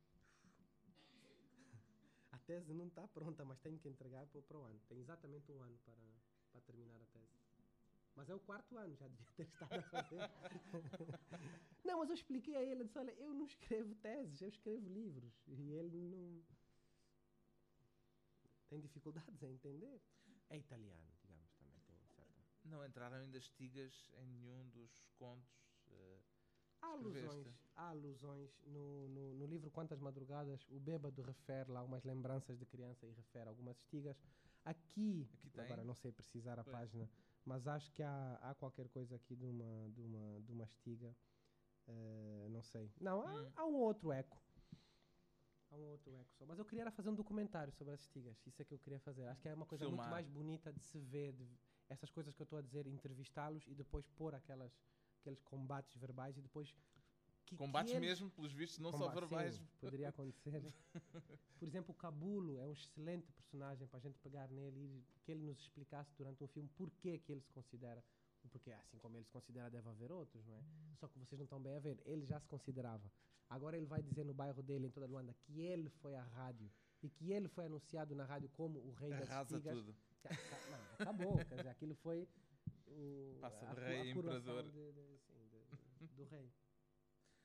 A 2.32 2.38
tese 2.38 2.72
não 2.72 2.86
está 2.86 3.06
pronta, 3.08 3.44
mas 3.44 3.58
tenho 3.60 3.78
que 3.78 3.88
entregar 3.88 4.26
para, 4.28 4.38
o- 4.38 4.42
para 4.42 4.58
o 4.58 4.62
ano. 4.62 4.80
Tem 4.88 4.98
exatamente 4.98 5.52
um 5.52 5.60
ano 5.60 5.78
para, 5.84 6.00
para 6.50 6.60
terminar 6.62 7.00
a 7.02 7.06
tese. 7.06 7.36
Mas 8.16 8.28
é 8.30 8.34
o 8.34 8.40
quarto 8.40 8.76
ano, 8.78 8.96
já 8.96 9.06
devia 9.06 9.26
ter 9.36 9.42
estado 9.46 9.78
a 9.78 9.82
fazer. 9.82 10.20
não, 11.84 11.98
mas 11.98 12.08
eu 12.08 12.14
expliquei 12.14 12.56
a 12.56 12.62
ele, 12.62 12.84
disse, 12.84 12.98
olha, 12.98 13.12
eu 13.12 13.34
não 13.34 13.44
escrevo 13.46 13.94
teses, 13.96 14.40
eu 14.40 14.48
escrevo 14.48 14.88
livros. 14.88 15.42
E 15.46 15.72
ele 15.72 15.96
não... 15.98 16.42
Tem 18.68 18.80
dificuldades 18.80 19.42
em 19.42 19.52
entender. 19.52 20.00
É 20.48 20.56
italiano, 20.56 21.12
digamos, 21.22 21.52
também 21.56 21.78
tem 21.80 21.96
certa... 22.08 22.42
Não 22.64 22.84
entraram 22.84 23.16
ainda 23.16 23.38
estigas 23.38 24.10
em 24.16 24.26
nenhum 24.26 24.68
dos 24.70 25.04
contos. 25.18 25.69
Há 26.82 26.86
alusões, 26.92 27.46
há 27.76 27.88
alusões 27.90 28.50
no, 28.66 29.08
no, 29.08 29.34
no 29.34 29.46
livro 29.46 29.70
Quantas 29.70 30.00
Madrugadas, 30.00 30.66
o 30.70 30.78
bêbado 30.80 31.22
refere 31.22 31.70
lá 31.70 31.82
umas 31.82 32.04
lembranças 32.04 32.58
de 32.58 32.64
criança 32.66 33.06
e 33.06 33.12
refere 33.12 33.48
algumas 33.48 33.76
estigas. 33.78 34.16
Aqui, 34.64 35.28
Aqui 35.44 35.60
agora 35.60 35.84
não 35.84 35.94
sei 35.94 36.12
precisar 36.12 36.58
a 36.58 36.64
Pois. 36.64 36.74
página, 36.76 37.08
mas 37.44 37.66
acho 37.66 37.92
que 37.92 38.02
há, 38.02 38.38
há 38.42 38.54
qualquer 38.54 38.88
coisa 38.88 39.14
aqui 39.16 39.34
de 39.36 39.44
uma, 39.44 39.88
de 39.90 40.00
uma, 40.02 40.40
de 40.40 40.52
uma 40.52 40.64
estiga. 40.64 41.14
eh, 41.86 42.48
não 42.50 42.62
sei. 42.62 42.90
Não, 43.00 43.22
há, 43.22 43.30
Hum. 43.42 43.52
há 43.56 43.66
um 43.66 43.74
outro 43.74 44.12
eco. 44.12 44.40
Há 45.70 45.76
um 45.76 45.82
outro 45.90 46.14
eco 46.16 46.34
só. 46.34 46.44
Mas 46.46 46.58
eu 46.58 46.64
queria 46.64 46.90
fazer 46.90 47.08
um 47.10 47.14
documentário 47.14 47.72
sobre 47.72 47.94
as 47.94 48.00
estigas. 48.00 48.36
Isso 48.46 48.60
é 48.60 48.64
que 48.64 48.74
eu 48.74 48.78
queria 48.78 48.98
fazer. 49.00 49.26
Acho 49.28 49.40
que 49.40 49.48
é 49.48 49.54
uma 49.54 49.66
coisa 49.66 49.84
Filmar. 49.84 50.06
muito 50.06 50.10
mais 50.10 50.26
bonita 50.28 50.72
de 50.72 50.80
se 50.82 50.98
ver. 50.98 51.32
de- 51.32 51.46
essas 51.88 52.08
coisas 52.10 52.32
que 52.36 52.40
eu 52.40 52.44
estou 52.44 52.58
a 52.60 52.62
dizer, 52.62 52.86
entrevistá-los 52.86 53.66
e 53.66 53.74
depois 53.74 54.06
pôr 54.10 54.32
aquelas, 54.32 54.72
aqueles 55.20 55.40
combates 55.42 55.94
verbais 55.96 56.36
e 56.36 56.40
depois. 56.42 56.74
Que, 57.46 57.56
combates 57.56 57.90
que 57.90 57.96
eles- 57.98 58.08
mesmo, 58.08 58.30
pelos 58.30 58.52
vistos, 58.52 58.78
não 58.78 58.92
só 58.92 58.98
Combate, 59.08 59.14
verbais. 59.20 59.54
sim, 59.56 59.66
poderia 59.80 60.08
acontecer. 60.14 60.62
Por 61.58 61.66
exemplo, 61.68 61.90
o 61.92 61.94
Cabulo 61.94 62.60
é 62.60 62.66
um 62.66 62.72
excelente 62.72 63.30
personagem 63.32 63.86
para 63.88 63.98
a 63.98 64.02
gente 64.02 64.18
pegar 64.20 64.48
nele 64.48 64.78
e 64.80 65.04
que 65.24 65.32
ele 65.32 65.42
nos 65.42 65.58
explicasse 65.60 66.12
durante 66.16 66.42
um 66.44 66.46
filme 66.48 66.68
porquê 66.76 67.18
que 67.18 67.32
ele 67.32 67.40
se 67.40 67.50
considera. 67.52 68.02
Porque 68.52 68.70
assim 68.72 68.98
como 68.98 69.16
ele 69.16 69.24
se 69.24 69.30
considera, 69.32 69.68
deve 69.68 69.88
haver 69.88 70.10
outros, 70.12 70.46
não 70.46 70.56
é? 70.56 70.62
Só 70.98 71.06
que 71.08 71.18
vocês 71.18 71.38
não 71.38 71.44
estão 71.44 71.60
bem 71.60 71.76
a 71.76 71.80
ver. 71.80 72.00
Ele 72.06 72.24
já 72.24 72.38
se 72.40 72.46
considerava. 72.48 73.10
Agora 73.50 73.76
ele 73.76 73.84
vai 73.86 74.00
dizer 74.02 74.24
no 74.24 74.32
bairro 74.32 74.62
dele, 74.62 74.86
em 74.86 74.90
toda 74.90 75.06
Luanda, 75.06 75.34
que 75.42 75.60
ele 75.60 75.90
foi 75.90 76.14
à 76.14 76.22
rádio 76.22 76.70
e 77.02 77.10
que 77.10 77.32
ele 77.32 77.48
foi 77.48 77.66
anunciado 77.66 78.14
na 78.14 78.24
rádio 78.24 78.48
como 78.50 78.78
o 78.78 78.92
rei 78.92 79.10
das 79.10 79.28
Arrasa 79.30 79.56
espigas. 79.56 79.76
tudo. 79.78 79.96
Não, 80.70 80.94
acabou. 81.00 81.36
Quer 81.44 81.56
dizer, 81.56 81.68
aquilo 81.68 81.94
foi 81.96 82.28
o, 82.86 83.38
Passa 83.40 83.66
a, 83.66 83.72
rei 83.74 84.08
a 84.08 84.12
a 84.12 84.14
coroação 84.14 84.40
imperador. 84.60 84.70
de- 84.70 84.92
de- 84.92 85.18
sim, 85.18 85.48
de- 85.48 86.06
do 86.16 86.19
rei. 86.30 86.52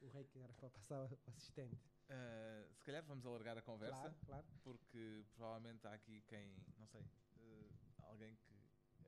O 0.02 0.08
rei 0.10 0.26
que 0.26 0.40
era 0.40 0.54
para 0.54 0.70
passar 0.70 1.10
o 1.12 1.30
assistente. 1.30 1.78
Eh, 2.10 2.68
se 2.74 2.84
calhar 2.84 3.04
vamos 3.04 3.26
alargar 3.26 3.58
a 3.58 3.62
conversa, 3.62 4.00
Claro, 4.00 4.16
claro. 4.26 4.48
porque 4.64 5.26
provavelmente 5.34 5.88
há 5.88 5.94
aqui 5.94 6.22
quem, 6.28 6.56
não 6.78 6.86
sei, 6.88 7.02
eh, 7.38 7.70
alguém 8.04 8.36
que 8.36 8.54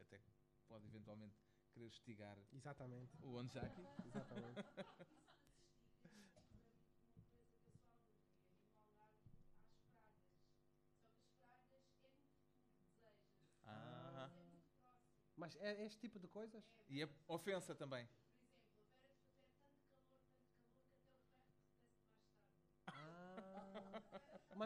até 0.02 0.20
pode 0.68 0.86
eventualmente 0.88 1.36
querer 1.74 1.88
estigar 1.88 2.38
Exatamente. 2.52 3.16
o 3.24 3.36
Onjaki. 3.36 3.82
Exatamente. 4.06 4.64
Ah, 13.66 14.30
Mas 15.36 15.56
é 15.58 15.86
este 15.86 16.00
tipo 16.00 16.20
de 16.20 16.28
coisas? 16.28 16.64
e 16.90 17.04
a 17.04 17.10
ofensa 17.28 17.76
também. 17.76 18.08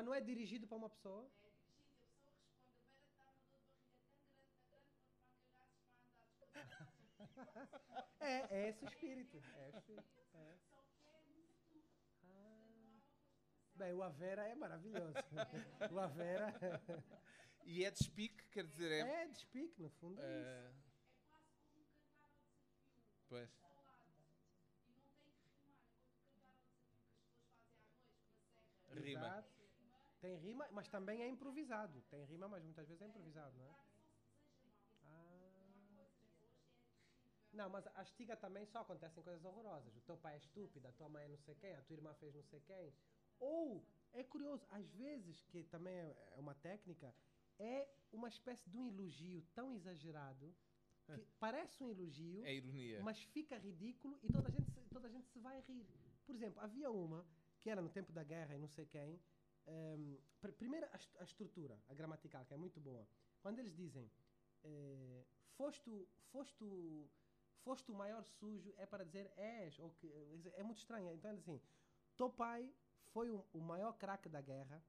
Mas 0.01 0.05
não 0.07 0.15
é 0.15 0.19
dirigido 0.19 0.65
para 0.67 0.77
uma 0.77 0.89
pessoa? 0.89 1.29
É, 8.19 8.45
é 8.55 8.69
esse 8.69 8.83
o 8.85 8.87
espírito. 8.87 9.43
É 9.57 9.69
esse 9.69 9.77
o 9.77 9.79
espírito. 9.79 10.21
É. 10.35 10.57
Ah. 12.23 13.01
Bem, 13.75 13.93
o 13.93 14.03
Avera 14.03 14.47
é 14.47 14.53
maravilhoso. 14.55 15.13
O 15.91 15.99
Avera 15.99 16.53
E 17.65 17.83
é 17.83 17.91
de 17.91 18.03
speak, 18.03 18.43
quer 18.49 18.65
dizer, 18.65 18.91
é. 18.91 19.23
é 19.23 19.27
despique, 19.27 19.81
no 19.81 19.89
fundo. 19.89 20.21
É 20.21 20.39
isso. 20.39 20.49
eh, 20.49 20.71
pois. 23.27 23.49
Rima. 28.93 29.50
Tem 30.21 30.35
rima, 30.37 30.67
mas 30.71 30.87
também 30.87 31.21
é 31.23 31.27
improvisado. 31.27 32.01
Tem 32.09 32.23
rima, 32.25 32.47
mas 32.47 32.63
muitas 32.63 32.87
vezes 32.87 33.01
é 33.01 33.07
improvisado, 33.07 33.57
não 33.57 33.65
é? 33.65 33.75
Ah. 35.03 36.07
Não, 37.53 37.69
mas 37.69 37.85
a 37.95 38.01
estiga 38.03 38.35
também 38.37 38.65
só 38.65 38.79
acontecem 38.79 39.21
coisas 39.23 39.43
horrorosas. 39.43 39.95
O 39.97 40.01
teu 40.01 40.15
pai 40.17 40.35
é 40.35 40.37
estúpido, 40.37 40.87
a 40.87 40.91
tua 40.93 41.09
mãe 41.09 41.25
é 41.25 41.27
não 41.27 41.37
sei 41.37 41.55
quem, 41.55 41.75
a 41.75 41.81
tua 41.81 41.95
irmã 41.95 42.13
fez 42.13 42.33
não 42.35 42.43
sei 42.43 42.61
quem. 42.61 42.93
Ou, 43.39 43.85
é 44.13 44.23
curioso, 44.23 44.65
às 44.69 44.87
vezes, 44.93 45.41
que 45.49 45.63
também 45.65 45.93
é 45.95 46.15
é 46.33 46.39
uma 46.39 46.53
técnica, 46.55 47.13
é 47.59 47.89
uma 48.11 48.27
espécie 48.29 48.69
de 48.69 48.77
um 48.77 48.87
elogio 48.87 49.41
tão 49.55 49.73
exagerado 49.73 50.55
que 51.07 51.25
parece 51.39 51.83
um 51.83 51.89
elogio, 51.89 52.45
É 52.45 52.53
ironia. 52.53 53.01
mas 53.03 53.21
fica 53.23 53.57
ridículo 53.57 54.17
e 54.23 54.31
toda 54.31 54.47
a 54.47 54.51
gente, 54.51 54.71
toda 54.93 55.07
a 55.07 55.11
gente 55.11 55.27
se 55.27 55.39
vai 55.39 55.59
rir. 55.61 55.85
Por 56.25 56.35
exemplo, 56.35 56.61
havia 56.61 56.89
uma 56.89 57.25
que 57.59 57.69
era 57.69 57.81
no 57.81 57.89
tempo 57.89 58.13
da 58.13 58.23
guerra 58.23 58.55
e 58.55 58.59
não 58.59 58.67
sei 58.69 58.85
quem. 58.85 59.19
Ehm, 59.67 60.15
pr- 60.39 60.53
primeiro, 60.53 60.85
a, 60.87 60.99
a 61.19 61.23
estrutura, 61.23 61.77
a 61.89 61.93
gramatical, 61.93 62.45
que 62.45 62.53
é 62.53 62.57
muito 62.57 62.79
boa. 62.79 63.07
Quando 63.41 63.59
eles 63.59 63.75
dizem 63.75 64.09
eh, 64.63 65.23
foste, 65.57 66.07
foste, 66.31 67.09
foste 67.63 67.91
o 67.91 67.95
maior 67.95 68.23
sujo, 68.23 68.73
é 68.77 68.85
para 68.85 69.03
dizer 69.05 69.31
és. 69.37 69.79
Ou 69.79 69.91
que, 69.91 70.07
é 70.55 70.63
muito 70.63 70.79
estranho. 70.79 71.13
Então, 71.13 71.31
assim: 71.31 71.61
teu 72.17 72.29
pai 72.29 72.71
foi 73.13 73.29
o, 73.29 73.45
o 73.53 73.59
maior 73.59 73.93
craque 73.97 74.29
da 74.29 74.41
guerra, 74.41 74.83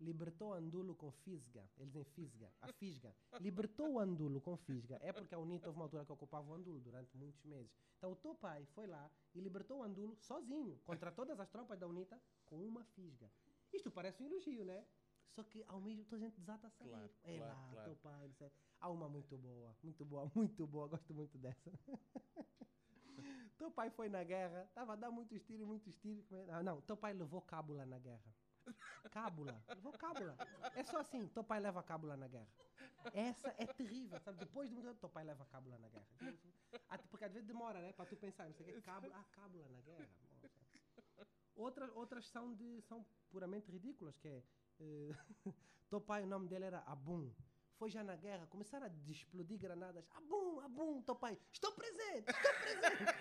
libertou 0.00 0.52
Andulo 0.52 0.94
com 0.94 1.10
fisga. 1.10 1.68
Eles 1.76 1.90
dizem 1.92 2.04
fisga, 2.04 2.52
a 2.60 2.72
fisga. 2.72 3.14
Libertou 3.40 3.92
o 3.92 3.98
Andulo 3.98 4.40
com 4.40 4.56
fisga. 4.56 4.98
É 5.02 5.12
porque 5.12 5.34
a 5.34 5.38
UNITA 5.38 5.66
houve 5.68 5.78
uma 5.78 5.84
altura 5.84 6.04
que 6.04 6.12
ocupava 6.12 6.50
o 6.50 6.54
Andulo 6.54 6.80
durante 6.80 7.16
muitos 7.16 7.42
meses. 7.44 7.72
Então 7.98 8.12
o 8.12 8.16
teu 8.16 8.34
pai 8.34 8.66
foi 8.74 8.86
lá 8.86 9.10
e 9.34 9.40
libertou 9.40 9.78
o 9.78 9.82
Andulo 9.82 10.16
sozinho, 10.16 10.78
contra 10.84 11.10
todas 11.10 11.38
as 11.40 11.48
tropas 11.48 11.78
da 11.78 11.86
UNITA, 11.86 12.20
com 12.44 12.56
uma 12.56 12.84
fisga. 12.84 13.30
Isto 13.74 13.90
parece 13.90 14.22
um 14.22 14.26
elogio, 14.26 14.64
né? 14.64 14.86
Só 15.34 15.42
que 15.42 15.64
ao 15.66 15.80
mesmo 15.80 16.04
toda 16.04 16.16
a 16.16 16.28
gente 16.28 16.38
desata 16.38 16.68
a 16.68 16.70
sair. 16.70 16.88
Claro, 16.88 17.10
é 17.24 17.36
claro, 17.36 17.52
lá, 17.52 17.68
claro. 17.72 17.84
teu 17.90 17.96
pai, 17.96 18.28
não 18.28 18.34
sei. 18.34 18.52
Há 18.80 18.88
uma 18.88 19.08
muito 19.08 19.36
boa, 19.36 19.76
muito 19.82 20.04
boa, 20.04 20.30
muito 20.34 20.66
boa, 20.66 20.88
gosto 20.88 21.12
muito 21.12 21.36
dessa. 21.38 21.72
teu 23.58 23.70
pai 23.72 23.90
foi 23.90 24.08
na 24.08 24.22
guerra, 24.22 24.64
estava 24.64 24.92
a 24.92 24.96
dar 24.96 25.10
muitos 25.10 25.42
tiros, 25.42 25.66
muitos 25.66 25.96
tiros. 25.96 26.24
Ah, 26.48 26.62
não, 26.62 26.80
teu 26.82 26.96
pai 26.96 27.12
levou 27.12 27.42
cábula 27.42 27.84
na 27.84 27.98
guerra. 27.98 28.32
Cábula, 29.10 29.62
levou 29.68 29.92
cábula. 29.92 30.36
É 30.74 30.84
só 30.84 30.98
assim, 30.98 31.26
teu 31.28 31.42
pai 31.42 31.58
leva 31.60 31.82
cábula 31.82 32.16
na 32.16 32.28
guerra. 32.28 32.48
Essa 33.12 33.54
é 33.58 33.66
terrível, 33.66 34.18
sabe? 34.20 34.38
Depois 34.38 34.68
de 34.68 34.74
muito 34.74 34.86
tempo, 34.86 35.00
teu 35.00 35.10
pai 35.10 35.24
leva 35.24 35.44
cábula 35.46 35.78
na 35.78 35.88
guerra. 35.88 36.06
Até 36.88 37.06
porque 37.08 37.24
às 37.24 37.32
vezes 37.32 37.46
demora, 37.46 37.80
né? 37.82 37.92
Para 37.92 38.06
tu 38.06 38.16
pensar, 38.16 38.46
não 38.46 38.54
sei 38.54 38.66
o 38.66 38.74
que, 38.74 38.80
cábula, 38.82 39.16
ah, 39.16 39.24
cábula 39.32 39.68
na 39.68 39.80
guerra. 39.80 40.08
Outras, 41.56 41.90
outras 41.94 42.26
são, 42.28 42.54
de, 42.54 42.80
são 42.82 43.04
puramente 43.30 43.70
ridículas, 43.70 44.16
que 44.18 44.28
é... 44.28 44.42
eh, 44.80 45.10
teu 45.88 46.00
pai, 46.00 46.22
o 46.22 46.26
nome 46.26 46.48
dele 46.48 46.64
era 46.64 46.80
Abum. 46.80 47.32
Foi 47.76 47.90
já 47.90 48.04
na 48.04 48.16
guerra, 48.16 48.46
começaram 48.46 48.86
a 48.86 49.10
explodir 49.10 49.58
granadas. 49.58 50.04
Abum, 50.12 50.60
Abum, 50.60 51.02
teu 51.02 51.14
pai, 51.14 51.38
estou 51.52 51.72
presente, 51.72 52.30
estou 52.30 52.54
presente. 52.54 53.12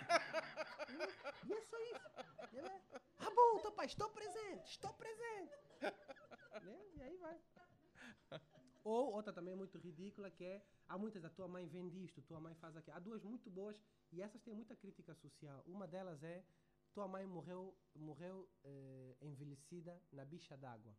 E 1.47 1.53
é 1.53 1.61
só 1.61 1.79
isso. 1.81 2.13
É, 2.55 3.29
bom, 3.33 3.59
então, 3.59 3.71
pai, 3.71 3.85
estou 3.85 4.09
presente, 4.09 4.69
estou 4.69 4.93
presente. 4.93 5.53
Né? 5.81 6.79
E 6.95 7.01
aí 7.01 7.17
vai. 7.17 7.39
Ou 8.83 9.13
outra 9.13 9.31
também 9.31 9.55
muito 9.55 9.77
ridícula 9.77 10.29
que 10.29 10.43
é, 10.43 10.65
há 10.87 10.97
muitas, 10.97 11.23
a 11.23 11.29
tua 11.29 11.47
mãe 11.47 11.65
vende 11.67 12.03
isto, 12.03 12.21
tua 12.21 12.39
mãe 12.39 12.53
faz 12.55 12.75
aquilo. 12.75 12.95
Há 12.97 12.99
duas 12.99 13.23
muito 13.23 13.49
boas 13.49 13.79
e 14.11 14.21
essas 14.21 14.41
têm 14.41 14.53
muita 14.53 14.75
crítica 14.75 15.13
social. 15.15 15.63
Uma 15.65 15.87
delas 15.87 16.21
é, 16.23 16.43
tua 16.93 17.07
mãe 17.07 17.25
morreu, 17.25 17.75
morreu 17.95 18.47
eh, 18.63 19.17
envelhecida 19.21 19.99
na 20.11 20.23
bicha 20.23 20.55
d'água. 20.55 20.95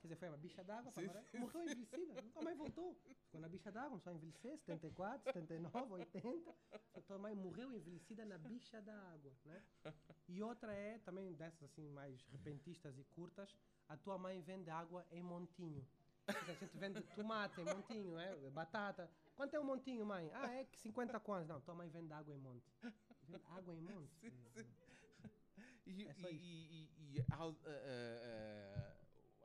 Quer 0.00 0.08
dizer, 0.08 0.16
foi 0.16 0.28
uma 0.28 0.36
bicha 0.36 0.64
d'água, 0.64 0.92
Sim, 0.92 1.38
morreu 1.38 1.62
envelhecida, 1.62 2.20
nunca 2.20 2.42
mais 2.42 2.58
voltou. 2.58 3.00
Ficou 3.24 3.40
na 3.40 3.48
bicha 3.48 3.70
d'água, 3.70 4.00
só 4.00 4.10
envelhecer, 4.10 4.58
74, 4.58 5.32
79, 5.32 5.92
80. 5.92 6.54
A 6.94 7.00
tua 7.02 7.18
mãe 7.18 7.36
morreu 7.36 7.72
envelhecida 7.72 8.24
na 8.24 8.36
bicha 8.36 8.82
d'água, 8.82 9.32
né? 9.44 9.62
E 10.28 10.42
outra 10.42 10.74
é, 10.74 10.98
também 10.98 11.32
dessas 11.34 11.62
assim, 11.62 11.88
mais 11.88 12.20
repentistas 12.26 12.98
e 12.98 13.04
curtas, 13.04 13.54
a 13.88 13.96
tua 13.96 14.18
mãe 14.18 14.40
vende 14.40 14.70
água 14.70 15.06
em 15.12 15.22
montinho. 15.22 15.86
A 16.26 16.52
gente 16.54 16.76
vende 16.78 17.00
tomate 17.14 17.60
em 17.60 17.64
montinho, 17.64 18.18
é? 18.18 18.50
batata. 18.50 19.08
Quanto 19.36 19.54
é 19.54 19.60
um 19.60 19.64
montinho, 19.64 20.04
mãe? 20.04 20.30
Ah, 20.34 20.52
é 20.52 20.64
que 20.64 20.78
50 20.78 21.18
quantos? 21.20 21.48
Não, 21.48 21.60
tua 21.60 21.74
mãe 21.74 21.88
vende 21.88 22.12
água 22.12 22.34
em 22.34 22.38
monte. 22.38 22.72
Vende 23.28 23.44
água 23.46 23.74
em 23.74 23.80
monte? 23.80 24.14
Sim, 24.20 24.30
sim. 24.54 24.81
E, 25.86 26.06
É 26.08 26.14
e- 26.30 26.36
e- 26.36 27.16
e- 27.16 27.24
a, 27.30 27.36
a- 27.36 27.48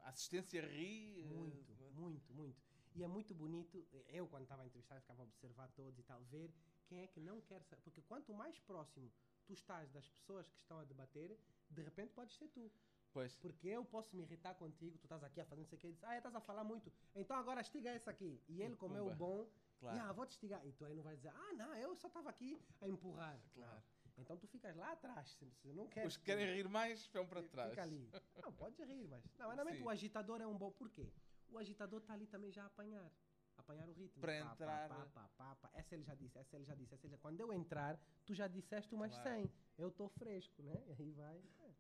a- 0.05 0.09
assistência 0.09 0.61
ri. 0.65 1.21
eh, 1.21 1.25
Muito, 1.25 1.73
muito, 1.93 2.33
muito. 2.33 2.61
E 2.95 3.03
é 3.03 3.07
muito 3.07 3.33
bonito, 3.35 3.85
eu 4.07 4.27
quando 4.27 4.43
estava 4.43 4.63
a 4.63 4.65
entrevistar, 4.65 4.99
ficava 5.01 5.21
a 5.21 5.25
observar 5.25 5.69
todos 5.75 5.99
e 5.99 6.03
tal, 6.03 6.19
ver 6.25 6.51
quem 6.87 7.01
é 7.03 7.07
que 7.07 7.19
não 7.19 7.41
quer 7.41 7.61
saber. 7.63 7.81
Porque 7.83 8.01
quanto 8.01 8.33
mais 8.33 8.57
próximo 8.59 9.11
tu 9.45 9.53
estás 9.53 9.91
das 9.91 10.09
pessoas 10.09 10.49
que 10.49 10.57
estão 10.59 10.79
a 10.79 10.83
debater, 10.83 11.37
de 11.69 11.81
repente 11.81 12.13
podes 12.13 12.35
ser 12.35 12.47
tu. 12.49 12.71
Pois. 13.13 13.35
Porque 13.37 13.67
eu 13.67 13.83
posso 13.85 14.15
me 14.15 14.23
irritar 14.23 14.55
contigo, 14.55 14.97
tu 14.97 15.03
estás 15.05 15.23
aqui 15.23 15.39
a 15.41 15.45
fazer 15.45 15.61
não 15.61 15.67
sei 15.67 15.77
o 15.77 15.81
que, 15.81 15.87
e 15.87 15.91
diz, 15.93 16.03
ah, 16.03 16.17
estás 16.17 16.35
a 16.35 16.41
falar 16.41 16.63
muito, 16.63 16.91
então 17.15 17.37
agora 17.37 17.61
estiga 17.61 17.93
esse 17.95 18.09
aqui. 18.09 18.41
E 18.47 18.61
ele, 18.61 18.75
como 18.75 18.95
é 18.97 19.01
o 19.01 19.13
bom, 19.15 19.47
Claro. 19.79 19.99
ah, 20.01 20.11
vou 20.13 20.25
te 20.25 20.31
estigar. 20.31 20.65
E 20.65 20.71
tu 20.73 20.83
aí 20.85 20.95
não 20.95 21.03
vais 21.03 21.17
dizer, 21.17 21.29
ah, 21.29 21.53
não, 21.53 21.73
eu 21.75 21.95
só 21.95 22.07
estava 22.07 22.29
aqui 22.31 22.59
a 22.81 22.87
empurrar. 22.87 23.39
Claro. 23.53 23.75
Não. 23.75 23.83
Então 24.17 24.35
tu 24.37 24.47
ficas 24.47 24.75
lá 24.75 24.91
atrás, 24.93 25.29
se 25.61 25.67
não 25.73 25.87
queres. 25.87 26.13
Os 26.13 26.17
que 26.17 26.25
querem 26.25 26.45
rir 26.55 26.67
mais 26.67 27.05
vão 27.07 27.27
para 27.27 27.41
Fica 27.43 27.51
trás. 27.53 27.77
ali. 27.77 28.09
Não, 28.41 28.51
pode 28.51 28.83
rir, 28.83 29.07
mas. 29.07 29.23
Não, 29.37 29.47
normalmente 29.55 29.77
Sim. 29.77 29.83
o 29.83 29.89
agitador 29.89 30.41
é 30.41 30.47
um 30.47 30.57
bom. 30.57 30.71
Por 30.71 30.89
quê? 30.89 31.11
O 31.49 31.57
agitador 31.57 32.01
está 32.01 32.13
ali 32.13 32.25
também 32.27 32.51
já 32.51 32.63
a 32.63 32.67
apanhar. 32.67 33.11
Apanhar 33.57 33.87
o 33.89 33.93
ritmo. 33.93 34.21
Para 34.21 34.33
Pá, 34.39 34.45
pá, 34.47 34.53
entrar- 34.53 34.89
Pá, 34.89 35.05
pá, 35.13 35.29
pá, 35.37 35.55
pá. 35.55 35.69
Essa 35.73 35.95
ele 35.95 36.03
já 36.03 36.13
disse, 36.15 36.37
essa 36.37 36.55
ele 36.55 36.65
já 36.65 36.75
disse, 36.75 36.93
essa 36.93 37.05
ele 37.07 37.11
já... 37.11 37.17
Quando 37.17 37.39
eu 37.39 37.51
entrar, 37.53 37.99
tu 38.25 38.33
já 38.33 38.47
disseste 38.47 38.93
umas 38.93 39.11
Claro. 39.13 39.29
100. 39.41 39.51
Eu 39.77 39.89
estou 39.89 40.09
fresco, 40.09 40.61
né? 40.61 40.75
E 40.87 40.91
aí 41.01 41.11
vai. 41.11 41.37
é. 41.61 41.71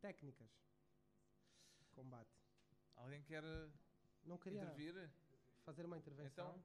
Técnicas. 0.00 0.48
Combate. 1.94 2.30
Alguém 2.96 3.22
quer 3.22 3.42
Não 4.24 4.38
queria 4.38 4.62
intervir? 4.62 5.10
fazer 5.64 5.84
uma 5.84 5.96
intervenção. 5.96 6.50
Então. 6.50 6.64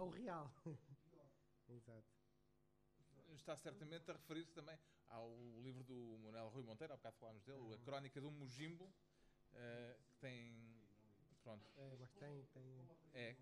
Ao 0.00 0.08
real. 0.08 0.50
Exato. 1.68 2.08
Está 3.34 3.54
certamente 3.54 4.10
a 4.10 4.14
referir-se 4.14 4.54
também 4.54 4.78
ao 5.10 5.28
livro 5.60 5.84
do 5.84 6.18
Manuel 6.22 6.48
Rui 6.48 6.62
Monteiro, 6.62 6.94
há 6.94 6.96
bocado 6.96 7.16
falámos 7.18 7.44
dele, 7.44 7.74
A 7.74 7.78
Crónica 7.84 8.18
do 8.18 8.30
Mujimbo, 8.30 8.90
eh, 9.52 9.98
que 10.08 10.14
tem. 10.14 10.80
Pronto, 11.42 11.62
É, 11.76 11.96
mas 12.00 12.14
tem. 12.14 12.46
tem... 12.46 12.88
é. 13.12 13.36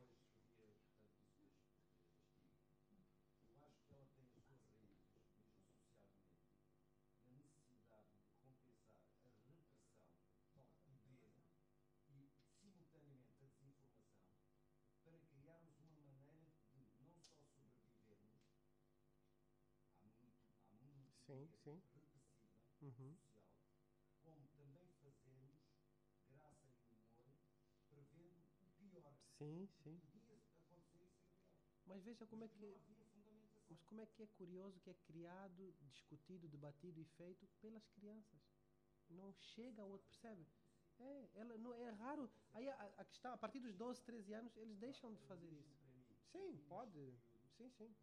Sim, 21.38 21.48
sim. 21.62 21.80
Uhum. 22.82 23.16
Sim, 29.38 29.68
sim. 29.84 30.00
Mas 31.86 32.02
veja 32.02 32.26
como 32.26 32.42
é 32.42 32.48
que. 32.48 32.76
Mas 33.70 33.80
como 33.84 34.00
é 34.00 34.06
que 34.06 34.22
é 34.24 34.26
curioso 34.26 34.80
que 34.80 34.90
é 34.90 34.94
criado, 35.06 35.72
discutido, 35.92 36.48
debatido 36.48 37.00
e 37.00 37.04
feito 37.04 37.46
pelas 37.60 37.86
crianças. 37.90 38.40
Não 39.08 39.32
chega 39.32 39.80
ao 39.80 39.90
outro, 39.90 40.08
percebe? 40.08 40.44
É, 40.98 41.30
ela 41.34 41.56
não 41.58 41.72
é 41.72 41.90
raro. 41.90 42.28
Aí 42.52 42.68
a, 42.68 42.74
a 42.96 43.04
questão, 43.04 43.32
a 43.32 43.38
partir 43.38 43.60
dos 43.60 43.74
12, 43.76 44.02
13 44.02 44.32
anos, 44.34 44.56
eles 44.56 44.76
deixam 44.76 45.14
de 45.14 45.22
fazer 45.22 45.52
isso. 45.52 45.78
Sim, 46.32 46.58
pode. 46.68 47.14
Sim, 47.56 47.70
sim. 47.70 47.94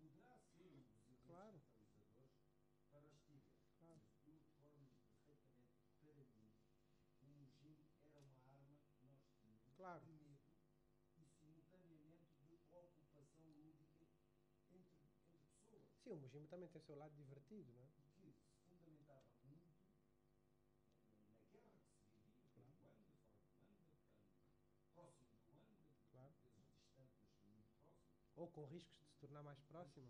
O 16.15 16.19
Mujimbo 16.21 16.47
também 16.47 16.69
tem 16.69 16.81
seu 16.81 16.95
lado 16.95 17.13
divertido, 17.15 17.71
né? 17.73 17.87
Claro. 26.11 26.33
Ou 28.37 28.47
com 28.47 28.65
riscos 28.65 28.97
de 28.99 29.05
se 29.05 29.17
tornar 29.19 29.43
mais 29.43 29.59
próxima. 29.63 30.07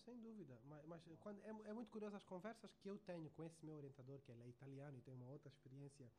Sem 0.00 0.18
dúvida. 0.20 0.60
Mas, 0.64 0.84
mas 0.86 1.02
quando, 1.20 1.40
é, 1.42 1.48
é, 1.48 1.72
muito 1.72 1.90
curioso 1.90 2.16
as 2.16 2.24
conversas 2.24 2.74
que 2.74 2.88
eu 2.88 2.98
tenho 2.98 3.30
com 3.30 3.44
esse 3.44 3.64
meu 3.64 3.76
orientador, 3.76 4.20
que 4.20 4.30
ele 4.30 4.42
é 4.42 4.48
italiano 4.48 4.96
e 4.98 5.02
tem 5.02 5.14
uma 5.14 5.28
outra 5.28 5.48
experiência 5.48 6.10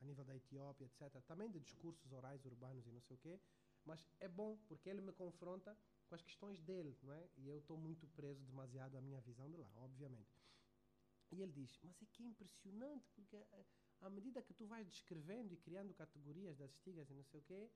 a 0.00 0.04
nível 0.04 0.24
da 0.24 0.34
Etiópia, 0.34 0.84
etc. 0.84 1.22
Também 1.26 1.50
de 1.50 1.60
discursos 1.60 2.12
orais 2.12 2.44
urbanos 2.44 2.86
e 2.86 2.90
não 2.90 3.00
sei 3.00 3.16
o 3.16 3.20
quê. 3.20 3.40
Mas 3.84 4.06
é 4.18 4.28
bom, 4.28 4.58
porque 4.68 4.88
ele 4.90 5.00
me 5.00 5.12
confronta 5.12 5.76
com 6.06 6.14
as 6.14 6.22
questões 6.22 6.60
dele, 6.60 6.96
não 7.02 7.12
é? 7.12 7.28
E 7.36 7.48
eu 7.48 7.58
estou 7.58 7.76
muito 7.76 8.06
preso 8.08 8.44
demasiado 8.44 8.96
à 8.96 9.00
minha 9.00 9.20
visão 9.20 9.50
de 9.50 9.56
lá, 9.56 9.70
obviamente. 9.76 10.40
E 11.30 11.40
ele 11.40 11.52
diz, 11.52 11.78
mas 11.82 12.02
é 12.02 12.06
que 12.06 12.22
é 12.22 12.26
impressionante, 12.26 13.08
porque 13.14 13.36
eh, 13.36 13.64
à 14.00 14.10
medida 14.10 14.42
que 14.42 14.52
tu 14.52 14.66
vais 14.66 14.88
descrevendo 14.88 15.52
e 15.52 15.56
criando 15.56 15.94
categorias 15.94 16.56
das 16.56 16.72
estigas 16.72 17.08
e 17.08 17.14
não 17.14 17.22
sei 17.24 17.40
o 17.40 17.44
quê, 17.44 17.70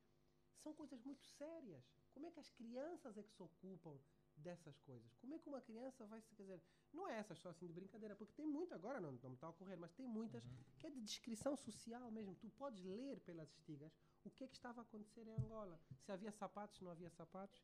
são 0.56 0.74
coisas 0.74 1.00
muito 1.02 1.22
sérias. 1.24 1.84
Como 2.12 2.26
é 2.26 2.30
que 2.30 2.40
as 2.40 2.50
crianças 2.50 3.16
é 3.16 3.22
que 3.22 3.32
se 3.32 3.42
ocupam 3.42 3.98
dessas 4.36 4.78
coisas? 4.80 5.14
Como 5.16 5.34
é 5.34 5.38
que 5.38 5.48
uma 5.48 5.60
criança 5.60 6.06
vai 6.06 6.20
se. 6.20 6.34
Quer 6.34 6.42
dizer, 6.42 6.62
não 6.92 7.08
é 7.08 7.18
essa 7.18 7.34
só 7.34 7.48
assim 7.48 7.66
de 7.66 7.72
brincadeira, 7.72 8.14
porque 8.14 8.32
tem 8.34 8.46
muito, 8.46 8.74
agora 8.74 9.00
não, 9.00 9.12
não 9.12 9.34
está 9.34 9.46
a 9.46 9.50
ocorrer, 9.50 9.78
mas 9.78 9.92
tem 9.92 10.06
muitas 10.06 10.44
uhum. 10.44 10.56
que 10.78 10.86
é 10.86 10.90
de 10.90 11.00
descrição 11.00 11.56
social 11.56 12.10
mesmo. 12.10 12.34
Tu 12.36 12.48
podes 12.50 12.82
ler 12.84 13.20
pelas 13.20 13.50
estigas 13.50 13.92
o 14.24 14.30
que 14.30 14.44
é 14.44 14.48
que 14.48 14.56
estava 14.56 14.80
a 14.80 14.82
acontecer 14.82 15.26
em 15.26 15.34
Angola. 15.34 15.80
Se 16.00 16.12
havia 16.12 16.32
sapatos, 16.32 16.78
se 16.78 16.84
não 16.84 16.92
havia 16.92 17.10
sapatos. 17.10 17.62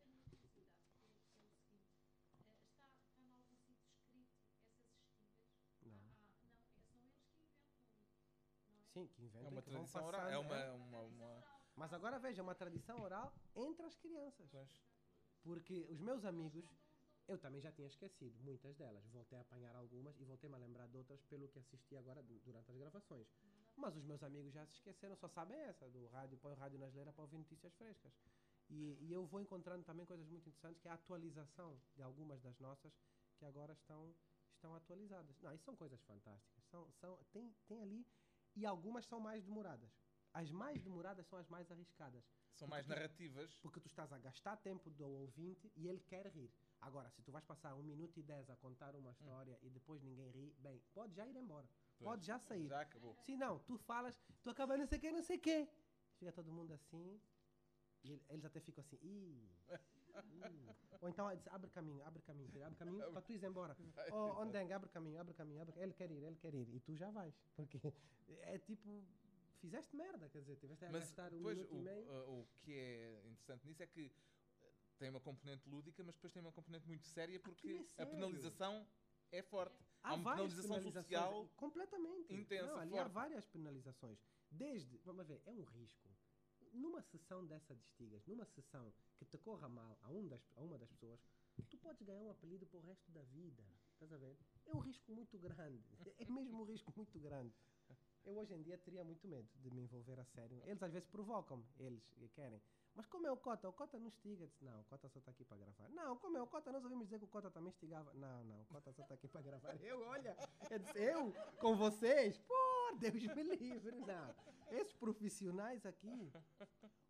Sim, 8.93 9.07
que 9.07 9.23
inventam. 9.23 9.47
É 9.47 9.51
uma 9.51 9.62
tradição 9.62 10.05
oral. 10.05 10.29
É 10.29 10.39
uma, 10.39 10.57
é 10.57 10.71
uma, 10.73 11.01
uma, 11.01 11.45
Mas 11.77 11.93
agora 11.93 12.18
veja, 12.18 12.41
é 12.41 12.43
uma 12.43 12.55
tradição 12.55 13.01
oral 13.01 13.33
entre 13.55 13.87
as 13.87 13.97
crianças. 13.97 14.49
Pois. 14.51 14.99
Porque 15.43 15.86
os 15.88 16.01
meus 16.01 16.24
amigos, 16.24 16.64
eu 17.26 17.38
também 17.38 17.61
já 17.61 17.72
tinha 17.72 17.86
esquecido 17.86 18.38
muitas 18.43 18.76
delas. 18.76 19.07
Voltei 19.09 19.38
a 19.38 19.43
apanhar 19.43 19.74
algumas 19.76 20.18
e 20.20 20.24
voltei-me 20.24 20.57
a 20.57 20.59
lembrar 20.59 20.86
de 20.88 20.97
outras 20.97 21.22
pelo 21.24 21.49
que 21.49 21.59
assisti 21.59 21.97
agora 21.97 22.22
durante 22.22 22.70
as 22.70 22.76
gravações. 22.76 23.26
Mas 23.76 23.97
os 23.97 24.05
meus 24.05 24.22
amigos 24.22 24.53
já 24.53 24.66
se 24.66 24.74
esqueceram, 24.74 25.16
só 25.16 25.28
sabem 25.28 25.59
essa, 25.61 25.88
do 25.88 26.07
rádio, 26.09 26.38
põe 26.38 26.53
o 26.53 26.57
rádio 26.57 26.78
na 26.78 26.88
geleira 26.88 27.12
para 27.12 27.22
ouvir 27.22 27.38
notícias 27.38 27.72
frescas. 27.74 28.12
E, 28.68 28.97
e, 29.01 29.12
eu 29.12 29.26
vou 29.26 29.41
encontrando 29.41 29.82
também 29.84 30.07
coisas 30.07 30.26
muito 30.28 30.43
interessantes, 30.43 30.80
que 30.80 30.86
é 30.86 30.91
a 30.91 30.95
atualização 30.95 31.80
de 31.97 32.03
algumas 32.03 32.41
das 32.41 32.59
nossas, 32.61 32.93
que 33.36 33.45
agora 33.45 33.72
estão, 33.72 34.14
estão 34.53 34.74
atualizadas. 34.74 35.41
Não, 35.41 35.53
isso 35.53 35.64
são 35.64 35.74
coisas 35.74 36.01
fantásticas. 36.03 36.64
São, 36.70 36.88
são, 37.01 37.18
tem, 37.32 37.53
tem 37.66 37.80
ali 37.80 38.07
e 38.55 38.66
algumas 38.66 39.07
são 39.07 39.18
mais 39.18 39.45
demoradas. 39.45 39.91
As 40.32 40.51
mais 40.51 40.80
demoradas 40.82 41.26
são 41.26 41.38
as 41.38 41.49
mais 41.49 41.70
arriscadas. 41.70 42.24
São 42.55 42.68
mais 42.68 42.86
narrativas. 42.86 43.55
Porque 43.61 43.80
tu 43.80 43.86
estás 43.86 44.12
a 44.12 44.18
gastar 44.18 44.57
tempo 44.59 44.90
do 44.90 45.07
ouvinte 45.09 45.70
e 45.76 45.88
ele 45.88 46.01
quer 46.01 46.26
rir. 46.26 46.51
Agora, 46.80 47.11
se 47.11 47.22
tu 47.22 47.30
vais 47.30 47.44
passar 47.44 47.74
um 47.74 47.82
minuto 47.82 48.18
e 48.18 48.22
dez 48.22 48.48
a 48.48 48.57
contar 48.57 48.94
uma 48.96 49.11
história 49.11 49.55
hum. 49.57 49.66
e 49.66 49.70
depois 49.70 50.03
ninguém 50.03 50.30
ri, 50.30 50.55
bem, 50.59 50.80
pode 50.94 51.14
já 51.14 51.26
ir 51.26 51.36
embora. 51.36 51.68
Pois, 51.98 52.09
pode 52.11 52.26
já 52.26 52.38
sair. 52.38 52.68
Já 52.68 52.80
acabou. 52.80 53.14
Se 53.24 53.36
não, 53.36 53.59
tu 53.61 53.76
falas, 53.78 54.18
tu 54.42 54.51
acaba 54.51 54.76
não 54.76 54.86
sei 54.86 54.98
o 54.98 55.01
que, 55.01 55.12
não 55.12 55.22
sei 55.22 55.36
o 55.36 55.40
que. 55.40 55.68
Fica 56.18 56.32
todo 56.32 56.51
mundo 56.53 56.72
assim. 56.72 57.20
E 58.03 58.22
eles 58.30 58.44
até 58.44 58.61
ficam 58.61 58.82
assim, 58.82 58.98
ih. 59.03 59.48
Ou 61.01 61.09
então 61.09 61.28
abre 61.28 61.70
caminho, 61.70 62.03
abre 62.05 62.22
caminho, 62.22 62.64
abre 62.64 62.78
caminho 62.78 63.12
para 63.12 63.22
tu 63.22 63.32
ir 63.32 63.44
embora. 63.44 63.76
Oh, 64.12 64.40
Ondeng, 64.42 64.72
abre 64.72 64.88
caminho, 64.90 65.20
abre 65.20 65.34
caminho, 65.34 65.62
abre... 65.62 65.80
ele 65.80 65.92
quer 65.92 66.11
ir, 66.11 66.22
ele 66.22 66.36
quer 66.36 66.55
ir. 66.55 66.68
E 66.74 66.80
tu 66.80 66.96
já 66.96 67.11
vais. 67.11 67.34
Porque 67.55 67.80
é 68.28 68.59
tipo, 68.59 69.05
fizeste 69.61 69.95
merda, 69.95 70.29
quer 70.29 70.41
dizer, 70.41 70.57
tiveste 70.57 70.85
a 70.85 70.91
Mas, 70.91 71.05
gastar 71.05 71.33
um 71.33 71.41
minuto 71.41 71.75
o, 71.75 71.79
e 71.79 71.81
meio. 71.81 72.11
O, 72.11 72.41
o 72.41 72.49
que 72.63 72.73
é 72.73 73.23
interessante 73.27 73.67
nisso 73.67 73.83
é 73.83 73.87
que 73.87 74.13
eh, 74.63 74.73
tem 74.99 75.11
uma 75.11 75.21
componente 75.21 75.69
lúdica, 75.69 76.03
mas 76.03 76.15
depois 76.15 76.33
tem 76.33 76.43
uma 76.43 76.53
componente 76.53 76.87
muito 76.87 77.07
séria 77.07 77.39
porque 77.39 77.87
é 77.97 78.03
a 78.03 78.07
penalização 78.07 78.87
é 79.31 79.43
forte. 79.43 79.77
Há, 80.03 80.11
há 80.11 80.15
uma 80.15 80.35
penalização 80.35 80.93
social 80.93 81.49
completamente 81.57 82.35
intensa. 82.35 82.67
Não, 82.67 82.79
ali 82.79 82.91
forte. 82.91 83.05
há 83.05 83.09
várias 83.09 83.47
penalizações. 83.47 84.19
Desde, 84.51 84.99
vamos 85.05 85.27
ver, 85.27 85.41
é 85.47 85.53
um 85.53 85.63
risco. 85.63 86.09
Numa 86.73 87.03
sessão 87.03 87.45
dessa 87.47 87.75
de 87.75 87.83
estigas, 87.83 88.25
numa 88.27 88.45
sessão 88.45 88.93
que 89.19 89.25
te 89.25 89.37
corra 89.39 89.69
mal 89.69 89.99
a, 90.03 90.11
um 90.11 90.27
das, 90.27 90.41
a 90.57 90.63
uma 90.63 90.79
das 90.79 90.89
pessoas, 90.91 91.21
tu 91.69 91.77
podes 91.79 92.03
ganhar 92.03 92.23
um 92.23 92.31
apelido 92.31 92.67
para 92.67 92.79
o 92.79 92.83
resto 92.83 93.11
da 93.11 93.23
vida. 93.23 93.65
Estás 93.93 94.13
a 94.13 94.17
ver? 94.17 94.37
É 94.67 94.75
um 94.75 94.79
risco 94.79 95.13
muito 95.13 95.39
grande. 95.39 95.85
É 96.19 96.25
mesmo 96.25 96.63
um 96.63 96.65
risco 96.65 96.93
muito 96.97 97.19
grande. 97.19 97.53
Eu 98.31 98.37
hoje 98.37 98.55
em 98.55 98.62
dia 98.62 98.78
teria 98.78 99.03
muito 99.03 99.26
medo 99.26 99.49
de 99.57 99.72
me 99.72 99.83
envolver 99.83 100.20
a 100.20 100.24
sério. 100.24 100.62
Eles 100.64 100.81
às 100.81 100.93
vezes 100.93 101.09
provocam, 101.09 101.64
eles 101.81 102.01
querem. 102.33 102.62
Mas 102.95 103.05
como 103.07 103.26
é 103.26 103.33
o 103.33 103.37
Cota? 103.37 103.68
O 103.68 103.72
Cota 103.72 103.99
não 103.99 104.07
estiga. 104.07 104.49
Não, 104.61 104.83
o 104.83 104.85
Cota 104.85 105.09
só 105.09 105.18
está 105.18 105.33
aqui 105.33 105.45
para 105.45 105.57
gravar. 105.57 105.89
Não, 105.89 106.16
como 106.16 106.39
é 106.39 106.43
o 106.43 106.47
Cota? 106.47 106.70
Nós 106.70 106.85
ouvimos 106.85 107.07
dizer 107.07 107.18
que 107.18 107.24
o 107.24 107.28
Cota 107.28 107.51
também 107.51 107.70
estigava. 107.70 108.14
Não, 108.14 108.45
não, 108.45 108.62
o 108.62 108.66
Cota 108.66 108.93
só 108.93 109.03
está 109.03 109.14
aqui 109.16 109.26
para 109.26 109.43
gravar. 109.43 109.74
Eu, 109.83 110.01
olha, 110.03 110.37
eu, 110.70 110.78
disse, 110.78 110.97
eu 110.97 111.33
com 111.59 111.74
vocês? 111.74 112.39
Por 112.39 112.99
Deus 112.99 113.35
me 113.35 113.43
livre. 113.57 113.99
Não. 114.07 114.35
Esses 114.70 114.93
profissionais 114.93 115.85
aqui. 115.85 116.33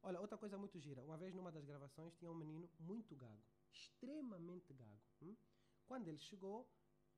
Olha, 0.02 0.20
outra 0.22 0.38
coisa 0.38 0.56
muito 0.56 0.78
gira. 0.78 1.04
Uma 1.04 1.18
vez 1.18 1.34
numa 1.34 1.52
das 1.52 1.66
gravações 1.66 2.14
tinha 2.14 2.30
um 2.30 2.34
menino 2.34 2.66
muito 2.78 3.14
gago. 3.14 3.42
Extremamente 3.70 4.72
gago. 4.72 5.00
Hum? 5.20 5.36
Quando 5.86 6.08
ele 6.08 6.18
chegou, 6.18 6.66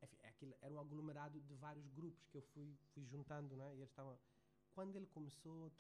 enfim, 0.02 0.18
é 0.22 0.28
aquilo, 0.28 0.56
era 0.60 0.74
um 0.74 0.80
aglomerado 0.80 1.40
de 1.40 1.54
vários 1.54 1.88
grupos 1.88 2.26
que 2.26 2.36
eu 2.36 2.42
fui, 2.42 2.76
fui 2.92 3.04
juntando, 3.06 3.56
né? 3.56 3.74
E 3.74 3.78
eles 3.78 3.90
estavam. 3.90 4.18
Quando 4.74 4.96
ele 4.96 5.06
começou, 5.06 5.70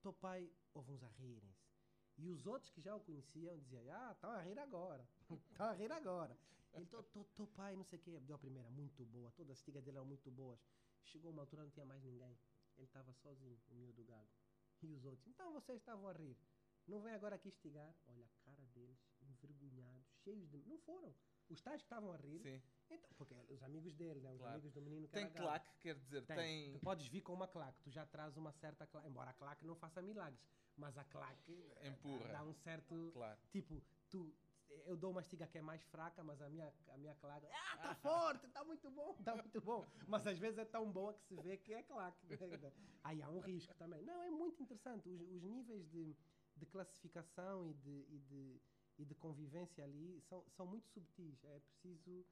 tô, 0.00 0.12
pai, 0.12 0.50
houve 0.72 0.92
uns 0.92 1.02
a 1.02 1.08
rirem-se. 1.08 1.68
E 2.16 2.28
os 2.30 2.46
outros 2.46 2.70
que 2.70 2.80
já 2.80 2.94
o 2.94 3.00
conheciam 3.00 3.58
diziam, 3.58 3.84
ah, 3.90 4.12
estão 4.12 4.30
a 4.30 4.40
rir 4.40 4.58
agora, 4.58 5.08
estão 5.50 5.66
a 5.66 5.72
rir 5.72 5.90
agora. 5.92 6.36
Ele, 6.72 6.86
tô, 6.86 7.02
pai, 7.48 7.74
não 7.74 7.84
sei 7.84 7.98
o 7.98 8.02
quê. 8.02 8.20
Deu 8.20 8.36
a 8.36 8.38
primeira, 8.38 8.70
muito 8.70 9.04
boa, 9.06 9.32
todas 9.32 9.58
as 9.58 9.62
tigas 9.62 9.82
dele 9.84 9.98
eram 9.98 10.06
muito 10.06 10.30
boas. 10.30 10.60
Chegou 11.04 11.30
uma 11.30 11.42
altura, 11.42 11.62
não 11.62 11.70
tinha 11.70 11.86
mais 11.86 12.02
ninguém. 12.02 12.38
Ele 12.76 12.86
estava 12.86 13.12
sozinho, 13.14 13.58
o 13.70 13.74
miúdo 13.74 14.04
gago. 14.04 14.28
E 14.82 14.92
os 14.92 15.04
outros, 15.04 15.26
então 15.26 15.52
vocês 15.52 15.78
estavam 15.78 16.08
a 16.08 16.12
rir. 16.12 16.36
Não 16.86 17.00
vem 17.00 17.12
agora 17.12 17.34
aqui 17.34 17.48
estigar. 17.48 17.92
Olha 18.06 18.24
a 18.24 18.44
cara 18.44 18.64
deles, 18.68 18.98
cheios 20.28 20.48
de. 20.48 20.62
Não 20.66 20.78
foram. 20.78 21.14
Os 21.48 21.60
tais 21.62 21.80
que 21.80 21.86
estavam 21.86 22.12
a 22.12 22.16
rir. 22.16 22.40
Sim. 22.40 22.62
Então, 22.90 23.10
porque 23.16 23.34
os 23.48 23.62
amigos 23.62 23.94
dele, 23.94 24.20
né? 24.20 24.30
Os 24.32 24.38
claro. 24.38 24.54
amigos 24.54 24.72
do 24.72 24.82
menino 24.82 25.06
que 25.08 25.14
Tem 25.14 25.30
claque, 25.30 25.70
quer 25.80 25.94
dizer, 25.94 26.22
tem. 26.26 26.36
tem. 26.36 26.72
Tu 26.72 26.80
podes 26.80 27.06
vir 27.06 27.22
com 27.22 27.32
uma 27.32 27.48
claque, 27.48 27.80
tu 27.82 27.90
já 27.90 28.04
traz 28.06 28.36
uma 28.36 28.52
certa 28.52 28.86
claque. 28.86 29.08
Embora 29.08 29.30
a 29.30 29.34
claque 29.34 29.66
não 29.66 29.74
faça 29.74 30.02
milagres, 30.02 30.40
mas 30.76 30.96
a 30.98 31.04
claque 31.04 31.72
eh, 31.76 31.88
empurra. 31.88 32.28
Dá 32.28 32.44
um 32.44 32.54
certo. 32.54 33.10
Claro. 33.12 33.38
Tipo, 33.50 33.82
tu. 34.10 34.34
Eu 34.84 34.98
dou 34.98 35.10
uma 35.10 35.22
estiga 35.22 35.46
que 35.46 35.56
é 35.56 35.62
mais 35.62 35.82
fraca, 35.84 36.22
mas 36.22 36.42
a 36.42 36.48
minha, 36.50 36.70
a 36.90 36.98
minha 36.98 37.14
claque. 37.14 37.46
Ah, 37.50 37.78
tá 37.78 37.94
forte, 37.94 38.46
tá 38.48 38.62
muito 38.62 38.90
bom, 38.90 39.14
tá 39.24 39.34
muito 39.34 39.60
bom. 39.62 39.88
Mas 40.06 40.26
às 40.26 40.38
vezes 40.38 40.58
é 40.58 40.64
tão 40.64 40.92
boa 40.92 41.14
que 41.14 41.22
se 41.22 41.34
vê 41.36 41.56
que 41.56 41.72
é 41.72 41.82
claque. 41.82 42.26
Né? 42.26 42.72
Aí 43.02 43.22
há 43.22 43.30
um 43.30 43.40
risco 43.40 43.74
também. 43.76 44.02
Não, 44.02 44.22
é 44.22 44.30
muito 44.30 44.62
interessante. 44.62 45.08
Os, 45.08 45.22
os 45.22 45.42
níveis 45.42 45.88
de, 45.88 46.14
de 46.54 46.66
classificação 46.66 47.66
e 47.66 47.72
de, 47.72 48.06
e 48.10 48.18
de 48.18 48.60
e 48.98 49.04
de 49.04 49.14
convivência 49.14 49.84
ali 49.84 50.20
são, 50.22 50.44
são 50.50 50.66
muito 50.66 50.88
subtis. 50.88 51.42
É 51.44 51.60
preciso. 51.60 52.26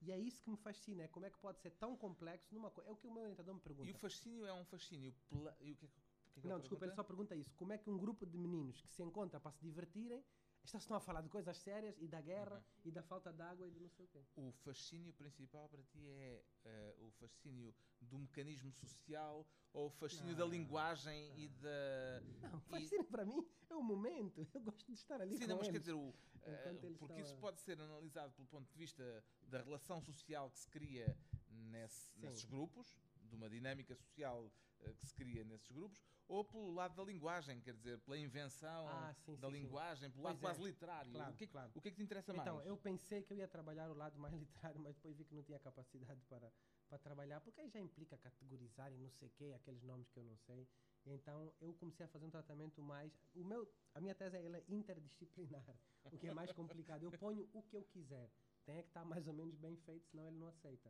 E 0.00 0.12
é 0.12 0.18
isso 0.18 0.42
que 0.42 0.50
me 0.50 0.56
fascina, 0.56 1.02
é 1.02 1.08
como 1.08 1.24
é 1.24 1.30
que 1.30 1.38
pode 1.38 1.60
ser 1.60 1.70
tão 1.72 1.96
complexo 1.96 2.54
numa 2.54 2.70
coisa. 2.70 2.90
É 2.90 2.92
o 2.92 2.96
que 2.96 3.06
o 3.06 3.12
meu 3.12 3.22
orientador 3.22 3.54
me 3.54 3.60
pergunta. 3.60 3.88
E 3.88 3.92
o 3.92 3.96
fascínio 3.96 4.46
é 4.46 4.52
um 4.52 4.64
fascínio. 4.64 5.14
E 5.60 5.72
o 5.72 5.76
que, 5.76 5.86
é 5.86 5.88
que, 5.88 6.40
que 6.40 6.48
Não, 6.48 6.58
desculpa, 6.58 6.84
ele 6.84 6.94
só 6.94 7.02
pergunta 7.02 7.34
isso. 7.34 7.54
Como 7.54 7.72
é 7.72 7.78
que 7.78 7.90
um 7.90 7.96
grupo 7.96 8.26
de 8.26 8.36
meninos 8.36 8.80
que 8.82 8.92
se 8.92 9.02
encontra 9.02 9.40
para 9.40 9.52
se 9.52 9.62
divertirem 9.62 10.22
estão 10.64 10.96
a 10.96 11.00
falar 11.00 11.20
de 11.20 11.28
coisas 11.28 11.56
sérias 11.58 11.96
e 12.00 12.08
da 12.08 12.20
guerra 12.20 12.56
uhum. 12.56 12.82
e 12.84 12.90
da 12.90 13.02
falta 13.02 13.32
de 13.32 13.42
água 13.42 13.66
e 13.66 13.70
de 13.70 13.80
não 13.80 13.88
sei 13.90 14.04
o 14.06 14.08
quê. 14.08 14.24
O 14.36 14.52
fascínio 14.52 15.12
principal 15.12 15.68
para 15.68 15.82
ti 15.82 16.08
é 16.08 16.42
uh, 16.64 17.06
o 17.06 17.10
fascínio 17.12 17.74
do 18.00 18.18
mecanismo 18.18 18.72
social 18.72 19.46
ou 19.72 19.86
o 19.86 19.90
fascínio 19.90 20.32
não, 20.32 20.38
da 20.38 20.46
linguagem 20.46 21.30
não. 21.30 21.38
e 21.38 21.48
da. 21.48 22.22
Não, 22.42 22.58
o 22.58 22.60
fascínio 22.62 23.04
e... 23.04 23.10
para 23.10 23.24
mim 23.24 23.46
é 23.68 23.74
o 23.74 23.82
momento. 23.82 24.46
Eu 24.54 24.60
gosto 24.60 24.86
de 24.86 24.98
estar 24.98 25.20
ali 25.20 25.36
Sim, 25.36 25.44
com 25.44 25.48
não, 25.48 25.56
mas 25.58 25.68
eles, 25.68 25.76
quer 25.76 25.80
dizer, 25.80 25.92
o, 25.92 26.08
uh, 26.08 26.96
porque 26.98 27.20
isso 27.20 27.34
a... 27.34 27.38
pode 27.38 27.60
ser 27.60 27.80
analisado 27.80 28.32
pelo 28.32 28.48
ponto 28.48 28.70
de 28.70 28.76
vista 28.76 29.24
da 29.42 29.60
relação 29.60 30.00
social 30.00 30.50
que 30.50 30.58
se 30.58 30.68
cria 30.68 31.16
nesse, 31.50 32.10
nesses 32.18 32.44
grupos, 32.44 32.96
de 33.20 33.34
uma 33.34 33.48
dinâmica 33.48 33.94
social 33.94 34.44
uh, 34.80 34.94
que 34.94 35.06
se 35.06 35.14
cria 35.14 35.44
nesses 35.44 35.70
grupos, 35.70 36.04
ou 36.28 36.44
pelo 36.44 36.72
lado 36.72 36.94
da 36.94 37.04
linguagem, 37.04 37.60
quer 37.60 37.74
dizer, 37.74 37.98
pela 38.00 38.18
invenção 38.18 38.88
ah, 38.88 39.12
sim, 39.24 39.36
da 39.36 39.48
sim, 39.48 39.54
linguagem, 39.54 40.10
pelo 40.10 40.24
lado 40.24 40.38
pois 40.38 40.56
quase 40.56 40.62
é. 40.62 40.70
literário. 40.70 41.12
Claro, 41.12 41.32
o, 41.32 41.36
que, 41.36 41.44
é 41.44 41.46
claro. 41.46 41.70
o 41.74 41.80
que 41.80 41.88
é 41.88 41.90
que 41.90 41.96
te 41.96 42.02
interessa 42.02 42.32
então, 42.32 42.54
mais? 42.54 42.66
Então, 42.66 42.72
eu 42.72 42.76
pensei 42.76 43.22
que 43.22 43.32
eu 43.32 43.36
ia 43.36 43.48
trabalhar 43.48 43.90
o 43.90 43.94
lado 43.94 44.18
mais 44.18 44.34
literário, 44.38 44.80
mas 44.80 44.94
depois 44.94 45.16
vi 45.16 45.24
que 45.24 45.34
não 45.34 45.42
tinha 45.42 45.58
capacidade 45.58 46.20
para, 46.28 46.50
para 46.88 46.98
trabalhar, 46.98 47.40
porque 47.40 47.60
aí 47.60 47.68
já 47.68 47.80
implica 47.80 48.16
categorizar 48.16 48.92
e 48.92 48.96
não 48.96 49.10
sei 49.10 49.28
o 49.28 49.30
quê, 49.32 49.52
aqueles 49.54 49.82
nomes 49.82 50.08
que 50.08 50.18
eu 50.18 50.24
não 50.24 50.36
sei. 50.38 50.66
Então, 51.06 51.52
eu 51.60 51.74
comecei 51.74 52.06
a 52.06 52.08
fazer 52.08 52.24
um 52.24 52.30
tratamento 52.30 52.80
mais... 52.80 53.12
O 53.34 53.44
meu, 53.44 53.70
a 53.94 54.00
minha 54.00 54.14
tese 54.14 54.36
ela 54.38 54.56
é 54.56 54.64
interdisciplinar, 54.68 55.78
o 56.10 56.18
que 56.18 56.26
é 56.26 56.32
mais 56.32 56.50
complicado. 56.52 57.02
Eu 57.02 57.12
ponho 57.12 57.48
o 57.52 57.62
que 57.62 57.76
eu 57.76 57.84
quiser. 57.84 58.30
Tem 58.64 58.80
que 58.80 58.88
estar 58.88 59.04
mais 59.04 59.26
ou 59.28 59.34
menos 59.34 59.54
bem 59.56 59.76
feito, 59.76 60.06
senão 60.06 60.26
ele 60.26 60.38
não 60.38 60.48
aceita. 60.48 60.88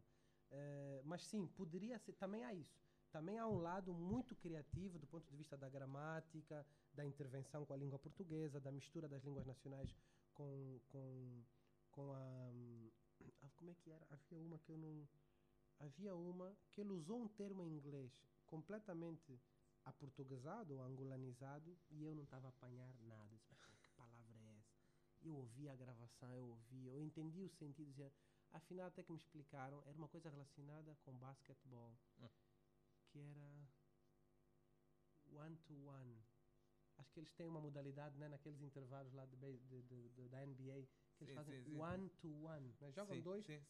Uh, 0.53 1.03
mas 1.05 1.25
sim, 1.25 1.49
poderia 1.49 1.99
ser... 1.99 2.13
Também 2.13 2.45
há 2.45 2.55
isso 2.55 2.94
também 3.15 3.39
há 3.39 3.47
um 3.47 3.61
lado 3.61 3.95
muito 3.95 4.35
criativo 4.35 4.99
do 4.99 5.07
ponto 5.07 5.25
de 5.31 5.37
vista 5.37 5.57
da 5.57 5.69
gramática, 5.69 6.67
da 6.93 7.05
intervenção 7.07 7.65
com 7.65 7.73
a 7.73 7.77
língua 7.77 7.97
portuguesa, 7.97 8.59
da 8.61 8.73
mistura 8.73 9.09
das 9.09 9.23
línguas 9.23 9.47
nacionais 9.47 9.95
com, 10.33 10.81
com, 10.89 11.45
com 11.93 12.13
a, 12.13 12.51
hum, 12.53 12.91
ah, 13.41 13.51
Como 13.55 13.71
é 13.71 13.75
que 13.77 13.89
era? 13.93 14.05
Havia 14.11 14.37
uma 14.41 14.59
que 14.59 14.69
eu 14.69 14.77
não. 14.77 15.09
Havia 15.79 16.13
uma 16.17 16.57
que 16.73 16.81
ele 16.81 16.91
usou 16.91 17.21
um 17.23 17.29
termo 17.29 17.65
em 17.65 17.73
inglês 17.77 18.13
completamente 18.47 19.41
aportuguesado 19.85 20.75
ou 20.75 20.83
angolanizado 20.83 21.79
e 21.91 22.03
eu 22.03 22.17
não 22.17 22.25
estava 22.25 22.49
a 22.49 22.51
apanhar 22.51 22.93
nada. 23.03 23.37
Disse, 23.37 23.55
"Pô, 23.63 23.77
que 23.81 23.91
palavra 23.91 24.37
é 24.41 24.59
essa? 24.59 24.77
Eu 25.23 25.37
ouvi 25.37 25.69
a 25.69 25.77
gravação, 25.77 26.33
eu 26.35 26.47
ouvi, 26.49 26.89
eu 26.89 27.01
entendi 27.01 27.43
o 27.45 27.49
sentido. 27.49 27.87
Dizia, 27.91 28.13
afinal, 28.53 28.87
até 28.89 29.05
que 29.05 29.13
me 29.13 29.19
explicaram, 29.19 29.81
era 29.87 29.97
uma 29.97 30.09
coisa 30.09 30.29
relacionada 30.29 30.97
com 31.05 31.13
basquetebol, 31.17 31.97
Hum. 32.19 32.29
Que 33.15 33.21
era 33.21 33.49
one-to-one. 35.33 36.19
Acho 36.99 37.13
que 37.13 37.21
eles 37.21 37.33
têm 37.35 37.49
uma 37.49 37.61
modalidade 37.61 38.17
né, 38.19 38.29
naqueles 38.29 38.61
intervalos 38.61 39.13
lá 39.13 39.25
de, 39.27 39.37
de- 39.37 39.83
de- 39.83 40.29
da 40.29 40.45
NBA 40.47 40.87
que 41.17 41.23
eles 41.25 41.31
Sim, 41.31 41.35
fazem 41.35 41.63
sim, 41.63 41.71
sim. 41.71 41.79
one-to-one. 41.81 42.75
né? 42.81 42.91
Jogam 42.93 43.21
dois, 43.21 43.45
sim. 43.47 43.61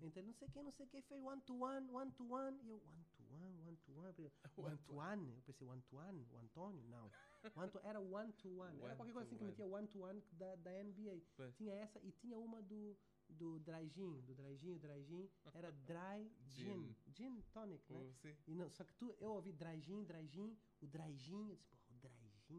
Então, 0.00 0.22
não 0.22 0.32
sei 0.32 0.48
quem, 0.48 0.62
não 0.62 0.70
sei 0.72 0.86
quem 0.86 1.02
fez 1.02 1.20
one 1.22 1.40
to 1.42 1.54
one, 1.60 1.88
one 1.90 2.10
to 2.12 2.24
one. 2.32 2.56
E 2.62 2.68
eu, 2.68 2.76
one 2.78 3.04
to 3.16 3.22
one, 3.32 3.58
one 3.64 3.76
to 3.78 3.92
one. 3.98 4.14
One 4.56 4.78
to 4.78 4.94
one. 4.94 5.34
Eu 5.36 5.42
pensei, 5.42 5.66
one 5.66 5.82
to 5.82 5.96
one, 5.96 6.26
o 6.32 6.36
Antônio? 6.38 6.82
Não. 6.84 7.10
One 7.56 7.70
to, 7.70 7.78
era 7.84 8.00
one 8.00 8.32
to 8.32 8.48
one. 8.48 8.80
Era 8.80 8.94
One 8.94 8.96
qualquer 8.96 9.12
coisa 9.12 9.28
to 9.28 9.34
assim 9.34 9.36
que 9.36 9.44
one. 9.44 9.50
metia 9.52 9.66
one 9.66 9.86
to 9.88 9.98
one 10.00 10.22
da, 10.32 10.54
da 10.56 10.70
NBA. 10.84 11.20
Tinha 11.56 11.74
essa 11.74 12.00
e 12.00 12.10
tinha 12.12 12.38
uma 12.38 12.62
do, 12.62 12.96
do 13.28 13.58
dry 13.66 13.88
gin, 13.88 14.20
do 14.22 14.34
dry 14.34 14.56
gin, 14.56 14.72
o 14.74 14.78
dry 14.78 15.02
gin. 15.04 15.28
Era 15.52 15.70
dry 15.72 16.30
gin. 16.46 16.94
Gin 17.12 17.40
tonic, 17.52 17.92
né? 17.92 18.12
Sim. 18.20 18.36
E 18.46 18.54
não, 18.54 18.68
só 18.70 18.84
que 18.84 18.94
tu, 18.94 19.14
eu 19.20 19.32
ouvi 19.32 19.52
dry 19.52 19.80
gin, 19.80 20.04
dry 20.04 20.26
gin, 20.26 20.56
o 20.80 20.86
dry 20.86 21.14
gin, 21.16 21.48
eu 21.50 21.56
disse, 21.56 21.76
porra, 21.76 21.96
o 21.96 21.98
dry 22.00 22.30
gin, 22.46 22.58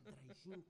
o 0.00 0.04
dry 0.04 0.34
gin, 0.34 0.64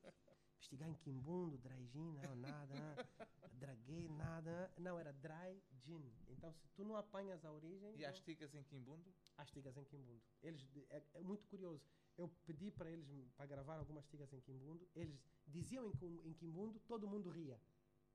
investigar 0.57 0.89
em 0.89 0.95
Quimbundo, 0.95 1.59
dry 1.59 1.87
gin, 1.87 2.13
não, 2.23 2.37
nada, 2.37 2.75
ah, 2.77 3.27
draguei, 3.53 4.09
nada, 4.09 4.73
não, 4.79 4.99
era 4.99 5.13
dry 5.13 5.63
gin. 5.73 6.13
Então, 6.29 6.53
se 6.53 6.69
tu 6.71 6.85
não 6.85 6.97
apanhas 6.97 7.45
a 7.45 7.53
origem, 7.53 7.95
E 7.97 8.03
não- 8.03 8.09
as 8.09 8.21
ticas 8.21 8.55
em 8.55 8.63
Quimbundo? 8.65 9.13
as 9.37 9.51
tigas 9.51 9.77
em 9.77 9.85
Quimbundo. 9.85 10.23
Eles, 10.43 10.63
é, 10.91 11.03
é 11.15 11.23
muito 11.23 11.47
curioso. 11.47 11.83
Eu 12.19 12.29
pedi 12.45 12.71
para 12.71 12.91
eles 12.91 13.09
para 13.37 13.47
gravar 13.47 13.77
algumas 13.77 14.07
tigas 14.07 14.31
em 14.35 14.41
Quimbundo. 14.41 14.87
Eles 14.95 15.19
diziam 15.47 15.91
em, 16.03 16.29
em 16.29 16.35
Quimbundo, 16.35 16.79
todo 16.81 17.09
mundo 17.09 17.31
ria. 17.31 17.59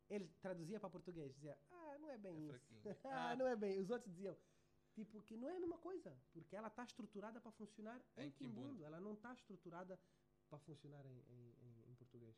Ele 0.10 0.28
traduzia 0.42 0.80
para 0.80 0.90
português, 0.90 1.34
dizia: 1.34 1.58
"Ah, 1.72 1.98
não 2.00 2.10
é 2.10 2.18
bem 2.18 2.36
É 2.36 2.40
isso. 2.42 2.60
fraquinho. 2.60 2.82
ah, 3.06 3.32
Ah. 3.32 3.36
não 3.36 3.48
é 3.48 3.56
bem". 3.56 3.80
Os 3.80 3.90
outros 3.90 4.14
diziam: 4.14 4.38
Tipo, 4.94 5.22
que 5.24 5.36
não 5.36 5.50
é 5.50 5.58
a 5.58 5.60
mesma 5.60 5.78
coisa, 5.78 6.16
porque 6.32 6.56
ela 6.56 6.70
está 6.70 6.84
estruturada 6.86 7.42
para 7.42 7.52
funcionar 7.52 8.00
em, 8.16 8.28
Em 8.28 8.32
Quimbundo. 8.32 8.82
Ela 8.84 9.00
não 9.00 9.14
está 9.14 9.34
estruturada 9.34 10.00
para 10.48 10.58
funcionar 10.60 11.06
em, 11.06 11.20
em- 11.28 11.56
em- 11.66 11.92
em 11.92 11.96
português. 11.96 12.36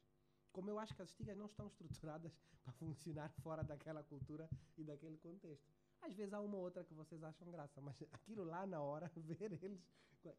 Como 0.52 0.70
eu 0.72 0.80
acho 0.80 0.96
que 0.96 1.02
as 1.04 1.10
estigas 1.10 1.38
não 1.38 1.46
estão 1.46 1.68
estruturadas 2.08 2.32
para 2.64 2.74
funcionar 2.74 3.30
fora 3.44 3.64
daquela 3.64 4.04
cultura 4.04 4.50
e 4.76 4.84
daquele 4.84 5.18
contexto. 5.18 5.70
Às 6.02 6.16
vezes 6.16 6.34
há 6.34 6.40
uma 6.42 6.58
ou 6.58 6.64
outra 6.64 6.84
que 6.84 6.94
vocês 6.96 7.22
acham 7.22 7.52
graça, 7.52 7.80
mas 7.82 7.96
aquilo 8.12 8.44
lá 8.44 8.66
na 8.66 8.82
hora, 8.82 9.08
ver 9.16 9.52
eles, 9.62 9.80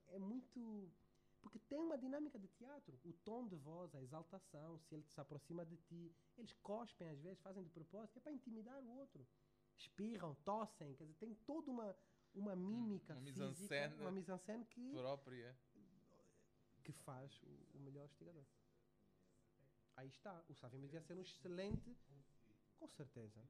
é 0.08 0.18
muito. 0.18 0.90
Porque 1.48 1.58
tem 1.60 1.78
uma 1.78 1.96
dinâmica 1.96 2.38
de 2.38 2.46
teatro. 2.48 2.98
O 3.04 3.12
tom 3.24 3.48
de 3.48 3.56
voz, 3.56 3.94
a 3.94 4.02
exaltação, 4.02 4.78
se 4.78 4.94
ele 4.94 5.04
se 5.04 5.18
aproxima 5.18 5.64
de 5.64 5.76
ti. 5.78 6.14
Eles 6.36 6.52
cospem 6.62 7.08
às 7.08 7.18
vezes, 7.20 7.40
fazem 7.40 7.62
de 7.64 7.70
propósito, 7.70 8.18
é 8.18 8.20
para 8.20 8.32
intimidar 8.32 8.78
o 8.78 8.88
outro. 8.98 9.26
Espirram, 9.78 10.34
tossem, 10.44 10.94
quer 10.94 11.04
dizer, 11.04 11.16
tem 11.16 11.34
toda 11.46 11.70
uma, 11.70 11.96
uma 12.34 12.54
mímica 12.54 13.14
uma 13.14 13.22
física, 13.22 13.94
uma 14.00 14.10
mise-en-scène 14.10 14.64
que, 14.66 14.92
Própria. 14.92 15.56
que 16.84 16.92
faz 16.92 17.42
o, 17.42 17.76
o 17.76 17.80
melhor 17.80 18.04
estigador. 18.04 18.44
Aí 19.96 20.08
está. 20.08 20.44
O 20.48 20.54
Savimbi 20.54 20.86
devia 20.86 21.00
ser 21.00 21.14
um 21.14 21.22
excelente. 21.22 21.96
Com 22.78 22.88
certeza. 22.88 23.42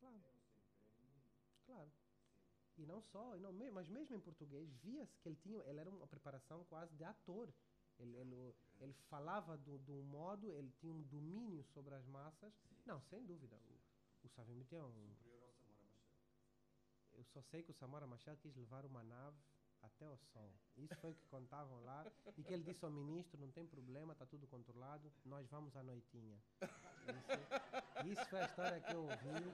Claro. 0.00 0.22
Claro. 1.66 1.92
E 2.78 2.86
não 2.86 3.02
só, 3.02 3.36
e 3.36 3.40
não, 3.40 3.52
mas 3.72 3.88
mesmo 3.88 4.14
em 4.14 4.20
português, 4.20 4.72
via-se 4.76 5.18
que 5.20 5.28
ele 5.28 5.36
tinha. 5.36 5.58
Ele 5.64 5.80
era 5.80 5.90
uma 5.90 6.06
preparação 6.06 6.64
quase 6.64 6.94
de 6.94 7.04
ator. 7.04 7.52
Ele, 7.98 8.16
ele, 8.16 8.54
ele 8.78 8.92
falava 9.10 9.58
do- 9.58 9.78
de 9.80 9.90
um 9.90 10.02
modo, 10.04 10.52
ele 10.52 10.70
tinha 10.78 10.92
um 10.92 11.02
domínio 11.02 11.64
sobre 11.64 11.94
as 11.94 12.06
massas. 12.06 12.52
Não, 12.86 13.00
sem 13.02 13.24
dúvida. 13.26 13.56
O, 13.66 14.26
o 14.26 14.28
Savimbi 14.28 14.64
tem 14.64 14.80
um. 14.80 15.14
Eu 17.14 17.24
só 17.24 17.42
sei 17.42 17.64
que 17.64 17.72
o 17.72 17.74
Samora 17.74 18.06
Machado 18.06 18.38
quis 18.38 18.54
levar 18.54 18.86
uma 18.86 19.02
nave 19.02 19.36
até 19.88 20.08
o 20.08 20.16
sol. 20.32 20.52
Isso 20.76 20.94
foi 20.96 21.10
o 21.10 21.14
que 21.14 21.26
contavam 21.26 21.82
lá. 21.84 22.06
E 22.36 22.42
que 22.44 22.52
ele 22.52 22.62
disse 22.62 22.84
ao 22.84 22.90
ministro: 22.90 23.40
não 23.40 23.50
tem 23.50 23.66
problema, 23.66 24.12
está 24.12 24.24
tudo 24.26 24.46
controlado, 24.46 25.12
nós 25.24 25.46
vamos 25.48 25.74
à 25.76 25.82
noitinha. 25.82 26.38
Isso, 28.04 28.12
isso 28.12 28.24
foi 28.26 28.40
a 28.40 28.44
história 28.46 28.80
que 28.80 28.92
eu 28.94 29.02
ouvi, 29.02 29.52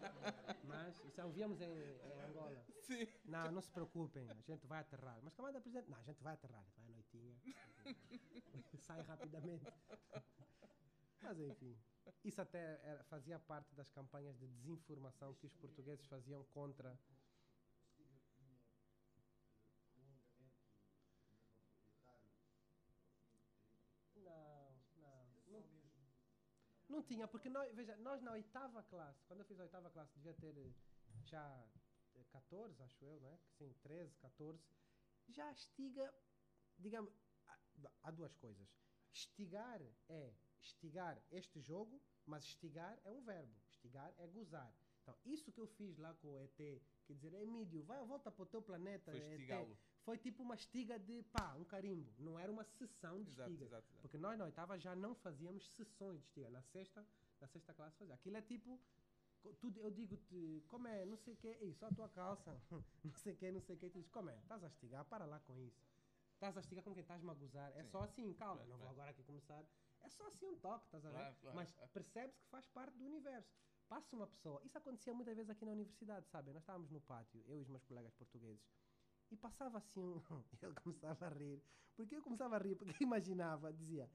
mas 0.65 0.98
isso 1.05 1.23
ouvíamos 1.23 1.61
em, 1.61 1.65
em 1.73 2.20
Angola. 2.28 2.65
Sim. 2.82 3.06
Não, 3.24 3.51
não 3.52 3.62
se 3.62 3.70
preocupem, 3.70 4.28
a 4.31 4.40
gente 4.43 4.66
vai 4.66 4.81
aterrar. 4.81 5.19
Mas 5.23 5.35
camada 5.35 5.61
presidente, 5.61 5.89
não, 5.90 5.98
a 5.98 6.02
gente 6.02 6.23
vai 6.23 6.35
aterrar, 6.35 6.65
vai 6.77 6.85
à 6.86 6.89
noitinha. 6.90 7.36
Sai 8.86 9.01
rapidamente. 9.02 9.65
Mas 11.23 11.39
enfim, 11.40 11.74
isso 12.23 12.40
até 12.43 12.78
era- 12.82 13.05
fazia 13.05 13.39
parte 13.39 13.74
das 13.74 13.89
campanhas 13.90 14.36
de 14.39 14.47
desinformação 14.47 15.32
que 15.35 15.47
os 15.47 15.55
portugueses 15.55 16.05
faziam 16.06 16.44
contra. 16.52 16.98
Não, 24.16 24.74
não. 25.01 25.27
Não, 25.51 25.62
não 26.94 27.02
tinha, 27.02 27.26
porque 27.26 27.48
nós, 27.48 27.74
veja, 27.74 27.96
nós 27.96 28.22
na 28.22 28.32
oitava 28.32 28.82
classe, 28.84 29.24
quando 29.26 29.40
eu 29.40 29.46
fiz 29.46 29.58
a 29.58 29.64
oitava 29.64 29.90
classe, 29.90 30.14
devia 30.14 30.34
ter 30.34 30.56
eh, 30.56 30.72
já 31.24 31.68
eh, 32.14 32.24
14, 32.30 32.82
acho 32.82 33.04
eu, 33.04 33.20
né? 33.20 33.38
Sim, 33.58 33.74
13, 33.82 34.16
14. 34.18 34.62
Já 35.28 35.50
estiga, 35.52 36.14
digamos, 36.78 37.12
há, 38.02 38.10
duas 38.10 38.34
coisas. 38.36 38.68
Estigar 39.12 39.80
é 40.08 40.34
estigar 40.60 41.22
este 41.30 41.60
jogo, 41.60 42.00
mas 42.26 42.44
estigar 42.44 42.98
é 43.04 43.10
um 43.10 43.22
verbo. 43.22 43.54
Estigar 43.68 44.14
é 44.18 44.26
gozar. 44.28 44.72
Então, 45.02 45.16
isso 45.24 45.52
que 45.52 45.60
eu 45.60 45.66
fiz 45.66 45.98
lá 45.98 46.14
com 46.14 46.28
o 46.28 46.38
ET, 46.38 46.56
quer 46.56 47.12
dizer, 47.12 47.34
Emílio, 47.34 47.84
vai, 47.84 48.02
volta 48.06 48.30
para 48.30 48.42
o 48.42 48.46
teu 48.46 48.62
planeta, 48.62 49.10
Foi 49.10 49.20
estigá-lo. 49.20 49.78
Foi 50.05 50.18
tipo 50.18 50.43
uma 50.43 50.55
estiga 50.55 50.98
de 50.98 51.22
pá, 51.24 51.55
um 51.55 51.64
carimbo. 51.64 52.12
Não 52.18 52.39
era 52.39 52.51
uma 52.52 52.64
sessão 52.64 53.22
de 53.22 53.31
Exato, 53.31 53.51
estiga. 53.51 53.64
exato, 53.64 53.86
exato. 53.89 54.02
Porque 54.02 54.18
nós 54.18 54.39
na 54.39 54.44
oitava 54.44 54.78
já 54.78 54.94
não 54.94 55.14
fazíamos 55.14 55.66
sessões 55.76 56.20
de 56.20 56.26
estiga. 56.26 56.51
Na 56.51 56.62
sexta, 56.62 57.06
na 57.40 57.47
sexta 57.48 57.72
classe 57.72 57.97
fazia. 57.97 58.14
Aquilo 58.14 58.36
é 58.36 58.43
tipo. 58.43 58.78
Tudo, 59.60 59.78
eu 59.78 59.90
digo-te, 59.90 60.64
como 60.68 60.89
é, 60.89 61.05
não 61.05 61.18
sei 61.18 61.35
o 61.35 61.36
que, 61.36 61.48
ei, 61.60 61.74
só 61.74 61.89
a 61.89 61.90
tua 61.93 62.09
calça, 62.09 62.59
não 63.05 63.12
sei 63.12 63.35
o 63.35 63.36
que, 63.36 63.51
não 63.52 63.60
sei 63.60 63.76
o 63.76 63.78
que, 63.78 63.90
tu 63.90 63.93
dizes, 63.93 64.09
como 64.10 64.31
é, 64.31 64.39
estás 64.39 64.64
a 64.64 64.68
estigar, 64.68 65.05
para 65.05 65.26
lá 65.26 65.39
com 65.40 65.60
isso. 65.60 65.85
Estás 66.32 66.56
a 66.56 66.60
estigar 66.60 66.82
como 66.82 66.94
quem 66.94 67.02
estás-me 67.02 67.31
a 67.31 67.35
gozar. 67.35 67.70
É 67.76 67.82
Sim. 67.82 67.90
só 67.90 68.02
assim, 68.05 68.32
calma, 68.32 68.55
Claro, 68.56 68.70
não 68.70 68.78
vou 68.78 68.86
claro. 68.86 68.93
agora 68.94 69.10
aqui 69.10 69.22
começar. 69.22 69.62
É 70.01 70.09
só 70.09 70.26
assim 70.28 70.47
um 70.47 70.56
toque, 70.59 70.86
estás 70.86 71.05
a 71.05 71.10
ver? 71.10 71.16
Claro, 71.18 71.36
claro, 71.43 71.56
Mas 71.56 71.70
percebes 71.93 72.39
que 72.39 72.48
faz 72.48 72.66
parte 72.68 72.97
do 72.97 73.05
universo. 73.05 73.55
Passa 73.86 74.16
uma 74.16 74.26
pessoa, 74.26 74.62
isso 74.64 74.78
acontecia 74.78 75.12
muitas 75.12 75.36
vezes 75.36 75.51
aqui 75.51 75.66
na 75.66 75.72
universidade, 75.72 76.26
sabe? 76.31 76.51
Nós 76.51 76.62
estávamos 76.62 76.90
no 76.90 77.02
pátio, 77.02 77.44
eu 77.47 77.59
e 77.59 77.60
os 77.60 77.68
meus 77.68 77.85
colegas 77.85 78.14
portugueses, 78.14 78.66
e 79.30 79.36
passava 79.36 79.78
assim. 79.78 80.22
Ele 80.62 80.74
começava 80.74 81.26
a 81.26 81.30
rir. 81.30 81.62
Porque 81.96 82.16
eu 82.16 82.22
começava 82.22 82.56
a 82.56 82.59
rir, 82.59 82.74
porque 82.76 82.94
imaginava, 83.05 83.72
dizia: 83.72 84.10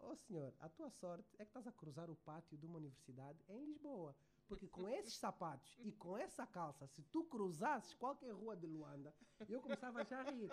Ó 0.00 0.14
senhor, 0.14 0.54
a 0.60 0.68
tua 0.68 0.90
sorte 0.90 1.28
é 1.34 1.44
que 1.44 1.50
estás 1.50 1.66
a 1.66 1.72
cruzar 1.72 2.10
o 2.10 2.16
pátio 2.16 2.56
de 2.56 2.66
uma 2.66 2.78
universidade 2.78 3.38
em 3.48 3.64
Lisboa. 3.64 4.16
Porque 4.48 4.66
com 4.66 4.88
esses 4.88 5.14
sapatos 5.14 5.78
e 5.84 5.92
com 5.92 6.16
essa 6.18 6.44
calça, 6.44 6.84
se 6.88 7.02
tu 7.04 7.22
cruzasses 7.24 7.94
qualquer 7.94 8.32
rua 8.32 8.56
de 8.56 8.66
Luanda, 8.66 9.14
eu 9.48 9.60
começava 9.60 10.04
já 10.04 10.20
a 10.20 10.30
rir. 10.30 10.50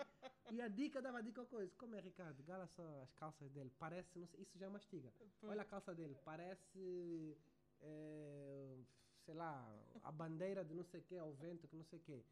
E 0.52 0.60
a 0.60 0.68
dica 0.68 1.02
dava 1.02 1.18
a 1.18 1.20
dica 1.20 1.44
coisa. 1.46 1.74
Como 1.76 1.96
é, 1.96 2.00
Ricardo? 2.00 2.42
Gala 2.44 2.66
só 2.68 3.02
as 3.02 3.12
calças 3.14 3.50
dele. 3.50 3.72
Parece, 3.76 4.16
não 4.16 4.26
sei, 4.28 4.42
isso 4.42 4.56
já 4.56 4.70
mastiga. 4.70 5.12
Olha 5.42 5.62
a 5.62 5.64
calça 5.64 5.92
dele. 5.94 6.16
Parece, 6.24 7.36
eh, 7.80 8.78
sei 9.24 9.34
lá, 9.34 9.68
a 10.04 10.12
bandeira 10.12 10.64
de 10.64 10.74
não 10.74 10.84
sei 10.84 11.00
o 11.00 11.04
quê, 11.04 11.16
ao 11.16 11.32
vento, 11.32 11.66
que 11.66 11.74
não 11.74 11.84
sei 11.84 11.98
o 11.98 12.02
quê. 12.02 12.24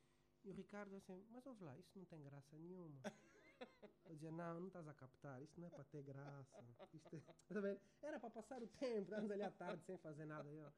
E 0.47 0.51
o 0.51 0.55
Ricardo 0.55 0.95
assim, 0.95 1.27
mas 1.31 1.45
ouve 1.45 1.65
lá, 1.65 1.77
isso 1.77 1.99
não 1.99 2.05
tem 2.05 2.23
graça 2.23 2.57
nenhuma. 2.57 3.01
Eu 4.05 4.15
dizia, 4.15 4.31
não, 4.31 4.61
não 4.61 4.69
estás 4.69 4.87
a 4.87 4.95
captar, 4.95 5.43
isso 5.43 5.59
não 5.61 5.67
é 5.67 5.71
para 5.71 5.83
ter 5.85 6.05
graça. 6.05 6.65
Isto 6.95 7.17
é... 7.17 7.21
Tá? 7.49 8.07
Era 8.07 8.21
para 8.21 8.31
passar 8.31 8.63
o 8.63 8.69
tempo, 8.69 9.03
estávamos 9.03 9.31
ali 9.33 9.43
à 9.43 9.51
tarde 9.51 9.83
sem 9.85 9.99
fazer 9.99 10.25
nada. 10.25 10.49
Eu, 10.49 10.73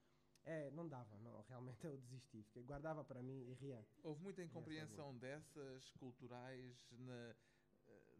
é, 0.44 0.70
não 0.70 0.88
dava, 0.88 1.18
não, 1.18 1.42
realmente 1.42 1.84
eu 1.84 1.98
desisti. 1.98 2.42
Fiquei, 2.44 2.62
guardava 2.62 3.04
para 3.04 3.22
mim 3.22 3.44
e 3.50 3.52
ria. 3.52 3.86
Houve 4.02 4.22
muita 4.22 4.42
incompreensão 4.42 5.14
dessas 5.18 5.90
culturais 5.98 6.90
na, 6.92 7.34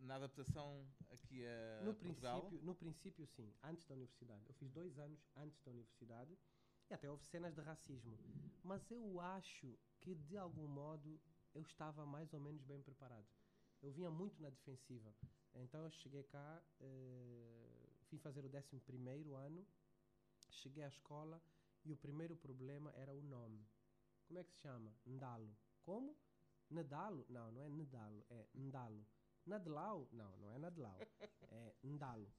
na 0.01 0.17
adaptação 0.17 0.87
aqui 1.09 1.47
a 1.47 1.83
no, 1.83 1.95
Portugal. 1.95 2.41
princípio, 2.41 2.67
no 2.67 2.75
princípio, 2.75 3.27
sim, 3.27 3.55
antes 3.63 3.87
da 3.87 3.95
universidade. 3.95 4.45
Eu 4.47 4.55
fiz 4.55 4.71
dois 4.71 4.99
anos 4.99 5.27
antes 5.37 5.59
da 5.63 5.71
universidade 5.71 6.39
e 6.91 6.95
até 6.95 7.11
houve 7.11 7.25
cenas 7.25 7.55
de 7.55 7.63
racismo. 7.63 8.19
Mas 8.63 8.91
eu 8.91 9.19
acho 9.21 9.79
que, 10.01 10.15
de 10.15 10.37
algum 10.37 10.67
modo, 10.67 11.19
eu 11.59 11.63
estava 11.63 12.07
mais 12.07 12.33
ou 12.33 12.41
menos 12.41 12.63
bem 12.63 12.81
preparado. 12.81 13.27
Eu 13.83 13.91
vinha 13.91 14.11
muito 14.11 14.41
na 14.41 14.49
defensiva. 14.49 15.13
Então 15.55 15.83
eu 15.83 15.91
cheguei 15.91 16.23
cá, 16.23 16.63
eh, 16.79 17.89
fui 18.09 18.19
fazer 18.19 18.45
o 18.45 18.49
11 18.49 19.35
ano, 19.35 19.67
cheguei 20.51 20.85
à 20.85 20.89
escola 20.89 21.43
E 21.85 21.93
o 21.93 21.97
primeiro 21.97 22.37
problema 22.37 22.93
era 22.95 23.15
o 23.15 23.23
nome. 23.23 23.67
Como 24.27 24.39
é 24.39 24.45
que 24.45 24.53
se 24.53 24.59
chama? 24.59 24.93
Ndalo. 25.07 25.57
Como? 25.83 26.17
Nadalo? 26.71 27.25
Não, 27.29 27.51
não 27.51 27.63
é 27.63 27.69
Nadalo, 27.69 28.25
é 28.29 28.47
Ndalo. 28.55 29.07
Nadlau? 29.47 30.09
Não, 30.13 30.37
não 30.39 30.51
é 30.53 30.59
Nadlau. 30.59 30.99
É 31.51 31.75
Ndalo. 31.83 32.31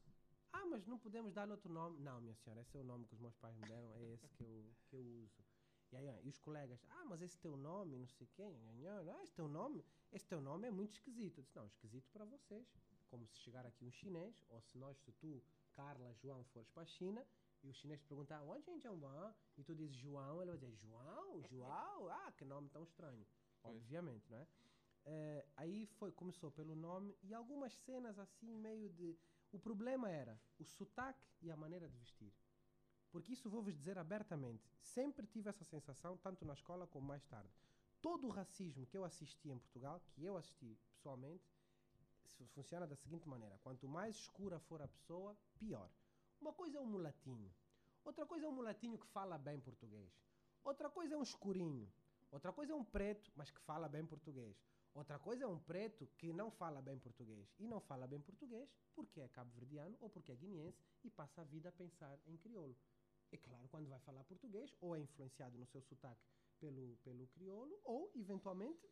Ah, 0.54 0.66
mas 0.68 0.86
não 0.86 1.00
podemos 1.00 1.34
dar 1.34 1.50
outro 1.50 1.72
nome? 1.74 2.00
Não, 2.00 2.22
minha 2.22 2.36
senhora, 2.36 2.62
esse 2.62 2.78
é 2.78 2.80
o 2.80 2.84
nome 2.84 3.06
que 3.08 3.16
os 3.16 3.20
meus 3.20 3.36
pais 3.38 3.56
me 3.58 3.66
deram, 3.66 3.92
é 3.96 4.04
esse 4.14 4.30
que 4.30 4.44
eu, 4.44 4.72
que 4.88 4.96
eu 4.96 5.02
uso. 5.02 5.49
E 5.92 5.98
aí, 5.98 6.08
e 6.24 6.30
os 6.30 6.38
colegas, 6.38 6.86
ah, 6.90 7.06
mas 7.06 7.22
esse 7.22 7.38
teu 7.40 7.58
nome, 7.58 7.98
não 7.98 8.08
sei 8.08 8.28
quem, 8.36 8.56
ah, 8.88 9.24
esse 9.24 9.34
teu 9.34 9.48
nome, 9.48 9.84
esse 10.12 10.28
teu 10.28 10.40
nome 10.40 10.68
é 10.68 10.72
muito 10.72 10.94
esquisito. 10.94 11.40
Eu 11.40 11.44
disse, 11.44 11.56
não, 11.56 11.66
esquisito 11.66 12.10
para 12.12 12.26
vocês. 12.26 12.68
Como 13.10 13.26
se 13.26 13.38
chegar 13.40 13.66
aqui 13.66 13.84
um 13.84 13.92
chinês, 13.92 14.46
ou 14.50 14.62
se 14.62 14.78
nós, 14.78 14.98
se 15.00 15.12
tu, 15.14 15.42
Carla, 15.74 16.14
João, 16.14 16.44
fores 16.46 16.70
para 16.70 16.84
a 16.84 16.86
China, 16.86 17.26
e 17.64 17.70
o 17.70 17.74
chinês 17.74 18.00
te 18.00 18.08
perguntar, 18.08 18.42
onde 18.44 18.88
é 18.88 18.92
um 18.92 19.00
E 19.58 19.64
tu 19.64 19.76
dizes 19.76 19.96
João, 19.96 20.42
ele 20.42 20.52
vai 20.52 20.60
dizer, 20.60 20.76
João, 20.76 21.42
João, 21.50 22.10
ah, 22.10 22.32
que 22.34 22.46
nome 22.46 22.70
tão 22.70 22.84
estranho. 22.84 23.26
Pois. 23.62 23.76
Obviamente, 23.76 24.30
não 24.30 24.38
é? 24.38 24.48
é? 25.06 25.46
Aí 25.58 25.86
foi, 25.86 26.12
começou 26.12 26.52
pelo 26.52 26.76
nome 26.76 27.18
e 27.24 27.34
algumas 27.34 27.74
cenas 27.74 28.18
assim, 28.18 28.56
meio 28.56 28.90
de. 28.90 29.18
O 29.52 29.58
problema 29.58 30.10
era 30.10 30.40
o 30.60 30.64
sotaque 30.64 31.28
e 31.42 31.50
a 31.50 31.58
maneira 31.58 31.90
de 31.90 31.98
vestir. 31.98 32.32
Porque 33.12 33.34
isso 33.34 33.50
vou-vos 33.50 33.76
dizer 33.76 33.98
abertamente. 33.98 34.64
Sempre 34.82 35.26
tive 35.26 35.50
essa 35.50 35.64
sensação, 35.64 36.18
tanto 36.18 36.46
na 36.46 36.54
escola 36.54 36.88
como 36.88 37.08
mais 37.08 37.26
tarde. 37.26 37.50
Todo 38.02 38.28
o 38.28 38.30
racismo 38.30 38.86
que 38.86 38.98
eu 38.98 39.04
assisti 39.04 39.50
em 39.50 39.58
Portugal, 39.58 40.02
que 40.12 40.24
eu 40.24 40.38
assisti 40.38 40.78
pessoalmente, 40.94 41.44
funciona 42.48 42.88
da 42.88 42.96
seguinte 42.96 43.28
maneira: 43.28 43.58
quanto 43.64 43.88
mais 43.88 44.16
escura 44.16 44.60
for 44.60 44.82
a 44.82 44.88
pessoa, 44.88 45.36
pior. 45.58 45.90
Uma 46.40 46.54
coisa 46.54 46.78
é 46.78 46.82
um 46.82 46.86
mulatinho, 46.86 47.54
outra 48.06 48.26
coisa 48.26 48.46
é 48.46 48.50
um 48.50 48.54
mulatinho 48.54 48.98
que 48.98 49.08
fala 49.08 49.38
bem 49.38 49.60
português, 49.60 50.10
outra 50.64 50.90
coisa 50.90 51.16
é 51.16 51.18
um 51.18 51.24
escurinho, 51.24 51.92
outra 52.32 52.54
coisa 52.54 52.72
é 52.72 52.76
um 52.76 52.86
preto, 52.86 53.30
mas 53.36 53.52
que 53.52 53.60
fala 53.62 53.90
bem 53.90 54.06
português. 54.06 54.56
Outra 54.94 55.20
coisa 55.20 55.44
é 55.44 55.48
um 55.48 55.60
preto 55.60 56.08
que 56.18 56.34
não 56.34 56.50
fala 56.50 56.82
bem 56.82 56.98
português. 56.98 57.54
E 57.60 57.68
não 57.68 57.80
fala 57.80 58.08
bem 58.08 58.20
português 58.20 58.70
porque 58.96 59.22
é 59.22 59.28
cabo-verdiano 59.28 59.96
ou 60.02 60.10
porque 60.10 60.32
é 60.32 60.36
guineense 60.36 60.84
e 61.04 61.10
passa 61.10 61.42
a 61.42 61.44
vida 61.44 61.70
a 61.70 61.72
pensar 61.72 62.18
em 62.26 62.36
crioulo. 62.38 62.76
É 63.32 63.38
claro, 63.38 63.68
quando 63.70 63.88
vai 63.88 64.00
falar 64.00 64.24
português, 64.24 64.76
ou 64.82 64.96
é 64.96 65.00
influenciado 65.00 65.58
no 65.58 65.66
seu 65.66 65.82
sotaque 65.82 66.26
pelo, 66.60 66.98
pelo 67.04 67.28
crioulo, 67.28 67.80
ou, 67.84 68.12
eventualmente, 68.16 68.90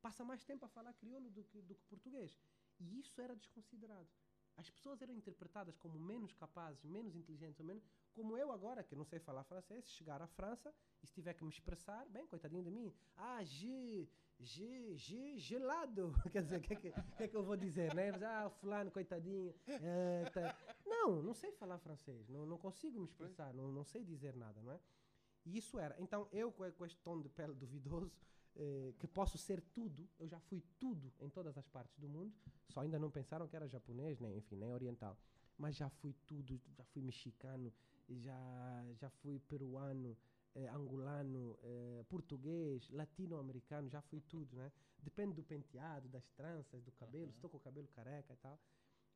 passa 0.00 0.24
mais 0.24 0.44
tempo 0.44 0.64
a 0.64 0.68
falar 0.68 0.92
crioulo 0.94 1.30
do 1.30 1.44
que, 1.44 1.62
do 1.62 1.74
que 1.74 1.84
português. 1.86 2.38
E 2.78 2.98
isso 2.98 3.20
era 3.20 3.34
desconsiderado. 3.36 4.08
As 4.56 4.68
pessoas 4.68 5.00
eram 5.00 5.14
interpretadas 5.14 5.76
como 5.76 6.00
menos 6.00 6.34
capazes, 6.34 6.84
menos 6.84 7.14
inteligentes, 7.14 7.60
ou 7.60 7.66
menos, 7.66 7.84
como 8.12 8.36
eu 8.36 8.50
agora, 8.50 8.82
que 8.82 8.96
não 8.96 9.04
sei 9.04 9.20
falar 9.20 9.44
francês, 9.44 9.88
chegar 9.90 10.20
à 10.20 10.26
França 10.26 10.74
e 11.00 11.06
se 11.06 11.14
tiver 11.14 11.34
que 11.34 11.44
me 11.44 11.50
expressar, 11.50 12.04
bem, 12.08 12.26
coitadinho 12.26 12.64
de 12.64 12.70
mim, 12.70 12.92
ah, 13.16 13.44
je, 13.44 14.08
je, 14.40 14.96
je, 14.96 15.38
gelado. 15.38 16.12
Quer 16.32 16.42
dizer, 16.42 16.58
o 16.58 16.60
que, 16.60 16.74
que, 16.74 16.90
que, 16.90 17.22
é 17.22 17.28
que 17.28 17.36
eu 17.36 17.44
vou 17.44 17.56
dizer, 17.56 17.94
né? 17.94 18.10
Ah, 18.24 18.50
fulano, 18.50 18.90
coitadinho. 18.90 19.54
É, 19.68 20.28
tá. 20.30 20.58
Não, 21.08 21.22
não 21.22 21.32
sei 21.32 21.50
falar 21.52 21.78
francês, 21.78 22.28
não, 22.28 22.44
não 22.44 22.58
consigo 22.58 22.98
me 22.98 23.06
expressar, 23.06 23.54
não, 23.54 23.72
não 23.72 23.82
sei 23.82 24.04
dizer 24.04 24.36
nada, 24.36 24.60
não 24.60 24.72
é? 24.72 24.78
E 25.46 25.56
isso 25.56 25.78
era. 25.78 25.96
Então, 25.98 26.28
eu 26.30 26.52
com 26.52 26.84
este 26.84 27.00
tom 27.00 27.22
de 27.22 27.30
pele 27.30 27.54
duvidoso, 27.54 28.20
eh, 28.54 28.92
que 28.98 29.06
posso 29.06 29.38
ser 29.38 29.62
tudo, 29.72 30.06
eu 30.18 30.28
já 30.28 30.38
fui 30.38 30.62
tudo 30.78 31.10
em 31.18 31.30
todas 31.30 31.56
as 31.56 31.66
partes 31.66 31.98
do 31.98 32.06
mundo, 32.06 32.34
só 32.68 32.80
ainda 32.80 32.98
não 32.98 33.10
pensaram 33.10 33.48
que 33.48 33.56
era 33.56 33.66
japonês, 33.66 34.20
nem, 34.20 34.36
enfim, 34.36 34.56
nem 34.56 34.70
oriental. 34.70 35.16
Mas 35.56 35.76
já 35.76 35.88
fui 35.88 36.14
tudo, 36.26 36.60
já 36.76 36.84
fui 36.84 37.00
mexicano, 37.00 37.72
já, 38.10 38.84
já 38.94 39.08
fui 39.08 39.40
peruano, 39.40 40.14
eh, 40.54 40.68
angolano, 40.68 41.58
eh, 41.62 42.04
português, 42.10 42.86
latino-americano, 42.90 43.88
já 43.88 44.02
fui 44.02 44.20
tudo, 44.20 44.54
né? 44.56 44.70
Depende 45.02 45.32
do 45.32 45.42
penteado, 45.42 46.06
das 46.06 46.28
tranças, 46.32 46.82
do 46.82 46.92
cabelo, 46.92 47.28
uhum. 47.28 47.34
estou 47.34 47.48
com 47.48 47.56
o 47.56 47.60
cabelo 47.60 47.88
careca 47.88 48.34
e 48.34 48.36
tal. 48.36 48.60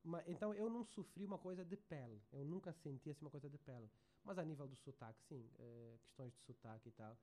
Mas, 0.04 0.26
então 0.26 0.52
eu 0.54 0.68
não 0.68 0.84
sofri 0.84 1.24
uma 1.24 1.38
coisa 1.38 1.64
de 1.64 1.76
pele, 1.76 2.20
eu 2.32 2.44
nunca 2.44 2.72
senti 2.72 3.08
assim 3.10 3.24
uma 3.24 3.30
coisa 3.30 3.48
de 3.48 3.58
pele. 3.58 3.90
Mas 4.24 4.38
a 4.38 4.44
nível 4.44 4.68
do 4.68 4.76
sotaque, 4.76 5.22
sim, 5.22 5.48
eh, 5.58 5.98
questões 6.02 6.32
de 6.32 6.40
sotaque 6.40 6.88
e 6.88 6.92
tal. 6.92 7.16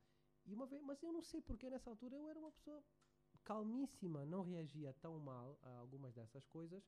E 0.46 0.54
uma 0.54 0.66
vez, 0.66 0.82
mas 0.82 1.02
eu 1.04 1.12
não 1.12 1.22
sei 1.22 1.42
porque 1.42 1.70
nessa 1.70 1.90
altura 1.90 2.16
eu 2.16 2.28
era 2.28 2.40
uma 2.40 2.52
pessoa 2.52 2.84
calmíssima, 3.44 4.26
não 4.26 4.44
reagia 4.44 4.94
tão 5.02 5.18
mal 5.20 5.58
a 5.62 5.78
algumas 5.78 6.14
dessas 6.14 6.46
coisas. 6.48 6.84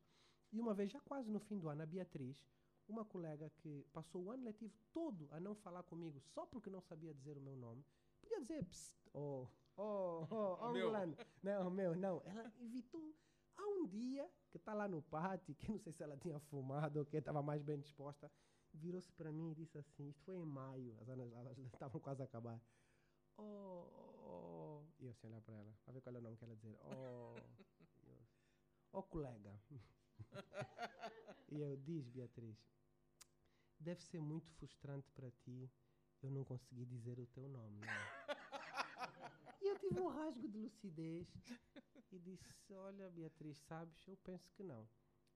E 0.52 0.60
uma 0.60 0.74
vez, 0.74 0.92
já 0.92 1.00
quase 1.02 1.30
no 1.30 1.40
fim 1.40 1.58
do 1.58 1.70
ano, 1.70 1.82
a 1.84 1.86
Beatriz, 1.86 2.46
uma 2.88 3.06
colega 3.06 3.50
que 3.50 3.86
passou 3.94 4.24
o 4.24 4.32
ano 4.32 4.44
letivo 4.44 4.78
todo 4.92 5.28
a 5.32 5.40
não 5.40 5.56
falar 5.56 5.84
comigo 5.84 6.20
só 6.20 6.46
porque 6.46 6.70
não 6.70 6.82
sabia 6.82 7.14
dizer 7.14 7.38
o 7.38 7.42
meu 7.42 7.56
nome, 7.56 7.86
podia 8.20 8.42
dizer, 8.42 8.66
psst, 8.66 8.94
oh, 9.14 9.48
oh, 9.78 10.28
oh, 10.30 10.58
oh, 10.62 10.72
Milano. 10.72 11.16
Não, 11.42 11.70
meu, 11.70 11.96
não. 11.96 12.22
Ela 12.26 12.52
evitou. 12.60 13.16
Há 13.62 13.68
um 13.68 13.86
dia 13.86 14.28
que 14.50 14.58
está 14.58 14.74
lá 14.74 14.88
no 14.88 15.02
pátio, 15.04 15.54
que 15.56 15.70
não 15.70 15.78
sei 15.78 15.94
se 15.94 16.02
ela 16.02 16.18
tinha 16.18 16.40
fumado 16.40 17.00
ou 17.00 17.06
que 17.06 17.18
estava 17.18 17.42
mais 17.44 17.62
bem 17.62 17.80
disposta, 17.80 18.32
virou-se 18.74 19.12
para 19.14 19.32
mim 19.32 19.52
e 19.52 19.56
disse 19.56 19.78
assim: 19.78 20.10
Isto 20.10 20.24
foi 20.24 20.38
em 20.38 20.46
maio, 20.46 20.98
as 21.00 21.08
aulas 21.08 21.32
estavam 21.74 22.02
quase 22.02 22.22
a 22.22 22.26
acabar. 22.26 22.60
Oh, 23.38 23.86
oh, 24.26 24.84
E 25.00 25.06
eu 25.06 25.12
assim 25.12 25.28
olhar 25.28 25.42
para 25.42 25.56
ela, 25.56 25.74
para 25.84 25.94
ver 25.94 26.02
qual 26.02 26.16
é 26.16 26.20
o 26.20 26.22
nome 26.22 26.38
que 26.38 26.44
ela 26.44 26.56
dizer. 26.56 26.78
Oh, 26.84 27.36
oh 28.98 29.04
colega. 29.04 29.60
e 31.50 31.60
eu, 31.60 31.78
diz 31.78 32.08
Beatriz, 32.10 32.58
deve 33.80 34.02
ser 34.02 34.22
muito 34.22 34.50
frustrante 34.54 35.10
para 35.12 35.30
ti 35.32 35.72
eu 36.22 36.30
não 36.30 36.44
conseguir 36.44 36.86
dizer 36.86 37.20
o 37.20 37.26
teu 37.28 37.48
nome, 37.50 37.80
não 37.80 37.88
é? 37.88 38.32
e 39.62 39.68
eu 39.68 39.80
tive 39.80 40.00
um 40.00 40.08
rasgo 40.08 40.48
de 40.48 40.58
lucidez 40.58 41.28
e 42.12 42.20
disse: 42.20 42.74
Olha, 42.74 43.10
Beatriz, 43.10 43.58
sabes, 43.60 44.08
eu 44.08 44.18
penso 44.18 44.52
que 44.54 44.64
não. 44.64 44.88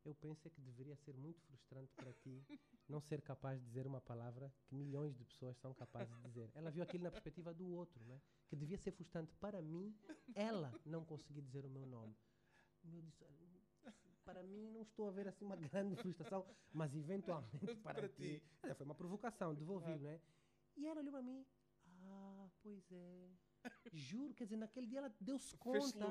Eu 0.03 0.13
penso 0.13 0.47
é 0.47 0.51
que 0.51 0.61
deveria 0.61 0.95
ser 0.95 1.17
muito 1.17 1.41
frustrante 1.41 1.91
para 1.95 2.13
ti 2.13 2.45
não 2.87 3.01
ser 3.01 3.21
capaz 3.21 3.59
de 3.59 3.65
dizer 3.65 3.87
uma 3.87 3.99
palavra 3.99 4.53
que 4.65 4.75
milhões 4.75 5.15
de 5.15 5.25
pessoas 5.25 5.57
são 5.57 5.73
capazes 5.73 6.15
de 6.17 6.23
dizer. 6.23 6.51
Ela 6.53 6.69
viu 6.69 6.83
aquilo 6.83 7.03
na 7.03 7.09
perspectiva 7.09 7.53
do 7.53 7.67
outro, 7.69 8.03
né? 8.05 8.21
que 8.47 8.55
devia 8.55 8.77
ser 8.77 8.91
frustrante 8.91 9.35
para 9.37 9.61
mim, 9.61 9.97
ela 10.35 10.71
não 10.85 11.03
conseguir 11.03 11.41
dizer 11.41 11.65
o 11.65 11.69
meu 11.69 11.87
nome. 11.87 12.15
Eu 12.83 13.01
disse, 13.01 13.25
para 14.23 14.43
mim 14.43 14.69
não 14.69 14.83
estou 14.83 15.07
a 15.07 15.11
ver 15.11 15.27
assim 15.27 15.45
uma 15.45 15.55
grande 15.55 15.95
frustração, 15.95 16.45
mas 16.71 16.93
eventualmente 16.95 17.75
para, 17.77 17.95
para 17.95 18.09
ti. 18.09 18.39
ti. 18.61 18.75
foi 18.75 18.85
uma 18.85 18.95
provocação, 18.95 19.55
devolvi, 19.55 19.91
ah. 19.91 19.97
não 19.97 20.09
é? 20.09 20.21
E 20.77 20.85
ela 20.85 20.99
olhou 20.99 21.11
para 21.11 21.21
mim, 21.23 21.45
ah, 21.87 22.49
pois 22.61 22.91
é. 22.91 23.31
Juro, 23.93 24.33
quer 24.33 24.43
dizer, 24.43 24.57
naquele 24.57 24.87
dia 24.87 24.99
ela 24.99 25.15
deu-se 25.19 25.55
conta 25.57 26.05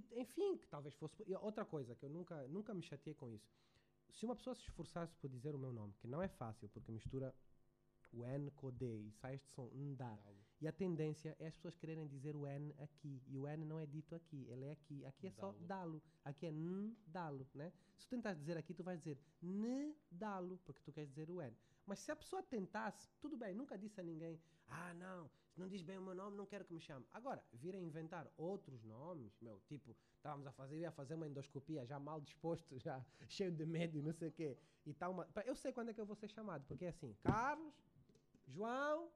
que, 0.00 0.20
enfim, 0.20 0.56
que 0.56 0.66
talvez 0.66 0.94
fosse. 0.94 1.22
outra 1.40 1.64
coisa 1.64 1.94
que 1.94 2.04
eu 2.04 2.10
nunca, 2.10 2.48
nunca 2.48 2.72
me 2.72 2.82
chateei 2.82 3.14
com 3.14 3.28
isso. 3.30 3.52
Se 4.10 4.24
uma 4.24 4.36
pessoa 4.36 4.54
se 4.54 4.62
esforçasse 4.62 5.14
por 5.16 5.28
dizer 5.28 5.54
o 5.54 5.58
meu 5.58 5.72
nome, 5.72 5.94
que 6.00 6.06
não 6.06 6.22
é 6.22 6.28
fácil, 6.28 6.68
porque 6.68 6.90
mistura 6.90 7.34
o 8.12 8.24
N 8.24 8.50
com 8.52 8.66
o 8.66 8.72
D 8.72 8.84
e 8.86 9.10
sai 9.12 9.34
este 9.34 9.48
som 9.50 9.68
Ndá. 9.74 10.18
E 10.60 10.68
a 10.68 10.72
tendência 10.72 11.34
é 11.38 11.46
as 11.46 11.54
pessoas 11.54 11.76
quererem 11.76 12.06
dizer 12.06 12.36
o 12.36 12.46
N 12.46 12.74
aqui. 12.78 13.22
E 13.26 13.38
o 13.38 13.46
N 13.48 13.64
não 13.64 13.78
é 13.80 13.86
dito 13.86 14.14
aqui, 14.14 14.46
ele 14.48 14.66
é 14.66 14.72
aqui. 14.72 15.04
Aqui 15.04 15.26
é 15.26 15.30
só 15.30 15.52
dalo. 15.52 16.02
Aqui 16.24 16.46
é 16.46 16.50
N 16.50 16.96
dalo, 17.06 17.46
né? 17.54 17.72
Se 17.96 18.06
tu 18.06 18.10
tentas 18.10 18.38
dizer 18.38 18.56
aqui, 18.56 18.72
tu 18.74 18.84
vais 18.84 18.98
dizer 18.98 19.18
N 19.42 19.96
dalo, 20.10 20.58
porque 20.64 20.82
tu 20.82 20.92
queres 20.92 21.08
dizer 21.10 21.30
o 21.30 21.40
N. 21.40 21.56
Mas 21.84 21.98
se 21.98 22.12
a 22.12 22.16
pessoa 22.16 22.42
tentasse, 22.42 23.10
tudo 23.20 23.36
bem, 23.36 23.54
nunca 23.54 23.76
disse 23.76 24.00
a 24.00 24.04
ninguém, 24.04 24.40
ah, 24.68 24.94
não, 24.94 25.28
se 25.52 25.60
não 25.60 25.68
diz 25.68 25.82
bem 25.82 25.98
o 25.98 26.02
meu 26.02 26.14
nome, 26.14 26.34
não 26.36 26.46
quero 26.46 26.64
que 26.64 26.72
me 26.72 26.80
chame. 26.80 27.06
Agora, 27.12 27.44
vir 27.52 27.74
a 27.74 27.78
inventar 27.78 28.26
outros 28.38 28.82
nomes, 28.84 29.38
meu, 29.38 29.60
tipo, 29.66 29.94
estávamos 30.16 30.46
a 30.46 30.52
fazer, 30.52 30.78
ia 30.78 30.90
fazer 30.90 31.14
uma 31.14 31.26
endoscopia, 31.26 31.84
já 31.84 31.98
mal 31.98 32.20
disposto, 32.22 32.78
já 32.78 33.04
cheio 33.28 33.52
de 33.52 33.66
medo 33.66 33.98
e 33.98 34.02
não 34.02 34.14
sei 34.14 34.28
o 34.28 34.32
quê. 34.32 34.56
E 34.86 34.94
tal, 34.94 35.12
uma, 35.12 35.28
eu 35.44 35.54
sei 35.54 35.70
quando 35.72 35.90
é 35.90 35.94
que 35.94 36.00
eu 36.00 36.06
vou 36.06 36.16
ser 36.16 36.28
chamado, 36.28 36.64
porque 36.66 36.86
é 36.86 36.88
assim, 36.88 37.14
Carlos, 37.22 37.74
João, 38.48 39.12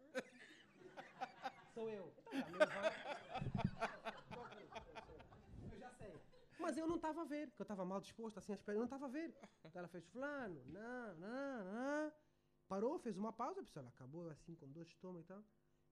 sou 1.72 1.88
eu. 1.88 2.12
Então, 2.32 2.66
eu 5.70 5.78
já 5.78 5.90
sei. 5.92 6.20
Mas 6.58 6.76
eu 6.76 6.88
não 6.88 6.96
estava 6.96 7.22
a 7.22 7.24
ver, 7.24 7.48
porque 7.50 7.62
eu 7.62 7.64
estava 7.64 7.84
mal 7.84 8.00
disposto, 8.00 8.38
assim, 8.38 8.50
a 8.50 8.56
espera, 8.56 8.76
eu 8.76 8.80
não 8.80 8.86
estava 8.86 9.06
a 9.06 9.10
ver. 9.10 9.32
Então 9.64 9.78
ela 9.78 9.88
fez, 9.88 10.04
fulano, 10.06 10.60
não, 10.66 11.14
não, 11.14 11.64
não. 11.64 12.12
Parou, 12.68 12.98
fez 12.98 13.16
uma 13.16 13.32
pausa, 13.32 13.60
a 13.60 13.64
pessoa 13.64 13.86
acabou 13.88 14.28
assim, 14.30 14.54
com 14.54 14.66
dois 14.70 14.88
estômagos 14.88 15.24
e 15.24 15.28
tal. 15.28 15.42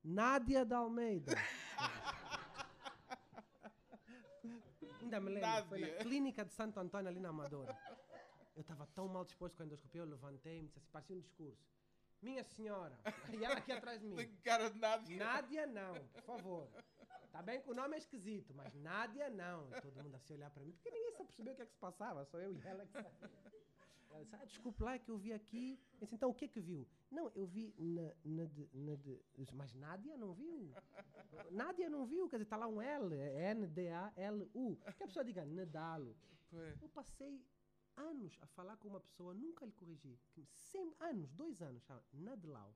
Nádia 0.03 0.65
da 0.65 0.79
Almeida. 0.79 1.33
Ainda 5.01 5.21
me 5.21 5.31
lembro, 5.31 5.49
Nádia. 5.49 5.69
foi 5.69 5.81
na 5.81 5.89
clínica 5.99 6.45
de 6.45 6.53
Santo 6.53 6.79
Antônio, 6.81 7.09
ali 7.09 7.21
na 7.21 7.29
Amadora. 7.29 7.77
Eu 8.55 8.63
estava 8.63 8.87
tão 8.95 9.09
mal 9.09 9.25
disposto 9.25 9.57
com 9.57 9.63
a 9.63 9.67
endoscopia, 9.67 10.01
eu 10.01 10.07
levantei-me, 10.07 10.69
disse 10.69 10.79
assim, 10.79 10.89
parecia 10.91 11.17
um 11.17 11.21
discurso. 11.21 11.63
Minha 12.21 12.45
senhora. 12.45 12.99
E 13.41 13.45
ela 13.45 13.57
aqui 13.57 13.73
atrás 13.73 14.01
de 14.01 14.09
mim. 14.09 14.17
Tem 14.17 14.35
cara 14.37 14.71
de 14.71 14.79
Nádia. 14.79 15.17
Nádia 15.17 15.67
não, 15.67 15.95
por 15.95 16.23
favor. 16.23 16.69
Tá 17.33 17.43
bem 17.43 17.61
que 17.63 17.71
o 17.71 17.75
nome 17.75 17.95
é 17.95 17.99
esquisito, 17.99 18.55
mas 18.55 18.75
Nádia 18.75 19.31
não. 19.31 19.69
Todo 19.81 20.03
mundo 20.03 20.15
assim 20.17 20.35
olhar 20.35 20.51
para 20.51 20.63
mim, 20.63 20.73
porque 20.73 20.91
ninguém 20.91 21.13
se 21.13 21.25
percebeu 21.25 21.53
o 21.53 21.57
que 21.57 21.63
é 21.63 21.67
que 21.67 21.73
se 21.73 21.79
passava, 21.79 22.25
só 22.27 22.39
eu 22.39 22.53
e 22.53 22.61
ela 22.67 22.85
que 22.87 22.93
sabia. 22.93 23.11
Ela 24.13 24.25
disse, 24.25 24.37
ah, 24.37 24.45
desculpe 24.45 24.83
lá, 24.83 24.95
é 24.95 24.99
que 24.99 25.11
eu 25.11 25.17
vi 25.17 25.33
aqui. 25.33 25.81
Eu 25.95 26.01
disse, 26.01 26.15
então 26.15 26.31
o 26.31 26.35
que 26.35 26.45
é 26.45 26.49
que 26.49 26.61
viu? 26.61 26.87
Não, 27.11 27.31
eu 27.35 27.47
vi 27.47 27.75
na, 27.79 28.13
na, 28.25 28.45
de, 28.45 28.69
na 28.73 28.95
de, 28.95 29.21
mas 29.55 29.75
Nádia 29.75 30.17
não 30.17 30.33
viu. 30.33 30.71
Nádia 31.51 31.89
não 31.89 32.05
viu, 32.05 32.29
quer 32.29 32.37
dizer, 32.37 32.45
está 32.45 32.57
lá 32.57 32.67
um 32.67 32.81
L, 32.81 33.15
é 33.15 33.51
N-D-A-L-U. 33.53 34.77
Que 34.97 35.03
a 35.03 35.07
pessoa 35.07 35.25
diga 35.25 35.45
Nadalo. 35.45 36.15
Eu 36.81 36.89
passei 36.91 37.43
anos 37.97 38.39
a 38.43 38.47
falar 38.47 38.77
com 38.77 38.89
uma 38.89 39.01
pessoa, 39.01 39.33
nunca 39.35 39.65
lhe 39.65 39.73
corrigi. 39.73 40.19
Sempre, 40.51 40.95
anos, 41.01 41.33
dois 41.33 41.63
anos, 41.63 41.83
chama 41.85 42.03
Nadlau. 42.13 42.75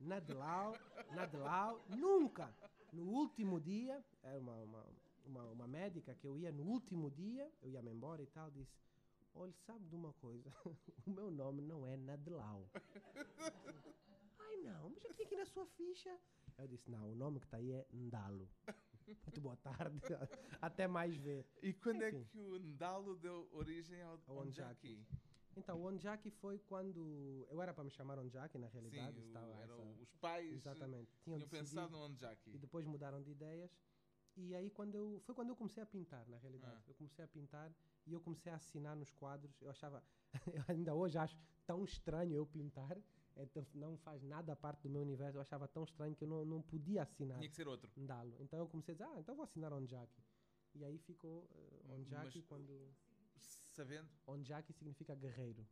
Nadlau, 0.00 0.76
Nadlau, 1.12 1.84
nunca. 1.88 2.54
No 2.92 3.04
último 3.04 3.60
dia, 3.60 4.04
era 4.22 4.38
uma, 4.38 4.54
uma, 4.62 4.86
uma, 5.24 5.44
uma 5.50 5.68
médica 5.68 6.14
que 6.14 6.26
eu 6.26 6.36
ia 6.36 6.52
no 6.52 6.64
último 6.64 7.10
dia, 7.10 7.50
eu 7.62 7.70
ia-me 7.70 7.90
embora 7.90 8.22
e 8.22 8.26
tal, 8.26 8.50
disse: 8.50 8.76
Olha, 9.34 9.52
sabe 9.66 9.84
de 9.88 9.94
uma 9.96 10.12
coisa? 10.14 10.52
o 11.06 11.10
meu 11.10 11.30
nome 11.30 11.60
não 11.62 11.86
é 11.86 11.96
Nadlau. 11.96 12.70
Ai 14.38 14.56
não, 14.58 14.90
mas 14.90 15.04
eu 15.04 15.12
tinha 15.14 15.26
aqui 15.26 15.36
na 15.36 15.46
sua 15.46 15.66
ficha. 15.66 16.16
Eu 16.58 16.68
disse: 16.68 16.90
Não, 16.90 17.10
o 17.10 17.14
nome 17.14 17.40
que 17.40 17.46
está 17.46 17.56
aí 17.56 17.72
é 17.72 17.86
Ndalo. 17.92 18.48
Muito 19.06 19.40
boa 19.40 19.56
tarde. 19.56 20.00
Até 20.62 20.86
mais 20.86 21.16
ver. 21.16 21.44
E 21.62 21.72
quando 21.72 22.02
é 22.02 22.08
Enfim. 22.10 22.24
que 22.24 22.40
o 22.40 22.58
Ndalo 22.58 23.16
deu 23.16 23.48
origem 23.52 24.00
ao 24.02 24.20
Ao 24.26 24.38
Onjaki? 24.38 25.04
Então, 25.56 25.80
o 25.80 25.84
Onjaki 25.86 26.30
foi 26.30 26.58
quando. 26.58 27.46
Eu 27.50 27.60
era 27.60 27.72
para 27.74 27.84
me 27.84 27.90
chamar 27.90 28.18
Onjaki, 28.18 28.56
na 28.58 28.68
Sim, 28.68 28.72
realidade. 28.74 29.20
o- 29.20 29.24
estava 29.26 29.52
eram 29.62 29.74
essa- 29.82 30.00
os 30.00 30.14
pais 30.14 30.52
Exatamente. 30.52 31.10
Tinham 31.22 31.38
tinham 31.38 31.48
pensado 31.48 31.92
no 31.92 32.04
Onjaki. 32.04 32.50
e 32.54 32.58
depois 32.58 32.86
mudaram 32.86 33.22
de 33.22 33.30
ideias. 33.30 33.70
E 34.36 34.54
aí 34.54 34.70
quando 34.70 34.94
eu 34.94 35.20
foi 35.24 35.34
quando 35.34 35.50
eu 35.50 35.56
comecei 35.56 35.82
a 35.82 35.86
pintar, 35.86 36.26
na 36.28 36.36
realidade. 36.38 36.76
Ah. 36.76 36.88
Eu 36.88 36.94
comecei 36.94 37.24
a 37.24 37.28
pintar 37.28 37.72
e 38.06 38.12
eu 38.12 38.20
comecei 38.20 38.50
a 38.52 38.56
assinar 38.56 38.96
nos 38.96 39.10
quadros. 39.12 39.60
Eu 39.62 39.70
achava, 39.70 40.02
eu 40.52 40.64
ainda 40.68 40.94
hoje 40.94 41.16
acho 41.18 41.36
tão 41.66 41.84
estranho 41.84 42.34
eu 42.34 42.46
pintar. 42.46 42.96
É, 43.36 43.48
não 43.74 43.96
faz 43.98 44.22
nada 44.22 44.54
parte 44.54 44.82
do 44.82 44.90
meu 44.90 45.02
universo. 45.02 45.36
Eu 45.38 45.42
achava 45.42 45.66
tão 45.66 45.82
estranho 45.82 46.14
que 46.14 46.22
eu 46.22 46.28
não, 46.28 46.44
não 46.44 46.62
podia 46.62 47.02
assinar 47.02 47.38
Tinha 47.38 47.50
que 47.50 47.56
ser 47.56 47.66
outro. 47.66 47.90
Ndalo. 47.96 48.36
Então 48.40 48.58
eu 48.60 48.68
comecei 48.68 48.92
a 48.92 48.96
dizer, 48.96 49.08
ah, 49.10 49.18
então 49.18 49.34
vou 49.34 49.44
assinar 49.44 49.72
Onjaki. 49.72 50.22
E 50.74 50.84
aí 50.84 50.98
ficou 50.98 51.44
uh, 51.44 51.92
Onjaki 51.94 52.38
Mas- 52.38 52.46
quando 52.46 52.94
Sabendo? 53.74 54.08
Onjaki 54.26 54.72
significa 54.72 55.14
guerreiro. 55.16 55.66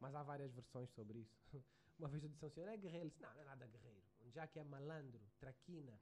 Mas 0.00 0.14
há 0.14 0.22
várias 0.22 0.52
versões 0.52 0.90
sobre 0.90 1.20
isso. 1.20 1.38
Uma 1.98 2.08
vez 2.08 2.22
eu 2.24 2.28
disse 2.28 2.44
ao 2.44 2.50
senhor, 2.50 2.68
é 2.68 2.76
guerreiro. 2.76 3.04
Ele 3.04 3.10
disse, 3.10 3.22
não, 3.22 3.32
não 3.32 3.40
é 3.40 3.44
nada 3.44 3.66
guerreiro. 3.66 4.02
Onjaki 4.26 4.58
é 4.58 4.64
malandro, 4.64 5.20
traquina. 5.38 5.98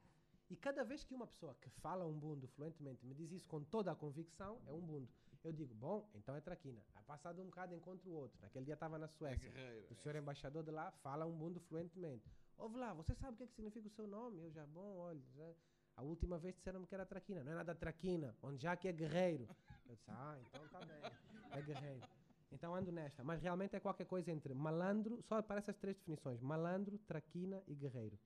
E 0.55 0.57
cada 0.57 0.85
vez 0.85 1.03
que 1.03 1.13
uma 1.13 1.27
pessoa 1.27 1.53
que 1.61 1.69
fala 1.69 2.07
um 2.07 2.13
bundo 2.17 2.47
fluentemente 2.47 3.05
me 3.05 3.13
diz 3.13 3.33
isso 3.33 3.49
com 3.49 3.61
toda 3.65 3.91
a 3.91 3.95
convicção, 3.97 4.61
é 4.69 4.73
um 4.73 4.81
bundo. 4.81 5.09
Eu 5.43 5.53
digo, 5.53 5.75
bom, 5.75 6.09
então 6.15 6.37
é 6.37 6.41
traquina. 6.41 6.81
Aí 6.95 7.03
passado 7.03 7.43
um 7.43 7.47
bocado 7.47 7.75
encontro 7.75 8.09
o 8.09 8.15
outro. 8.15 8.39
Naquele 8.41 8.65
dia 8.65 8.75
estava 8.75 8.97
na 8.97 9.07
É 9.07 9.09
Suécia. 9.09 9.51
guerreiro. 9.51 9.89
O 9.91 9.97
senhor 9.97 10.15
embaixador 10.15 10.63
de 10.63 10.71
lá 10.71 10.93
fala 11.03 11.27
um 11.27 11.33
bundo 11.37 11.59
fluentemente. 11.59 12.31
Ouve 12.57 12.77
lá, 12.77 12.95
você 12.95 13.17
sabe 13.17 13.35
o 13.35 13.37
que, 13.37 13.43
é 13.43 13.47
que 13.49 13.53
significa 13.53 13.89
o 13.89 13.91
seu 13.91 14.07
nome? 14.07 14.43
Eu 14.43 14.51
já, 14.53 14.65
bom, 14.65 14.97
olha, 14.99 15.21
já- 15.35 15.55
a 15.97 16.03
última 16.05 16.39
vez 16.39 16.55
disseram-me 16.55 16.87
que 16.87 16.95
era 16.95 17.05
traquina. 17.05 17.43
Não 17.43 17.51
é 17.51 17.55
nada 17.57 17.75
traquina, 17.75 18.33
onde 18.41 18.59
já 18.63 18.77
que 18.77 18.87
é 18.87 18.93
guerreiro. 18.93 19.49
Eu 19.89 19.97
disse, 19.97 20.09
ah, 20.13 20.39
então 20.41 20.69
tá 20.69 20.79
bem, 20.87 21.03
é 21.51 21.63
guerreiro. 21.63 22.07
Então 22.53 22.73
ando 22.77 22.93
nesta. 22.93 23.25
Mas 23.25 23.43
realmente 23.43 23.75
é 23.75 23.81
qualquer 23.81 24.07
coisa 24.07 24.31
entre 24.31 24.55
malandro, 24.55 25.21
só 25.23 25.39
aparecem 25.39 25.73
as 25.73 25.79
três 25.79 25.97
definições: 25.97 26.41
malandro, 26.41 26.97
traquina 27.01 27.61
e 27.67 27.75
guerreiro. 27.75 28.17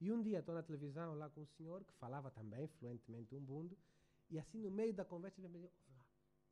E 0.00 0.12
um 0.12 0.22
dia 0.22 0.40
estou 0.40 0.54
na 0.54 0.62
televisão 0.62 1.14
lá 1.14 1.28
com 1.30 1.40
um 1.40 1.46
senhor 1.46 1.82
que 1.84 1.92
falava 1.94 2.30
também 2.30 2.68
fluentemente 2.68 3.34
um 3.34 3.40
bundo, 3.40 3.76
e 4.28 4.38
assim 4.38 4.58
no 4.58 4.70
meio 4.70 4.92
da 4.92 5.04
conversa 5.04 5.40
ele 5.40 5.48
me 5.48 5.60
disse: 5.60 5.74
lá, 5.90 6.04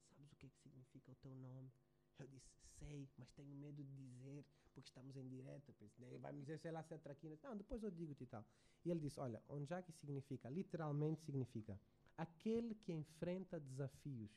sabes 0.08 0.32
o 0.32 0.36
que, 0.36 0.46
é 0.46 0.48
que 0.48 0.58
significa 0.58 1.12
o 1.12 1.14
teu 1.16 1.34
nome? 1.34 1.70
Eu 2.18 2.26
disse, 2.28 2.48
sei, 2.78 3.08
mas 3.18 3.28
tenho 3.32 3.54
medo 3.54 3.82
de 3.82 3.92
dizer, 3.92 4.44
porque 4.72 4.88
estamos 4.88 5.16
em 5.16 5.26
direto. 5.28 5.68
Eu 5.68 5.74
Pensei, 5.74 6.06
"Daí 6.06 6.18
vai 6.18 6.32
me 6.32 6.40
dizer, 6.40 6.58
sei 6.58 6.70
lá, 6.70 6.82
se 6.82 6.94
é 6.94 6.98
traquina. 6.98 7.36
Não, 7.42 7.56
depois 7.56 7.82
eu 7.82 7.90
digo-te 7.90 8.24
e 8.24 8.26
tal. 8.26 8.44
E 8.84 8.90
ele 8.90 9.00
disse, 9.00 9.18
olha, 9.20 9.42
onjaki 9.48 9.92
significa, 9.92 10.48
literalmente 10.48 11.22
significa, 11.22 11.78
aquele 12.16 12.74
que 12.74 12.92
enfrenta 12.92 13.58
desafios. 13.58 14.30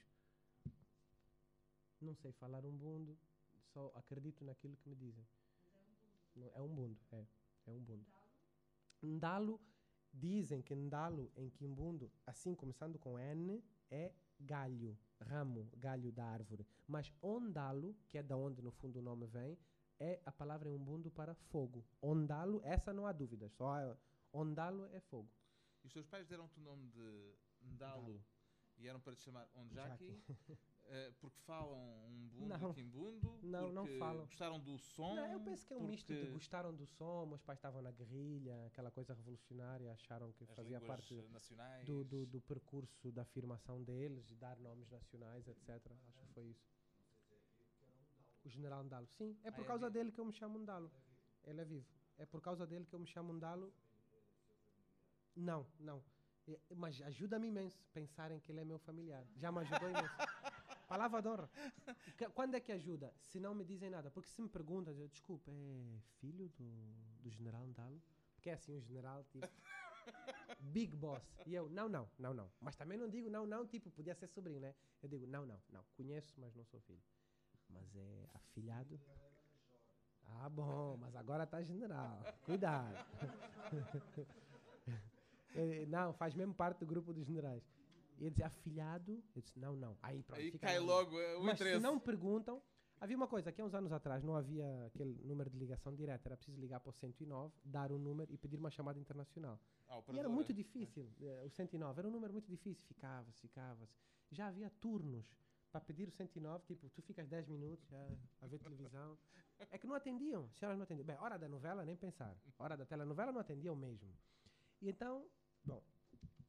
Não 2.02 2.16
sei 2.16 2.32
falar 2.34 2.66
um 2.66 2.76
bundo, 2.76 3.18
só 3.74 3.92
acredito 3.96 4.44
naquilo 4.44 4.76
que 4.78 4.90
me 4.90 4.96
dizem. 4.96 5.26
Não, 6.36 6.52
é 6.54 6.62
um 6.62 6.74
bundo, 6.74 6.98
é. 7.12 7.26
É 7.66 7.72
um 7.72 7.80
bundo. 7.80 8.06
Ndalo, 9.02 9.60
dizem 10.14 10.62
que 10.62 10.76
Ndalo 10.76 11.32
em 11.36 11.50
Quimbundo, 11.50 12.12
assim 12.26 12.56
começando 12.56 12.98
com 12.98 13.20
N, 13.20 13.64
é 13.90 14.14
galho, 14.40 14.98
ramo, 15.22 15.70
galho 15.78 16.12
da 16.12 16.26
árvore. 16.26 16.68
Mas 16.88 17.12
Ondalo, 17.22 17.96
que 18.08 18.18
é 18.18 18.24
da 18.24 18.36
onde 18.36 18.62
no 18.62 18.72
fundo 18.72 19.00
o 19.00 19.02
nome 19.02 19.26
vem, 19.28 19.58
é 20.00 20.22
a 20.26 20.32
palavra 20.32 20.70
em 20.70 20.74
Umbundo 20.74 21.10
para 21.10 21.34
fogo. 21.34 21.86
Ondalo, 22.02 22.62
essa 22.64 22.94
não 22.94 23.06
há 23.06 23.12
dúvidas, 23.12 23.52
só 23.54 23.98
Ondalo 24.32 24.86
é 24.88 25.00
fogo. 25.00 25.32
E 25.84 25.88
os 25.88 25.94
teus 25.94 26.06
pais 26.06 26.28
deram-te 26.28 26.60
o 26.60 26.64
nome 26.64 26.88
de 26.90 27.36
Ndalo 27.62 28.02
Ndalo. 28.04 28.26
e 28.78 28.88
eram 28.88 29.00
para 29.00 29.16
te 29.16 29.22
chamar 29.24 29.50
Onjaki 29.56 30.22
eh, 30.90 31.12
porque 31.20 31.40
falam 31.42 31.78
um 32.08 32.28
bundo 32.30 32.48
Não. 32.58 32.74
quimbundo? 32.74 33.40
Não, 33.44 33.72
não 33.72 33.84
porque 33.86 34.00
falam. 34.00 34.26
Gostaram 34.26 34.60
do 34.60 34.78
som? 34.78 35.16
Não, 35.16 35.32
eu 35.34 35.40
penso 35.40 35.66
que 35.66 35.74
é 35.74 35.78
um 35.78 35.88
misto 35.88 36.08
de 36.14 36.20
porque 36.20 36.32
gostaram 36.34 36.74
do 36.74 36.86
som, 36.86 37.26
meus 37.26 37.42
pais 37.42 37.58
estavam 37.60 37.82
na 37.82 37.92
guerrilha, 37.92 38.66
aquela 38.68 38.90
coisa 38.92 39.14
revolucionária, 39.14 39.92
acharam 39.94 40.32
que 40.34 40.44
as 40.44 40.50
fazia 40.52 40.80
parte 40.82 41.16
nacionais. 41.32 41.86
do, 41.86 42.04
do, 42.04 42.26
do 42.26 42.42
percurso 42.42 43.12
da 43.12 43.22
afirmação 43.24 43.84
deles, 43.84 44.26
de 44.26 44.36
dar 44.36 44.58
nomes 44.60 44.90
nacionais, 44.90 45.48
etc. 45.48 45.70
Acho 46.08 46.20
que 46.22 46.34
foi 46.34 46.46
isso. 46.48 46.70
O 48.46 48.50
general 48.50 48.84
Ndalo. 48.84 49.08
Sim, 49.08 49.38
é 49.44 49.50
Ah, 49.50 49.52
por 49.52 49.64
é 49.64 49.68
causa 49.68 49.90
dele 49.90 50.12
que 50.12 50.20
eu 50.20 50.26
me 50.26 50.32
chamo 50.34 50.58
Ndalo. 50.60 50.90
Ele 51.44 51.62
é 51.62 51.66
vivo. 51.66 51.88
É 52.18 52.26
por 52.26 52.42
causa 52.42 52.66
dele 52.66 52.86
que 52.86 52.94
eu 52.94 53.00
me 53.00 53.08
chamo 53.08 53.34
Ndalo. 53.34 53.74
Não, 55.36 55.66
não. 55.80 56.02
É, 56.48 56.58
Mas 56.76 57.02
ajuda-me 57.02 57.48
imenso 57.48 57.84
pensarem 57.94 58.40
que 58.40 58.52
ele 58.52 58.62
é 58.62 58.66
meu 58.66 58.80
familiar. 58.80 59.26
Já 59.36 59.52
me 59.52 59.60
ajudou 59.60 59.90
imenso. 59.90 60.16
Palavra 60.88 61.22
de 61.22 61.28
honra. 61.28 61.50
Quando 62.34 62.56
é 62.56 62.60
que 62.60 62.72
ajuda? 62.72 63.14
Se 63.20 63.40
não 63.40 63.54
me 63.54 63.66
dizem 63.66 63.90
nada. 63.90 64.10
Porque 64.10 64.30
se 64.30 64.42
me 64.42 64.48
perguntam, 64.48 64.94
eu, 64.94 65.08
desculpa, 65.08 65.52
é 65.52 66.00
filho 66.20 66.50
do, 66.50 66.66
do 67.22 67.30
general 67.30 67.66
Ndalo? 67.68 68.02
Porque 68.34 68.50
é 68.50 68.54
assim, 68.54 68.74
um 68.74 68.82
general, 68.82 69.24
tipo... 69.26 69.48
Big 70.60 70.96
Boss. 70.96 71.24
E 71.46 71.54
eu, 71.54 71.70
não, 71.70 71.90
não, 71.90 72.10
não, 72.18 72.34
não. 72.34 72.50
Mas 72.62 72.76
também 72.76 72.98
não 72.98 73.10
digo 73.10 73.30
não, 73.30 73.46
não, 73.46 73.66
tipo, 73.66 73.92
podia 73.92 74.16
ser 74.16 74.28
sobrinho, 74.28 74.62
né? 74.62 74.74
Eu 75.04 75.10
digo, 75.10 75.28
não, 75.28 75.46
não, 75.46 75.60
não. 75.70 75.84
Conheço, 75.96 76.34
mas 76.40 76.56
não 76.56 76.64
sou 76.64 76.80
filho. 76.82 77.04
Mas 77.70 77.94
é 77.96 78.30
afilhado. 78.34 79.00
Ah, 80.24 80.50
bom, 80.50 80.98
mas 80.98 81.16
agora 81.16 81.46
tá 81.46 81.62
general. 81.62 82.22
Cuidado. 82.46 82.96
Eh, 85.56 85.86
não, 85.88 86.14
faz 86.14 86.34
mesmo 86.34 86.54
parte 86.54 86.80
do 86.80 86.86
grupo 86.86 87.14
dos 87.14 87.26
generais. 87.26 87.64
E 88.18 88.22
ele 88.24 88.32
dizia, 88.32 88.48
afilhado? 88.48 89.24
Eu 89.36 89.42
disse, 89.42 89.58
não, 89.60 89.76
não. 89.76 89.98
Aí, 90.02 90.24
pronto, 90.24 90.40
Aí 90.40 90.52
cai 90.60 90.80
na- 90.80 90.86
logo 90.86 91.16
o 91.16 91.44
mas 91.44 91.56
interesse. 91.56 91.78
se 91.78 91.84
não 91.84 92.00
perguntam. 92.00 92.62
Havia 93.00 93.16
uma 93.16 93.28
coisa, 93.28 93.52
que 93.52 93.62
há 93.62 93.66
uns 93.66 93.76
anos 93.76 93.92
atrás 93.92 94.24
não 94.24 94.36
havia 94.36 94.66
aquele 94.88 95.22
número 95.24 95.52
de 95.52 95.58
ligação 95.58 95.94
direta, 95.96 96.30
era 96.30 96.36
preciso 96.36 96.60
ligar 96.60 96.80
para 96.80 96.90
o 96.90 96.94
109, 96.94 97.54
dar 97.64 97.92
um 97.92 98.00
número 98.00 98.34
e 98.34 98.38
pedir 98.40 98.58
uma 98.58 98.72
chamada 98.72 98.98
internacional. 99.00 99.60
Ah, 99.88 100.02
E 100.12 100.18
era 100.18 100.28
muito 100.28 100.52
difícil, 100.52 101.08
eh, 101.22 101.44
o 101.46 101.50
109, 101.52 102.00
era 102.00 102.08
um 102.08 102.12
número 102.12 102.34
muito 102.34 102.48
difícil, 102.50 102.84
ficava-se, 102.88 103.40
ficava-se. 103.40 103.96
Já 104.32 104.48
havia 104.48 104.72
turnos 104.82 105.32
para 105.72 105.80
pedir 105.80 106.08
o 106.08 106.12
109, 106.12 106.66
tipo, 106.66 106.90
tu 106.90 107.04
ficas 107.04 107.28
10 107.28 107.48
minutos 107.48 107.88
já, 107.88 108.04
a 108.42 108.48
ver 108.48 108.58
televisão. 108.60 109.16
É 109.72 109.78
que 109.78 109.86
não 109.88 109.96
atendiam, 109.96 110.46
as 110.46 110.58
senhoras 110.58 110.78
não 110.78 110.84
atendiam. 110.84 111.06
Bem, 111.06 111.18
hora 111.18 111.38
da 111.38 111.48
novela, 111.50 111.84
nem 111.84 111.96
pensar. 111.96 112.36
Hora 112.60 112.76
da 112.78 112.86
telenovela 112.86 113.32
não 113.32 113.42
atendiam 113.42 113.76
mesmo. 113.76 114.12
E 114.82 114.88
então, 114.90 115.26
bom, 115.64 115.84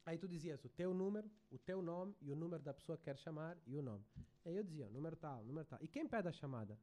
aí 0.09 0.17
tu 0.17 0.27
dizias 0.27 0.63
o 0.65 0.69
teu 0.69 0.93
número, 0.93 1.29
o 1.51 1.57
teu 1.57 1.81
nome 1.81 2.15
e 2.19 2.31
o 2.31 2.35
número 2.35 2.61
da 2.63 2.73
pessoa 2.73 2.97
que 2.97 3.03
quer 3.03 3.17
chamar 3.17 3.55
e 3.65 3.77
o 3.77 3.81
nome. 3.81 4.03
Aí 4.43 4.55
eu 4.55 4.63
dizia, 4.63 4.89
número 4.89 5.15
tal, 5.15 5.43
número 5.43 5.65
tal. 5.67 5.79
E 5.81 5.87
quem 5.87 6.07
pede 6.07 6.27
a 6.27 6.31
chamada? 6.31 6.77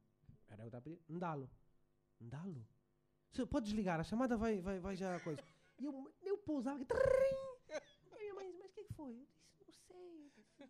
Era 0.49 0.63
eu 0.65 0.69
da 0.69 0.81
Ndalo. 1.09 1.49
Ndalo? 2.21 2.65
Senhor, 3.31 3.47
pode 3.47 3.65
desligar, 3.65 3.99
a 3.99 4.03
chamada 4.03 4.37
vai, 4.37 4.61
vai, 4.61 4.79
vai 4.79 4.95
já 4.95 5.19
coisa. 5.19 5.43
E 5.77 5.83
eu, 5.85 6.15
eu 6.23 6.37
pousava. 6.37 6.79
Aí 8.11 8.17
minha 8.17 8.33
mãe 8.33 8.47
disse, 8.47 8.59
mas 8.59 8.71
o 8.71 8.73
que, 8.73 8.83
foi? 8.93 9.13
Eu 9.59 9.65
disse, 9.65 9.81
não 9.93 9.97
sei. 9.99 10.23
eu 10.23 10.29
disse, 10.29 10.39
"Isso 10.41 10.55
que 10.55 10.63
é 10.63 10.67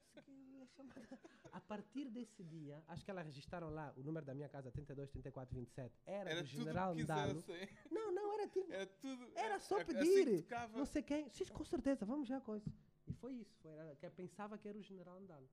chamada." 0.76 1.07
A 1.52 1.61
partir 1.61 2.10
desse 2.10 2.44
dia, 2.44 2.84
acho 2.88 3.03
que 3.03 3.10
elas 3.11 3.26
registraram 3.26 3.69
lá 3.69 3.91
o 3.98 4.03
número 4.03 4.26
da 4.26 4.34
minha 4.34 4.48
casa, 4.49 4.72
32 4.72 5.10
34 5.10 5.56
27. 5.56 5.94
Era, 6.06 6.30
Era 6.30 6.41
do 6.44 6.48
general 6.48 6.94
Ndalo. 6.94 7.44
Não, 7.89 8.11
não, 8.11 8.34
era 8.34 8.48
tipo, 8.48 8.72
Era 8.72 8.85
tudo. 8.85 9.31
era 9.35 9.60
só 9.60 9.77
a- 9.77 9.81
assim 9.81 9.94
pedir. 9.95 10.41
tocava. 10.44 10.77
não 10.77 10.85
sei 10.85 11.02
quem. 11.02 11.30
Sim, 11.30 11.45
com 11.45 11.64
certeza, 11.64 12.06
vamos 12.06 12.27
já 12.27 12.39
coisa. 12.41 12.69
E 13.07 13.14
foi 13.14 13.34
isso. 13.35 13.57
Foi, 13.61 13.72
era, 13.72 13.95
que 13.95 14.06
eu 14.06 14.11
pensava 14.11 14.57
que 14.57 14.68
era 14.68 14.77
o 14.77 14.81
general 14.84 15.19
Ndalo. 15.19 15.49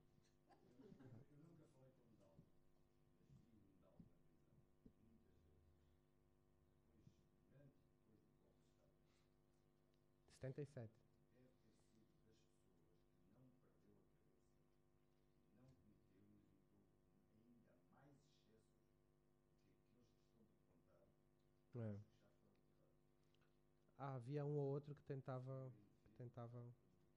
Setenta 10.39 10.61
e 10.61 10.65
sete. 10.65 10.93
Havia 24.15 24.45
um 24.45 24.55
ou 24.57 24.67
outro 24.75 24.95
que 24.95 25.03
tentava, 25.03 25.71
que 26.03 26.13
tentava 26.17 26.63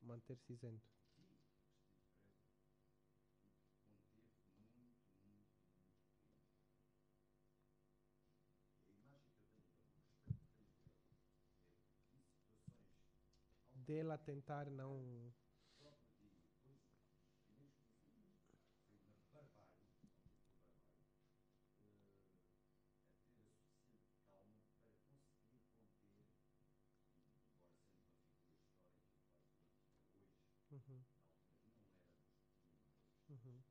manter-se 0.02 0.52
isento. 0.52 0.88
Dela 13.86 14.18
tentar 14.18 14.68
não 14.70 15.32
Uhum. 30.72 31.04
Uhum. 33.30 33.62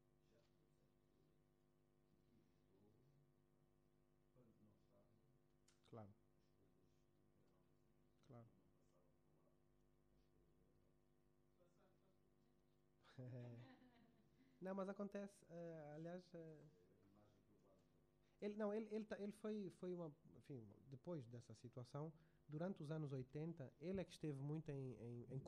Claro. 5.89 6.13
Claro. 8.27 8.47
Não, 14.61 14.75
mas 14.75 14.89
acontece, 14.89 15.45
uh, 15.45 15.95
aliás, 15.95 16.23
uh, 16.33 16.67
ele 18.41 18.55
não, 18.55 18.73
ele, 18.73 18.87
ele, 18.91 19.05
ele 19.19 19.31
foi, 19.33 19.69
foi 19.79 19.93
uma, 19.93 20.11
enfim, 20.35 20.67
depois 20.89 21.27
dessa 21.27 21.53
situação, 21.55 22.11
durante 22.47 22.81
os 22.81 22.91
anos 22.91 23.11
80, 23.11 23.71
ele 23.79 24.01
é 24.01 24.03
que 24.03 24.13
esteve 24.13 24.39
muito 24.39 24.71
em, 24.71 24.93
em, 24.93 25.27
em 25.31 25.39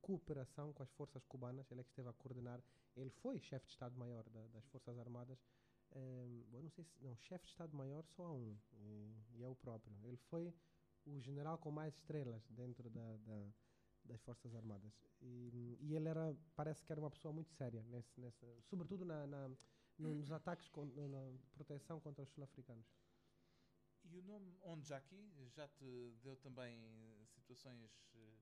cooperação 0.00 0.72
com 0.72 0.82
as 0.82 0.90
forças 0.92 1.24
cubanas, 1.26 1.70
ele 1.70 1.80
é 1.80 1.84
que 1.84 1.90
esteve 1.90 2.08
a 2.08 2.12
coordenar. 2.12 2.62
Ele 2.96 3.10
foi 3.10 3.40
chefe 3.40 3.66
de 3.66 3.72
Estado-Maior 3.72 4.24
da, 4.30 4.46
das 4.48 4.64
Forças 4.66 4.96
Armadas. 4.98 5.38
Um, 5.92 5.98
ehm, 5.98 6.54
eu 6.54 6.62
não 6.62 6.70
sei 6.70 6.84
se. 6.84 6.92
Não, 7.02 7.16
chefe 7.16 7.44
de 7.44 7.50
Estado-Maior 7.50 8.04
só 8.06 8.24
há 8.24 8.32
um, 8.32 8.56
e, 8.72 9.16
e, 9.34 9.42
é 9.42 9.48
o 9.48 9.54
próprio. 9.56 9.96
Ele 10.04 10.16
foi 10.28 10.54
o 11.06 11.20
general 11.20 11.58
com 11.58 11.70
mais 11.70 11.94
estrelas 11.94 12.42
dentro 12.50 12.88
da, 12.88 13.16
da, 13.16 13.46
das 14.04 14.20
Forças 14.22 14.54
Armadas. 14.54 14.92
E, 15.20 15.78
e, 15.80 15.94
ele 15.94 16.08
era, 16.08 16.36
parece 16.54 16.84
que 16.84 16.92
era 16.92 17.00
uma 17.00 17.10
pessoa 17.10 17.32
muito 17.32 17.50
séria, 17.52 17.82
nesse, 17.84 18.20
nessa, 18.20 18.46
sobretudo 18.62 19.04
na, 19.04 19.26
na 19.26 19.50
nos 19.98 20.30
ataques, 20.32 20.68
com, 20.68 20.86
na 20.86 21.32
proteção 21.52 22.00
contra 22.00 22.22
os 22.22 22.30
sul-africanos. 22.30 22.86
E 24.04 24.18
o 24.18 24.22
nome 24.22 24.58
Onjaki 24.62 25.32
já 25.54 25.66
te 25.68 26.14
deu 26.22 26.36
também 26.36 26.78
situações. 27.28 27.90
Eh, 28.14 28.38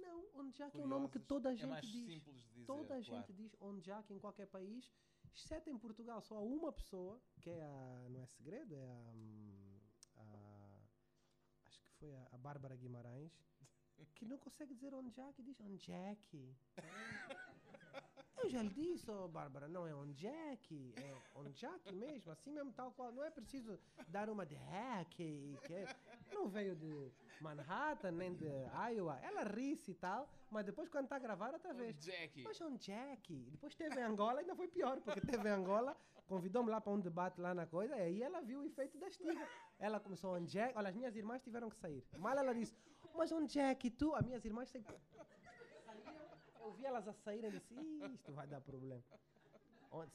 não, 0.00 0.28
Onjaki 0.34 0.80
é 0.80 0.84
um 0.84 0.86
nome 0.86 1.08
que 1.08 1.18
toda 1.18 1.48
a 1.48 1.52
é 1.52 1.56
gente 1.56 1.64
é 1.64 1.70
mais 1.70 1.86
diz. 1.86 2.14
Simples 2.14 2.36
de 2.36 2.48
dizer, 2.52 2.66
toda 2.66 2.96
a 2.96 3.02
claro. 3.02 3.04
gente 3.04 3.32
diz 3.32 3.56
Onjaki 3.60 4.14
em 4.14 4.18
qualquer 4.18 4.46
país, 4.46 4.92
exceto 5.34 5.70
em 5.70 5.78
Portugal. 5.78 6.20
Só 6.22 6.36
há 6.36 6.40
uma 6.40 6.72
pessoa, 6.72 7.20
que 7.40 7.50
é 7.50 7.62
a. 7.62 8.06
Não 8.10 8.22
é 8.22 8.26
segredo, 8.26 8.74
é 8.76 8.86
a. 8.86 9.12
Hum, 9.14 9.80
a 10.16 10.82
acho 11.64 11.80
que 11.80 11.90
foi 11.98 12.14
a, 12.14 12.28
a 12.32 12.38
Bárbara 12.38 12.76
Guimarães, 12.76 13.32
que 14.14 14.24
não 14.24 14.38
consegue 14.38 14.74
dizer 14.74 14.94
Onjaki, 14.94 15.42
diz 15.42 15.60
Onjaki. 15.60 16.54
Eu 18.42 18.50
já 18.50 18.62
lhe 18.62 18.68
disse, 18.68 19.10
oh, 19.10 19.26
Bárbara, 19.28 19.66
não 19.66 19.86
é 19.86 19.94
on 19.94 20.12
Jack, 20.12 20.92
é 20.96 21.16
on 21.34 21.50
Jack 21.52 21.92
mesmo, 21.94 22.30
assim 22.30 22.52
mesmo, 22.52 22.70
tal 22.72 22.92
qual. 22.92 23.10
Não 23.10 23.24
é 23.24 23.30
preciso 23.30 23.78
dar 24.08 24.28
uma 24.28 24.44
de 24.44 24.54
hack, 24.54 25.08
que 25.08 25.56
não 26.32 26.46
veio 26.46 26.76
de 26.76 27.10
Manhattan, 27.40 28.12
nem 28.12 28.34
de 28.34 28.46
Iowa. 28.92 29.18
Ela 29.22 29.42
ri-se 29.42 29.92
e 29.92 29.94
tal, 29.94 30.30
mas 30.50 30.66
depois 30.66 30.88
quando 30.88 31.04
está 31.04 31.16
a 31.16 31.18
gravar 31.18 31.54
outra 31.54 31.72
vez. 31.72 31.98
Jack. 31.98 32.42
Mas 32.42 32.60
on 32.60 32.76
Jack. 32.76 33.34
Depois 33.50 33.74
teve 33.74 33.98
em 33.98 34.04
Angola, 34.04 34.40
ainda 34.40 34.54
foi 34.54 34.68
pior, 34.68 35.00
porque 35.00 35.20
teve 35.22 35.48
em 35.48 35.52
Angola, 35.52 35.96
convidou-me 36.26 36.70
lá 36.70 36.80
para 36.80 36.92
um 36.92 37.00
debate 37.00 37.40
lá 37.40 37.54
na 37.54 37.66
coisa, 37.66 37.96
e 37.96 38.00
aí 38.00 38.22
ela 38.22 38.42
viu 38.42 38.60
o 38.60 38.64
efeito 38.64 38.98
da 38.98 39.08
estiga. 39.08 39.48
Ela 39.78 39.98
começou 39.98 40.36
on 40.36 40.44
Jack, 40.44 40.76
olha, 40.76 40.90
as 40.90 40.94
minhas 40.94 41.16
irmãs 41.16 41.42
tiveram 41.42 41.70
que 41.70 41.76
sair. 41.78 42.04
Mal 42.18 42.36
ela 42.36 42.54
disse, 42.54 42.76
mas 43.16 43.32
on 43.32 43.46
Jack, 43.46 43.90
tu, 43.90 44.14
as 44.14 44.24
minhas 44.24 44.44
irmãs 44.44 44.68
saíram 44.68 44.94
eu 46.66 46.72
vi 46.72 46.84
elas 46.84 47.06
a 47.06 47.12
saírem 47.12 47.50
e 47.50 47.58
disse, 47.58 47.74
isto 48.12 48.32
vai 48.32 48.46
dar 48.46 48.60
problema. 48.60 49.02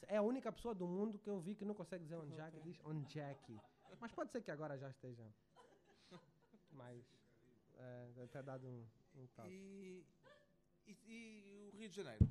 É 0.06 0.18
a 0.18 0.22
única 0.22 0.52
pessoa 0.52 0.74
do 0.74 0.86
mundo 0.86 1.18
que 1.18 1.28
eu 1.28 1.40
vi 1.40 1.54
que 1.54 1.64
não 1.64 1.74
consegue 1.74 2.04
dizer 2.04 2.16
on 2.16 2.28
Jack, 2.28 2.60
diz 2.60 2.80
on 2.84 3.02
Jack. 3.04 3.60
Mas 4.00 4.12
pode 4.12 4.30
ser 4.30 4.42
que 4.42 4.50
agora 4.50 4.76
já 4.78 4.88
esteja. 4.90 5.24
Mas 6.72 7.02
é, 7.78 8.22
até 8.24 8.42
dado 8.42 8.66
um, 8.66 8.84
um 9.16 9.26
tal. 9.34 9.46
E, 9.46 10.04
e, 10.86 10.96
e, 11.06 11.70
o 11.72 11.76
Rio 11.76 11.88
de 11.88 11.96
Janeiro? 11.96 12.28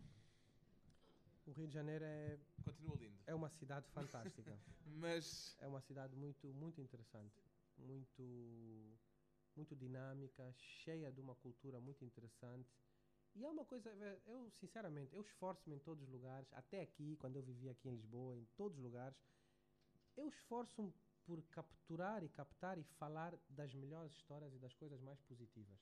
O 1.47 1.51
Rio 1.51 1.67
de 1.67 1.73
Janeiro 1.73 2.05
é. 2.05 2.39
Continua 2.63 2.95
lindo. 2.95 3.17
É 3.25 3.35
uma 3.35 3.49
cidade 3.49 3.87
fantástica. 3.89 4.57
Mas. 4.85 5.57
É 5.59 5.67
uma 5.67 5.81
cidade 5.81 6.15
muito, 6.15 6.47
muito 6.53 6.79
interessante. 6.79 7.43
Muito, 7.77 8.97
muito 9.55 9.75
dinâmica, 9.75 10.51
cheia 10.53 11.11
de 11.11 11.21
uma 11.21 11.35
cultura 11.35 11.79
muito 11.79 12.03
interessante 12.03 12.69
e 13.35 13.45
é 13.45 13.49
uma 13.49 13.63
coisa, 13.65 13.89
eu 14.25 14.49
sinceramente, 14.51 15.15
eu 15.15 15.21
esforço-me 15.21 15.75
em 15.75 15.79
todos 15.79 16.03
os 16.03 16.09
lugares, 16.09 16.51
até 16.53 16.81
aqui, 16.81 17.15
quando 17.17 17.37
eu 17.37 17.43
vivia 17.43 17.71
aqui 17.71 17.87
em 17.87 17.95
Lisboa, 17.95 18.37
em 18.37 18.45
todos 18.57 18.77
os 18.77 18.83
lugares, 18.83 19.17
eu 20.17 20.27
esforço-me 20.27 20.93
por 21.23 21.41
capturar 21.43 22.23
e 22.23 22.29
captar 22.29 22.77
e 22.77 22.83
falar 22.83 23.37
das 23.49 23.73
melhores 23.73 24.11
histórias 24.13 24.53
e 24.53 24.59
das 24.59 24.73
coisas 24.73 24.99
mais 25.01 25.21
positivas. 25.21 25.79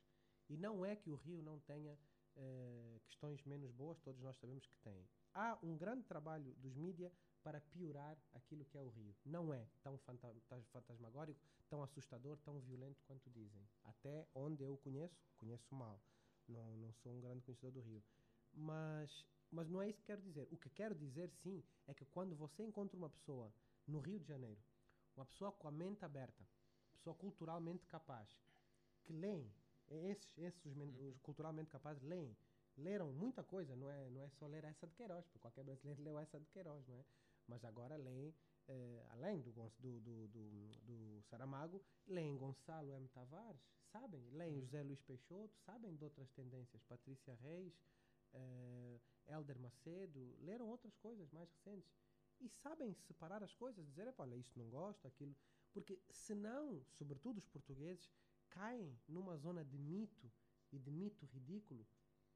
E 0.47 0.57
não 0.57 0.85
é 0.85 0.95
que 0.95 1.09
o 1.09 1.15
Rio 1.15 1.41
não 1.41 1.59
tenha 1.61 1.97
eh, 2.35 2.99
questões 3.05 3.43
menos 3.45 3.71
boas, 3.71 3.99
todos 4.01 4.21
nós 4.21 4.37
sabemos 4.37 4.65
que 4.67 4.77
tem. 4.79 5.07
Há 5.33 5.57
um 5.63 5.75
grande 5.75 6.03
trabalho 6.03 6.53
dos 6.55 6.75
mídias 6.75 7.13
para 7.43 7.61
piorar 7.61 8.17
aquilo 8.33 8.65
que 8.65 8.77
é 8.77 8.81
o 8.81 8.89
Rio. 8.89 9.15
Não 9.25 9.53
é 9.53 9.65
tão 9.81 9.97
fantasmagórico, 9.97 11.39
tão 11.69 11.81
assustador, 11.83 12.37
tão 12.39 12.59
violento 12.59 13.01
quanto 13.05 13.29
dizem. 13.29 13.61
Até 13.83 14.27
onde 14.33 14.63
eu 14.63 14.77
conheço, 14.77 15.15
conheço 15.37 15.73
mal. 15.73 15.99
Não, 16.47 16.75
não 16.77 16.91
sou 16.93 17.13
um 17.13 17.21
grande 17.21 17.41
conhecedor 17.41 17.71
do 17.71 17.81
Rio. 17.81 18.03
Mas, 18.53 19.25
mas 19.51 19.69
não 19.69 19.81
é 19.81 19.89
isso 19.89 19.99
que 19.99 20.07
quero 20.07 20.21
dizer. 20.21 20.47
O 20.51 20.57
que 20.57 20.69
quero 20.69 20.95
dizer, 20.95 21.29
sim, 21.43 21.63
é 21.87 21.93
que 21.93 22.05
quando 22.05 22.35
você 22.35 22.63
encontra 22.63 22.97
uma 22.97 23.09
pessoa 23.09 23.53
no 23.87 23.99
Rio 23.99 24.19
de 24.19 24.27
Janeiro, 24.27 24.59
uma 25.15 25.25
pessoa 25.25 25.51
com 25.51 25.67
a 25.67 25.71
mente 25.71 26.03
aberta, 26.03 26.43
pessoa 26.91 27.15
culturalmente 27.15 27.85
capaz, 27.85 28.27
que 29.03 29.13
leem, 29.13 29.51
esses, 29.89 30.37
esses 30.37 30.65
os, 30.65 30.77
os 30.77 31.19
culturalmente 31.19 31.69
capazes 31.69 32.01
leem, 32.03 32.35
leram 32.77 33.11
muita 33.11 33.43
coisa, 33.43 33.75
não 33.75 33.89
é, 33.89 34.09
não 34.09 34.21
é 34.21 34.29
só 34.29 34.47
ler 34.47 34.63
essa 34.63 34.87
de 34.87 34.93
Queiroz, 34.93 35.25
porque 35.25 35.39
qualquer 35.39 35.63
brasileiro 35.63 36.01
leu 36.01 36.17
essa 36.19 36.39
de 36.39 36.47
Queiroz, 36.49 36.87
não 36.87 36.95
é? 36.95 37.03
Mas 37.49 37.65
agora 37.65 37.97
leem, 37.97 38.33
eh, 38.67 39.05
além 39.09 39.41
do, 39.41 39.51
do, 39.51 39.99
do, 39.99 40.27
do, 40.27 40.71
do 40.83 41.21
Saramago, 41.23 41.83
leem 42.05 42.37
Gonçalo 42.37 42.93
M. 42.93 43.07
Tavares, 43.09 43.61
sabem, 43.91 44.29
leem 44.29 44.55
uhum. 44.55 44.61
José 44.61 44.83
Luís 44.83 45.01
Peixoto, 45.01 45.57
sabem 45.65 45.95
de 45.95 46.03
outras 46.03 46.29
tendências, 46.31 46.83
Patrícia 46.83 47.33
Reis, 47.41 47.73
uh, 48.33 49.01
Elder 49.27 49.59
Macedo, 49.59 50.37
leram 50.41 50.67
outras 50.69 50.95
coisas 50.97 51.31
mais 51.31 51.49
recentes 51.49 51.91
e 52.39 52.47
sabem 52.47 52.93
separar 52.93 53.43
as 53.43 53.53
coisas, 53.55 53.85
dizer, 53.87 54.13
olha, 54.17 54.35
isto 54.35 54.57
não 54.57 54.69
gosto, 54.69 55.07
aquilo, 55.07 55.35
porque 55.73 55.99
senão, 56.11 56.85
sobretudo 56.97 57.39
os 57.39 57.47
portugueses, 57.47 58.09
caem 58.49 58.95
numa 59.07 59.35
zona 59.37 59.65
de 59.65 59.77
mito 59.77 60.31
e 60.71 60.77
de 60.77 60.91
mito 60.91 61.25
ridículo 61.25 61.85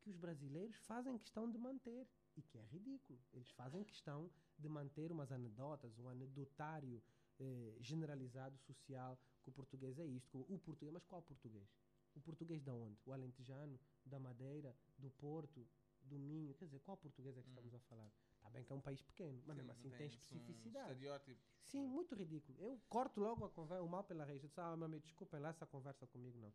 que 0.01 0.09
os 0.09 0.17
brasileiros 0.17 0.75
fazem 0.77 1.17
questão 1.17 1.49
de 1.49 1.57
manter 1.57 2.07
e 2.35 2.41
que 2.41 2.57
é 2.57 2.63
ridículo. 2.63 3.19
Eles 3.33 3.49
fazem 3.51 3.83
questão 3.83 4.29
de 4.57 4.69
manter 4.69 5.11
umas 5.11 5.31
anedotas, 5.31 5.97
um 5.97 6.09
anedotário 6.09 7.01
eh, 7.39 7.75
generalizado 7.79 8.57
social 8.59 9.19
que 9.41 9.49
o 9.49 9.51
português 9.51 9.99
é 9.99 10.05
isto. 10.05 10.45
O 10.49 10.59
português, 10.59 10.93
mas 10.93 11.05
qual 11.05 11.21
português? 11.21 11.67
O 12.15 12.21
português 12.21 12.61
de 12.61 12.69
onde? 12.69 12.97
O 13.05 13.11
alentejano, 13.11 13.79
da 14.05 14.19
Madeira, 14.19 14.75
do 14.97 15.09
Porto, 15.11 15.67
do 16.03 16.19
Minho? 16.19 16.53
Quer 16.53 16.65
dizer, 16.65 16.79
qual 16.79 16.97
português 16.97 17.37
é 17.37 17.41
que 17.41 17.47
hum. 17.47 17.51
estamos 17.51 17.73
a 17.73 17.79
falar? 17.79 18.11
Está 18.35 18.49
bem 18.49 18.63
que 18.63 18.73
é 18.73 18.75
um 18.75 18.81
país 18.81 19.01
pequeno, 19.01 19.41
mas 19.45 19.55
mesmo 19.55 19.71
assim 19.71 19.89
tem, 19.89 19.97
tem 19.99 20.07
especificidade. 20.07 21.07
Um 21.07 21.37
Sim, 21.63 21.87
muito 21.87 22.13
ridículo. 22.13 22.59
Eu 22.59 22.79
corto 22.89 23.19
logo 23.21 23.45
a 23.45 23.49
conversa, 23.49 23.83
o 23.83 23.87
mal 23.87 24.03
pela 24.03 24.25
raiz. 24.25 24.43
Eu 24.43 24.49
disse, 24.49 24.59
ah, 24.59 24.75
meu 24.75 24.99
desculpem 24.99 25.39
lá 25.39 25.49
essa 25.49 25.65
conversa 25.65 26.05
comigo, 26.07 26.37
não. 26.37 26.53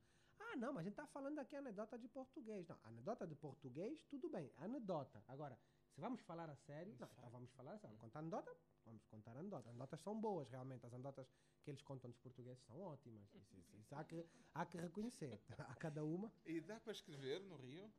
Ah, 0.50 0.56
não, 0.56 0.72
mas 0.72 0.80
a 0.80 0.84
gente 0.84 0.92
está 0.92 1.06
falando 1.06 1.38
aqui 1.38 1.56
anedota 1.56 1.98
de 1.98 2.08
português. 2.08 2.66
Não, 2.66 2.78
anedota 2.84 3.26
de 3.26 3.34
português, 3.34 4.02
tudo 4.04 4.28
bem, 4.30 4.50
anedota. 4.56 5.22
Agora, 5.28 5.58
se 5.90 6.00
vamos 6.00 6.20
falar 6.22 6.48
a 6.48 6.56
sério, 6.56 6.96
não, 6.98 7.08
então 7.18 7.30
vamos 7.30 7.50
falar 7.52 7.72
a 7.72 7.78
sério. 7.78 7.96
Vamos 7.96 8.00
contar 8.00 8.20
anedota? 8.20 8.56
Vamos 8.86 9.04
contar 9.04 9.36
anedotas. 9.36 9.66
As 9.66 9.70
anedotas 9.70 10.00
são 10.00 10.18
boas, 10.18 10.48
realmente. 10.48 10.86
As 10.86 10.94
anedotas 10.94 11.30
que 11.62 11.70
eles 11.70 11.82
contam 11.82 12.10
dos 12.10 12.18
portugueses 12.18 12.62
são 12.64 12.80
ótimas. 12.80 13.22
Isso, 13.34 13.54
isso, 13.56 13.76
isso 13.76 13.94
há, 13.94 14.04
que, 14.04 14.24
há 14.54 14.64
que 14.64 14.78
reconhecer. 14.78 15.40
a 15.58 15.74
cada 15.74 16.04
uma. 16.04 16.32
E 16.46 16.60
dá 16.60 16.80
para 16.80 16.92
escrever 16.92 17.40
no 17.42 17.56
Rio? 17.56 17.92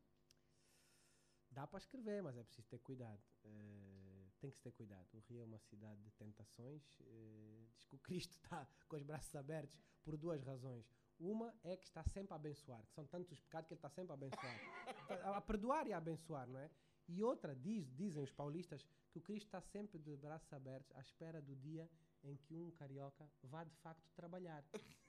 Dá 1.51 1.67
para 1.67 1.79
escrever, 1.79 2.23
mas 2.23 2.37
é 2.37 2.43
preciso 2.43 2.67
ter 2.67 2.79
cuidado. 2.79 3.21
Uh, 3.43 4.31
tem 4.39 4.49
que 4.49 4.57
se 4.57 4.63
ter 4.63 4.71
cuidado. 4.71 5.07
O 5.13 5.19
Rio 5.19 5.41
é 5.41 5.45
uma 5.45 5.59
cidade 5.59 6.01
de 6.01 6.11
tentações. 6.11 6.81
Uh, 7.01 7.67
diz 7.73 7.83
que 7.85 7.95
o 7.95 7.99
Cristo 7.99 8.31
está 8.31 8.67
com 8.87 8.95
os 8.95 9.03
braços 9.03 9.35
abertos 9.35 9.77
por 10.03 10.17
duas 10.17 10.41
razões. 10.43 10.85
Uma 11.19 11.53
é 11.63 11.75
que 11.75 11.85
está 11.85 12.03
sempre 12.03 12.33
a 12.33 12.37
abençoar, 12.37 12.81
que 12.85 12.93
são 12.93 13.05
tantos 13.05 13.39
pecados 13.41 13.67
que 13.67 13.73
ele 13.73 13.79
está 13.79 13.89
sempre 13.89 14.11
a 14.11 14.15
abençoar. 14.15 14.59
Tá 15.07 15.37
a, 15.37 15.41
perdoar 15.41 15.85
e 15.87 15.93
a 15.93 15.97
abençoar, 15.97 16.47
não 16.47 16.59
é? 16.59 16.69
E 17.09 17.23
outra, 17.23 17.55
diz, 17.55 17.91
dizem 17.95 18.23
os 18.23 18.31
paulistas, 18.31 18.85
que 19.11 19.17
o 19.17 19.21
Cristo 19.21 19.47
está 19.47 19.59
sempre 19.59 19.97
de 19.99 20.15
braços 20.15 20.51
abertos 20.53 20.95
à 20.95 21.01
espera 21.01 21.41
do 21.41 21.55
dia 21.55 21.89
em 22.23 22.35
que 22.37 22.55
um 22.55 22.69
carioca 22.71 23.29
vá 23.43 23.63
de 23.63 23.75
facto 23.77 24.09
trabalhar. 24.15 24.63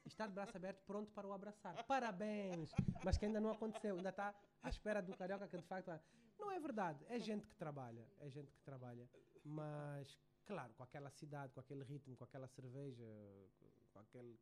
Está 0.04 0.26
de 0.26 0.32
braço 0.32 0.56
aberto 0.56 0.82
pronto 0.86 1.12
para 1.12 1.28
o 1.28 1.32
abraçar. 1.32 1.84
Parabéns! 1.84 2.70
Mas 3.04 3.18
que 3.18 3.26
ainda 3.26 3.40
não 3.40 3.50
aconteceu, 3.50 3.96
ainda 3.96 4.08
está 4.08 4.34
à 4.62 4.68
espera 4.68 5.02
do 5.02 5.16
carioca 5.16 5.46
que 5.46 5.56
de 5.56 5.64
facto. 5.64 5.92
Não 6.38 6.50
é 6.50 6.58
verdade, 6.58 7.04
é 7.08 7.18
gente 7.18 7.46
que 7.46 7.54
trabalha, 7.54 8.06
é 8.18 8.30
gente 8.30 8.50
que 8.50 8.62
trabalha. 8.62 9.08
Mas, 9.44 10.18
claro, 10.46 10.72
com 10.74 10.82
aquela 10.82 11.10
cidade, 11.10 11.52
com 11.52 11.60
aquele 11.60 11.84
ritmo, 11.84 12.16
com 12.16 12.24
aquela 12.24 12.48
cerveja, 12.48 13.06
com 13.92 13.98
aquele 13.98 14.38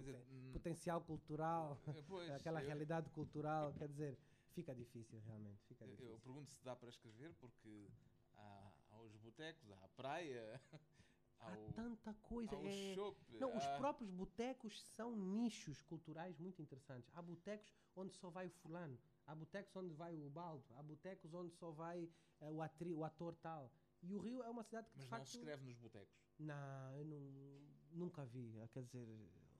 dizer, 0.00 0.16
hum, 0.30 0.52
potencial 0.52 1.00
cultural, 1.02 1.78
eh, 1.88 2.02
pois, 2.08 2.30
aquela 2.32 2.60
eu- 2.60 2.66
realidade 2.66 3.10
cultural, 3.10 3.72
quer 3.74 3.88
dizer, 3.88 4.18
fica 4.52 4.74
difícil 4.74 5.20
realmente. 5.20 5.62
Fica 5.66 5.84
Eu, 5.84 5.90
difícil. 5.90 6.12
eu 6.12 6.18
pergunto 6.20 6.50
se 6.52 6.64
dá 6.64 6.74
para 6.76 6.88
escrever, 6.88 7.32
porque 7.34 7.88
há, 8.34 8.72
há 8.90 9.00
os 9.00 9.14
botecos, 9.16 9.70
há 9.70 9.84
a 9.84 9.88
praia, 9.88 10.60
há, 11.40 11.56
tanta 11.74 12.14
coisa. 12.14 12.54
é- 12.56 12.94
chopp, 12.94 13.16
Não, 13.38 13.56
os 13.56 13.64
há- 13.64 13.76
próprios 13.78 14.10
botecos 14.10 14.80
são 14.94 15.16
nichos 15.16 15.82
culturais 15.82 16.38
muito 16.38 16.60
interessantes. 16.62 17.10
Há 17.14 17.20
botecos 17.22 17.72
onde 17.96 18.14
só 18.14 18.30
vai 18.30 18.46
o 18.46 18.50
fulano, 18.50 18.98
há 19.26 19.34
botecos 19.34 19.74
onde 19.76 19.92
vai 19.94 20.16
o 20.16 20.30
baldo, 20.30 20.64
há 20.74 20.82
botecos 20.82 21.32
onde 21.34 21.52
só 21.54 21.70
vai 21.70 22.08
eh, 22.40 22.50
o, 22.50 22.62
atri, 22.62 22.94
o 22.94 23.04
ator 23.04 23.34
tal. 23.36 23.70
E 24.02 24.14
o 24.14 24.18
Rio 24.18 24.42
é 24.42 24.48
uma 24.50 24.64
cidade 24.64 24.88
que 24.88 24.96
Mas 24.96 25.04
de 25.04 25.10
não 25.10 25.18
facto... 25.18 25.30
se 25.30 25.36
escreve 25.36 25.64
nos 25.64 25.76
botecos. 25.78 26.12
Não, 26.38 26.92
eu 26.96 27.04
não, 27.04 27.60
nunca 27.92 28.24
vi. 28.24 28.58
eh, 28.58 28.66
Quer 28.68 28.82
dizer, 28.82 29.06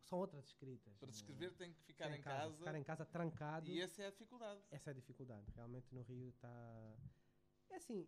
são 0.05 0.19
outras 0.19 0.45
escritas. 0.47 0.97
Para 0.99 1.11
se 1.13 1.19
eh, 1.19 1.21
escrever 1.23 1.53
tem 1.55 1.73
que 1.73 1.83
ficar 1.83 2.11
em 2.17 2.21
casa, 2.21 2.57
Ficar 2.57 2.75
em 2.75 2.85
casa 2.85 3.05
trancado. 3.05 3.71
e 3.71 3.81
essa 3.81 4.03
é 4.03 4.07
a 4.07 4.11
dificuldade. 4.11 4.63
Essa 4.71 4.91
é 4.91 4.93
a 4.93 4.95
dificuldade. 4.95 5.51
Realmente 5.55 5.95
no 5.95 6.03
Rio 6.03 6.29
está. 6.29 6.97
É 7.71 7.77
assim, 7.77 8.07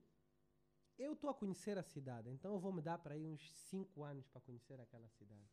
eu 0.98 1.14
estou 1.14 1.30
a 1.30 1.34
conhecer 1.34 1.76
a 1.78 1.82
cidade, 1.82 2.30
então 2.30 2.52
eu 2.52 2.60
vou 2.60 2.72
me 2.72 2.80
dar 2.82 2.98
para 2.98 3.14
aí 3.14 3.26
uns 3.26 3.52
5 3.52 4.02
anos 4.04 4.28
para 4.28 4.40
conhecer 4.40 4.80
aquela 4.80 5.08
cidade. 5.08 5.50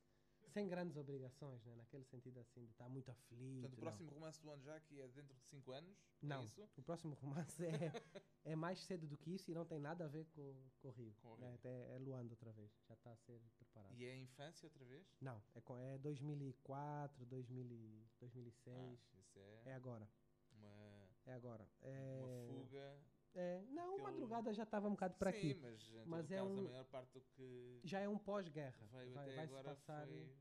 Sem 0.54 0.68
grandes 0.68 0.98
obrigações, 0.98 1.64
né? 1.66 1.76
naquele 1.76 2.04
sentido 2.06 2.40
assim, 2.40 2.66
de 2.66 2.72
estar 2.72 2.88
muito 2.90 3.10
aflito. 3.10 3.62
Portanto, 3.62 3.74
o 3.74 3.76
não. 3.76 3.82
próximo 3.82 4.12
romance 4.12 4.42
do 4.42 4.50
ano 4.50 4.64
já 4.64 4.80
que 4.82 5.00
é 5.02 5.08
dentro 5.08 5.34
de 5.36 5.44
5 5.46 5.72
anos, 5.72 5.98
Não, 6.22 6.42
é 6.42 6.46
isso? 6.46 6.70
o 6.78 6.82
próximo 6.82 7.14
romance 7.16 7.64
é, 7.66 7.70
é 8.44 8.56
mais 8.56 8.80
cedo 8.80 9.08
do 9.08 9.18
que 9.18 9.34
isso 9.34 9.50
e 9.50 9.54
não 9.54 9.66
tem 9.66 9.80
nada 9.80 10.06
a 10.06 10.08
ver 10.08 10.26
com, 10.28 10.70
com 10.80 10.88
o 10.90 10.92
Rio. 10.92 11.16
Com 11.22 11.30
o 11.34 11.38
né? 11.38 11.48
Rio. 11.48 11.56
Até 11.56 11.96
é 11.96 12.00
Luanda 12.00 12.34
outra 12.34 12.52
vez, 12.52 12.72
já 12.88 12.94
está 12.94 13.12
a 13.12 13.16
ser 13.18 13.42
preparado. 13.58 13.94
E 13.96 14.06
é 14.06 14.12
a 14.12 14.18
infância 14.18 14.66
outra 14.66 14.84
vez? 14.86 15.06
Não, 15.22 15.42
é, 15.56 15.62
com- 15.62 15.78
é 15.78 15.98
2004, 16.00 17.26
2000, 17.26 17.72
e- 17.72 18.10
2006. 18.20 18.76
Ah, 18.78 19.20
isso 19.20 19.40
é, 19.40 19.62
É 19.70 19.74
agora, 19.74 20.08
uma, 20.52 21.10
é 21.26 21.34
agora. 21.34 21.68
É, 21.82 22.48
uma 22.48 22.62
fuga. 22.64 23.00
É, 23.34 23.62
não, 23.70 23.94
Aquele- 23.94 24.04
Madrugada 24.04 24.54
já 24.54 24.64
estava 24.64 24.88
um 24.88 24.92
bocado 24.92 25.16
para 25.16 25.32
Sim, 25.32 25.38
aqui. 25.52 25.60
mas, 25.62 25.82
em 25.90 25.94
todo 25.98 26.08
Mas 26.10 26.32
é 26.32 26.38
caso, 26.38 26.50
um- 26.50 26.60
a 26.60 26.64
maior 26.64 26.86
parte 26.86 27.14
do 27.14 27.22
que 27.22 27.80
Já 27.84 28.00
é 28.00 28.10
um 28.10 28.18
pós-guerra. 28.18 28.88
veio 28.92 29.14
Vai, 29.14 29.26
até 29.26 29.36
vai 29.36 29.48
se 29.48 29.54
agora 29.54 29.70
passar. 29.76 30.06
foi, 30.08 30.36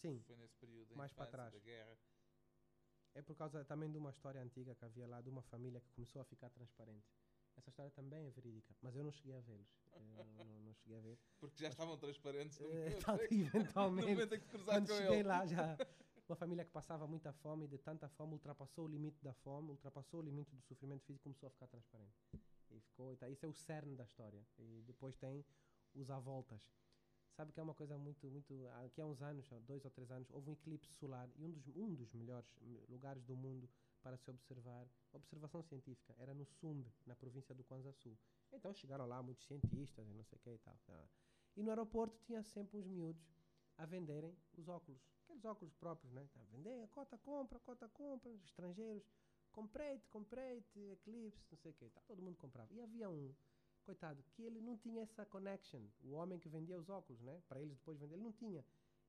Sim, 0.00 0.22
foi 0.26 0.36
nesse 0.36 0.54
período 0.56 0.96
mais 0.96 1.12
para 1.12 1.26
trás. 1.30 1.52
da 1.52 1.58
guerra. 1.60 1.98
é 3.14 3.22
por 3.22 3.34
causa 3.34 3.64
também 3.64 3.90
de 3.90 3.98
uma 3.98 4.10
história 4.10 4.40
antiga 4.40 4.76
que 4.76 4.84
havia 4.84 5.04
lá 5.08 5.20
de 5.20 5.28
uma 5.28 5.42
família 5.42 5.80
que 5.80 5.90
começou 5.90 6.22
a 6.22 6.24
ficar 6.24 6.50
transparente. 6.50 7.08
Essa 7.56 7.68
história 7.70 7.90
também 7.90 8.26
é 8.26 8.30
verídica, 8.30 8.72
mas 8.80 8.94
eu 8.94 9.02
não 9.02 9.10
cheguei 9.10 9.34
a 9.34 9.40
vê-los. 9.40 9.66
Não, 10.36 10.60
não 10.60 10.72
cheguei 10.74 10.98
a 10.98 11.00
ver. 11.00 11.18
Porque 11.40 11.60
já 11.60 11.68
estavam 11.68 11.98
transparentes 11.98 12.60
no 12.60 12.68
Eh, 12.70 12.90
momento, 12.90 13.04
que- 13.28 13.34
no 13.34 13.46
eventualmente, 13.58 14.08
momento 14.10 14.34
em 14.34 14.38
que 14.38 14.44
te 14.46 14.50
cruzaste 14.50 14.86
com 14.88 14.94
cheguei 14.94 15.14
ele. 15.18 15.22
lá, 15.28 15.44
já 15.46 15.76
uma 16.28 16.36
família 16.36 16.64
que 16.64 16.70
passava 16.70 17.06
muita 17.06 17.32
fome 17.32 17.64
e 17.64 17.68
de 17.68 17.78
tanta 17.78 18.08
fome 18.08 18.34
ultrapassou 18.34 18.84
o 18.84 18.88
limite 18.88 19.22
da 19.22 19.32
fome, 19.32 19.70
ultrapassou 19.70 20.20
o 20.20 20.22
limite 20.22 20.54
do 20.54 20.62
sofrimento 20.62 21.04
físico 21.04 21.22
e 21.22 21.24
começou 21.24 21.46
a 21.46 21.50
ficar 21.50 21.66
transparente. 21.66 22.14
E 22.70 22.80
ficou, 22.80 23.12
e 23.12 23.16
tá, 23.16 23.28
isso 23.30 23.46
é 23.46 23.48
o 23.48 23.52
cerne 23.52 23.96
da 23.96 24.04
história. 24.04 24.44
E 24.58 24.82
depois 24.86 25.16
tem 25.16 25.44
os 25.94 26.10
avoltas. 26.10 26.60
Sabe 27.34 27.52
que 27.52 27.60
é 27.60 27.62
uma 27.62 27.74
coisa 27.74 27.96
muito, 27.96 28.26
muito. 28.30 28.66
Aqui 28.84 29.00
há 29.00 29.06
uns 29.06 29.22
anos, 29.22 29.50
há 29.52 29.58
dois 29.60 29.84
ou 29.84 29.90
três 29.90 30.10
anos, 30.10 30.28
houve 30.30 30.50
um 30.50 30.52
eclipse 30.52 30.92
solar 30.92 31.30
e 31.36 31.44
um 31.44 31.50
dos, 31.50 31.68
um 31.68 31.94
dos 31.94 32.12
melhores 32.12 32.52
lugares 32.88 33.22
do 33.24 33.36
mundo 33.36 33.70
para 34.02 34.16
se 34.16 34.28
observar, 34.28 34.86
observação 35.12 35.62
científica, 35.62 36.14
era 36.18 36.34
no 36.34 36.44
Sumbe, 36.44 36.92
na 37.06 37.14
província 37.14 37.54
do 37.54 37.64
Kwanza 37.64 37.92
Sul. 37.92 38.18
Então 38.52 38.74
chegaram 38.74 39.06
lá 39.06 39.22
muitos 39.22 39.46
cientistas 39.46 40.08
e 40.08 40.14
não 40.14 40.24
sei 40.24 40.36
o 40.36 40.40
que 40.40 40.50
e 40.50 40.58
tal. 40.58 40.76
tá. 40.86 41.08
E 41.56 41.62
no 41.62 41.70
aeroporto 41.70 42.18
tinha 42.24 42.42
sempre 42.42 42.76
uns 42.76 42.86
miúdos 42.86 43.22
a 43.76 43.86
venderem 43.86 44.36
os 44.56 44.68
óculos. 44.68 45.17
Aqueles 45.28 45.44
óculos 45.44 45.74
próprios, 45.74 46.10
né? 46.14 46.26
Tá 46.32 46.40
a 46.40 46.88
cota 46.88 47.18
compra, 47.18 47.60
cota 47.60 47.86
compra, 47.90 48.30
os 48.30 48.42
estrangeiros. 48.44 49.04
Comprei-te, 49.52 50.08
comprei-te, 50.08 50.80
Eclipse, 50.92 51.46
não 51.50 51.58
sei 51.58 51.70
o 51.70 51.74
que. 51.74 51.90
Tá, 51.90 52.00
todo 52.06 52.22
mundo 52.22 52.38
comprava. 52.38 52.72
E 52.72 52.80
havia 52.80 53.10
um, 53.10 53.34
coitado, 53.82 54.22
que 54.32 54.42
ele 54.42 54.60
não 54.62 54.78
tinha 54.78 55.02
essa 55.02 55.26
connection. 55.26 55.86
O 56.02 56.12
homem 56.12 56.38
que 56.38 56.48
vendia 56.48 56.78
os 56.78 56.88
óculos, 56.88 57.20
né? 57.20 57.42
Para 57.46 57.60
eles 57.60 57.76
depois 57.76 57.98
vender, 57.98 58.14
ele 58.14 58.22
não 58.22 58.32
tinha. 58.32 58.64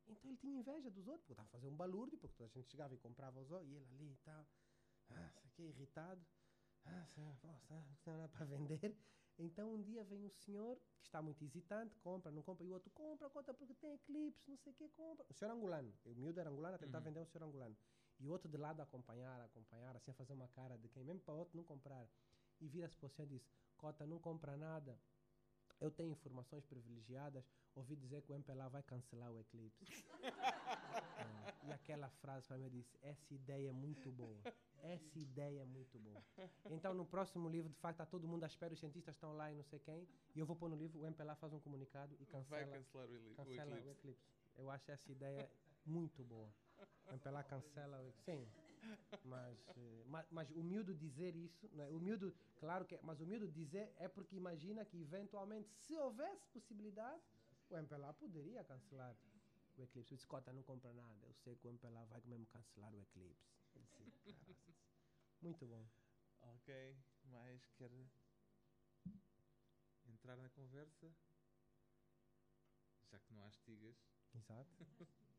Então 0.09 0.29
ele 0.29 0.37
tinha 0.37 0.59
inveja 0.59 0.91
dos 0.91 1.07
outros, 1.07 1.21
porque 1.21 1.33
estava 1.33 1.47
fazer 1.47 1.67
um 1.67 1.75
balúrdio, 1.75 2.17
porque 2.17 2.35
toda 2.35 2.49
a 2.49 2.53
gente 2.53 2.69
chegava 2.69 2.93
e 2.93 2.97
comprava 2.97 3.39
os 3.39 3.49
óculos, 3.49 3.71
e 3.71 3.75
ele 3.75 3.85
ali 3.93 4.11
e 4.11 4.17
tal. 4.17 4.45
Ah, 5.11 5.31
isso 5.37 5.47
aqui 5.47 5.63
irritado. 5.63 6.21
Ah, 6.83 7.07
nossa, 7.15 8.11
não 8.11 8.17
dá 8.17 8.27
para 8.27 8.45
vender. 8.45 8.97
Então 9.39 9.73
um 9.73 9.81
dia 9.81 10.03
vem 10.03 10.25
um 10.25 10.29
senhor 10.29 10.77
que 11.01 11.07
está 11.07 11.21
muito 11.21 11.41
hesitante, 11.43 11.97
compra, 11.99 12.29
não 12.29 12.43
compra, 12.43 12.65
e 12.65 12.69
o 12.69 12.73
outro 12.73 12.91
compra, 12.91 13.29
conta 13.29 13.53
porque 13.53 13.73
tem 13.73 13.93
eclipse, 13.93 14.49
não 14.49 14.57
sei 14.57 14.73
o 14.73 14.75
que, 14.75 14.89
compra. 14.89 15.25
O 15.29 15.33
senhor 15.33 15.51
angolano, 15.51 15.93
o 16.03 16.13
miúdo 16.13 16.39
era 16.41 16.49
angolano 16.49 16.75
a 16.75 16.77
tentar 16.77 16.97
Uhum. 16.97 17.05
vender 17.05 17.21
o 17.21 17.25
senhor 17.25 17.45
angolano. 17.45 17.75
E 18.19 18.27
o 18.27 18.31
outro 18.31 18.49
de 18.49 18.57
lado 18.57 18.81
a 18.81 18.83
acompanhar, 18.83 19.39
a 19.39 19.45
acompanhar, 19.45 19.95
assim 19.95 20.11
a 20.11 20.13
fazer 20.13 20.33
uma 20.33 20.49
cara 20.49 20.77
de 20.77 20.89
quem, 20.89 21.05
mesmo 21.05 21.21
para 21.21 21.33
o 21.33 21.37
outro 21.37 21.55
não 21.55 21.63
comprar. 21.63 22.05
E 22.59 22.67
vira-se 22.67 22.97
para 22.97 23.07
o 23.07 23.09
senhor 23.09 23.27
e 23.27 23.29
diz: 23.29 23.47
Cota, 23.77 24.05
não 24.05 24.19
compra 24.19 24.57
nada. 24.57 24.99
Eu 25.79 25.89
tenho 25.89 26.11
informações 26.11 26.65
privilegiadas. 26.65 27.45
Ouvi 27.73 27.95
dizer 27.95 28.21
que 28.23 28.33
o 28.33 28.35
MPLA 28.35 28.67
vai 28.67 28.83
cancelar 28.83 29.31
o 29.31 29.39
eclipse. 29.39 29.85
É, 31.17 31.47
e 31.69 31.73
aquela 31.73 32.09
frase 32.09 32.47
para 32.47 32.57
mim 32.57 32.69
disse: 32.69 32.97
Essa 33.01 33.33
ideia 33.33 33.69
é 33.69 33.71
muito 33.71 34.11
boa. 34.11 34.37
Essa 34.81 35.19
ideia 35.19 35.61
é 35.61 35.65
muito 35.65 35.99
boa. 35.99 36.23
Então, 36.69 36.93
no 36.93 37.05
próximo 37.05 37.49
livro, 37.49 37.69
de 37.69 37.77
facto, 37.79 37.95
está 38.01 38.05
todo 38.05 38.27
mundo 38.27 38.43
à 38.43 38.47
espera, 38.47 38.73
os 38.73 38.79
cientistas 38.79 39.15
estão 39.15 39.35
lá 39.35 39.51
e 39.51 39.55
não 39.55 39.63
sei 39.63 39.79
quem. 39.79 40.07
E 40.35 40.39
eu 40.39 40.45
vou 40.45 40.55
pôr 40.55 40.69
no 40.69 40.75
livro: 40.75 41.01
o 41.01 41.05
MPLA 41.05 41.35
faz 41.35 41.51
um 41.53 41.59
comunicado 41.59 42.13
e 42.19 42.25
Vai 42.25 42.25
cancela, 42.65 42.77
cancelar 42.77 43.07
o, 43.09 43.15
eli- 43.15 43.31
o 43.31 43.35
cancela 43.35 43.75
o 43.75 43.77
eclipse. 43.79 43.89
eclipse. 43.99 44.29
Eu 44.57 44.69
acho 44.69 44.91
essa 44.91 45.11
ideia 45.11 45.49
muito 45.85 46.23
boa. 46.23 46.49
O 47.07 47.13
MPLA 47.13 47.43
cancela 47.43 47.97
o 48.01 48.07
eclipse. 48.07 48.23
Sim. 48.31 48.47
Mas, 49.25 49.57
eh, 49.75 50.03
ma- 50.07 50.25
mas, 50.31 50.49
o 50.51 50.63
miúdo 50.63 50.95
dizer 50.95 51.35
isso, 51.35 51.69
não 51.73 51.83
é? 51.83 51.89
o 51.89 51.99
miúdo, 51.99 52.33
claro 52.59 52.85
que 52.85 52.95
é, 52.95 52.99
mas 53.03 53.19
miúdo 53.19 53.47
dizer 53.51 53.93
é 53.97 54.07
porque 54.07 54.35
imagina 54.35 54.85
que 54.85 54.97
eventualmente, 55.01 55.69
se 55.69 55.95
houvesse 55.97 56.47
possibilidade, 56.49 57.21
o 57.69 57.75
MPLA 57.77 58.13
poderia 58.13 58.63
cancelar 58.63 59.13
o 59.79 59.83
eclipse. 59.83 60.13
Eu 60.13 60.17
disse, 60.17 60.27
Cota, 60.27 60.51
não 60.53 60.63
compra 60.63 60.93
nada, 60.93 61.25
eu 61.25 61.33
sei 61.33 61.55
que 61.55 61.67
o 61.67 61.69
MPLA 61.69 62.05
vai 62.05 62.21
mesmo 62.25 62.45
cancelar 62.47 62.93
o 62.93 63.01
eclipse. 63.01 63.49
Eu 63.75 63.81
disse. 63.83 64.75
Muito 65.41 65.65
bom. 65.65 65.87
Ok, 66.41 66.97
mais 67.23 67.69
quer 67.77 67.91
entrar 70.05 70.37
na 70.37 70.49
conversa? 70.49 71.11
Já 73.09 73.19
que 73.19 73.33
não 73.33 73.43
há 73.43 73.47
estigas. 73.49 73.95
Exato. 74.35 74.85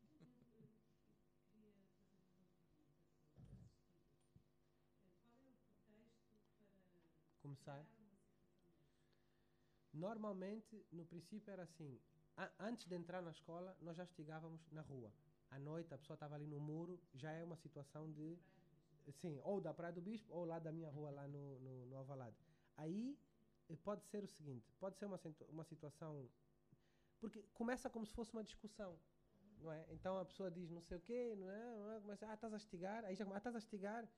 Começar. 7.41 7.85
Normalmente, 9.93 10.85
no 10.91 11.05
princípio 11.05 11.51
era 11.51 11.63
assim. 11.63 11.99
A- 12.43 12.51
antes 12.59 12.85
de 12.87 12.95
entrar 12.95 13.21
na 13.21 13.31
escola, 13.31 13.75
nós 13.81 13.95
já 13.97 14.03
estigávamos 14.03 14.61
na 14.71 14.81
rua. 14.81 15.11
À 15.49 15.59
noite, 15.59 15.93
a 15.93 15.97
pessoa 15.97 16.15
estava 16.15 16.35
ali 16.35 16.47
no 16.47 16.59
muro, 16.59 16.99
já 17.13 17.31
é 17.31 17.43
uma 17.43 17.55
situação 17.57 18.11
de. 18.11 18.37
Sim, 19.21 19.39
ou 19.43 19.59
da 19.59 19.73
Praia 19.73 19.93
do 19.93 20.01
Bispo, 20.01 20.33
ou 20.33 20.45
lá 20.45 20.59
da 20.59 20.71
minha 20.71 20.89
rua, 20.89 21.09
lá 21.11 21.27
no, 21.27 21.59
no, 21.59 21.85
no 21.87 21.95
Alvalade. 21.97 22.35
Aí 22.77 23.17
eh, 23.69 23.75
pode 23.83 24.03
ser 24.05 24.23
o 24.23 24.27
seguinte: 24.27 24.71
pode 24.79 24.97
ser 24.97 25.05
uma, 25.05 25.19
uma 25.49 25.63
situação. 25.63 26.29
Porque 27.19 27.41
começa 27.53 27.89
como 27.89 28.05
se 28.05 28.13
fosse 28.13 28.31
uma 28.33 28.43
discussão 28.43 28.97
não 29.61 29.71
é? 29.71 29.85
Então 29.89 30.17
a 30.17 30.25
pessoa 30.25 30.49
diz 30.49 30.69
não 30.69 30.81
sei 30.81 30.97
o 30.97 31.01
quê, 31.01 31.35
não 31.37 31.49
é? 31.49 31.75
Não? 31.77 32.01
Começa, 32.01 32.27
ah, 32.29 32.33
estás 32.33 32.53
a 32.53 32.57
estigar, 32.57 33.05
aí 33.05 33.15
já 33.15 33.23
começa, 33.25 33.47
ah, 33.47 33.51
estás 33.51 33.55
a 33.55 33.59
estigar. 33.59 34.09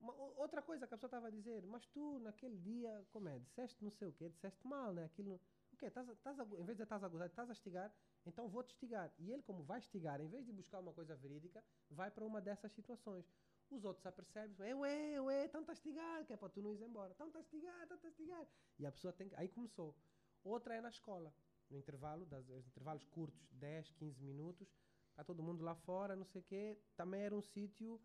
Uma, 0.00 0.14
outra 0.14 0.62
coisa 0.62 0.86
que 0.86 0.94
a 0.94 0.96
pessoa 0.96 1.08
estava 1.08 1.26
a 1.28 1.30
dizer, 1.30 1.66
mas 1.66 1.86
tu 1.86 2.18
naquele 2.20 2.56
dia, 2.58 3.04
como 3.10 3.28
é? 3.28 3.38
Disseste 3.38 3.82
não 3.82 3.90
sei 3.90 4.08
o 4.08 4.12
quê, 4.12 4.28
disseste 4.28 4.66
mal, 4.66 4.92
né? 4.92 5.04
Aquilo, 5.04 5.34
o 5.34 5.40
quê? 5.80 5.86
A 6.24 6.44
go- 6.44 6.58
em 6.58 6.64
vez 6.64 6.76
de 6.76 6.82
estás 6.84 7.02
a 7.02 7.08
gozar, 7.08 7.26
estás 7.26 7.48
a 7.48 7.52
estigar, 7.52 7.92
então 8.24 8.48
vou-te 8.48 8.70
estigar. 8.70 9.12
E 9.18 9.30
ele, 9.30 9.42
como 9.42 9.62
vai 9.64 9.78
estigar, 9.78 10.20
em 10.20 10.28
vez 10.28 10.44
de 10.46 10.52
buscar 10.52 10.78
uma 10.80 10.92
coisa 10.92 11.16
verídica, 11.16 11.64
vai 11.90 12.10
para 12.10 12.24
uma 12.24 12.40
dessas 12.40 12.72
situações. 12.72 13.26
Os 13.70 13.84
outros 13.84 14.04
apercebem, 14.06 14.54
é, 14.68 14.74
ué, 14.74 15.20
ué, 15.20 15.44
estão 15.46 15.64
a 15.68 15.72
estigar, 15.72 16.24
que 16.26 16.32
é 16.32 16.36
para 16.36 16.48
tu 16.48 16.60
não 16.62 16.74
ir 16.74 16.82
embora. 16.82 17.12
Estão 17.12 17.30
a 17.34 17.40
estigar, 17.40 17.82
estão 17.82 17.98
a 18.04 18.08
estigar. 18.08 18.46
E 18.78 18.86
a 18.86 18.92
pessoa 18.92 19.12
tem. 19.12 19.30
Aí 19.36 19.48
começou. 19.48 19.96
Outra 20.42 20.74
é 20.74 20.80
na 20.80 20.88
escola. 20.88 21.32
No 21.68 21.78
intervalo, 21.78 22.26
das, 22.26 22.48
os 22.48 22.66
intervalos 22.66 23.06
curtos, 23.06 23.48
10, 23.52 23.92
15 23.92 24.22
minutos, 24.22 24.68
Está 25.10 25.24
todo 25.24 25.42
mundo 25.42 25.62
lá 25.62 25.74
fora, 25.74 26.16
não 26.16 26.24
sei 26.24 26.40
o 26.40 26.44
quê. 26.44 26.78
Também 26.96 27.20
era 27.20 27.34
um 27.36 27.42
sítio, 27.42 28.00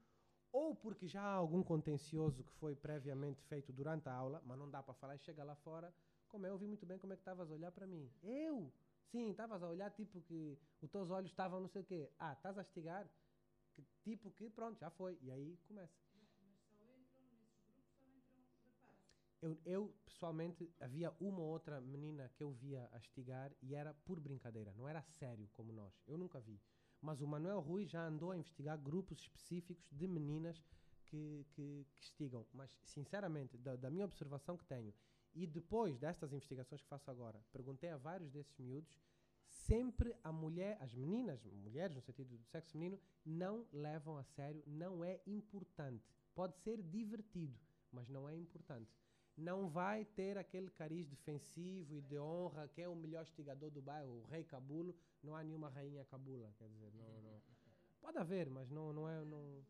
ou 0.51 0.75
porque 0.75 1.07
já 1.07 1.21
há 1.21 1.31
algum 1.33 1.63
contencioso 1.63 2.43
que 2.43 2.51
foi 2.53 2.75
previamente 2.75 3.41
feito 3.43 3.71
durante 3.71 4.09
a 4.09 4.13
aula, 4.13 4.41
mas 4.45 4.57
não 4.57 4.69
dá 4.69 4.83
para 4.83 4.93
falar, 4.93 5.15
e 5.15 5.19
chega 5.19 5.43
lá 5.43 5.55
fora, 5.55 5.93
como 6.35 6.45
é, 6.45 6.49
eu 6.49 6.57
vi 6.57 6.67
muito 6.67 6.85
bem 6.85 6.99
como 6.99 7.13
é 7.13 7.15
que 7.15 7.21
estavas 7.21 7.49
a 7.49 7.53
olhar 7.53 7.71
para 7.71 7.87
mim. 7.87 8.11
Eu? 8.21 8.69
Sim, 9.05 9.31
estavas 9.31 9.63
a 9.63 9.69
olhar 9.69 9.89
tipo 9.91 10.21
que 10.23 10.59
os 10.81 10.91
teus 10.91 11.09
olhos 11.09 11.31
estavam 11.31 11.61
não 11.61 11.69
sei 11.69 11.81
o 11.81 11.85
quê. 11.85 12.11
Ah, 12.19 12.33
estás 12.33 12.57
a 12.57 12.61
estigar? 12.61 13.09
Que, 13.73 13.81
tipo 14.03 14.29
que, 14.31 14.49
pronto, 14.49 14.77
já 14.77 14.89
foi. 14.89 15.17
E 15.21 15.31
aí 15.31 15.57
começa. 15.65 15.93
Eu, 19.41 19.57
eu, 19.65 19.95
pessoalmente, 20.03 20.69
havia 20.81 21.13
uma 21.21 21.39
ou 21.39 21.47
outra 21.47 21.79
menina 21.79 22.29
que 22.35 22.43
eu 22.43 22.51
via 22.51 22.89
a 22.91 22.97
estigar 22.97 23.53
e 23.61 23.73
era 23.73 23.93
por 23.93 24.19
brincadeira, 24.19 24.73
não 24.73 24.89
era 24.89 25.01
sério 25.03 25.47
como 25.53 25.71
nós. 25.71 25.93
Eu 26.05 26.17
nunca 26.17 26.41
vi. 26.41 26.59
Mas 26.99 27.21
o 27.21 27.27
Manuel 27.27 27.61
Rui 27.61 27.85
já 27.85 28.05
andou 28.05 28.31
a 28.31 28.37
investigar 28.37 28.77
grupos 28.77 29.19
específicos 29.19 29.87
de 29.89 30.05
meninas 30.05 30.61
que, 31.05 31.45
que, 31.51 31.87
que 31.95 32.01
estigam. 32.01 32.45
Mas, 32.51 32.75
sinceramente, 32.83 33.57
da, 33.57 33.75
da, 33.75 33.89
minha 33.89 34.05
observação 34.05 34.57
que 34.57 34.65
tenho, 34.65 34.93
e 35.35 35.45
depois 35.45 35.97
destas 35.97 36.33
investigações 36.33 36.81
que 36.81 36.87
faço 36.87 37.11
agora, 37.11 37.43
perguntei 37.51 37.89
a 37.89 37.97
vários 37.97 38.31
desses 38.31 38.57
miúdos, 38.57 38.99
sempre 39.45 40.15
a 40.23 40.31
mulher, 40.31 40.77
as 40.81 40.95
meninas, 40.95 41.45
mulheres 41.45 41.95
no 41.95 42.01
sentido 42.01 42.37
do 42.37 42.45
sexo 42.45 42.71
feminino, 42.71 42.99
não 43.23 43.67
levam 43.71 44.17
a 44.17 44.23
sério, 44.23 44.63
não 44.65 45.03
é 45.03 45.21
importante. 45.27 46.03
Pode 46.33 46.57
ser 46.57 46.81
divertido, 46.81 47.59
mas 47.91 48.09
não 48.09 48.27
é 48.27 48.35
importante 48.35 48.91
não 49.37 49.67
vai 49.67 50.05
ter 50.05 50.37
aquele 50.37 50.69
cariz 50.69 51.07
defensivo 51.07 51.93
e 51.93 52.01
de 52.01 52.17
honra 52.17 52.69
que 52.69 52.81
é 52.81 52.87
o 52.87 52.95
melhor 52.95 53.23
estigador 53.23 53.69
do 53.69 53.81
bairro, 53.81 54.21
o 54.21 54.25
rei 54.27 54.43
Cabulo. 54.43 54.95
Não 55.21 55.35
há 55.35 55.43
nenhuma 55.43 55.69
rainha 55.69 56.05
Cabula, 56.05 56.53
quer 56.57 56.69
dizer, 56.69 56.93
não, 56.93 57.21
não. 57.21 57.41
Pode 57.99 58.17
haver, 58.17 58.49
mas 58.49 58.69
não, 58.69 58.93
não 58.93 59.09
é. 59.09 59.25
Não... 59.25 59.65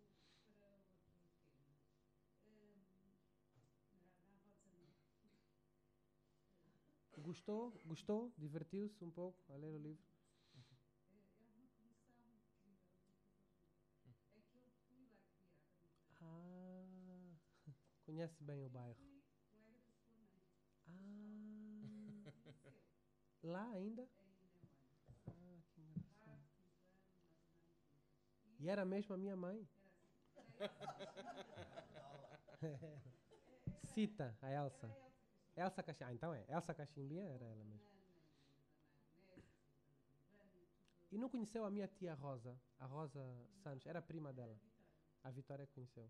Gostou? 7.25 7.73
Gostou? 7.83 8.31
Divertiu-se 8.37 9.03
um 9.03 9.09
pouco 9.09 9.51
a 9.51 9.57
ler 9.57 9.71
o 9.71 9.79
livro? 9.79 10.05
Ah, 16.21 17.33
conhece 18.05 18.43
bem 18.43 18.63
o 18.63 18.69
bairro. 18.69 19.03
Lá 23.41 23.71
ainda? 23.71 24.07
Ah, 25.27 25.57
que 25.73 25.81
engraçado. 25.81 26.45
E 28.59 28.69
era 28.69 28.85
mesmo 28.85 29.15
a 29.15 29.17
minha 29.17 29.35
mãe? 29.35 29.67
Cita 33.95 34.37
a 34.43 34.51
Elsa. 34.51 35.14
Elsa 35.55 35.81
Caximbinha. 35.81 36.09
Ah, 36.09 36.13
então 36.13 36.33
é. 36.33 36.45
Elsa 36.49 36.73
Caximbinha 36.73 37.23
era 37.23 37.45
ela 37.45 37.63
mesmo. 37.63 37.95
E 41.11 41.17
não 41.17 41.29
conheceu 41.29 41.63
a 41.65 41.71
minha 41.71 41.87
tia 41.87 42.13
Rosa? 42.13 42.59
A 42.79 42.85
Rosa 42.85 43.23
Santos. 43.63 43.87
Era 43.87 44.01
prima 44.01 44.33
dela. 44.33 44.57
A 45.23 45.31
Vitória 45.31 45.65
conheceu. 45.67 46.09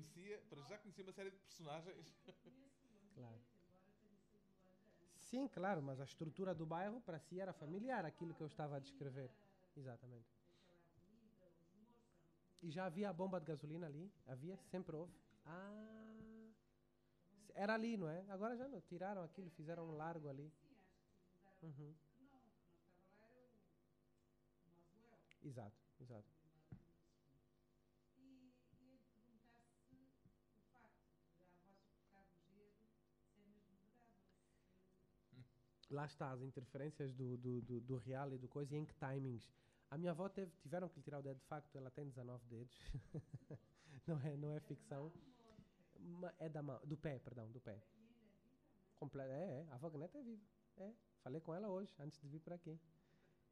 Conhecia, 0.00 0.38
para 0.48 0.62
já 0.62 0.78
conhecia 0.78 1.04
uma 1.04 1.12
série 1.12 1.30
de 1.30 1.36
personagens. 1.36 2.14
Claro. 3.14 3.40
Sim, 5.16 5.46
claro, 5.48 5.82
mas 5.82 6.00
a 6.00 6.04
estrutura 6.04 6.54
do 6.54 6.66
bairro 6.66 7.00
para 7.02 7.18
si 7.18 7.38
era 7.38 7.52
familiar, 7.52 8.04
aquilo 8.04 8.34
que 8.34 8.40
eu 8.40 8.46
estava 8.46 8.76
a 8.76 8.80
descrever. 8.80 9.30
Exatamente. 9.76 10.26
E 12.62 12.70
já 12.70 12.86
havia 12.86 13.08
a 13.08 13.12
bomba 13.12 13.40
de 13.40 13.46
gasolina 13.46 13.86
ali? 13.86 14.12
Havia? 14.26 14.56
Sempre 14.70 14.96
houve? 14.96 15.12
Ah. 15.46 16.50
Era 17.54 17.74
ali, 17.74 17.96
não 17.96 18.08
é? 18.08 18.24
Agora 18.28 18.56
já 18.56 18.68
não. 18.68 18.80
Tiraram 18.80 19.22
aquilo, 19.22 19.50
fizeram 19.50 19.88
um 19.88 19.96
largo 19.96 20.28
ali. 20.28 20.52
Uhum. 21.62 21.94
Exato, 25.42 25.76
exato. 26.00 26.39
Lá 35.90 36.06
está, 36.06 36.30
as 36.30 36.40
interferências 36.40 37.12
do, 37.12 37.36
do, 37.36 37.60
do, 37.62 37.80
do, 37.80 37.96
real 37.98 38.32
e 38.32 38.38
do 38.38 38.48
coisa 38.48 38.74
e 38.74 38.78
em 38.78 38.84
que 38.84 38.94
timings. 38.94 39.48
A 39.90 39.98
minha 39.98 40.12
avó 40.12 40.28
teve, 40.28 40.52
tiveram 40.62 40.88
que 40.88 40.96
lhe 40.96 41.02
tirar 41.02 41.18
o 41.18 41.22
dedo, 41.22 41.38
de 41.38 41.46
facto, 41.46 41.74
ela 41.76 41.90
tem 41.90 42.08
19 42.08 42.46
dedos. 42.46 42.78
não, 44.06 44.20
é, 44.20 44.36
não 44.36 44.52
é 44.52 44.60
ficção. 44.60 45.12
É 46.38 46.48
da 46.48 46.62
mão, 46.62 46.80
do 46.84 46.96
pé, 46.96 47.18
perdão, 47.18 47.50
do 47.50 47.60
pé. 47.60 47.82
Comple 48.96 49.22
é, 49.22 49.24
é, 49.24 49.66
a 49.70 49.74
avó 49.74 49.90
Gneta 49.90 50.18
é 50.18 50.22
viva. 50.22 50.44
É, 50.76 50.92
falei 51.22 51.40
com 51.40 51.54
ela 51.54 51.68
hoje, 51.68 51.94
antes 51.98 52.20
de 52.20 52.28
vir 52.28 52.40
para 52.40 52.54
aqui. 52.54 52.78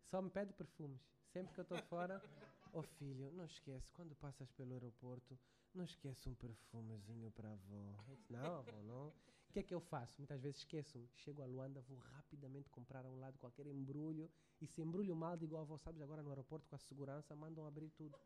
Só 0.04 0.22
me 0.22 0.30
pede 0.30 0.52
perfumes. 0.52 1.02
Sempre 1.32 1.52
que 1.52 1.60
eu 1.60 1.62
estou 1.62 1.78
fora, 1.82 2.22
ô 2.72 2.78
oh, 2.78 2.82
filho, 2.82 3.30
não 3.32 3.44
esquece, 3.44 3.92
quando 3.92 4.14
passas 4.14 4.50
pelo 4.52 4.72
aeroporto, 4.72 5.38
não 5.74 5.84
esquece 5.84 6.28
um 6.28 6.34
perfumezinho 6.34 7.30
para 7.32 7.48
a 7.48 7.52
avó. 7.52 7.94
Disse, 8.06 8.32
não, 8.32 8.58
avó, 8.58 8.82
não. 8.82 9.12
O 9.48 9.52
que 9.52 9.60
é 9.60 9.62
que 9.62 9.74
eu 9.74 9.80
faço? 9.80 10.14
Muitas 10.18 10.40
vezes 10.42 10.58
esqueço-me. 10.58 11.08
Chego 11.16 11.42
a 11.42 11.46
Luanda, 11.46 11.80
vou 11.88 11.98
rapidamente 12.16 12.70
comprar 12.70 13.04
a 13.04 13.08
um 13.08 13.18
lado 13.18 13.38
qualquer 13.38 13.66
embrulho. 13.66 14.30
E 14.60 14.66
se 14.66 14.82
embrulho 14.82 15.16
mal, 15.16 15.36
digo, 15.36 15.56
avó, 15.56 15.78
sabes, 15.78 16.02
agora 16.02 16.22
no 16.22 16.28
aeroporto 16.28 16.68
com 16.68 16.76
a 16.76 16.78
segurança, 16.78 17.34
mandam 17.34 17.66
abrir 17.66 17.88
tudo. 17.90 18.16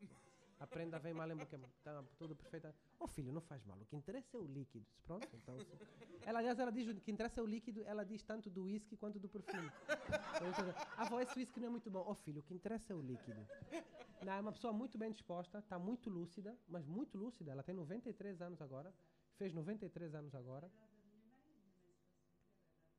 A 0.59 0.67
prenda 0.67 0.99
vem 0.99 1.13
mal, 1.13 1.27
lembra 1.27 1.45
que 1.45 1.55
está 1.55 2.03
tudo 2.17 2.35
perfeito. 2.35 2.67
Ô 2.99 3.05
oh, 3.05 3.07
filho, 3.07 3.31
não 3.31 3.41
faz 3.41 3.63
mal. 3.65 3.77
O 3.77 3.85
que 3.85 3.95
interessa 3.95 4.37
é 4.37 4.39
o 4.39 4.45
líquido. 4.45 4.85
Pronto, 5.03 5.27
então. 5.35 5.57
Se... 5.59 5.67
Ela, 6.25 6.39
aliás, 6.39 6.59
ela 6.59 6.71
diz 6.71 6.87
o 6.87 6.95
que 7.01 7.11
interessa 7.11 7.39
é 7.39 7.43
o 7.43 7.45
líquido, 7.45 7.83
ela 7.85 8.03
diz 8.05 8.23
tanto 8.23 8.49
do 8.49 8.63
uísque 8.63 8.95
quanto 8.95 9.19
do 9.19 9.27
perfume. 9.27 9.69
Então, 10.35 10.73
avó, 10.97 11.19
esse 11.19 11.37
uísque 11.37 11.59
não 11.59 11.67
é 11.67 11.69
muito 11.69 11.89
bom. 11.89 11.99
Ô 11.99 12.11
oh, 12.11 12.15
filho, 12.15 12.39
o 12.39 12.43
que 12.43 12.53
interessa 12.53 12.93
é 12.93 12.95
o 12.95 13.01
líquido. 13.01 13.45
Não, 14.21 14.33
é 14.33 14.39
uma 14.39 14.51
pessoa 14.51 14.71
muito 14.71 14.97
bem 14.97 15.11
disposta, 15.11 15.59
está 15.59 15.77
muito 15.77 16.09
lúcida, 16.09 16.57
mas 16.67 16.85
muito 16.85 17.17
lúcida. 17.17 17.51
Ela 17.51 17.63
tem 17.63 17.75
93 17.75 18.41
anos 18.41 18.61
agora. 18.61 18.93
Fez 19.35 19.53
93 19.53 20.15
anos 20.15 20.33
agora. 20.33 20.71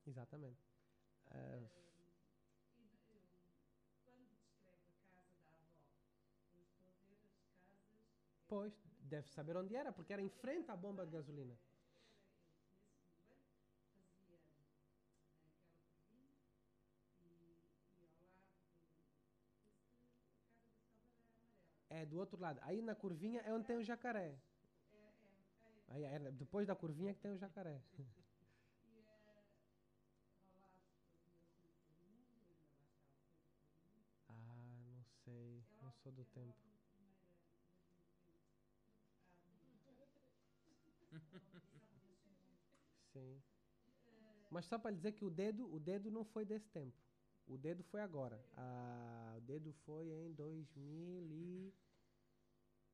Exatamente. 0.06 0.62
Uh, 1.30 1.84
Pois, 8.54 8.74
deve 9.12 9.28
saber 9.36 9.56
onde 9.56 9.74
era, 9.74 9.90
porque 9.92 10.12
era 10.12 10.22
em 10.22 10.28
frente 10.28 10.70
à 10.70 10.76
bomba 10.76 11.04
de 11.04 11.10
gasolina. 11.10 11.54
É 21.90 22.04
do 22.06 22.18
outro 22.18 22.38
lado. 22.40 22.60
Aí 22.62 22.80
na 22.82 22.94
curvinha 22.94 23.40
é 23.40 23.52
onde 23.52 23.66
tem 23.66 23.76
o 23.76 23.82
jacaré. 23.82 24.36
Aí 25.88 26.04
é, 26.04 26.18
depois 26.32 26.66
da 26.66 26.74
curvinha 26.74 27.14
que 27.14 27.20
tem 27.20 27.32
o 27.32 27.38
jacaré. 27.38 27.80
sei, 36.04 36.04
não 36.04 36.04
sou 36.04 36.12
do 36.12 36.24
tempo. 36.26 36.54
Sim. 43.12 43.42
Mas 44.50 44.66
só 44.66 44.78
para 44.78 44.94
dizer 44.94 45.12
que 45.12 45.24
o 45.24 45.30
dedo, 45.30 45.72
o 45.72 45.80
dedo 45.80 46.10
não 46.10 46.24
foi 46.24 46.44
desse 46.44 46.68
tempo. 46.68 47.02
O 47.46 47.56
dedo 47.58 47.82
foi 47.84 48.00
agora. 48.00 48.42
Ah, 48.56 49.34
o 49.36 49.40
dedo 49.40 49.72
foi 49.84 50.08
em 50.08 50.32
2000 50.32 51.26
e 51.30 51.72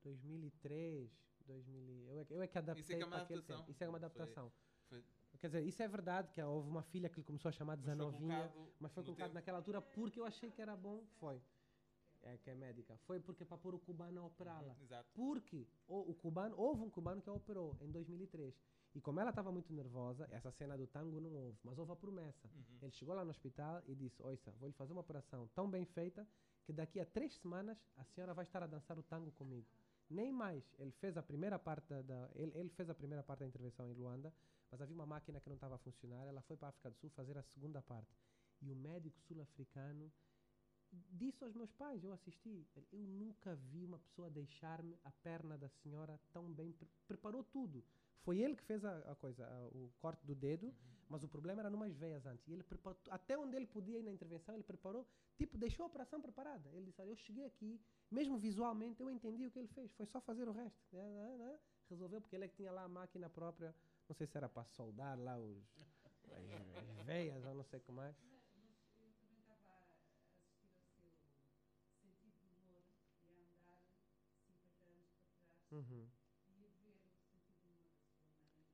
2003, 0.03 1.09
2000. 1.45 2.09
Eu 2.09 2.19
é, 2.19 2.25
eu 2.29 2.41
é 2.41 2.47
que 2.47 2.57
adaptei 2.57 2.83
Isso 2.83 2.93
é 2.93 2.97
que 2.97 3.03
é 3.03 3.05
uma 3.05 3.17
adaptação. 3.17 3.57
Tempo. 3.57 3.71
Isso 3.71 3.83
é 3.83 3.89
uma 3.89 3.97
adaptação. 3.97 4.51
Foi, 4.89 5.01
foi... 5.01 5.39
Quer 5.39 5.47
dizer, 5.47 5.63
isso 5.63 5.81
é 5.81 5.87
verdade 5.87 6.29
que 6.31 6.41
houve 6.41 6.69
uma 6.69 6.83
filha 6.83 7.09
que 7.09 7.17
ele 7.17 7.25
começou 7.25 7.49
a 7.49 7.51
chamar 7.51 7.75
de 7.77 7.85
Zanovinha, 7.85 8.53
mas 8.79 8.91
foi 8.91 9.03
colocado 9.03 9.33
naquela 9.33 9.57
altura 9.57 9.81
porque 9.81 10.19
eu 10.19 10.25
achei 10.25 10.51
que 10.51 10.61
era 10.61 10.75
bom. 10.75 11.03
Foi 11.19 11.41
é, 12.23 12.37
que 12.37 12.49
é 12.49 12.55
médica, 12.55 12.97
foi 13.05 13.19
porque 13.19 13.43
para 13.45 13.57
pôr 13.57 13.75
o 13.75 13.79
cubano 13.79 14.21
a 14.21 14.25
operá-la. 14.25 14.75
Exato. 14.81 15.09
Porque 15.13 15.67
o, 15.87 16.11
o, 16.11 16.13
cubano, 16.15 16.55
houve 16.57 16.81
um 16.83 16.89
cubano 16.89 17.21
que 17.21 17.29
a 17.29 17.33
operou 17.33 17.77
em 17.81 17.91
2003. 17.91 18.55
E 18.93 18.99
como 18.99 19.19
ela 19.21 19.29
estava 19.29 19.51
muito 19.51 19.71
nervosa, 19.73 20.27
essa 20.31 20.51
cena 20.51 20.77
do 20.77 20.85
tango 20.85 21.19
não 21.21 21.33
houve, 21.33 21.57
mas 21.63 21.77
houve 21.77 21.91
a 21.93 21.95
promessa. 21.95 22.49
Uhum. 22.53 22.77
Ele 22.81 22.91
chegou 22.91 23.15
lá 23.15 23.23
no 23.23 23.31
hospital 23.31 23.81
e 23.87 23.95
disse: 23.95 24.21
Oissa, 24.21 24.51
vou 24.59 24.67
lhe 24.67 24.75
fazer 24.75 24.91
uma 24.91 25.01
operação 25.01 25.47
tão 25.55 25.69
bem 25.69 25.85
feita 25.85 26.27
que 26.65 26.73
daqui 26.73 26.99
a 26.99 27.05
três 27.05 27.33
semanas 27.35 27.77
a 27.95 28.03
senhora 28.03 28.33
vai 28.33 28.43
estar 28.43 28.61
a 28.61 28.67
dançar 28.67 28.97
o 28.99 29.03
tango 29.03 29.31
comigo. 29.31 29.67
Nem 30.09 30.29
mais. 30.31 30.63
Ele 30.77 30.91
fez 30.91 31.15
a 31.15 31.23
primeira 31.23 31.57
parte 31.57 31.87
da, 31.87 32.01
da- 32.01 32.29
ele, 32.35 32.51
ele 32.53 32.69
fez 32.69 32.89
a 32.89 32.93
primeira 32.93 33.23
parte 33.23 33.39
da 33.39 33.47
intervenção 33.47 33.87
em 33.87 33.93
Luanda, 33.93 34.33
mas 34.69 34.81
havia 34.81 34.93
uma 34.93 35.05
máquina 35.05 35.39
que 35.39 35.47
não 35.47 35.55
estava 35.55 35.75
a 35.75 35.77
funcionar. 35.77 36.27
Ela 36.27 36.41
foi 36.41 36.57
para 36.57 36.67
a 36.67 36.69
África 36.69 36.89
do 36.89 36.97
Sul 36.97 37.09
fazer 37.11 37.37
a 37.37 37.43
segunda 37.43 37.81
parte. 37.81 38.13
E 38.61 38.69
o 38.69 38.75
médico 38.75 39.19
sul-africano 39.21 40.11
disse 41.11 41.43
aos 41.43 41.53
meus 41.55 41.71
pais, 41.73 42.03
eu 42.03 42.11
assisti, 42.11 42.67
eu 42.75 42.85
nunca 42.99 43.55
vi 43.55 43.85
uma 43.85 43.99
pessoa 43.99 44.29
deixar-me 44.29 44.97
a 45.03 45.11
perna 45.11 45.57
da 45.57 45.69
senhora 45.69 46.19
tão 46.33 46.51
bem, 46.51 46.71
pre- 46.73 46.87
preparou 47.07 47.43
tudo. 47.43 47.83
Foi 48.23 48.39
ele 48.39 48.55
que 48.55 48.63
fez 48.63 48.83
a, 48.85 48.97
a 49.11 49.15
coisa, 49.15 49.45
a- 49.47 49.67
o 49.69 49.91
corte 49.99 50.25
do 50.25 50.35
dedo, 50.35 50.73
mas 51.09 51.23
o 51.23 51.27
problema 51.27 51.61
era 51.61 51.69
numas 51.69 51.95
veias 51.95 52.25
antes. 52.25 52.47
E 52.47 52.53
ele 52.53 52.63
preparou, 52.63 52.99
até 53.09 53.37
onde 53.37 53.55
ele 53.55 53.65
podia 53.67 53.99
ir 53.99 54.03
na 54.03 54.11
intervenção, 54.11 54.53
ele 54.55 54.63
preparou, 54.63 55.07
tipo, 55.37 55.57
deixou 55.57 55.83
a 55.83 55.87
operação 55.87 56.21
preparada. 56.21 56.69
Ele 56.73 56.85
disse, 56.85 57.01
olha, 57.01 57.09
eu 57.09 57.15
cheguei 57.17 57.45
aqui, 57.45 57.81
mesmo 58.09 58.37
visualmente, 58.37 59.01
eu 59.01 59.09
entendi 59.09 59.45
o 59.45 59.51
que 59.51 59.59
ele 59.59 59.67
fez, 59.69 59.91
foi 59.93 60.05
só 60.05 60.21
fazer 60.21 60.47
o 60.47 60.51
resto. 60.51 60.79
Né, 60.95 61.03
né, 61.09 61.37
né. 61.37 61.59
Resolveu, 61.89 62.21
porque 62.21 62.35
ele 62.35 62.45
é 62.45 62.47
que 62.47 62.55
tinha 62.55 62.71
lá 62.71 62.83
a 62.83 62.87
máquina 62.87 63.29
própria, 63.29 63.75
não 64.07 64.15
sei 64.15 64.25
se 64.27 64.37
era 64.37 64.47
para 64.47 64.63
soldar 64.65 65.19
lá 65.19 65.37
os, 65.37 65.57
as, 66.05 66.33
as 66.77 67.05
veias 67.05 67.43
ou 67.45 67.53
não 67.55 67.63
sei 67.63 67.79
o 67.79 67.81
que 67.83 67.91
mais. 67.91 68.15
Uhum. 75.71 76.11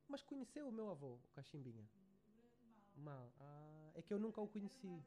Mas 0.08 0.22
conheceu 0.22 0.68
o 0.68 0.72
meu 0.72 0.90
avô, 0.90 1.14
o 1.14 1.28
Cachimbinha? 1.34 1.88
Mal. 2.98 3.32
Ah, 3.40 3.92
é 3.96 4.02
que 4.02 4.14
eu 4.14 4.20
nunca 4.20 4.42
o 4.42 4.48
conheci. 4.48 5.02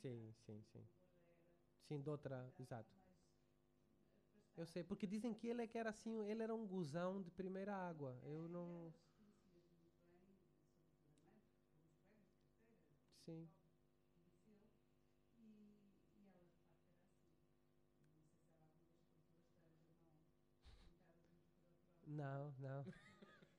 Sim, 0.00 0.32
sim, 0.46 0.62
sim. 0.72 0.84
Sim, 1.88 2.00
de 2.02 2.10
outra, 2.10 2.52
exato. 2.58 2.90
Eu 4.56 4.64
sei, 4.66 4.84
porque 4.84 5.06
dizem 5.08 5.34
que 5.34 5.48
ele 5.48 5.62
é 5.62 5.66
que 5.66 5.76
era 5.78 5.90
assim, 5.90 6.20
ele 6.28 6.42
era 6.42 6.54
um 6.54 6.66
gozão 6.66 7.20
de 7.20 7.30
primeira 7.30 7.74
água. 7.74 8.16
Eu 8.22 8.48
não. 8.48 8.92
Sim. 13.24 13.48
Não, 22.10 22.52
não. 22.58 22.84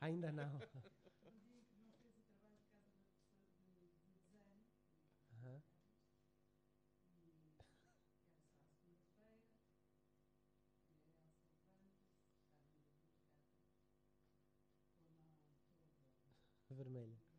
Ainda 0.01 0.31
não. 0.31 0.59
Vermelha. 16.69 17.30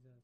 Exato. 0.00 0.22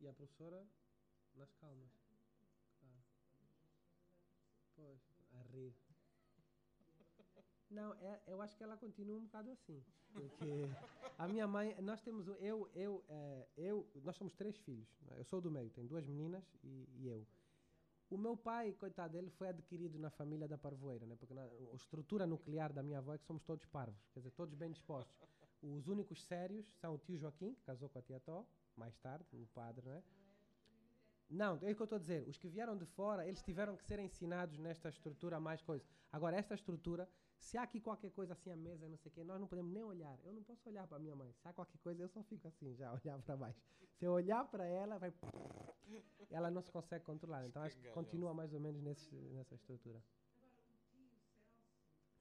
E 0.00 0.06
a 0.08 0.12
professora 0.12 0.66
nas 1.34 1.52
calmas. 1.54 1.90
Claro. 2.80 3.02
Pois, 4.76 5.00
a 5.32 5.42
rir. 5.52 5.74
Não, 7.70 7.94
é, 7.94 8.22
eu 8.26 8.40
acho 8.42 8.56
que 8.56 8.62
ela 8.62 8.76
continua 8.76 9.16
um 9.16 9.24
bocado 9.24 9.50
assim. 9.50 9.82
Porque 10.12 10.68
a 11.18 11.26
minha 11.26 11.46
mãe, 11.46 11.74
nós 11.82 12.00
temos, 12.00 12.26
eu, 12.40 12.70
eu, 12.74 13.04
eh, 13.08 13.48
eu, 13.56 13.86
nós 14.04 14.16
somos 14.16 14.34
três 14.34 14.56
filhos. 14.58 14.88
né? 15.02 15.18
Eu 15.18 15.24
sou 15.24 15.40
do 15.40 15.50
meio, 15.50 15.70
tenho 15.70 15.88
duas 15.88 16.04
meninas 16.06 16.44
e, 16.62 16.88
e 16.96 17.08
eu. 17.08 17.26
O 18.08 18.16
meu 18.16 18.36
pai, 18.36 18.72
coitado 18.72 19.12
dele, 19.14 19.30
foi 19.30 19.48
adquirido 19.48 19.98
na 19.98 20.10
família 20.10 20.46
da 20.46 20.56
Parvoeira, 20.56 21.04
né? 21.06 21.16
Porque 21.16 21.34
na, 21.34 21.42
a 21.42 21.74
estrutura 21.74 22.24
nuclear 22.24 22.72
da 22.72 22.82
minha 22.82 22.98
avó 22.98 23.14
é 23.14 23.18
que 23.18 23.24
somos 23.24 23.42
todos 23.42 23.66
parvos, 23.66 24.08
quer 24.12 24.20
dizer, 24.20 24.30
todos 24.30 24.54
bem 24.54 24.70
dispostos. 24.70 25.16
Os 25.60 25.88
únicos 25.88 26.22
sérios 26.22 26.66
são 26.80 26.94
o 26.94 26.98
tio 26.98 27.18
Joaquim, 27.18 27.54
que 27.54 27.62
casou 27.62 27.88
com 27.88 27.98
a 27.98 28.02
tia 28.02 28.20
Tó, 28.20 28.46
mais 28.76 28.96
tarde, 28.98 29.26
o 29.32 29.46
padre, 29.48 29.88
né? 29.88 30.02
Não, 31.28 31.58
é 31.62 31.72
o 31.72 31.74
que 31.74 31.82
eu 31.82 31.84
estou 31.84 31.96
a 31.96 31.98
dizer. 31.98 32.28
Os 32.28 32.36
que 32.38 32.48
vieram 32.48 32.76
de 32.76 32.84
fora, 32.84 33.26
eles 33.26 33.42
tiveram 33.42 33.76
que 33.76 33.82
ser 33.82 33.98
ensinados 33.98 34.58
nesta 34.58 34.88
estrutura 34.88 35.40
mais 35.40 35.60
coisa. 35.60 35.84
Agora, 36.12 36.36
esta 36.36 36.54
estrutura, 36.54 37.08
se 37.38 37.56
há 37.58 37.62
aqui 37.62 37.80
qualquer 37.80 38.10
coisa 38.10 38.32
assim 38.32 38.50
à 38.50 38.56
mesa, 38.56 38.88
não 38.88 38.96
sei 38.96 39.10
o 39.10 39.14
quê, 39.14 39.22
nós 39.24 39.40
não 39.40 39.46
podemos 39.46 39.72
nem 39.72 39.84
olhar. 39.84 40.18
Eu 40.24 40.32
não 40.32 40.42
posso 40.42 40.68
olhar 40.68 40.86
para 40.86 40.96
a 40.96 41.00
minha 41.00 41.14
mãe. 41.14 41.32
Se 41.32 41.46
há 41.48 41.52
qualquer 41.52 41.78
coisa, 41.78 42.02
eu 42.02 42.08
só 42.08 42.22
fico 42.22 42.48
assim, 42.48 42.74
já, 42.74 42.92
olhar 43.04 43.20
para 43.22 43.36
baixo. 43.36 43.60
Se 43.98 44.04
eu 44.04 44.12
olhar 44.12 44.44
para 44.50 44.64
ela, 44.66 44.98
vai. 44.98 45.12
Ela 46.30 46.50
não 46.50 46.60
se 46.60 46.70
consegue 46.70 47.04
controlar. 47.04 47.46
Então, 47.46 47.62
acho 47.62 47.76
que 47.78 47.88
continua 47.90 48.34
mais 48.34 48.52
ou 48.52 48.58
menos 48.60 48.82
nesse, 48.82 49.14
nessa 49.14 49.54
estrutura. 49.54 50.02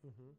Uhum. 0.04 0.36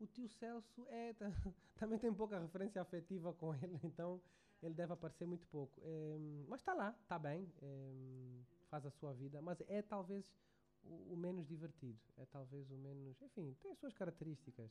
O 0.00 0.06
tio 0.08 0.28
Celso 0.28 0.84
é, 0.88 1.12
ta- 1.12 1.30
também 1.78 1.98
tem 1.98 2.12
pouca 2.12 2.38
referência 2.38 2.82
afetiva 2.82 3.32
com 3.32 3.54
ele, 3.54 3.78
então 3.84 4.20
ele 4.60 4.74
deve 4.74 4.92
aparecer 4.92 5.26
muito 5.26 5.46
pouco. 5.46 5.80
Em, 5.84 6.44
mas 6.48 6.60
está 6.60 6.74
lá, 6.74 6.90
está 7.02 7.18
bem, 7.18 7.48
em, 7.62 8.44
faz 8.68 8.84
a 8.84 8.90
sua 8.90 9.12
vida, 9.14 9.40
mas 9.40 9.60
é 9.68 9.80
talvez 9.80 10.24
o, 10.84 11.14
o 11.14 11.16
menos 11.16 11.46
divertido, 11.46 12.00
é 12.16 12.24
talvez 12.26 12.70
o 12.70 12.76
menos. 12.76 13.20
Enfim, 13.22 13.54
tem 13.60 13.70
as 13.72 13.78
suas 13.78 13.92
características, 13.94 14.70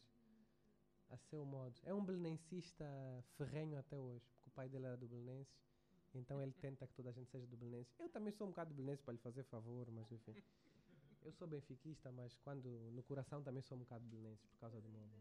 a 1.10 1.18
seu 1.18 1.46
modo. 1.46 1.80
É 1.84 1.94
um 1.94 2.04
belenensista 2.04 2.86
ferrenho 3.38 3.78
até 3.78 3.98
hoje, 4.00 4.26
porque 4.32 4.50
o 4.50 4.52
pai 4.52 4.70
dele 4.70 4.86
era 4.86 4.98
do 4.98 5.08
Belenenses, 5.08 5.62
então 6.14 6.42
ele 6.42 6.54
tenta 6.54 6.88
que 6.88 6.94
toda 6.94 7.10
a 7.10 7.14
gente 7.14 7.30
seja 7.30 7.48
do 7.48 7.58
Belenenses. 7.58 7.94
Eu 8.00 8.10
também 8.10 8.32
sou 8.34 8.48
um 8.48 8.50
bocado 8.52 8.70
do 8.74 8.76
Belenenses 8.76 9.04
para 9.04 9.14
lhe 9.14 9.20
fazer 9.20 9.44
favor, 9.44 9.90
mas 9.92 10.12
enfim. 10.12 10.36
Eu 11.24 11.32
sou 11.34 11.48
benfiquista, 11.48 12.12
mas 12.12 12.36
quando 12.38 12.70
no 12.92 13.04
coração 13.04 13.44
também 13.44 13.62
sou 13.62 13.78
um 13.78 13.82
bocado 13.82 14.06
belenenses 14.06 14.46
por 14.48 14.60
causa 14.60 14.82
do 14.82 14.90
meu 14.90 15.02
avô. 15.04 15.20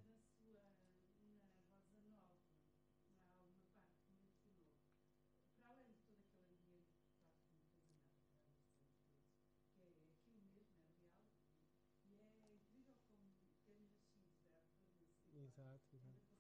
Exato, 15.34 15.96
exato. 15.96 16.30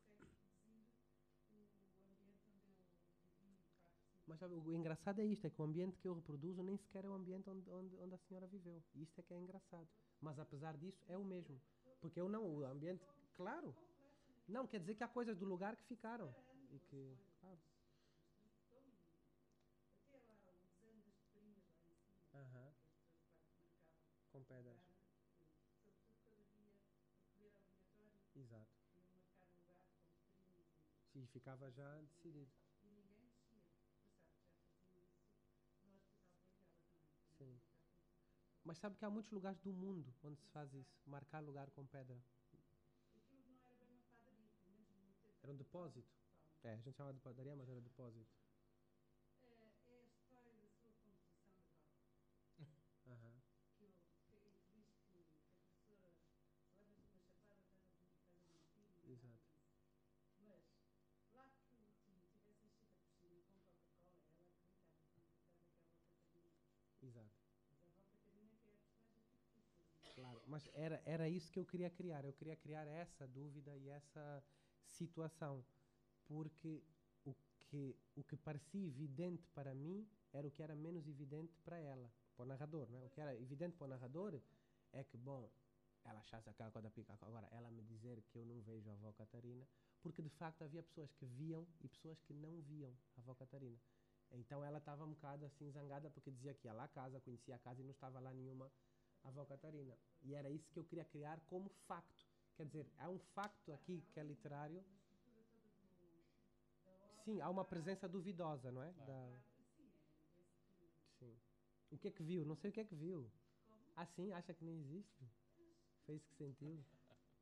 Mas 4.14 4.26
sabe, 4.40 4.54
o 4.54 4.72
engraçado 4.72 5.20
é 5.20 5.24
isto, 5.24 5.46
é 5.46 5.50
que 5.50 5.60
o 5.60 5.64
ambiente 5.64 5.98
que 5.98 6.08
eu 6.08 6.14
reproduzo 6.14 6.62
nem 6.62 6.76
sequer 6.78 7.04
é 7.04 7.08
o 7.08 7.12
ambiente 7.12 7.50
onde, 7.50 7.70
onde, 7.70 7.94
onde 7.96 8.14
a 8.14 8.18
senhora 8.18 8.46
viveu. 8.46 8.82
Isto 8.94 9.20
é 9.20 9.22
que 9.22 9.34
é 9.34 9.38
engraçado. 9.38 9.86
Mas 10.20 10.38
apesar 10.38 10.76
disso, 10.78 11.04
é 11.08 11.16
o 11.16 11.24
mesmo. 11.24 11.60
Porque 12.00 12.18
eu 12.18 12.28
não, 12.28 12.42
o 12.42 12.64
ambiente, 12.64 13.04
claro. 13.36 13.76
Não, 14.48 14.66
quer 14.66 14.80
dizer 14.80 14.94
que 14.94 15.04
há 15.04 15.08
coisas 15.08 15.36
do 15.36 15.44
lugar 15.44 15.76
que 15.76 15.84
ficaram. 15.84 16.34
E 16.72 16.78
que, 16.78 17.18
claro. 17.40 17.58
Aham. 22.34 22.72
Com 24.32 24.42
pedras. 24.44 24.80
Exato. 28.34 28.80
E 31.14 31.26
ficava 31.26 31.70
já 31.70 32.00
decidido. 32.00 32.50
Sim. 37.40 37.58
Mas 38.64 38.78
sabe 38.78 38.96
que 38.96 39.04
há 39.04 39.10
muitos 39.10 39.30
lugares 39.32 39.58
do 39.60 39.72
mundo 39.72 40.14
onde 40.22 40.38
se 40.38 40.48
faz 40.48 40.72
isso, 40.74 40.94
marcar 41.06 41.40
lugar 41.40 41.70
com 41.70 41.86
pedra. 41.86 42.16
Era 45.42 45.52
um 45.52 45.56
depósito. 45.56 46.08
É, 46.62 46.74
a 46.74 46.76
gente 46.76 46.96
chamava 46.96 47.14
de 47.14 47.20
padaria, 47.20 47.56
mas 47.56 47.68
era 47.68 47.80
depósito. 47.80 48.39
Mas 70.50 70.68
era, 70.74 71.00
era 71.06 71.28
isso 71.28 71.50
que 71.52 71.60
eu 71.60 71.64
queria 71.64 71.88
criar. 71.88 72.24
Eu 72.24 72.32
queria 72.32 72.56
criar 72.56 72.86
essa 72.86 73.26
dúvida 73.26 73.76
e 73.76 73.88
essa 73.88 74.44
situação. 74.84 75.64
Porque 76.26 76.82
o 77.24 77.34
que, 77.60 77.96
o 78.16 78.24
que 78.24 78.36
parecia 78.36 78.86
evidente 78.86 79.46
para 79.54 79.72
mim 79.74 80.06
era 80.32 80.46
o 80.46 80.50
que 80.50 80.62
era 80.62 80.74
menos 80.74 81.06
evidente 81.06 81.56
para 81.64 81.78
ela, 81.78 82.10
para 82.36 82.44
o 82.44 82.48
narrador. 82.48 82.88
Né? 82.90 83.00
O 83.04 83.10
que 83.10 83.20
era 83.20 83.34
evidente 83.36 83.76
para 83.76 83.86
o 83.86 83.88
narrador 83.88 84.40
é 84.92 85.04
que, 85.04 85.16
bom, 85.16 85.48
ela 86.04 86.18
achasse 86.18 86.48
aquela 86.50 86.70
coisa 86.70 86.90
pica. 86.90 87.16
Agora, 87.20 87.48
ela 87.52 87.70
me 87.70 87.82
dizer 87.82 88.20
que 88.22 88.38
eu 88.38 88.44
não 88.44 88.60
vejo 88.62 88.90
a 88.90 88.92
avó 88.92 89.12
Catarina, 89.12 89.66
porque 90.02 90.22
de 90.22 90.30
facto 90.30 90.62
havia 90.62 90.82
pessoas 90.82 91.12
que 91.12 91.26
viam 91.26 91.66
e 91.80 91.88
pessoas 91.88 92.20
que 92.22 92.32
não 92.34 92.60
viam 92.62 92.92
a 93.16 93.20
avó 93.20 93.34
Catarina. 93.34 93.78
Então 94.32 94.64
ela 94.64 94.78
estava 94.78 95.04
um 95.04 95.10
bocado 95.10 95.44
assim 95.44 95.70
zangada 95.70 96.08
porque 96.10 96.30
dizia 96.30 96.54
que 96.54 96.66
ia 96.66 96.72
lá 96.72 96.84
a 96.84 96.88
casa, 96.88 97.20
conhecia 97.20 97.56
a 97.56 97.58
casa 97.58 97.80
e 97.80 97.84
não 97.84 97.90
estava 97.90 98.20
lá 98.20 98.32
nenhuma 98.32 98.70
avó 99.24 99.44
Catarina. 99.44 99.96
E 100.22 100.34
era 100.34 100.50
isso 100.50 100.70
que 100.72 100.78
eu 100.78 100.84
queria 100.84 101.04
criar 101.04 101.40
como 101.46 101.68
facto. 101.86 102.26
Quer 102.56 102.66
dizer, 102.66 102.86
há 102.98 103.08
um 103.08 103.18
facto 103.34 103.72
aqui 103.72 104.04
que 104.12 104.20
é 104.20 104.22
literário. 104.22 104.84
Sim, 107.24 107.40
há 107.40 107.48
uma 107.48 107.64
presença 107.64 108.08
duvidosa, 108.08 108.70
não 108.70 108.82
é? 108.82 108.92
Da... 108.92 109.38
Sim. 111.18 111.36
O 111.90 111.98
que 111.98 112.08
é 112.08 112.10
que 112.10 112.22
viu? 112.22 112.44
Não 112.44 112.56
sei 112.56 112.70
o 112.70 112.72
que 112.72 112.80
é 112.80 112.84
que 112.84 112.94
viu. 112.94 113.30
Ah, 113.96 114.06
sim? 114.06 114.32
Acha 114.32 114.54
que 114.54 114.64
não 114.64 114.72
existe? 114.72 115.24
Fez 116.06 116.24
que 116.24 116.34
sentiu. 116.34 116.82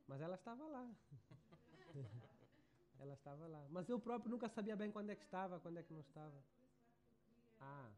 Mas 0.07 0.21
ela 0.21 0.35
estava 0.35 0.67
lá. 0.67 0.91
ela 2.99 3.15
estava 3.15 3.47
lá. 3.47 3.67
Mas 3.71 3.89
eu 3.89 4.01
próprio 4.01 4.31
nunca 4.31 4.49
sabia 4.49 4.75
bem 4.77 4.91
quando 4.91 5.11
é 5.11 5.17
que 5.17 5.25
estava, 5.25 5.61
quando 5.61 5.79
é 5.79 5.83
que 5.83 5.93
não 5.93 6.01
estava. 6.01 6.43
Ah. 7.61 7.91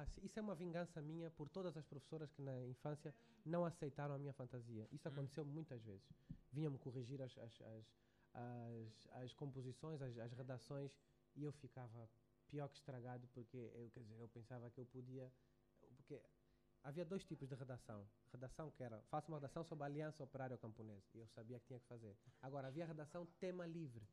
Ah, 0.00 0.06
isso 0.22 0.38
é 0.38 0.42
uma 0.42 0.54
vingança 0.54 1.02
minha 1.02 1.30
por 1.30 1.50
todas 1.50 1.76
as 1.76 1.84
professoras 1.84 2.32
que 2.32 2.40
na 2.40 2.66
infância 2.66 3.14
não 3.44 3.66
aceitaram 3.66 4.14
a 4.14 4.18
minha 4.18 4.32
fantasia. 4.32 4.88
Isso 4.90 5.06
hum. 5.06 5.12
aconteceu 5.12 5.44
muitas 5.44 5.82
vezes. 5.82 6.08
Vinham-me 6.50 6.78
corrigir 6.78 7.20
as, 7.20 7.36
as, 7.36 7.60
as, 7.60 7.84
as, 8.32 9.08
as 9.22 9.34
composições, 9.34 10.00
as, 10.00 10.16
as 10.16 10.32
redações, 10.32 10.90
e 11.36 11.44
eu 11.44 11.52
ficava 11.52 12.08
pior 12.48 12.68
que 12.68 12.76
estragado 12.76 13.28
porque 13.34 13.70
eu, 13.74 13.90
quer 13.90 14.00
dizer, 14.00 14.18
eu 14.18 14.28
pensava 14.28 14.70
que 14.70 14.80
eu 14.80 14.86
podia. 14.86 15.30
Porque 15.96 16.18
havia 16.82 17.04
dois 17.04 17.22
tipos 17.22 17.46
de 17.46 17.54
redação. 17.54 18.08
Redação 18.32 18.70
que 18.70 18.82
era, 18.82 19.02
faça 19.10 19.28
uma 19.28 19.36
redação 19.36 19.62
sobre 19.64 19.84
a 19.84 19.86
aliança 19.86 20.24
operária 20.24 20.56
camponesa. 20.56 21.04
E 21.14 21.18
eu 21.18 21.28
sabia 21.28 21.60
que 21.60 21.66
tinha 21.66 21.78
que 21.78 21.86
fazer. 21.86 22.16
Agora, 22.40 22.68
havia 22.68 22.86
redação 22.86 23.26
tema 23.38 23.66
livre. 23.66 24.08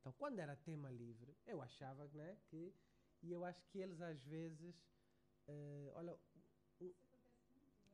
Então, 0.00 0.12
quando 0.14 0.40
era 0.40 0.56
tema 0.56 0.90
livre, 0.90 1.36
eu 1.46 1.62
achava 1.62 2.08
né, 2.08 2.36
que. 2.48 2.74
E 3.22 3.30
eu 3.30 3.44
acho 3.44 3.62
que 3.66 3.78
eles, 3.78 4.00
às 4.00 4.20
vezes. 4.24 4.74
Uh, 5.48 5.92
olha. 5.94 6.18
Um, 6.80 6.92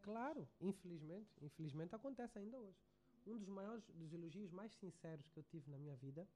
claro, 0.02 0.48
infelizmente. 0.60 1.30
Infelizmente 1.40 1.94
acontece 1.94 2.38
ainda 2.38 2.58
hoje. 2.58 2.78
Um 3.26 3.38
dos 3.38 3.48
maiores, 3.48 3.84
dos 3.94 4.12
elogios 4.12 4.50
mais 4.50 4.72
sinceros 4.74 5.28
que 5.28 5.38
eu 5.38 5.44
tive 5.44 5.70
na 5.70 5.78
minha 5.78 5.96
vida 5.96 6.28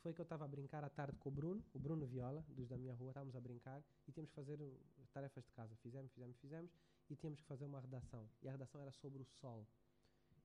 foi 0.00 0.14
que 0.14 0.20
eu 0.20 0.24
estava 0.24 0.44
a 0.44 0.48
brincar 0.48 0.84
à 0.84 0.88
tarde 0.88 1.16
com 1.18 1.28
o 1.28 1.32
Bruno, 1.32 1.64
o 1.74 1.78
Bruno 1.78 2.06
Viola, 2.06 2.44
dos 2.48 2.68
da 2.68 2.76
minha 2.76 2.94
rua, 2.94 3.10
estávamos 3.10 3.34
a 3.34 3.40
brincar 3.40 3.82
e 4.06 4.12
tínhamos 4.12 4.30
que 4.30 4.36
fazer 4.36 4.58
tarefas 5.12 5.44
de 5.44 5.50
casa. 5.52 5.74
Fizemos, 5.76 6.12
fizemos, 6.12 6.36
fizemos 6.36 6.70
e 7.10 7.16
tínhamos 7.16 7.40
que 7.40 7.46
fazer 7.46 7.64
uma 7.64 7.80
redação. 7.80 8.28
E 8.40 8.48
a 8.48 8.52
redação 8.52 8.80
era 8.80 8.92
sobre 8.92 9.20
o 9.20 9.24
sol. 9.24 9.66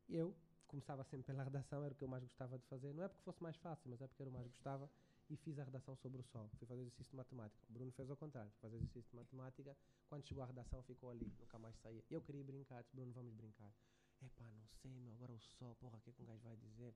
Eu 0.10 0.36
começava 0.68 1.04
sempre 1.04 1.28
pela 1.28 1.44
redação, 1.44 1.84
era 1.84 1.94
o 1.94 1.96
que 1.96 2.04
eu 2.04 2.08
mais 2.08 2.24
gostava 2.24 2.58
de 2.58 2.66
fazer. 2.66 2.94
Não 2.94 3.04
é 3.04 3.08
porque 3.08 3.24
fosse 3.24 3.44
mais 3.44 3.56
fácil, 3.58 3.90
mas 3.92 4.02
é 4.02 4.08
porque 4.08 4.24
o 4.24 4.32
mais 4.32 4.48
gostava. 4.48 4.90
E 5.30 5.38
fiz 5.38 5.58
a 5.58 5.64
redação 5.64 5.96
sobre 5.96 6.20
o 6.20 6.24
sol. 6.24 6.50
Fui 6.58 6.68
fazer 6.68 6.82
exercício 6.82 7.12
de 7.12 7.18
matemática. 7.18 7.66
O 7.70 7.74
Bruno 7.74 7.92
fez 7.92 8.10
ao 8.10 8.18
contrário. 8.18 8.52
Fui 8.52 8.62
fazer 8.62 8.76
exercício 8.78 9.10
de 9.10 9.16
matemática. 9.16 9.76
Quando 10.08 10.26
chegou 10.26 10.44
a 10.44 10.48
redação, 10.48 10.84
ficou 10.84 11.10
ali. 11.10 11.32
Nunca 11.40 11.58
mais 11.58 11.76
saía. 11.78 12.04
Eu 12.10 12.22
queria 12.22 12.44
brincar. 12.44 12.84
Disse, 12.84 12.96
Bruno, 12.96 13.14
vamos 13.14 13.34
brincar. 13.34 13.74
Epá, 14.22 14.46
não 14.52 14.68
sei, 14.82 14.92
meu. 15.00 15.14
Agora 15.14 15.32
o 15.32 15.40
sol, 15.40 15.76
porra, 15.76 15.98
o 15.98 16.02
que 16.02 16.10
é 16.10 16.14
que 16.14 16.22
um 16.22 16.26
gajo 16.26 16.44
vai 16.44 16.56
dizer? 16.58 16.96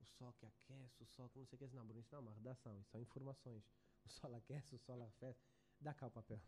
O 0.00 0.04
sol 0.04 0.32
que 0.34 0.46
aquece, 0.46 1.02
o 1.02 1.06
sol 1.06 1.28
que 1.28 1.38
não 1.38 1.46
sei 1.46 1.56
o 1.56 1.58
que. 1.58 1.74
Não, 1.76 1.84
Bruno, 1.86 2.00
isso 2.00 2.10
não 2.12 2.18
é 2.18 2.22
uma 2.22 2.32
redação. 2.32 2.78
Isso 2.80 2.90
são 2.90 3.00
informações. 3.00 3.62
O 4.04 4.08
sol 4.08 4.34
aquece, 4.34 4.74
o 4.74 4.78
sol 4.78 5.00
arrefece. 5.02 5.44
Dá 5.80 5.92
cá 5.92 6.06
o 6.06 6.10
papel 6.10 6.40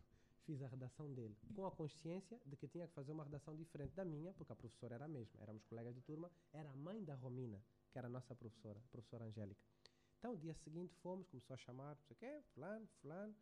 fiz 0.49 0.63
a 0.63 0.67
redação 0.67 1.13
dele, 1.13 1.37
com 1.53 1.63
a 1.67 1.69
consciência 1.69 2.41
de 2.43 2.57
que 2.57 2.67
tinha 2.67 2.87
que 2.87 2.93
fazer 2.95 3.11
uma 3.11 3.23
redação 3.23 3.55
diferente 3.55 3.93
da 3.93 4.03
minha, 4.03 4.33
porque 4.33 4.51
a 4.51 4.55
professora 4.55 4.95
era 4.95 5.05
a 5.05 5.07
mesma, 5.07 5.39
éramos 5.41 5.63
colegas 5.65 5.93
de 5.93 6.01
turma, 6.01 6.31
era 6.51 6.71
a 6.71 6.75
mãe 6.75 7.03
da 7.03 7.13
Romina, 7.13 7.61
que 7.91 7.99
era 7.99 8.07
a 8.07 8.09
nossa 8.09 8.33
professora, 8.33 8.79
a 8.79 8.87
professora 8.87 9.25
Angélica. 9.25 9.61
Então, 10.19 10.35
dia 10.35 10.53
seguinte 10.53 10.93
fomos, 10.97 11.27
começou 11.27 11.53
a 11.53 11.57
chamar, 11.57 11.95
não 11.95 12.03
sei 12.03 12.15
o 12.15 12.19
quê, 12.19 12.43
fulano, 12.53 12.87
fulano, 13.01 13.35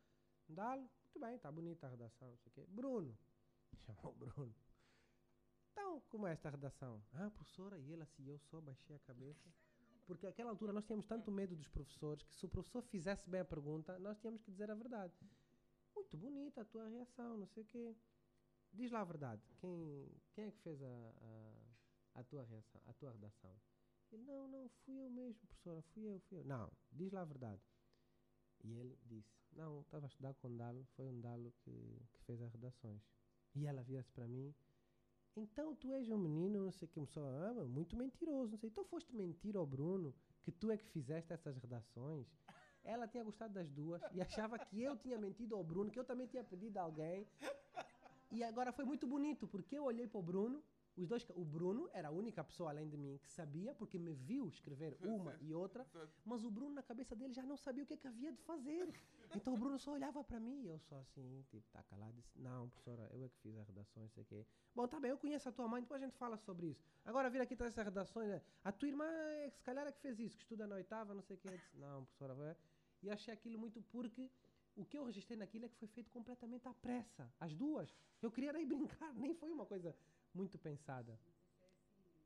Dalo, 0.47 0.81
muito 1.03 1.19
bem, 1.19 1.35
está 1.35 1.51
bonita 1.51 1.87
a 1.87 1.89
redação, 1.89 2.29
não 2.29 2.37
sei 2.37 2.49
o 2.49 2.53
quê. 2.53 2.65
Bruno, 2.69 3.17
chamou 3.85 4.13
Bruno. 4.13 4.55
Então, 5.71 6.01
como 6.09 6.25
é 6.25 6.31
esta 6.31 6.49
redação? 6.49 7.03
Ah, 7.13 7.29
professora, 7.29 7.77
e 7.79 7.91
ele 7.91 8.03
assim, 8.03 8.25
eu 8.27 8.39
só 8.39 8.61
baixei 8.61 8.95
a 8.95 8.99
cabeça. 8.99 9.53
Porque 10.05 10.25
naquela 10.25 10.51
altura 10.51 10.71
nós 10.71 10.85
tínhamos 10.85 11.05
tanto 11.05 11.29
medo 11.29 11.53
dos 11.55 11.67
professores 11.67 12.23
que 12.23 12.35
se 12.35 12.45
o 12.45 12.49
professor 12.49 12.81
fizesse 12.83 13.29
bem 13.29 13.41
a 13.41 13.45
pergunta, 13.45 13.99
nós 13.99 14.17
tínhamos 14.19 14.41
que 14.41 14.51
dizer 14.51 14.71
a 14.71 14.75
verdade 14.75 15.13
muito 16.07 16.17
bonita 16.17 16.61
a 16.61 16.65
tua 16.65 16.87
reação, 16.87 17.37
não 17.37 17.47
sei 17.47 17.63
o 17.63 17.65
quê. 17.65 17.95
Diz 18.71 18.91
lá 18.91 19.01
a 19.01 19.05
verdade. 19.05 19.41
Quem, 19.59 20.09
quem 20.33 20.45
é 20.45 20.51
que 20.51 20.59
fez 20.59 20.81
a, 20.81 20.85
a, 20.85 22.19
a, 22.19 22.23
tua 22.23 22.43
reação, 22.43 22.81
a 22.85 22.93
tua 22.93 23.11
redação? 23.11 23.53
Ele, 24.11 24.23
não, 24.23 24.47
não, 24.47 24.69
fui 24.85 24.97
eu 24.97 25.09
mesmo, 25.09 25.35
professora, 25.47 25.81
fui 25.93 26.03
eu, 26.03 26.19
fui 26.21 26.39
eu. 26.39 26.43
Não, 26.45 26.71
diz 26.91 27.11
lá 27.11 27.21
a 27.21 27.25
verdade. 27.25 27.61
E 28.63 28.73
ele 28.73 28.97
disse, 29.05 29.37
não, 29.53 29.81
estava 29.81 30.05
a 30.05 30.07
estudar 30.07 30.33
com 30.35 30.47
o 30.47 30.57
Dalo, 30.57 30.85
foi 30.95 31.07
um 31.07 31.19
Dalo 31.19 31.53
que, 31.59 32.01
que 32.13 32.21
fez 32.23 32.41
as 32.41 32.51
redações. 32.51 33.01
E 33.55 33.65
ela 33.65 33.83
vira-se 33.83 34.11
para 34.11 34.27
mim, 34.27 34.53
então 35.37 35.75
tu 35.75 35.93
és 35.93 36.09
um 36.09 36.17
menino, 36.17 36.63
não 36.63 36.71
sei 36.71 36.85
o 36.85 36.89
que, 36.89 36.95
começou, 36.95 37.23
ah, 37.23 37.53
muito 37.67 37.95
mentiroso, 37.95 38.51
não 38.51 38.57
sei. 38.57 38.69
Então 38.69 38.83
foste 38.85 39.15
mentir 39.15 39.55
ao 39.55 39.67
Bruno 39.67 40.15
que 40.41 40.51
tu 40.51 40.71
é 40.71 40.77
que 40.77 40.87
fizeste 40.87 41.31
essas 41.31 41.57
redações? 41.57 42.27
Ela 42.83 43.07
tinha 43.07 43.23
gostado 43.23 43.53
das 43.53 43.69
duas 43.69 44.01
e 44.13 44.21
achava 44.21 44.57
que 44.57 44.81
eu 44.81 44.97
tinha 44.97 45.17
mentido 45.17 45.55
ao 45.55 45.63
Bruno, 45.63 45.91
que 45.91 45.99
eu 45.99 46.05
também 46.05 46.25
tinha 46.25 46.43
pedido 46.43 46.77
a 46.77 46.81
alguém. 46.81 47.27
E 48.31 48.43
agora 48.43 48.71
foi 48.71 48.85
muito 48.85 49.05
bonito, 49.05 49.47
porque 49.47 49.77
eu 49.77 49.83
olhei 49.83 50.07
para 50.07 50.19
o 50.19 50.23
Bruno, 50.23 50.63
os 50.97 51.07
dois, 51.07 51.25
o 51.35 51.45
Bruno 51.45 51.89
era 51.93 52.07
a 52.07 52.11
única 52.11 52.43
pessoa 52.43 52.69
além 52.69 52.89
de 52.89 52.97
mim 52.97 53.17
que 53.21 53.29
sabia, 53.29 53.73
porque 53.75 53.97
me 53.99 54.13
viu 54.13 54.47
escrever 54.47 54.97
uma 55.01 55.37
e 55.41 55.53
outra, 55.53 55.85
mas 56.25 56.43
o 56.43 56.51
Bruno 56.51 56.75
na 56.75 56.83
cabeça 56.83 57.15
dele 57.15 57.33
já 57.33 57.43
não 57.43 57.57
sabia 57.57 57.83
o 57.83 57.87
que, 57.87 57.93
é 57.93 57.97
que 57.97 58.07
havia 58.07 58.31
de 58.31 58.41
fazer. 58.41 58.93
Então 59.35 59.53
o 59.53 59.57
Bruno 59.57 59.77
só 59.77 59.91
olhava 59.91 60.23
para 60.23 60.39
mim 60.39 60.63
e 60.63 60.67
eu 60.67 60.79
só 60.79 60.97
assim, 60.99 61.43
tipo, 61.49 61.67
tá 61.71 61.83
calado, 61.83 62.13
disse, 62.13 62.39
não, 62.39 62.69
professora, 62.69 63.09
eu 63.13 63.23
é 63.23 63.29
que 63.29 63.37
fiz 63.39 63.57
as 63.57 63.67
redações, 63.67 64.11
sei 64.13 64.23
que. 64.23 64.45
Bom, 64.75 64.87
tá 64.87 64.99
bem, 64.99 65.11
eu 65.11 65.17
conheço 65.17 65.47
a 65.49 65.51
tua 65.51 65.67
mãe, 65.67 65.81
depois 65.81 66.01
a 66.01 66.05
gente 66.05 66.17
fala 66.17 66.37
sobre 66.37 66.67
isso. 66.67 66.83
Agora 67.05 67.29
vir 67.29 67.41
aqui 67.41 67.55
todas 67.55 67.73
essas 67.73 67.85
redações, 67.85 68.29
né? 68.29 68.41
a 68.63 68.71
tua 68.71 68.87
irmã, 68.87 69.05
se 69.49 69.61
calhar 69.63 69.85
é 69.85 69.91
que 69.91 69.99
fez 69.99 70.19
isso, 70.19 70.35
que 70.35 70.43
estuda 70.43 70.65
na 70.65 70.75
oitava, 70.75 71.13
não 71.13 71.21
sei 71.21 71.35
o 71.35 71.39
que. 71.39 71.49
Disse, 71.49 71.77
não, 71.77 72.05
professora, 72.05 72.33
vai 72.33 72.55
e 73.01 73.09
achei 73.09 73.33
aquilo 73.33 73.59
muito 73.59 73.81
porque 73.83 74.29
o 74.75 74.85
que 74.85 74.97
eu 74.97 75.03
registrei 75.03 75.37
naquilo 75.37 75.65
é 75.65 75.69
que 75.69 75.75
foi 75.75 75.87
feito 75.87 76.09
completamente 76.11 76.67
à 76.67 76.73
pressa. 76.73 77.31
As 77.39 77.53
duas. 77.53 77.93
Eu 78.21 78.31
queria 78.31 78.59
ir 78.59 78.65
brincar, 78.67 79.13
nem 79.13 79.33
foi 79.33 79.51
uma 79.51 79.65
coisa 79.65 79.95
muito 80.37 80.57
pensada. 80.59 81.19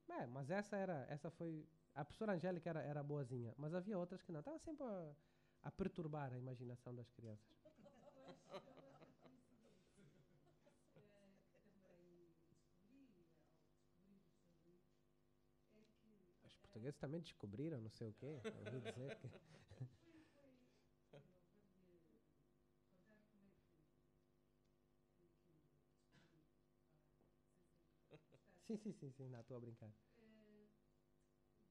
É, 0.09 0.27
mas 0.27 0.51
essa 0.51 0.75
era, 0.75 1.05
essa 1.09 1.29
foi. 1.31 1.65
A 1.95 2.03
professora 2.03 2.33
Angélica 2.33 2.69
era, 2.69 2.81
era 2.81 3.01
boazinha, 3.01 3.53
mas 3.57 3.73
havia 3.73 3.97
outras 3.97 4.21
que 4.21 4.31
não. 4.31 4.41
Estava 4.41 4.59
sempre 4.59 4.83
a, 4.85 5.15
a 5.63 5.71
perturbar 5.71 6.33
a 6.33 6.37
imaginação 6.37 6.93
das 6.93 7.09
crianças. 7.11 7.49
Os 16.43 16.55
portugueses 16.57 16.97
também 16.99 17.21
descobriram, 17.21 17.79
não 17.79 17.89
sei 17.89 18.09
o 18.09 18.13
quê. 18.13 18.41
Eu 18.43 18.65
ouvi 18.65 18.79
dizer 18.81 19.17
que. 19.17 20.00
Sim, 28.67 28.77
sim, 28.77 28.91
sim, 28.93 29.11
sim, 29.11 29.29
estou 29.39 29.57
a 29.57 29.59
brincar. 29.59 29.89
Uh, 30.17 30.67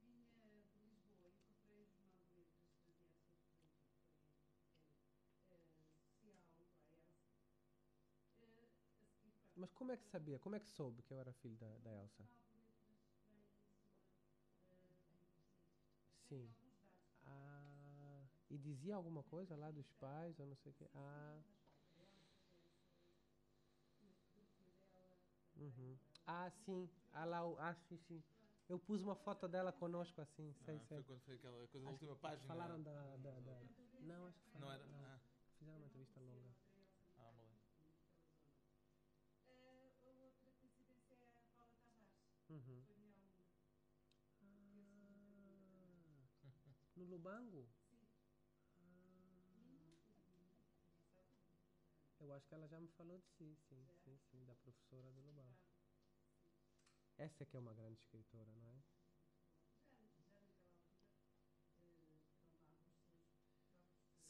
vinha 0.00 0.24
de 0.26 0.38
Lisboa 0.50 1.30
e 1.30 1.34
comprei 1.42 1.82
os 1.82 1.88
jornal 1.90 2.14
de 2.20 2.20
letras 2.20 2.28
de 2.28 2.34
Diação 2.34 2.84
uh, 8.42 8.68
Mas 9.56 9.72
como 9.72 9.92
é 9.92 9.96
que 9.96 10.04
sabia? 10.06 10.38
Como 10.38 10.56
é 10.56 10.60
que 10.60 10.68
soube 10.68 11.02
que 11.02 11.12
eu 11.12 11.18
era 11.20 11.32
filho 11.32 11.56
da, 11.56 11.68
da 11.78 11.94
Elsa? 11.94 12.24
Sim. 16.28 16.48
Ah, 17.26 18.24
e 18.50 18.58
dizia 18.58 18.96
alguma 18.96 19.22
coisa 19.24 19.56
lá 19.56 19.70
dos 19.70 19.90
pais 19.94 20.38
ou 20.40 20.46
não 20.46 20.56
sei 20.56 20.72
o 20.72 20.74
quê? 20.74 20.88
Ah. 20.94 21.40
Uhum. 25.60 25.98
Ah, 26.32 26.48
sim. 26.64 26.88
Ah, 27.12 27.24
lá, 27.24 27.40
ah, 27.58 27.74
sim, 27.88 27.98
sim. 28.06 28.22
Eu 28.68 28.78
pus 28.78 29.02
uma 29.02 29.16
foto 29.16 29.48
dela 29.48 29.72
conosco 29.72 30.20
assim, 30.20 30.52
sei, 30.64 30.76
Ah, 30.76 30.78
sei. 30.88 30.98
foi 30.98 31.02
quando 31.04 31.20
foi 31.22 31.34
aquela 31.34 31.56
coisa 31.66 31.86
da 31.86 31.90
Acho 31.90 32.04
última 32.04 32.16
página. 32.16 32.46
Falaram 32.46 32.80
da, 32.82 33.16
da, 33.16 33.40
da- 33.40 33.62
Não, 34.00 34.26
acho 34.28 34.38
que 34.40 34.50
foi. 34.52 34.60
Não 34.60 34.70
era? 34.72 34.84
Ah, 34.84 35.18
Fizeram 35.58 35.78
uma 35.78 35.86
entrevista 35.86 36.20
longa. 36.20 36.50
ah, 37.18 37.32
moleque. 37.32 37.60
Uhum. 42.50 42.82
Ah, 46.44 46.74
no 46.96 47.04
Lubango? 47.06 47.68
Ah. 48.80 49.90
Eu 52.20 52.32
acho 52.32 52.46
que 52.46 52.54
ela 52.54 52.68
já 52.68 52.78
me 52.78 52.88
falou 52.88 53.18
de 53.18 53.26
si, 53.36 53.56
sim, 53.68 53.84
sim, 54.04 54.16
sim, 54.30 54.44
da 54.44 54.54
professora 54.54 55.10
do 55.12 55.20
Lubango. 55.22 55.56
Essa 57.20 57.42
é 57.42 57.46
que 57.46 57.54
é 57.54 57.60
uma 57.60 57.74
grande 57.74 57.98
escritora, 58.00 58.50
não 58.62 58.66
é? 58.66 58.82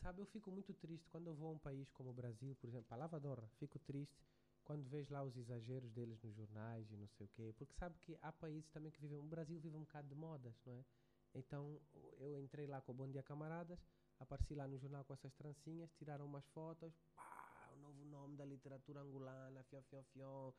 Sabe, 0.02 0.22
eu 0.22 0.26
fico 0.26 0.50
muito 0.50 0.74
triste 0.74 1.08
quando 1.08 1.28
eu 1.28 1.34
vou 1.34 1.50
a 1.50 1.52
um 1.52 1.58
país 1.58 1.88
como 1.92 2.10
o 2.10 2.12
Brasil, 2.12 2.56
por 2.56 2.68
exemplo, 2.68 2.92
a 2.92 2.96
Lavadora, 2.96 3.46
fico 3.60 3.78
triste 3.78 4.26
quando 4.64 4.88
vejo 4.88 5.12
lá 5.14 5.22
os 5.22 5.36
exageros 5.36 5.92
deles 5.92 6.20
nos 6.20 6.34
jornais 6.34 6.90
e 6.90 6.96
não 6.96 7.06
sei 7.06 7.26
o 7.26 7.28
quê, 7.28 7.54
porque 7.56 7.72
sabe 7.74 7.96
que 8.00 8.18
há 8.22 8.32
países 8.32 8.68
também 8.70 8.90
que 8.90 9.00
vivem, 9.00 9.18
o 9.18 9.22
Brasil 9.22 9.60
vive 9.60 9.76
um 9.76 9.84
bocado 9.84 10.08
de 10.08 10.16
modas, 10.16 10.54
não 10.66 10.72
é? 10.72 10.84
Então 11.34 11.80
eu 12.18 12.40
entrei 12.40 12.66
lá 12.66 12.80
com 12.80 12.90
o 12.90 12.94
Bom 12.94 13.08
Dia 13.08 13.22
Camaradas, 13.22 13.78
apareci 14.18 14.52
lá 14.56 14.66
no 14.66 14.76
jornal 14.78 15.04
com 15.04 15.12
essas 15.12 15.32
trancinhas, 15.34 15.92
tiraram 15.92 16.26
umas 16.26 16.46
fotos, 16.48 16.92
pá, 17.14 17.70
o 17.72 17.78
novo 17.78 18.04
nome 18.06 18.36
da 18.36 18.44
literatura 18.44 19.00
angolana, 19.00 19.62
fion, 19.62 19.82
fion, 19.82 20.02
fion. 20.12 20.52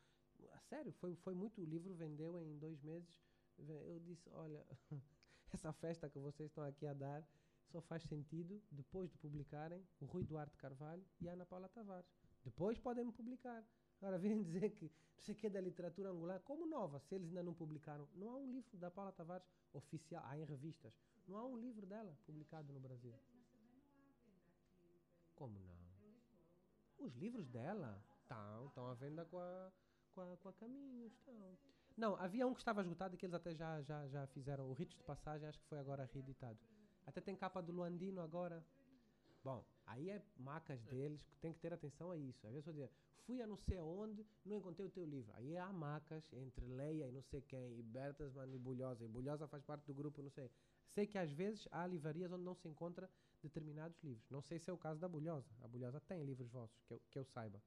Sério, 0.71 0.93
foi, 0.93 1.15
foi 1.15 1.33
muito, 1.33 1.61
o 1.61 1.65
livro 1.65 1.93
vendeu 1.93 2.39
em 2.39 2.57
dois 2.57 2.81
meses. 2.81 3.09
Eu 3.57 3.99
disse, 3.99 4.29
olha, 4.29 4.65
essa 5.53 5.73
festa 5.73 6.09
que 6.09 6.17
vocês 6.17 6.49
estão 6.49 6.63
aqui 6.63 6.87
a 6.87 6.93
dar 6.93 7.27
só 7.65 7.81
faz 7.81 8.03
sentido 8.03 8.61
depois 8.71 9.09
de 9.11 9.17
publicarem 9.17 9.85
o 9.99 10.05
Rui 10.05 10.23
Duarte 10.23 10.57
Carvalho 10.57 11.05
e 11.19 11.29
a 11.29 11.33
Ana 11.33 11.45
Paula 11.45 11.69
Tavares. 11.69 12.09
Depois 12.43 12.77
podem 12.79 13.05
me 13.05 13.11
publicar. 13.11 13.63
Agora 13.97 14.17
vêm 14.19 14.41
dizer 14.41 14.71
que 14.71 14.85
não 14.85 15.21
sei 15.21 15.35
o 15.35 15.37
que 15.37 15.49
da 15.49 15.61
literatura 15.61 16.09
angolana, 16.09 16.39
como 16.39 16.65
nova, 16.65 16.99
se 16.99 17.15
eles 17.15 17.27
ainda 17.27 17.43
não 17.43 17.53
publicaram. 17.53 18.07
Não 18.15 18.29
há 18.29 18.37
um 18.37 18.49
livro 18.49 18.77
da 18.77 18.89
Paula 18.89 19.11
Tavares 19.11 19.47
oficial, 19.73 20.23
há 20.25 20.37
em 20.37 20.45
revistas. 20.45 20.93
Não 21.27 21.37
há 21.37 21.45
um 21.45 21.57
livro 21.57 21.85
dela 21.85 22.17
publicado 22.25 22.73
no 22.73 22.79
Brasil. 22.79 23.13
Como 25.35 25.59
não? 25.59 25.81
Os 26.97 27.15
livros 27.15 27.47
dela 27.47 28.03
estão 28.21 28.87
à 28.87 28.93
venda 28.93 29.25
com 29.25 29.39
a, 29.39 29.71
com 30.13 30.21
a, 30.21 30.37
com 30.37 30.49
a. 30.49 30.51
Estão. 31.05 31.35
Não, 31.97 32.15
havia 32.15 32.47
um 32.47 32.53
que 32.53 32.61
estava 32.61 32.81
esgotado 32.81 33.15
e 33.15 33.17
que 33.17 33.25
eles 33.25 33.33
até 33.33 33.53
já, 33.53 33.81
já, 33.81 34.07
já 34.07 34.27
fizeram. 34.27 34.69
O 34.69 34.73
Ritos 34.73 34.97
de 34.97 35.03
Passagem, 35.03 35.47
acho 35.47 35.59
que 35.59 35.65
foi 35.67 35.79
agora 35.79 36.09
reeditado. 36.13 36.57
Até 37.05 37.19
tem 37.19 37.35
capa 37.35 37.61
do 37.61 37.71
Luandino 37.71 38.21
agora. 38.21 38.63
Bom, 39.43 39.65
aí 39.85 40.09
é 40.09 40.21
macas 40.37 40.81
deles, 40.83 41.23
que 41.23 41.35
tem 41.37 41.51
que 41.51 41.59
ter 41.59 41.73
atenção 41.73 42.11
a 42.11 42.17
isso. 42.17 42.45
Às 42.45 42.53
vezes 42.53 42.67
eu 42.67 42.73
dizer, 42.73 42.91
fui 43.25 43.41
a 43.41 43.47
não 43.47 43.57
sei 43.57 43.77
aonde, 43.77 44.25
não 44.45 44.57
encontrei 44.57 44.85
o 44.85 44.89
teu 44.89 45.05
livro. 45.05 45.33
Aí 45.35 45.57
há 45.57 45.71
macas 45.71 46.31
entre 46.33 46.65
Leia 46.65 47.07
e 47.07 47.11
não 47.11 47.23
sei 47.23 47.41
quem, 47.41 47.79
e 47.79 47.81
Bertelsmann 47.81 48.53
e 48.53 48.59
Bulhosa. 48.59 49.03
E 49.03 49.07
Bulhosa 49.07 49.47
faz 49.47 49.63
parte 49.63 49.85
do 49.85 49.93
grupo, 49.93 50.21
não 50.21 50.29
sei. 50.29 50.49
Sei 50.89 51.07
que 51.07 51.17
às 51.17 51.31
vezes 51.31 51.67
há 51.71 51.87
livrarias 51.87 52.31
onde 52.31 52.43
não 52.43 52.53
se 52.53 52.67
encontra 52.67 53.09
determinados 53.41 53.97
livros. 54.03 54.29
Não 54.29 54.41
sei 54.41 54.59
se 54.59 54.69
é 54.69 54.73
o 54.73 54.77
caso 54.77 54.99
da 54.99 55.07
Bulhosa. 55.07 55.49
A 55.61 55.67
Bulhosa 55.67 55.99
tem 55.99 56.23
livros 56.23 56.49
vossos, 56.49 56.79
que 56.83 56.93
eu, 56.93 57.01
que 57.09 57.17
eu 57.17 57.25
saiba. 57.25 57.61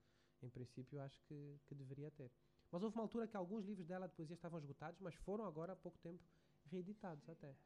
Em 0.44 0.50
princípio, 0.50 1.00
acho 1.00 1.20
que, 1.22 1.58
que 1.66 1.74
deveria 1.74 2.10
ter. 2.10 2.30
Mas 2.70 2.82
houve 2.82 2.96
uma 2.96 3.02
altura 3.04 3.26
que 3.26 3.36
alguns 3.36 3.64
livros 3.64 3.86
dela 3.86 4.06
de 4.06 4.14
poesia 4.14 4.34
estavam 4.34 4.58
esgotados, 4.58 5.00
mas 5.00 5.14
foram 5.14 5.44
agora 5.46 5.72
há 5.72 5.76
pouco 5.76 5.98
tempo 5.98 6.22
reeditados 6.70 7.28
até. 7.28 7.56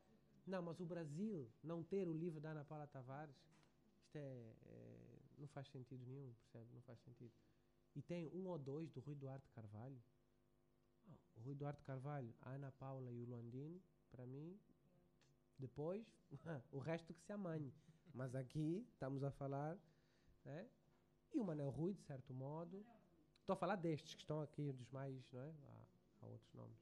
Não, 0.47 0.63
mas 0.63 0.79
o 0.81 0.87
Brasil 0.87 1.51
não 1.63 1.83
ter 1.83 2.07
o 2.07 2.13
livro 2.13 2.41
da 2.41 2.51
Ana 2.51 2.65
Paula 2.65 2.87
Tavares, 2.87 3.35
isto 4.01 4.17
é, 4.17 4.55
é- 4.67 5.19
não 5.39 5.49
faz 5.49 5.69
sentido 5.69 6.05
nenhum, 6.07 6.33
percebe? 6.35 6.73
Não 6.73 6.83
faz 6.83 7.01
sentido. 7.01 7.33
E 7.97 8.03
tem 8.03 8.29
um 8.29 8.47
ou 8.47 8.59
dois 8.59 8.91
do 8.93 9.01
Rui 9.01 9.15
Duarte 9.15 9.49
Carvalho. 9.51 10.01
O 11.37 11.41
Rui 11.41 11.55
Duarte 11.55 11.83
Carvalho, 11.83 12.33
a 12.43 12.51
Ana 12.51 12.71
Paula 12.73 13.13
e 13.13 13.21
o 13.23 13.27
Luandino, 13.27 13.81
para 14.11 14.27
mim, 14.27 14.59
depois, 15.59 16.07
o 16.73 16.79
resto 16.79 17.13
que 17.13 17.21
se 17.21 17.33
amanhe. 17.33 17.73
Mas 18.15 18.35
aqui 18.35 18.87
estamos 18.93 19.23
a 19.23 19.31
falar, 19.31 19.79
né? 20.45 20.69
E 21.33 21.41
o 21.41 21.45
Manel 21.45 21.71
Rui, 21.71 21.95
de 21.95 22.03
certo 22.03 22.33
modo. 22.35 22.85
Estou 23.41 23.55
a 23.55 23.57
falar 23.57 23.77
destes 23.77 24.15
que 24.15 24.21
estão 24.21 24.41
aqui, 24.41 24.73
dos 24.73 24.91
mais, 24.91 25.31
não 25.33 25.41
é? 25.41 25.49
Há, 25.49 25.87
há 26.21 26.27
outros 26.27 26.53
nomes. 26.55 26.79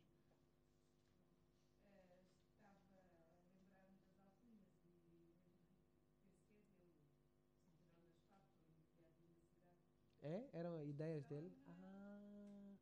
É? 10.22 10.48
Eram 10.54 10.82
ideias 10.84 11.24
dele? 11.26 11.52
Ah, 11.68 12.74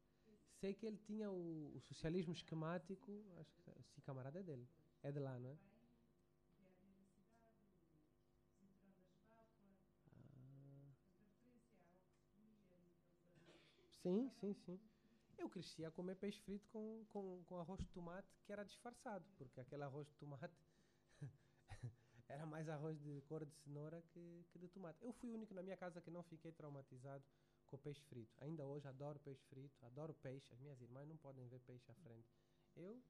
sei 0.61 0.73
que 0.73 0.86
ele 0.86 0.97
tinha 0.97 1.31
o, 1.31 1.73
o 1.74 1.81
socialismo 1.81 2.32
esquemático, 2.32 3.23
acho 3.39 3.55
que 3.57 3.70
esse 3.81 4.01
camarada 4.01 4.41
é 4.41 4.43
dele. 4.43 4.66
É 5.03 5.12
de 5.12 5.19
lá, 5.20 5.39
não 5.39 5.51
é? 5.51 5.59
Sim, 14.05 14.31
sim, 14.41 14.55
sim. 14.55 14.79
Eu 15.39 15.49
cresci 15.49 15.85
a 15.85 15.91
comer 15.91 16.15
peixe 16.17 16.41
frito 16.43 16.69
com, 16.69 17.05
com, 17.09 17.43
com 17.45 17.59
arroz 17.59 17.81
de 17.81 17.89
tomate 17.89 18.29
que 18.45 18.53
era 18.53 18.63
disfarçado, 18.65 19.25
porque 19.37 19.61
aquele 19.61 19.83
arroz 19.83 20.07
de 20.07 20.15
tomate 20.15 20.55
era 22.29 22.47
mais 22.47 22.69
arroz 22.69 22.99
de 23.01 23.21
cor 23.23 23.45
de 23.45 23.55
cenoura 23.57 24.03
que, 24.13 24.45
que 24.51 24.59
de 24.59 24.69
tomate. 24.69 24.99
Eu 25.05 25.13
fui 25.13 25.31
o 25.31 25.35
único 25.35 25.55
na 25.55 25.63
minha 25.63 25.77
casa 25.77 26.01
que 26.01 26.11
não 26.11 26.23
fiquei 26.23 26.53
traumatizado 26.53 27.25
com 27.69 27.79
peixe 27.79 28.03
frito. 28.05 28.33
Ainda 28.43 28.67
hoje 28.67 28.87
adoro 28.89 29.19
peixe 29.21 29.43
frito, 29.47 29.75
adoro 29.87 30.15
peixe. 30.15 30.53
As 30.53 30.61
minhas 30.61 30.81
irmãs 30.81 31.09
não 31.09 31.17
podem 31.17 31.47
ver 31.49 31.61
peixe 31.61 31.91
à 31.91 31.95
frente. 31.95 32.29
Eu 32.77 33.03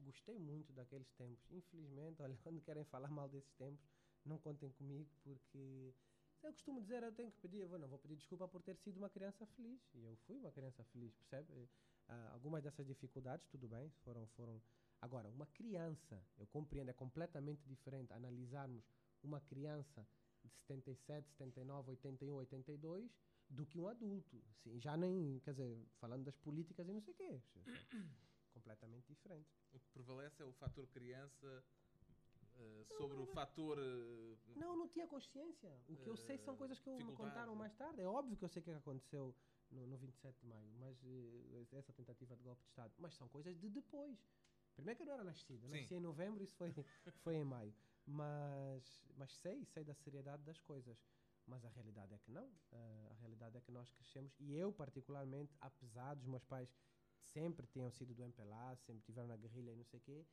gostei 0.00 0.38
muito 0.38 0.72
daqueles 0.72 1.10
tempos. 1.12 1.44
Infelizmente, 1.50 2.20
olha, 2.22 2.36
quando 2.42 2.60
querem 2.60 2.84
falar 2.84 3.08
mal 3.10 3.28
desses 3.28 3.52
tempos, 3.54 3.88
não 4.24 4.38
contem 4.38 4.70
comigo, 4.72 5.08
porque 5.22 5.94
eu 6.46 6.52
costumo 6.52 6.80
dizer, 6.80 7.02
eu 7.02 7.12
tenho 7.12 7.30
que 7.30 7.38
pedir, 7.38 7.60
eu 7.60 7.78
não 7.78 7.88
vou 7.88 7.98
pedir 7.98 8.16
desculpa 8.16 8.48
por 8.48 8.62
ter 8.62 8.76
sido 8.76 8.96
uma 8.96 9.10
criança 9.10 9.46
feliz. 9.46 9.80
E 9.94 10.04
eu 10.04 10.16
fui 10.26 10.38
uma 10.38 10.50
criança 10.50 10.84
feliz, 10.84 11.14
percebe? 11.14 11.68
Ah, 12.08 12.30
algumas 12.32 12.62
dessas 12.62 12.86
dificuldades, 12.86 13.46
tudo 13.48 13.68
bem, 13.68 13.90
foram, 14.04 14.26
foram. 14.28 14.60
Agora, 15.00 15.28
uma 15.28 15.46
criança, 15.46 16.22
eu 16.38 16.46
compreendo, 16.46 16.90
é 16.90 16.92
completamente 16.92 17.66
diferente 17.66 18.12
analisarmos 18.12 18.84
uma 19.22 19.40
criança 19.40 20.06
de 20.42 20.50
77, 20.50 21.28
79, 21.30 21.90
81, 21.90 22.34
82 22.34 23.10
do 23.48 23.66
que 23.66 23.78
um 23.78 23.88
adulto. 23.88 24.42
Sim, 24.62 24.78
já 24.80 24.96
nem, 24.96 25.40
quer 25.40 25.52
dizer, 25.52 25.86
falando 25.98 26.24
das 26.24 26.36
políticas 26.36 26.86
e 26.88 26.92
não 26.92 27.00
sei 27.00 27.12
o 27.12 27.16
quê. 27.16 27.42
completamente 28.52 29.06
diferente. 29.08 29.48
O 29.72 29.78
que 29.78 29.88
prevalece 29.90 30.42
é 30.42 30.44
o 30.44 30.52
fator 30.52 30.86
criança 30.88 31.64
eh, 32.60 32.84
sobre 32.96 33.18
o 33.18 33.26
fator. 33.26 33.78
eh, 33.78 34.36
Não, 34.56 34.76
não 34.76 34.88
tinha 34.88 35.06
consciência. 35.06 35.70
O 35.88 35.96
que 35.96 36.08
eu 36.08 36.16
sei 36.16 36.36
são 36.38 36.54
Eh, 36.54 36.58
coisas 36.58 36.78
que 36.78 36.90
me 36.90 37.12
contaram 37.16 37.54
mais 37.56 37.74
tarde. 37.74 38.00
É 38.00 38.06
óbvio 38.06 38.36
que 38.36 38.44
eu 38.44 38.48
sei 38.48 38.60
o 38.60 38.64
que 38.64 38.70
é 38.70 38.76
aconteceu 38.76 39.34
no, 39.70 39.86
no 39.86 39.96
27 39.96 40.38
de 40.40 40.46
maio, 40.46 40.70
mas 40.78 40.96
essa 41.72 41.92
tentativa 41.92 42.36
de 42.36 42.42
golpe 42.42 42.62
de 42.62 42.68
Estado. 42.68 42.92
Mas 42.98 43.14
são 43.14 43.28
coisas 43.28 43.56
de 43.58 43.68
depois. 43.68 44.18
Primeiro 44.74 44.96
que 44.96 45.02
eu 45.02 45.06
não 45.06 45.14
era 45.14 45.24
nascido. 45.24 45.64
Eu 45.64 45.68
nasci 45.80 45.94
em 45.94 46.00
novembro, 46.00 46.42
isso 46.42 46.54
foi, 46.56 46.72
foi 47.24 47.36
em 47.36 47.44
maio. 47.44 47.74
Mas, 48.06 49.04
mas 49.16 49.32
sei, 49.36 49.64
sei 49.66 49.84
da 49.84 49.94
seriedade 49.94 50.42
das 50.42 50.60
coisas. 50.60 50.98
Mas 51.46 51.64
a 51.64 51.68
realidade 51.68 52.14
é 52.14 52.18
que 52.18 52.30
não. 52.30 52.52
Eh, 52.70 53.08
a 53.10 53.14
realidade 53.14 53.56
é 53.56 53.60
que 53.60 53.72
nós 53.72 53.90
crescemos, 53.92 54.32
e 54.38 54.54
eu 54.54 54.72
particularmente, 54.72 55.56
apesar 55.60 56.14
dos 56.14 56.26
meus 56.26 56.44
pais 56.44 56.70
sempre 57.18 57.66
tenham 57.66 57.90
sido 57.90 58.14
do 58.14 58.22
MPLA, 58.22 58.76
sempre 58.76 59.02
tiveram 59.04 59.28
na 59.28 59.36
guerrilha 59.36 59.72
e 59.72 59.76
não 59.76 59.84
sei 59.84 59.98
o 59.98 60.02
quê, 60.02 60.26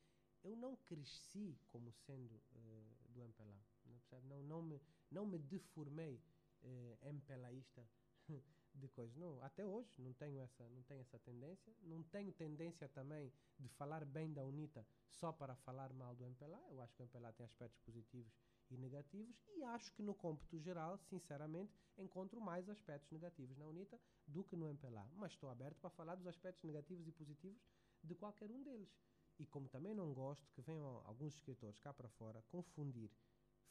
eu 0.44 0.56
não 0.56 0.76
cresci 0.76 1.58
como 1.66 1.92
sendo 1.92 2.40
eh, 2.54 2.84
do 3.10 3.22
MPLA. 3.22 3.60
Não, 3.84 3.98
percebe? 3.98 4.26
não, 4.28 4.42
não, 4.42 4.62
me, 4.62 4.80
não 5.10 5.26
me 5.26 5.38
deformei 5.38 6.20
eh, 6.62 6.98
MPLAísta 7.02 7.88
de 8.74 8.88
coisas. 8.88 9.16
Não, 9.16 9.42
até 9.42 9.64
hoje 9.64 9.90
não 9.98 10.12
tenho, 10.12 10.40
essa, 10.40 10.68
não 10.68 10.82
tenho 10.82 11.00
essa 11.00 11.18
tendência. 11.18 11.74
Não 11.82 12.02
tenho 12.02 12.32
tendência 12.32 12.88
também 12.88 13.32
de 13.58 13.68
falar 13.70 14.04
bem 14.04 14.32
da 14.32 14.44
UNITA 14.44 14.86
só 15.08 15.32
para 15.32 15.56
falar 15.56 15.92
mal 15.92 16.14
do 16.14 16.24
MPLA. 16.24 16.62
Eu 16.70 16.80
acho 16.80 16.94
que 16.94 17.02
o 17.02 17.04
MPLA 17.04 17.32
tem 17.32 17.44
aspectos 17.44 17.80
positivos 17.80 18.32
e 18.70 18.76
negativos 18.76 19.34
e 19.56 19.64
acho 19.64 19.92
que 19.94 20.02
no 20.02 20.14
cômputo 20.14 20.58
geral, 20.58 20.98
sinceramente, 20.98 21.72
encontro 21.96 22.40
mais 22.40 22.68
aspectos 22.68 23.10
negativos 23.10 23.56
na 23.56 23.66
UNITA 23.66 23.98
do 24.26 24.44
que 24.44 24.56
no 24.56 24.68
MPLA. 24.68 25.08
Mas 25.16 25.32
estou 25.32 25.50
aberto 25.50 25.78
para 25.80 25.90
falar 25.90 26.14
dos 26.14 26.26
aspectos 26.26 26.62
negativos 26.64 27.06
e 27.08 27.12
positivos 27.12 27.60
de 28.02 28.14
qualquer 28.14 28.50
um 28.50 28.62
deles. 28.62 28.90
E 29.38 29.46
como 29.46 29.68
também 29.68 29.94
não 29.94 30.12
gosto 30.12 30.50
que 30.52 30.60
venham 30.60 31.02
alguns 31.04 31.34
escritores 31.34 31.78
cá 31.80 31.92
para 31.92 32.08
fora 32.08 32.42
confundir 32.48 33.10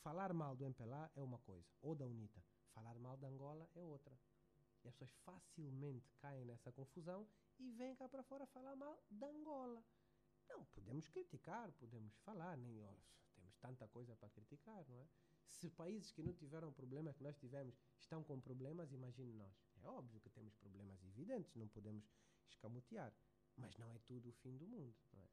falar 0.07 0.34
mal 0.34 0.56
do 0.56 0.64
MPLA 0.64 1.11
é 1.15 1.22
uma 1.22 1.38
coisa, 1.39 1.68
ou 1.81 1.94
da 1.94 2.06
UNITA. 2.06 2.41
Falar 2.73 2.98
mal 2.99 3.18
da 3.18 3.27
Angola 3.27 3.69
é 3.76 3.84
outra. 3.84 4.18
E 4.84 4.88
as 4.88 4.95
pessoas 4.95 5.11
facilmente 5.26 6.14
caem 6.19 6.45
nessa 6.45 6.72
confusão 6.72 7.27
e 7.60 7.72
vêm 7.72 7.95
cá 7.95 8.07
para 8.07 8.23
fora 8.23 8.45
falar 8.48 8.76
mal 8.76 9.03
da 9.10 9.27
Angola. 9.27 9.84
Não, 10.48 10.64
podemos 10.65 11.10
criticar, 11.10 11.72
podemos 11.73 12.15
falar, 12.19 12.56
nem 12.57 12.73
temos 13.35 13.57
tanta 13.57 13.88
coisa 13.89 14.15
para 14.15 14.30
criticar, 14.30 14.88
não 14.88 14.98
é? 14.98 15.07
Se 15.45 15.69
países 15.69 16.11
que 16.11 16.23
não 16.23 16.34
tiveram 16.34 16.72
problemas 16.72 17.18
que 17.18 17.23
nós 17.23 17.38
tivemos 17.38 17.77
estão 17.98 18.23
com 18.23 18.39
problemas, 18.39 18.91
imagine 18.91 19.34
nós. 19.34 19.56
É 19.81 19.89
óbvio 19.89 20.22
que 20.22 20.30
temos 20.30 20.56
problemas 20.56 21.03
evidentes, 21.03 21.56
não 21.56 21.68
podemos 21.68 22.10
escamotear. 22.48 23.14
Mas 23.57 23.76
não 23.76 23.91
é 23.91 23.99
tudo 23.99 24.30
o 24.30 24.34
fim 24.34 24.56
do 24.56 24.68
mundo, 24.68 24.95
não 25.11 25.23
é? 25.23 25.27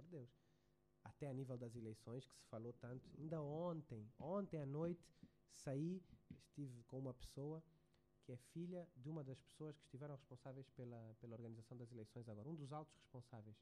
Amor 0.00 0.02
de 0.02 0.08
Deus. 0.08 0.30
Até 1.04 1.28
a 1.28 1.32
nível 1.32 1.58
das 1.58 1.76
eleições, 1.76 2.26
que 2.26 2.34
se 2.34 2.46
falou 2.46 2.72
tanto. 2.72 3.10
Ainda 3.18 3.40
ontem, 3.42 4.10
ontem 4.18 4.58
à 4.58 4.66
noite, 4.66 5.14
saí, 5.50 6.02
estive 6.30 6.82
com 6.84 6.98
uma 6.98 7.12
pessoa 7.12 7.62
que 8.22 8.32
é 8.32 8.36
filha 8.36 8.88
de 8.96 9.08
uma 9.08 9.22
das 9.22 9.38
pessoas 9.40 9.76
que 9.76 9.84
estiveram 9.84 10.14
responsáveis 10.14 10.68
pela, 10.70 11.14
pela 11.20 11.34
organização 11.34 11.76
das 11.76 11.90
eleições 11.92 12.28
agora, 12.28 12.48
um 12.48 12.54
dos 12.54 12.72
altos 12.72 12.94
responsáveis. 12.94 13.56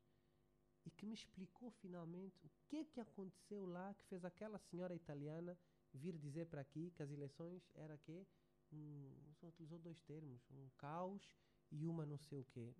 E 0.84 0.90
que 0.90 1.06
me 1.06 1.14
explicou 1.14 1.70
finalmente 1.70 2.46
o 2.46 2.50
que 2.68 2.84
que 2.84 3.00
aconteceu 3.00 3.66
lá 3.66 3.92
que 3.94 4.04
fez 4.06 4.24
aquela 4.24 4.58
senhora 4.58 4.94
italiana 4.94 5.58
vir 5.92 6.16
dizer 6.16 6.46
para 6.46 6.60
aqui 6.60 6.92
que 6.92 7.02
as 7.02 7.10
eleições 7.10 7.68
era 7.74 7.96
que 7.98 8.26
um, 8.72 9.12
só 9.40 9.48
utilizou 9.48 9.78
dois 9.78 10.00
termos, 10.02 10.40
um 10.50 10.68
caos 10.76 11.36
e 11.70 11.84
uma 11.84 12.06
não 12.06 12.18
sei 12.18 12.38
o 12.38 12.44
quê. 12.44 12.74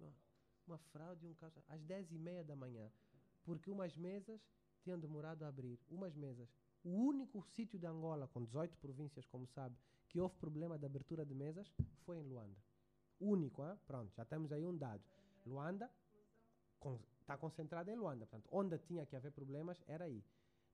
Uma 0.67 0.79
fraude 0.79 1.25
e 1.25 1.29
um 1.29 1.35
caos. 1.35 1.55
Às 1.67 1.83
10 1.83 2.13
e 2.13 2.19
meia 2.19 2.45
da 2.45 2.55
manhã. 2.55 2.91
Porque 3.49 3.71
umas 3.71 3.97
mesas 3.97 4.47
tinham 4.83 4.99
demorado 5.01 5.43
a 5.43 5.49
abrir. 5.49 5.81
Umas 5.89 6.15
mesas. 6.15 6.55
O 6.85 6.91
único 6.91 7.43
sítio 7.43 7.79
de 7.79 7.87
Angola, 7.87 8.29
com 8.29 8.45
18 8.45 8.77
províncias, 8.77 9.25
como 9.25 9.47
sabe, 9.47 9.75
que 10.07 10.21
houve 10.21 10.37
problema 10.37 10.79
de 10.79 10.85
abertura 10.85 11.25
de 11.25 11.35
mesas 11.35 11.73
foi 12.05 12.19
em 12.19 12.23
Luanda. 12.23 12.63
Único, 13.19 13.67
hein? 13.67 13.75
pronto, 13.87 14.15
já 14.15 14.23
temos 14.27 14.53
aí 14.53 14.67
um 14.67 14.77
dado. 14.77 15.03
Luanda 15.47 15.91
está 17.23 17.39
con 17.39 17.49
concentrada 17.49 17.91
em 17.91 17.97
Luanda, 17.97 18.27
portanto, 18.27 18.51
onde 18.53 18.77
tinha 18.81 19.07
que 19.07 19.17
haver 19.17 19.33
problemas 19.33 19.83
era 19.87 20.05
aí. 20.05 20.23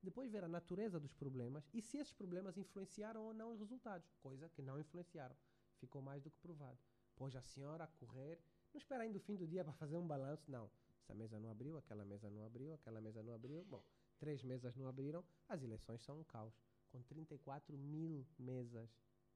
Depois 0.03 0.33
ver 0.33 0.43
a 0.43 0.49
natureza 0.49 0.99
dos 0.99 1.15
problemas 1.15 1.71
e 1.73 1.81
se 1.81 1.99
esses 1.99 2.13
problemas 2.13 2.59
influenciaram 2.59 3.23
ou 3.23 3.33
não 3.33 3.53
os 3.53 3.61
resultados, 3.61 4.11
coisa 4.21 4.49
que 4.49 4.63
não 4.63 4.81
influenciaram. 4.81 5.37
Ficou 5.79 6.03
mais 6.03 6.25
do 6.25 6.31
que 6.31 6.41
provado. 6.41 6.81
Pois 7.15 7.37
a 7.37 7.41
senhora 7.41 7.85
a 7.85 7.87
correr, 7.87 8.41
não 8.73 8.79
espera 8.79 9.05
ainda 9.05 9.19
o 9.19 9.21
fim 9.21 9.37
do 9.37 9.47
dia 9.47 9.63
para 9.63 9.73
fazer 9.75 9.97
um 9.97 10.09
balanço, 10.09 10.51
não. 10.51 10.69
Essa 11.05 11.15
mesa 11.15 11.39
não 11.39 11.51
abriu, 11.51 11.77
aquela 11.77 12.03
mesa 12.03 12.31
não 12.31 12.45
abriu, 12.45 12.73
aquela 12.73 12.99
mesa 12.99 13.23
não 13.23 13.35
abriu. 13.35 13.63
Bom, 13.67 13.85
três 14.19 14.43
mesas 14.43 14.75
não 14.75 14.89
abriram, 14.89 15.23
as 15.47 15.63
eleições 15.63 16.01
são 16.03 16.21
um 16.21 16.25
caos. 16.25 16.55
Com 16.91 17.03
34 17.03 17.77
mil 17.77 18.27
mesas 18.39 18.89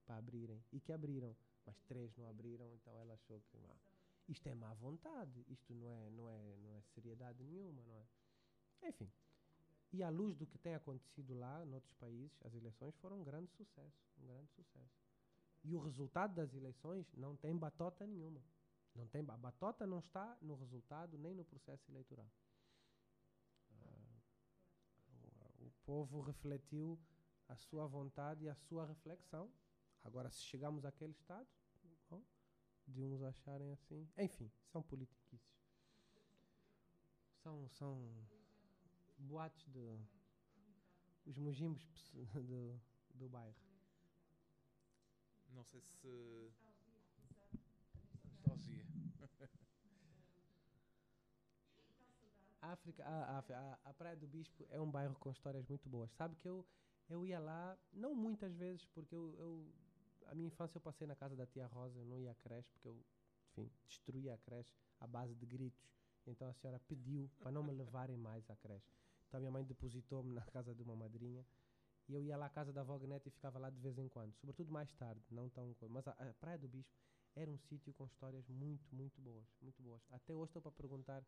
para 0.07 0.17
abrirem 0.17 0.65
e 0.73 0.81
que 0.81 0.93
abriram, 0.93 1.37
mas 1.67 1.79
três 1.83 2.17
não 2.17 2.27
abriram, 2.27 2.73
então 2.73 2.97
ela 2.97 3.13
achou 3.13 3.41
que 3.51 3.59
ah, 3.59 3.77
isto 4.29 4.47
é 4.49 4.55
má 4.55 4.73
vontade, 4.75 5.45
isto 5.49 5.75
não 5.75 5.91
é, 5.91 6.11
não 6.11 6.31
é, 6.31 6.57
não 6.57 6.73
é 6.73 6.81
seriedade 6.95 7.45
nenhuma, 7.45 7.83
não 7.83 7.95
é? 7.95 8.07
Enfim. 8.89 9.11
E 9.93 10.03
à 10.03 10.09
luz 10.09 10.37
do 10.37 10.47
que 10.47 10.59
tem 10.59 10.75
acontecido 10.75 11.35
lá, 11.35 11.65
noutros 11.67 11.95
países, 11.95 12.41
as 12.45 12.55
eleições 12.55 12.95
foram 12.97 13.21
um 13.21 13.25
grande 13.25 13.51
sucesso, 13.51 14.07
um 14.23 14.27
grande 14.27 14.51
sucesso. 14.53 15.03
E 15.65 15.75
o 15.75 15.81
resultado 15.81 16.35
das 16.35 16.55
eleições 16.55 17.13
não 17.15 17.37
tem 17.37 17.55
batota 17.57 18.07
nenhuma. 18.07 18.43
Não 18.95 19.07
tem 19.07 19.25
a 19.29 19.37
batota 19.37 19.87
não 19.87 20.01
está 20.01 20.37
no 20.43 20.57
resultado 20.57 21.17
nem 21.19 21.35
no 21.35 21.45
processo 21.45 21.91
eleitoral. 21.91 22.31
Uh, 23.71 24.23
o, 25.61 25.67
o 25.67 25.73
povo 25.85 26.21
refletiu 26.21 26.99
a 27.49 27.57
sua 27.57 27.87
vontade 27.87 28.45
e 28.45 28.49
a 28.49 28.55
sua 28.55 28.85
reflexão 28.85 29.51
Agora, 30.05 30.31
se 30.31 30.43
chegamos 30.43 30.85
àquele 30.87 31.13
estado, 31.13 31.47
bom, 32.09 32.23
de 32.87 33.05
uns 33.05 33.23
acharem 33.23 33.71
assim. 33.73 34.09
Enfim, 34.17 34.51
são 34.65 34.83
politiquices. 34.83 35.61
São, 37.43 37.69
são 37.69 38.11
boatos 39.19 39.67
de. 39.67 40.01
os 41.27 41.37
mugimbos 41.37 41.85
do, 42.35 42.81
do 43.15 43.29
bairro. 43.29 43.55
Não 45.51 45.63
sei 45.63 45.81
se. 45.83 46.53
Nostalgia. 48.31 48.87
A 52.58 52.58
África, 52.73 53.05
a, 53.05 53.39
a, 53.39 53.91
a 53.91 53.95
Praia 53.95 54.17
do 54.17 54.27
Bispo 54.27 54.67
é 54.71 54.81
um 54.81 54.91
bairro 54.91 55.15
com 55.17 55.31
histórias 55.31 55.67
muito 55.67 55.89
boas. 55.89 56.11
Sabe 56.13 56.37
que 56.37 56.49
eu, 56.49 56.67
eu 57.09 57.25
ia 57.27 57.39
lá, 57.39 57.77
não 57.93 58.15
muitas 58.15 58.55
vezes, 58.55 58.85
porque 58.87 59.15
eu, 59.15 59.35
eu 59.39 59.67
a 60.27 60.35
minha 60.35 60.49
infância 60.49 60.77
eu 60.77 60.83
passei 60.83 61.07
na 61.07 61.17
casa 61.17 61.35
da 61.35 61.47
tia 61.47 61.67
Rosa, 61.67 61.99
eu 61.99 62.05
não 62.05 62.19
ia 62.19 62.33
à 62.33 62.35
creche, 62.35 62.69
porque 62.73 62.89
eu, 62.89 63.03
enfim, 63.51 63.71
destruía 63.87 64.35
a 64.35 64.39
creche 64.39 64.73
à 65.01 65.07
base 65.07 65.35
de 65.35 65.47
gritos. 65.47 65.89
Então 66.27 66.49
a 66.49 66.53
senhora 66.53 66.79
pediu 66.87 67.31
para 67.39 67.51
não 67.51 67.63
me 67.63 67.73
levarem 67.73 68.17
mais 68.17 68.49
à 68.51 68.57
creche. 68.57 68.93
Então 69.27 69.39
a 69.39 69.41
minha 69.41 69.51
mãe 69.51 69.65
depositou-me 69.65 70.33
na 70.33 70.43
casa 70.43 70.75
de 70.75 70.83
uma 70.83 70.95
madrinha 70.95 71.45
e 72.09 72.15
eu 72.15 72.23
ia 72.23 72.37
lá 72.37 72.47
à 72.47 72.51
casa 72.51 72.73
da 72.73 72.81
avó 72.81 72.99
Gneta 72.99 73.29
e 73.29 73.31
ficava 73.31 73.59
lá 73.59 73.71
de 73.71 73.81
vez 73.81 73.99
em 73.99 74.09
quando, 74.09 74.35
sobretudo 74.35 74.71
mais 74.71 74.93
tarde, 74.95 75.23
não 75.31 75.49
tão. 75.49 75.75
Mas 75.89 76.07
a, 76.09 76.13
a 76.13 76.35
Praia 76.35 76.59
do 76.59 76.69
Bispo 76.69 76.95
era 77.35 77.51
um 77.51 77.59
sítio 77.59 77.93
com 77.95 78.07
histórias 78.07 78.49
muito, 78.49 78.95
muito 78.95 79.21
boas, 79.21 79.47
muito 79.61 79.83
boas. 79.83 80.03
Até 80.11 80.35
hoje 80.35 80.51
estou 80.51 80.63
para 80.63 80.73
perguntar 80.73 81.23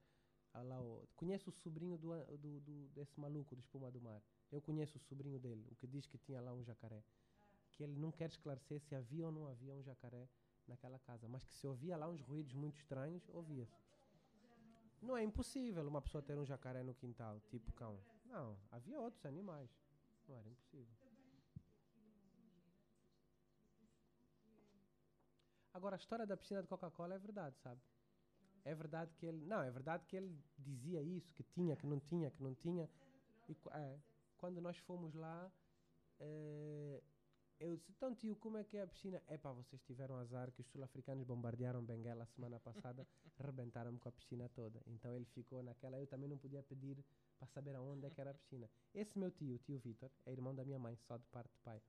a 0.52 0.62
lá, 0.62 0.80
o, 0.80 1.08
conheço 1.16 1.50
o 1.50 1.52
sobrinho 1.52 1.96
do, 1.96 2.10
do, 2.38 2.60
do, 2.60 2.88
desse 2.88 3.18
maluco 3.18 3.54
do 3.54 3.60
Espuma 3.60 3.90
do 3.90 4.00
Mar. 4.00 4.22
Eu 4.50 4.60
conheço 4.60 4.96
o 4.98 5.00
sobrinho 5.00 5.38
dele, 5.38 5.66
o 5.70 5.76
que 5.76 5.86
diz 5.86 6.06
que 6.06 6.18
tinha 6.18 6.40
lá 6.40 6.52
um 6.52 6.64
jacaré 6.64 7.02
que 7.80 7.84
ele 7.84 7.96
não 7.96 8.12
quer 8.12 8.28
esclarecer 8.28 8.78
se 8.82 8.94
havia 8.94 9.24
ou 9.24 9.32
não 9.32 9.48
havia 9.48 9.74
um 9.74 9.82
jacaré 9.82 10.28
naquela 10.68 10.98
casa, 10.98 11.26
mas 11.26 11.42
que 11.44 11.54
se 11.54 11.66
ouvia 11.66 11.96
lá 11.96 12.06
uns 12.06 12.20
ruídos 12.20 12.52
muito 12.52 12.76
estranhos, 12.76 13.26
ouvia-se. 13.30 13.80
Não 15.00 15.16
é 15.16 15.24
impossível 15.24 15.86
uma 15.88 16.02
pessoa 16.02 16.22
ter 16.22 16.36
um 16.36 16.44
jacaré 16.44 16.82
no 16.82 16.94
quintal, 16.94 17.40
tipo 17.48 17.72
cão. 17.72 17.98
Não, 18.26 18.54
havia 18.70 19.00
outros 19.00 19.24
animais. 19.24 19.70
Não 20.28 20.36
era 20.36 20.46
impossível. 20.46 20.94
Agora, 25.72 25.96
a 25.96 25.98
história 25.98 26.26
da 26.26 26.36
piscina 26.36 26.60
de 26.60 26.68
Coca-Cola 26.68 27.14
é 27.14 27.18
verdade, 27.18 27.56
sabe? 27.60 27.80
É 28.64 28.74
verdade 28.74 29.14
que 29.16 29.26
ele. 29.26 29.44
Não, 29.46 29.62
é 29.62 29.70
verdade 29.70 30.04
que 30.06 30.16
ele 30.16 30.36
dizia 30.58 31.02
isso, 31.02 31.32
que 31.34 31.42
tinha, 31.42 31.76
que 31.76 31.86
não 31.86 31.98
tinha, 31.98 32.30
que 32.30 32.42
não 32.42 32.54
tinha. 32.54 32.88
E 33.48 33.56
é, 33.72 33.98
quando 34.36 34.60
nós 34.60 34.76
fomos 34.78 35.14
lá, 35.14 35.50
é, 36.18 37.02
eu 37.60 37.76
disse, 37.76 37.92
então 37.92 38.14
tio, 38.14 38.34
como 38.36 38.56
é 38.56 38.64
que 38.64 38.78
é 38.78 38.82
a 38.82 38.86
piscina? 38.86 39.22
É 39.26 39.36
pá, 39.36 39.52
vocês 39.52 39.82
tiveram 39.82 40.16
azar 40.16 40.50
que 40.50 40.62
os 40.62 40.66
sul-africanos 40.68 41.26
bombardearam 41.26 41.84
Benguela 41.84 42.24
semana 42.26 42.58
passada, 42.58 43.06
rebentaram-me 43.38 43.98
com 43.98 44.08
a 44.08 44.12
piscina 44.12 44.48
toda. 44.54 44.80
Então 44.86 45.14
ele 45.14 45.26
ficou 45.26 45.62
naquela, 45.62 45.98
eu 45.98 46.06
também 46.06 46.28
não 46.28 46.38
podia 46.38 46.62
pedir 46.62 47.04
para 47.38 47.46
saber 47.48 47.76
aonde 47.76 48.06
é 48.06 48.10
que 48.10 48.20
era 48.20 48.30
a 48.30 48.34
piscina. 48.34 48.68
Esse 48.94 49.18
meu 49.18 49.30
tio, 49.30 49.56
o 49.56 49.58
tio 49.58 49.78
Vitor, 49.78 50.10
é 50.24 50.32
irmão 50.32 50.54
da 50.54 50.64
minha 50.64 50.78
mãe, 50.78 50.96
só 51.06 51.18
de 51.18 51.26
parte 51.26 51.52
de 51.52 51.58
pai. 51.58 51.82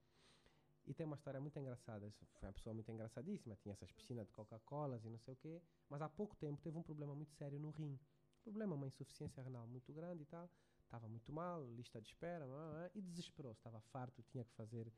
E 0.86 0.94
tem 0.94 1.06
uma 1.06 1.16
história 1.16 1.40
muito 1.40 1.58
engraçada. 1.60 2.12
Foi 2.40 2.50
uma 2.50 2.54
pessoa 2.54 2.74
muito 2.74 2.92
engraçadíssima. 2.92 3.56
Tinha 3.56 3.74
essas 3.74 3.92
piscinas 3.92 4.26
de 4.28 4.34
Coca-Colas 4.34 5.04
e 5.06 5.10
não 5.10 5.20
sei 5.20 5.34
o 5.34 5.38
quê. 5.38 5.62
Mas 5.90 6.02
há 6.02 6.10
pouco 6.10 6.36
tempo 6.36 6.62
teve 6.62 6.78
um 6.78 6.84
problema 6.84 7.16
muito 7.16 7.34
sério 7.34 7.60
no 7.60 7.70
rim. 7.70 8.00
Problema, 8.44 8.76
uma 8.76 8.88
insuficiência 8.88 9.44
renal 9.44 9.68
muito 9.68 9.94
grande 9.94 10.24
e 10.24 10.26
tal. 10.26 10.50
Estava 10.84 11.08
muito 11.08 11.32
mal, 11.32 11.64
lista 11.74 12.02
de 12.02 12.08
espera, 12.08 12.46
e 12.94 13.02
desesperou-se. 13.02 13.60
Estava 13.60 13.80
farto, 13.80 14.22
tinha 14.24 14.44
que 14.44 14.52
fazer 14.54 14.92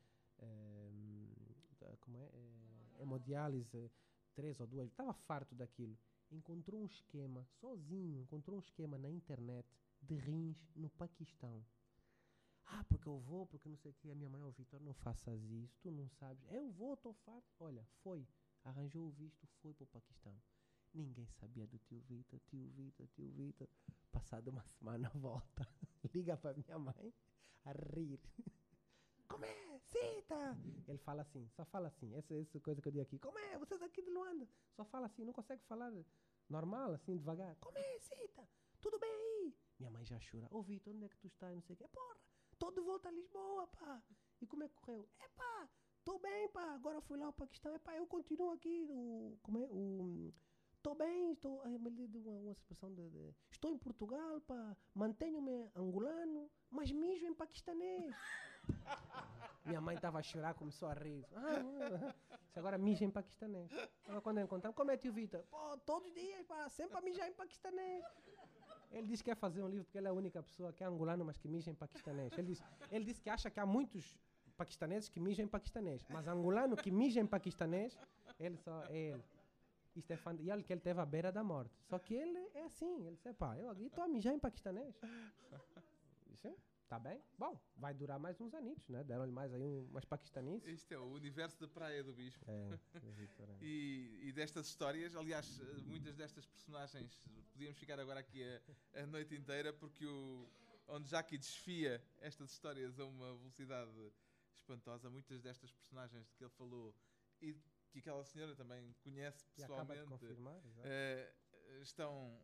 como 1.99 2.17
é? 2.17 2.25
é 2.33 3.01
hemodiálise, 3.01 3.91
três 4.33 4.59
ou 4.59 4.67
duas, 4.67 4.89
estava 4.89 5.13
farto 5.13 5.53
daquilo. 5.55 5.97
Encontrou 6.31 6.81
um 6.81 6.85
esquema, 6.85 7.45
sozinho, 7.59 8.21
encontrou 8.21 8.57
um 8.57 8.59
esquema 8.59 8.97
na 8.97 9.09
internet 9.09 9.67
de 10.01 10.15
rins 10.15 10.57
no 10.75 10.89
Paquistão. 10.89 11.63
Ah, 12.65 12.83
porque 12.85 13.07
eu 13.07 13.19
vou, 13.19 13.45
porque 13.47 13.69
não 13.69 13.77
sei 13.77 13.91
o 13.91 13.93
que. 13.93 14.09
A 14.09 14.15
minha 14.15 14.29
mãe, 14.29 14.41
ô 14.41 14.47
oh, 14.47 14.51
Vitor, 14.51 14.79
não 14.81 14.93
faças 14.93 15.41
isso, 15.51 15.77
tu 15.81 15.91
não 15.91 16.09
sabes. 16.09 16.43
Eu 16.51 16.71
vou, 16.71 16.93
estou 16.93 17.13
farto. 17.13 17.47
Olha, 17.59 17.85
foi, 18.01 18.27
arranjou 18.63 19.07
o 19.07 19.11
visto, 19.11 19.47
foi 19.61 19.73
para 19.73 19.83
o 19.83 19.87
Paquistão. 19.87 20.35
Ninguém 20.93 21.27
sabia 21.27 21.65
do 21.65 21.79
tio 21.79 21.99
Vitor, 22.01 22.39
tio 22.41 22.67
Vitor, 22.69 23.07
tio 23.07 23.29
Vitor. 23.31 23.67
Passada 24.11 24.49
uma 24.51 24.63
semana, 24.63 25.09
volta. 25.15 25.67
Liga 26.13 26.37
para 26.37 26.53
minha 26.53 26.77
mãe 26.77 27.13
a 27.65 27.71
rir. 27.71 28.19
Como 29.27 29.45
é? 29.45 29.79
Cita! 29.79 30.57
Ele 30.87 30.99
fala 30.99 31.23
assim, 31.23 31.49
só 31.49 31.65
fala 31.65 31.87
assim. 31.87 32.13
Essa, 32.13 32.35
essa 32.35 32.59
coisa 32.59 32.81
que 32.81 32.87
eu 32.87 32.91
digo 32.91 33.03
aqui. 33.03 33.17
Como 33.17 33.39
é? 33.39 33.57
Vocês 33.57 33.81
aqui 33.81 34.03
de 34.03 34.11
Luanda. 34.11 34.47
Só 34.75 34.85
fala 34.85 35.07
assim, 35.07 35.25
não 35.25 35.33
consegue 35.33 35.63
falar 35.63 35.91
normal, 36.47 36.93
assim, 36.93 37.17
devagar. 37.17 37.55
Como 37.55 37.77
é? 37.77 37.99
Cita! 37.99 38.47
Tudo 38.79 38.99
bem 38.99 39.09
aí? 39.09 39.55
Minha 39.79 39.89
mãe 39.89 40.05
já 40.05 40.19
chora. 40.19 40.47
Ô, 40.51 40.61
Vitor, 40.61 40.93
onde 40.93 41.05
é 41.05 41.09
que 41.09 41.17
tu 41.17 41.27
estás? 41.27 41.55
Não 41.55 41.61
sei 41.63 41.73
o 41.73 41.77
quê. 41.77 41.87
Porra, 41.87 42.17
tô 42.63 42.71
de 42.71 42.79
volta 42.79 43.09
a 43.09 43.11
Lisboa, 43.11 43.67
pá. 43.67 44.01
E 44.41 44.47
como 44.47 44.63
é 44.63 44.69
que 44.69 44.75
correu? 44.75 45.05
É, 45.19 45.27
pá, 45.35 45.67
tô 46.05 46.17
bem, 46.17 46.47
pá. 46.47 46.73
Agora 46.73 47.01
fui 47.01 47.17
lá 47.17 47.25
ao 47.25 47.33
Paquistão. 47.33 47.73
É, 47.73 47.77
pá, 47.77 47.93
eu 47.97 48.07
continuo 48.07 48.51
aqui. 48.51 48.87
O, 48.89 49.37
como 49.41 49.57
é? 49.57 49.67
O... 49.69 50.33
Estou 50.77 50.95
bem, 50.95 51.33
estou. 51.33 51.61
Ai, 51.65 51.77
me 51.77 51.89
uma, 51.89 52.39
uma 52.39 52.51
expressão 52.53 52.93
de, 52.93 53.09
de, 53.09 53.35
Estou 53.51 53.69
em 53.69 53.77
Portugal, 53.77 54.39
pá. 54.41 54.77
Mantenho-me 54.95 55.69
angolano, 55.75 56.49
mas 56.69 56.89
mijo 56.89 57.25
em 57.25 57.33
paquistanês. 57.33 58.15
Minha 59.65 59.81
mãe 59.81 59.95
estava 59.95 60.19
a 60.19 60.23
chorar, 60.23 60.53
começou 60.53 60.87
a 60.87 60.93
rir. 60.93 61.25
Ah, 61.33 62.13
agora 62.55 62.77
mija 62.77 63.03
em 63.03 63.11
paquistanês. 63.11 63.71
Agora 64.05 64.21
quando 64.21 64.39
encontramos, 64.39 64.75
como 64.75 64.91
é 64.91 64.97
tio 64.97 65.11
Vitor? 65.11 65.43
Pô, 65.49 65.77
todos 65.79 66.07
os 66.07 66.13
dias, 66.13 66.45
pá, 66.45 66.69
sempre 66.69 66.97
a 66.97 67.01
mijar 67.01 67.27
em 67.27 67.33
paquistanês. 67.33 68.05
Ele 68.93 69.07
diz 69.07 69.21
que 69.21 69.29
quer 69.29 69.35
fazer 69.35 69.61
um 69.63 69.67
livro 69.67 69.85
porque 69.85 69.97
ele 69.97 70.07
é 70.07 70.11
a 70.11 70.13
única 70.13 70.41
pessoa 70.41 70.71
que 70.71 70.83
é 70.83 70.87
angolano, 70.87 71.25
mas 71.25 71.37
que 71.37 71.47
mija 71.47 71.69
em 71.71 71.73
paquistanês. 71.73 72.31
Ele 72.37 72.47
diz, 72.47 72.63
ele 72.91 73.03
diz 73.03 73.19
que 73.19 73.29
acha 73.29 73.49
que 73.49 73.59
há 73.59 73.65
muitos 73.65 74.17
paquistaneses 74.55 75.09
que 75.09 75.19
mijam 75.19 75.43
em 75.45 75.47
paquistanês, 75.47 76.05
mas 76.09 76.27
angolano 76.27 76.75
que 76.75 76.91
mija 76.91 77.19
em 77.19 77.25
paquistanês, 77.25 77.97
ele 78.39 78.55
só 78.57 78.83
é 78.85 78.97
ele. 79.11 79.23
Isto 79.95 80.11
é 80.11 80.17
e 80.39 80.51
olha 80.51 80.63
que 80.63 80.73
ele 80.73 80.81
teve 80.81 80.99
à 80.99 81.05
beira 81.05 81.31
da 81.31 81.43
morte. 81.43 81.75
Só 81.83 81.99
que 81.99 82.13
ele 82.13 82.49
é 82.53 82.63
assim, 82.63 83.05
ele 83.05 83.15
disse, 83.15 83.33
pá, 83.33 83.57
eu 83.57 83.71
estou 83.73 84.03
a 84.03 84.07
mijar 84.07 84.33
em 84.33 84.39
paquistanês. 84.39 84.95
Disse, 86.29 86.55
tá 86.87 86.99
bem? 86.99 87.21
Bom, 87.37 87.59
vai 87.75 87.93
durar 87.93 88.19
mais 88.19 88.39
uns 88.39 88.53
anitos, 88.53 88.87
né? 88.89 89.03
Deram-lhe 89.03 89.31
mais 89.31 89.53
aí 89.53 89.63
um, 89.63 89.85
umas 89.85 90.05
paquistaneses. 90.05 90.67
Isto 90.67 90.93
é 90.93 90.97
o 90.97 91.11
universo 91.11 91.59
da 91.59 91.67
praia 91.67 92.03
do 92.03 92.13
Bispo. 92.13 92.45
É, 92.47 92.79
é. 92.99 93.57
E, 93.61 94.19
e 94.23 94.31
destas 94.31 94.67
histórias, 94.67 95.15
aliás, 95.15 95.59
eh, 95.59 95.81
muitas 95.85 96.15
destas 96.15 96.45
personagens, 96.45 97.23
podíamos 97.51 97.77
ficar 97.77 97.99
agora 97.99 98.19
aqui 98.19 98.43
a, 98.43 99.01
a 99.01 99.05
noite 99.05 99.35
inteira, 99.35 99.73
porque 99.73 100.05
o, 100.05 100.49
onde 100.87 101.09
Jackie 101.09 101.37
desfia 101.37 102.03
estas 102.19 102.51
histórias 102.51 102.99
a 102.99 103.05
uma 103.05 103.35
velocidade 103.35 104.13
espantosa, 104.55 105.09
muitas 105.09 105.41
destas 105.41 105.71
personagens 105.71 106.27
de 106.27 106.35
que 106.35 106.43
ele 106.43 106.51
falou 106.51 106.95
e 107.41 107.53
que 107.91 107.99
aquela 107.99 108.23
senhora 108.23 108.55
também 108.55 108.95
conhece 109.03 109.45
E 109.57 109.63
acaba 109.63 109.93
de 109.93 109.99
pessoalmente, 109.99 110.09
confirmar, 110.09 110.61
eh, 110.83 111.33
estão, 111.81 112.39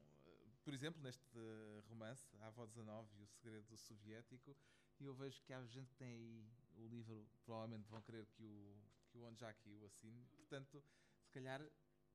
por 0.69 0.75
exemplo, 0.75 1.01
neste 1.01 1.35
eh, 1.35 1.81
romance, 1.89 2.37
A 2.41 2.45
Avó 2.45 2.63
19 2.63 3.09
e 3.17 3.23
o 3.23 3.27
Segredo 3.27 3.75
Soviético, 3.75 4.55
e 4.99 5.03
eu 5.03 5.15
vejo 5.15 5.41
que 5.41 5.51
há 5.51 5.65
gente 5.65 5.89
que 5.89 5.95
tem 5.95 6.07
aí 6.07 6.45
o 6.75 6.87
livro, 6.87 7.27
provavelmente 7.43 7.89
vão 7.89 7.99
querer 8.03 8.27
que 8.27 8.43
o, 8.43 8.77
que 9.07 9.17
o 9.17 9.23
Onjaki 9.23 9.73
o 9.73 9.85
assine. 9.87 10.23
Portanto, 10.37 10.83
se 11.23 11.31
calhar 11.31 11.59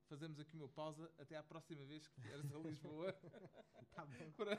fazemos 0.07 0.39
aqui 0.39 0.55
uma 0.55 0.69
pausa 0.69 1.11
até 1.19 1.37
à 1.37 1.43
próxima 1.43 1.85
vez 1.85 2.07
que 2.07 2.21
vieres 2.21 2.49
a 2.53 2.59
Lisboa 2.59 3.13
Tá 3.91 4.07
bom. 4.07 4.31
para, 4.37 4.57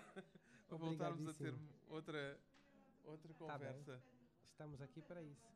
para 0.68 0.78
voltarmos 0.78 1.30
a 1.30 1.34
ter 1.34 1.54
outra, 1.88 2.38
outra 3.06 3.34
Tá 3.34 3.40
conversa. 3.40 4.04
Estamos 4.44 4.82
aqui 4.82 5.02
para 5.04 5.24
isso. 5.24 5.48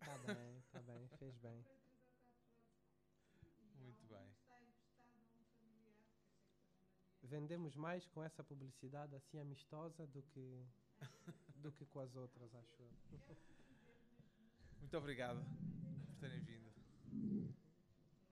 Tá 0.00 0.18
bem, 0.26 0.62
tá 0.72 0.82
bem, 0.82 1.08
fez 1.16 1.36
bem. 1.36 1.64
Muito 3.80 4.06
bem. 4.06 4.30
Vendemos 7.30 7.76
mais 7.76 8.04
com 8.08 8.24
essa 8.24 8.42
publicidade 8.42 9.14
assim 9.14 9.38
amistosa 9.38 10.04
do 10.08 10.20
que 10.20 10.66
do 11.62 11.70
que 11.70 11.86
com 11.86 12.00
as 12.00 12.16
outras, 12.16 12.52
acho 12.52 12.82
eu. 12.82 12.90
Muito 14.80 14.98
obrigado 14.98 15.40
por 16.06 16.16
terem 16.16 16.42
vindo. 16.42 17.54